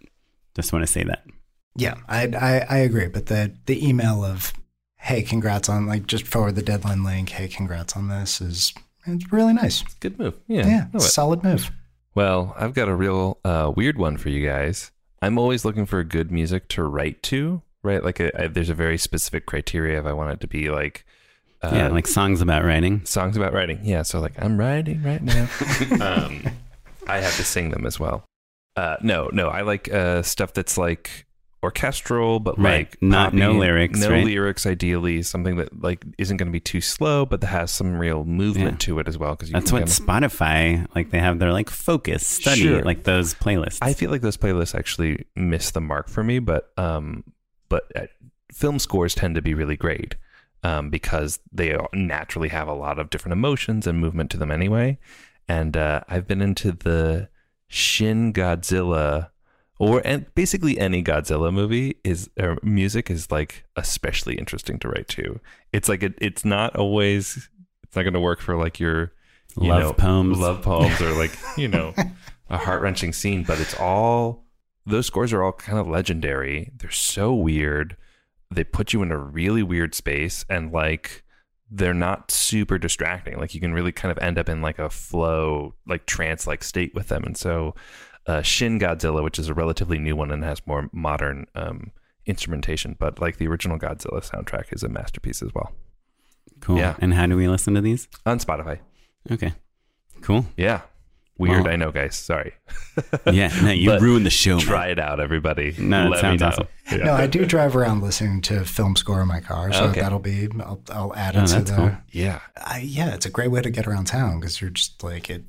Just 0.56 0.74
want 0.74 0.82
to 0.86 0.92
say 0.92 1.04
that. 1.04 1.24
Yeah, 1.80 1.96
I, 2.08 2.28
I 2.28 2.66
I 2.70 2.78
agree. 2.80 3.08
But 3.08 3.28
the 3.28 3.54
the 3.66 3.88
email 3.88 4.24
of 4.24 4.54
hey, 4.98 5.22
congrats 5.22 5.70
on 5.70 5.88
like 5.88 6.08
just 6.08 6.28
forward 6.28 6.56
the 6.56 6.62
deadline 6.62 7.04
link. 7.04 7.30
Hey, 7.30 7.48
congrats 7.48 7.96
on 7.96 8.10
this 8.10 8.42
is 8.42 8.74
it's 9.06 9.32
really 9.32 9.54
nice. 9.54 9.84
Good 10.00 10.20
move. 10.20 10.40
Yeah. 10.48 10.68
Yeah, 10.68 10.86
know 10.94 10.98
it. 10.98 11.02
solid 11.02 11.44
move. 11.44 11.72
Well, 12.16 12.54
I've 12.58 12.74
got 12.74 12.90
a 12.90 12.96
real 12.96 13.40
uh, 13.44 13.72
weird 13.76 13.98
one 13.98 14.18
for 14.18 14.30
you 14.30 14.46
guys. 14.46 14.92
I'm 15.22 15.38
always 15.38 15.66
looking 15.66 15.86
for 15.86 16.04
good 16.04 16.32
music 16.32 16.68
to 16.70 16.84
write 16.84 17.22
to, 17.24 17.62
right? 17.84 18.04
Like, 18.04 18.20
a, 18.20 18.44
I, 18.44 18.48
there's 18.48 18.70
a 18.70 18.74
very 18.74 18.98
specific 18.98 19.46
criteria 19.46 20.00
if 20.00 20.06
I 20.06 20.14
want 20.14 20.32
it 20.32 20.40
to 20.42 20.48
be 20.48 20.70
like, 20.70 21.06
uh, 21.62 21.72
yeah, 21.74 21.88
like 21.90 22.08
songs 22.08 22.42
about 22.42 22.64
writing. 22.64 23.06
songs 23.06 23.36
about 23.36 23.54
writing. 23.54 23.80
Yeah, 23.84 24.04
so 24.04 24.20
like, 24.20 24.34
I'm 24.42 24.58
writing 24.58 25.04
right 25.04 25.22
now. 25.22 25.48
um, 26.02 26.44
I 27.08 27.20
have 27.20 27.36
to 27.36 27.44
sing 27.44 27.72
them 27.72 27.86
as 27.86 28.00
well. 28.00 28.24
Uh, 28.76 28.96
no, 29.02 29.30
no, 29.34 29.50
I 29.50 29.62
like 29.62 29.92
uh, 29.92 30.22
stuff 30.24 30.54
that's 30.54 30.78
like 30.78 31.26
orchestral, 31.61 32.40
but 32.40 32.57
Right. 32.57 32.90
like 32.90 33.02
Not- 33.02 33.34
no 33.34 33.52
lyrics, 33.52 33.99
no 33.99 34.10
right? 34.10 34.23
lyrics. 34.26 34.65
Ideally, 34.65 35.22
something 35.23 35.57
that 35.57 35.81
like 35.81 36.06
isn't 36.18 36.38
going 36.38 36.48
to 36.48 36.52
be 36.53 36.60
too 36.60 36.81
slow, 36.81 37.26
but 37.26 37.41
that 37.41 37.48
has 37.48 37.72
some 37.72 37.98
real 37.98 38.23
movement 38.26 38.72
Yeah. 38.88 38.94
to 38.94 38.99
it 38.99 39.07
as 39.07 39.18
well. 39.18 39.36
Because 39.36 39.52
That's 39.52 39.72
what 39.72 39.84
Spotify 39.84 40.86
like. 40.95 41.11
They 41.11 41.19
have 41.19 41.40
their 41.40 41.52
like 41.52 41.69
focus 41.69 42.26
study, 42.26 42.61
Sure. 42.61 42.81
like 42.84 43.03
those 43.03 43.34
playlists. 43.34 43.80
I 43.81 43.94
feel 43.94 44.10
like 44.11 44.22
those 44.22 44.38
playlists 44.38 44.73
actually 44.77 45.26
miss 45.36 45.72
the 45.72 45.81
mark 45.81 46.07
for 46.10 46.23
me, 46.23 46.40
but 46.40 46.72
um, 46.77 47.23
but 47.68 47.91
uh, 47.95 48.07
film 48.53 48.80
scores 48.80 49.14
tend 49.14 49.36
to 49.36 49.41
be 49.41 49.53
really 49.53 49.76
great 49.77 50.15
um, 50.64 50.90
because 50.90 51.40
they 51.52 51.76
naturally 51.94 52.49
have 52.49 52.68
a 52.68 52.73
lot 52.73 52.99
of 52.99 53.10
different 53.10 53.34
emotions 53.34 53.86
and 53.86 53.99
movement 53.99 54.30
to 54.31 54.38
them 54.38 54.52
anyway. 54.52 54.98
And 55.48 55.76
uh, 55.76 56.02
I've 56.07 56.27
been 56.27 56.41
into 56.41 56.72
the 56.72 57.30
Shin 57.68 58.34
Godzilla, 58.34 59.30
or 59.80 60.02
and 60.06 60.26
basically 60.36 60.78
any 60.78 61.02
Godzilla 61.02 61.52
movie 61.54 61.96
is 62.04 62.30
music 62.62 63.10
is 63.10 63.32
like 63.32 63.66
especially 63.76 64.36
interesting 64.36 64.78
to 64.80 64.90
write 64.90 65.08
to. 65.10 65.40
It's 65.74 65.90
like 65.90 66.04
it, 66.04 66.14
it's 66.20 66.46
not 66.46 66.76
always 66.76 67.50
it's 67.84 67.96
not 67.96 68.04
going 68.04 68.14
to 68.14 68.20
work 68.20 68.42
for 68.42 68.56
like 68.56 68.80
your 68.80 69.14
you 69.60 69.68
Love 69.70 69.82
know, 69.82 69.94
poems. 69.94 70.38
love 70.38 70.62
poems, 70.62 71.02
or 71.02 71.12
like 71.14 71.32
you 71.58 71.68
know, 71.68 71.94
a 72.50 72.58
heart 72.58 72.82
wrenching 72.82 73.14
scene. 73.14 73.44
But 73.44 73.60
it's 73.60 73.74
all 73.80 74.46
those 74.86 75.08
scores 75.08 75.34
are 75.34 75.44
all 75.44 75.54
kind 75.54 75.80
of 75.80 75.88
legendary. 75.88 76.72
They're 76.78 76.92
so 76.92 77.34
weird. 77.34 77.98
They 78.52 78.64
put 78.64 78.94
you 78.94 79.02
in 79.02 79.12
a 79.12 79.18
really 79.18 79.64
weird 79.64 79.96
space, 79.96 80.46
and 80.50 80.72
like 80.72 81.24
they're 81.72 81.94
not 81.94 82.32
super 82.32 82.78
distracting. 82.78 83.38
Like 83.38 83.54
you 83.54 83.60
can 83.62 83.74
really 83.74 83.92
kind 83.92 84.12
of 84.12 84.18
end 84.20 84.38
up 84.38 84.50
in 84.50 84.62
like 84.62 84.80
a 84.80 84.90
flow, 84.90 85.76
like 85.88 86.06
trance 86.06 86.46
like 86.48 86.64
state 86.64 86.94
with 86.96 87.08
them. 87.10 87.24
And 87.24 87.38
so, 87.38 87.76
uh, 88.28 88.41
Shin 88.41 88.80
Godzilla, 88.80 89.24
which 89.24 89.40
is 89.40 89.50
a 89.50 89.54
relatively 89.54 89.98
new 90.00 90.16
one 90.16 90.32
and 90.32 90.44
has 90.44 90.62
more 90.68 90.90
modern 90.94 91.46
um, 91.56 91.91
instrumentation, 92.26 92.96
but 93.00 93.20
like 93.20 93.38
the 93.38 93.48
original 93.48 93.78
Godzilla 93.80 94.22
soundtrack 94.28 94.72
is 94.74 94.84
a 94.84 94.90
masterpiece 94.90 95.41
as 95.41 95.54
well 95.54 95.72
cool. 96.62 96.78
yeah. 96.78 96.96
And 97.00 97.14
how 97.14 97.26
do 97.26 97.36
we 97.38 97.48
listen 97.48 97.74
to 97.76 97.82
these? 97.82 98.08
on 98.26 98.40
Spotify. 98.40 98.80
Okay. 99.32 99.54
Cool. 100.22 100.46
Yeah. 100.58 100.82
Weird, 101.38 101.64
Well- 101.64 101.74
I 101.74 101.76
know, 101.78 101.91
guys. 101.91 102.18
Sorry. 102.18 102.54
Yeah. 103.32 103.48
No, 103.64 103.72
you 103.72 103.90
But 103.90 104.02
ruined 104.02 104.26
the 104.26 104.30
show. 104.30 104.58
man. 104.58 104.66
Try 104.66 104.88
it 104.88 105.00
out, 105.00 105.20
everybody. 105.22 105.74
No, 105.80 106.04
that 106.04 106.10
Let 106.12 106.20
sounds 106.22 106.41
awesome. 106.41 106.68
Yeah. 106.91 106.98
No, 107.06 107.14
I 107.14 107.28
do 107.28 107.46
drive 107.46 107.76
around 107.78 108.02
listening 108.02 108.41
to 108.41 108.66
film 108.66 108.96
score 108.98 109.22
in 109.22 109.28
my 109.30 109.40
car, 109.40 109.72
so 109.72 109.86
Okay. 109.86 110.02
that'll 110.02 110.20
be 110.20 110.50
I'll, 110.60 110.82
I'll 110.91 111.16
add 111.16 111.38
Oh, 111.38 111.44
it 111.44 111.48
to 111.48 111.62
the. 111.62 111.76
cool. 111.76 111.91
yeah. 112.12 112.40
I, 112.58 112.80
yeah, 112.80 113.14
it's 113.14 113.26
a 113.26 113.30
great 113.30 113.52
way 113.52 113.62
to 113.62 113.70
get 113.70 113.88
around 113.88 114.06
town 114.06 114.40
because 114.40 114.60
you're 114.60 114.72
just 114.72 115.02
like 115.04 115.30
it. 115.30 115.46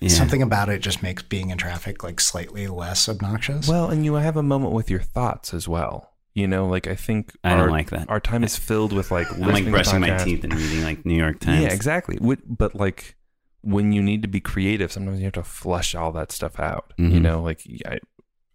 Yeah. 0.00 0.08
Something 0.10 0.42
about 0.42 0.68
it 0.68 0.80
just 0.80 1.02
makes 1.02 1.22
being 1.22 1.50
in 1.50 1.58
traffic 1.58 2.02
like 2.04 2.20
slightly 2.20 2.66
less 2.68 3.08
obnoxious. 3.08 3.66
Well, 3.68 3.88
and 3.90 4.04
you 4.04 4.14
have 4.14 4.36
a 4.36 4.42
moment 4.42 4.72
with 4.72 4.90
your 4.90 5.00
thoughts 5.00 5.52
as 5.52 5.66
well. 5.66 6.12
You 6.34 6.46
know, 6.46 6.66
like 6.68 6.86
I 6.86 6.94
think 6.94 7.32
I 7.42 7.52
our, 7.52 7.58
don't 7.64 7.70
like 7.70 7.90
that. 7.90 8.08
Our 8.08 8.20
time 8.20 8.44
is 8.44 8.54
filled 8.56 8.92
with 8.92 9.10
like 9.10 9.28
I'm 9.32 9.40
like 9.40 9.68
brushing 9.68 10.00
my 10.00 10.16
teeth 10.18 10.44
and 10.44 10.54
reading 10.54 10.84
like 10.84 11.04
New 11.04 11.16
York 11.16 11.40
Times. 11.40 11.62
Yeah, 11.62 11.72
exactly. 11.72 12.16
But 12.46 12.76
like 12.76 13.16
when 13.62 13.90
you 13.90 14.00
need 14.02 14.22
to 14.22 14.28
be 14.28 14.40
creative, 14.40 14.92
sometimes 14.92 15.18
you 15.18 15.24
have 15.24 15.32
to 15.34 15.42
flush 15.42 15.96
all 15.96 16.12
that 16.12 16.30
stuff 16.30 16.60
out. 16.60 16.92
You 16.96 17.08
Mhm. 17.08 17.22
know, 17.22 17.42
like 17.42 17.62
I, 17.86 17.98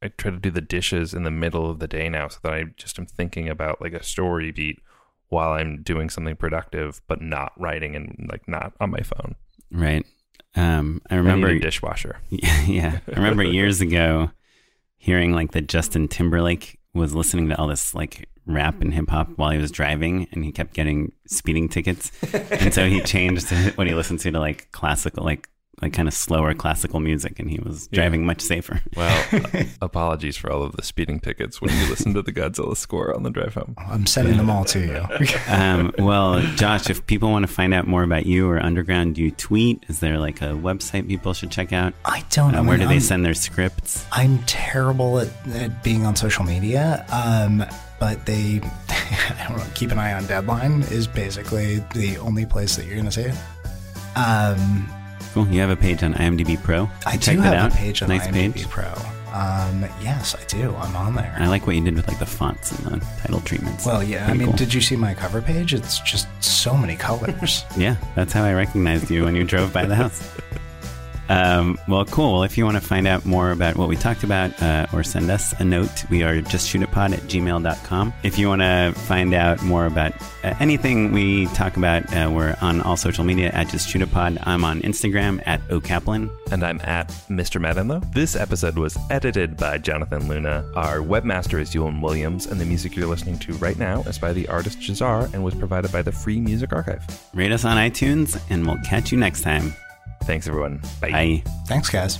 I 0.02 0.07
try 0.07 0.32
to 0.32 0.40
do 0.40 0.49
the 0.49 0.61
dishes 0.61 1.14
in 1.14 1.24
the 1.24 1.32
middle 1.32 1.70
of 1.70 1.80
the 1.80 1.88
day 1.88 2.07
now, 2.07 2.30
so 2.30 2.40
that 2.44 2.53
I 2.53 2.64
just 2.78 2.98
am 2.99 3.06
thinking 3.06 3.49
about 3.49 3.82
like 3.82 3.94
a 3.94 4.02
story 4.03 4.52
beat 4.52 4.80
while 5.28 5.52
I'm 5.52 5.82
doing 5.84 6.10
something 6.10 6.38
productive, 6.38 7.02
but 7.10 7.22
not 7.22 7.52
writing 7.57 7.98
and 7.98 8.28
like 8.32 8.48
not 8.48 8.74
on 8.80 8.91
my 8.91 9.02
phone. 9.02 9.36
Right. 9.72 10.06
Um, 10.55 11.01
I 11.09 11.15
I 11.15 11.17
remember. 11.17 11.47
a 11.47 11.59
dishwasher. 11.59 12.17
yeah, 12.30 12.99
I 13.07 13.15
remember 13.15 13.43
years 13.43 13.81
ago 13.81 14.31
hearing 14.97 15.34
like 15.34 15.51
that 15.51 15.67
Justin 15.67 16.07
Timberlake 16.07 16.80
was 16.93 17.13
listening 17.15 17.49
to 17.49 17.57
all 17.57 17.67
this 17.67 17.93
like 17.93 18.30
rap 18.45 18.81
and 18.81 18.93
hip 18.93 19.09
hop 19.09 19.30
while 19.38 19.51
he 19.51 19.57
was 19.57 19.71
driving, 19.71 20.27
and 20.31 20.43
he 20.45 20.51
kept 20.51 20.73
getting 20.73 21.11
speeding 21.27 21.69
tickets, 21.69 22.11
and 22.51 22.73
so 22.73 22.88
he 22.88 23.01
changed 23.13 23.49
what 23.77 23.88
he 23.88 23.93
listened 23.93 24.19
to 24.21 24.31
to 24.31 24.39
like 24.39 24.71
classical, 24.71 25.23
like 25.23 25.49
like 25.84 25.93
kind 25.93 26.07
of 26.07 26.14
slower 26.14 26.53
classical 26.53 26.99
music, 26.99 27.39
and 27.39 27.49
he 27.49 27.60
was 27.60 27.88
Yeah. 27.91 28.01
driving 28.01 28.26
much 28.26 28.41
safer. 28.41 28.81
Well, 28.95 29.26
apologies 29.81 30.38
for 30.38 30.51
all 30.51 30.64
of 30.64 30.76
the 30.76 30.84
speeding 30.84 31.19
tickets 31.19 31.61
when 31.61 31.76
you 31.76 31.88
listen 31.89 32.14
to 32.15 32.22
the 32.22 32.31
Godzilla 32.34 32.76
score 32.76 33.14
on 33.15 33.23
the 33.23 33.30
drive 33.30 33.53
home. 33.53 33.76
I'm 33.77 34.05
sending 34.05 34.38
them 34.38 34.49
all 34.49 34.65
to 34.65 34.80
you. 34.80 35.05
Um, 35.47 35.93
well, 35.99 36.41
Josh, 36.55 36.89
if 36.89 37.05
people 37.05 37.30
want 37.31 37.45
to 37.45 37.51
find 37.51 37.73
out 37.73 37.85
more 37.88 38.03
about 38.03 38.26
you 38.26 38.49
or 38.49 38.60
Underground, 38.64 39.15
do 39.15 39.22
you 39.22 39.31
tweet? 39.31 39.84
Is 39.88 39.99
there 39.99 40.18
like 40.18 40.41
a 40.41 40.45
website 40.55 41.07
people 41.07 41.34
should 41.34 41.51
check 41.51 41.72
out? 41.73 41.93
I 42.05 42.23
don't. 42.30 42.55
Uh, 42.55 42.60
I 42.60 42.61
where 42.61 42.72
mean, 42.77 42.80
do 42.80 42.88
they 42.88 42.93
I'm- 42.95 43.01
send 43.01 43.26
their 43.26 43.34
scripts? 43.34 44.05
I'm 44.11 44.39
terrible 44.43 45.19
at, 45.19 45.27
at 45.53 45.84
being 45.84 46.05
on 46.05 46.15
social 46.15 46.43
media. 46.45 47.05
Um, 47.11 47.65
but 47.99 48.26
they, 48.26 48.61
I 48.89 49.45
don't 49.47 49.57
know, 49.57 49.65
keep 49.76 49.91
an 49.91 49.99
eye 49.99 50.14
on 50.14 50.26
Deadline 50.27 50.81
is 50.84 51.07
basically 51.07 51.80
the 51.93 52.18
only 52.18 52.45
place 52.45 52.76
that 52.77 52.85
you're 52.85 52.95
going 52.95 53.05
to 53.05 53.11
see 53.11 53.22
it. 53.22 53.35
Um, 54.18 54.88
Cool. 55.34 55.47
You 55.47 55.61
have 55.61 55.69
a 55.72 55.76
page 55.76 56.03
on 56.03 56.14
IMDb 56.14 56.61
Pro. 56.61 56.89
I 57.05 57.18
Check 57.18 57.35
do 57.35 57.41
that 57.41 57.55
have 57.55 57.72
out. 57.72 57.73
a 57.73 57.76
page 57.76 58.01
on 58.03 58.10
nice 58.10 58.27
IMDb 58.27 58.53
page. 58.53 58.69
Pro. 58.69 58.85
Um, 59.34 59.81
yes, 59.99 60.35
I 60.35 60.43
do. 60.45 60.76
I'm 60.76 60.95
on 60.95 61.15
there. 61.15 61.35
I 61.39 61.47
like 61.47 61.65
what 61.65 61.76
you 61.76 61.84
did 61.84 61.95
with 61.95 62.07
like 62.07 62.19
the 62.19 62.26
fonts 62.26 62.72
and 62.72 63.01
the 63.01 63.05
title 63.22 63.41
treatments. 63.41 63.84
well, 63.84 64.03
yeah. 64.03 64.27
I 64.30 64.34
mean, 64.35 64.49
cool. 64.49 64.55
did 64.57 64.72
you 64.72 64.80
see 64.80 64.95
my 64.95 65.15
cover 65.15 65.41
page? 65.41 65.73
It's 65.73 65.99
just 66.01 66.27
so 66.39 66.77
many 66.77 66.95
colors. 66.95 67.65
yeah, 67.77 67.95
that's 68.15 68.31
how 68.31 68.43
I 68.43 68.53
recognized 68.53 69.10
you 69.10 69.23
when 69.23 69.34
you 69.35 69.43
drove 69.43 69.73
by 69.73 69.85
the 69.85 69.95
house. 69.95 70.22
Um, 71.30 71.80
well, 71.88 72.06
cool. 72.06 72.34
Well, 72.34 72.44
if 72.44 72.58
you 72.58 72.66
want 72.66 72.76
to 72.76 72.82
find 72.82 73.08
out 73.08 73.26
more 73.26 73.52
about 73.52 73.78
what 73.78 73.88
we 73.88 73.95
talked 73.95 74.24
about 74.24 74.62
uh, 74.62 74.88
or 74.94 75.04
send 75.04 75.30
us 75.32 75.54
a 75.60 75.64
note, 75.64 76.10
we 76.10 76.24
are 76.24 76.41
justshootitpod 76.41 77.14
at 77.14 77.22
gmail.com. 77.22 78.14
If 78.24 78.38
you 78.38 78.48
want 78.50 78.62
to 78.62 78.94
find 78.95 79.34
out 79.34 79.62
more 79.64 79.86
about 79.86 80.14
uh, 80.44 80.54
anything 80.60 81.12
we 81.12 81.48
talk 81.48 81.78
about, 81.78 82.12
uh, 82.14 82.30
we're 82.34 82.56
on 82.62 82.82
all 82.82 82.98
social 82.98 83.24
media 83.24 83.50
at 83.52 83.68
justshootitpod. 83.68 84.45
I'm 84.45 84.64
on 84.64 84.82
Instagram 84.82 85.41
at 85.45 85.62
okaplan. 85.70 86.30
And 86.52 86.64
I'm 86.64 86.80
at 86.82 87.08
Mr. 87.30 87.60
Maddenlow. 87.60 88.14
This 88.14 88.36
episode 88.36 88.78
was 88.78 88.98
edited 89.10 89.58
by 89.58 89.80
Jonathan 89.80 90.28
Luna. 90.28 90.70
Our 90.76 90.98
webmaster 90.98 91.60
is 91.60 91.74
Ewan 91.74 92.00
Williams, 92.00 92.45
and 92.45 92.62
the 92.62 92.66
music 92.66 92.95
you're 92.95 93.08
listening 93.08 93.40
to 93.40 93.54
right 93.54 93.78
now 93.80 94.02
is 94.02 94.20
by 94.20 94.34
the 94.34 94.48
artist 94.50 94.80
Jahzzar 94.80 95.34
and 95.34 95.44
was 95.44 95.56
provided 95.56 95.91
by 95.91 96.04
the 96.04 96.12
Free 96.12 96.40
Music 96.40 96.72
Archive. 96.72 97.04
Rate 97.34 97.52
us 97.52 97.66
on 97.66 97.78
iTunes, 97.78 98.40
and 98.52 98.68
we'll 98.68 98.78
catch 98.84 99.12
you 99.12 99.18
next 99.18 99.41
time. 99.41 99.74
Thanks, 100.26 100.48
everyone. 100.48 100.82
Bye. 101.02 101.12
Bye. 101.12 101.44
Thanks, 101.68 101.90
guys. 101.90 102.20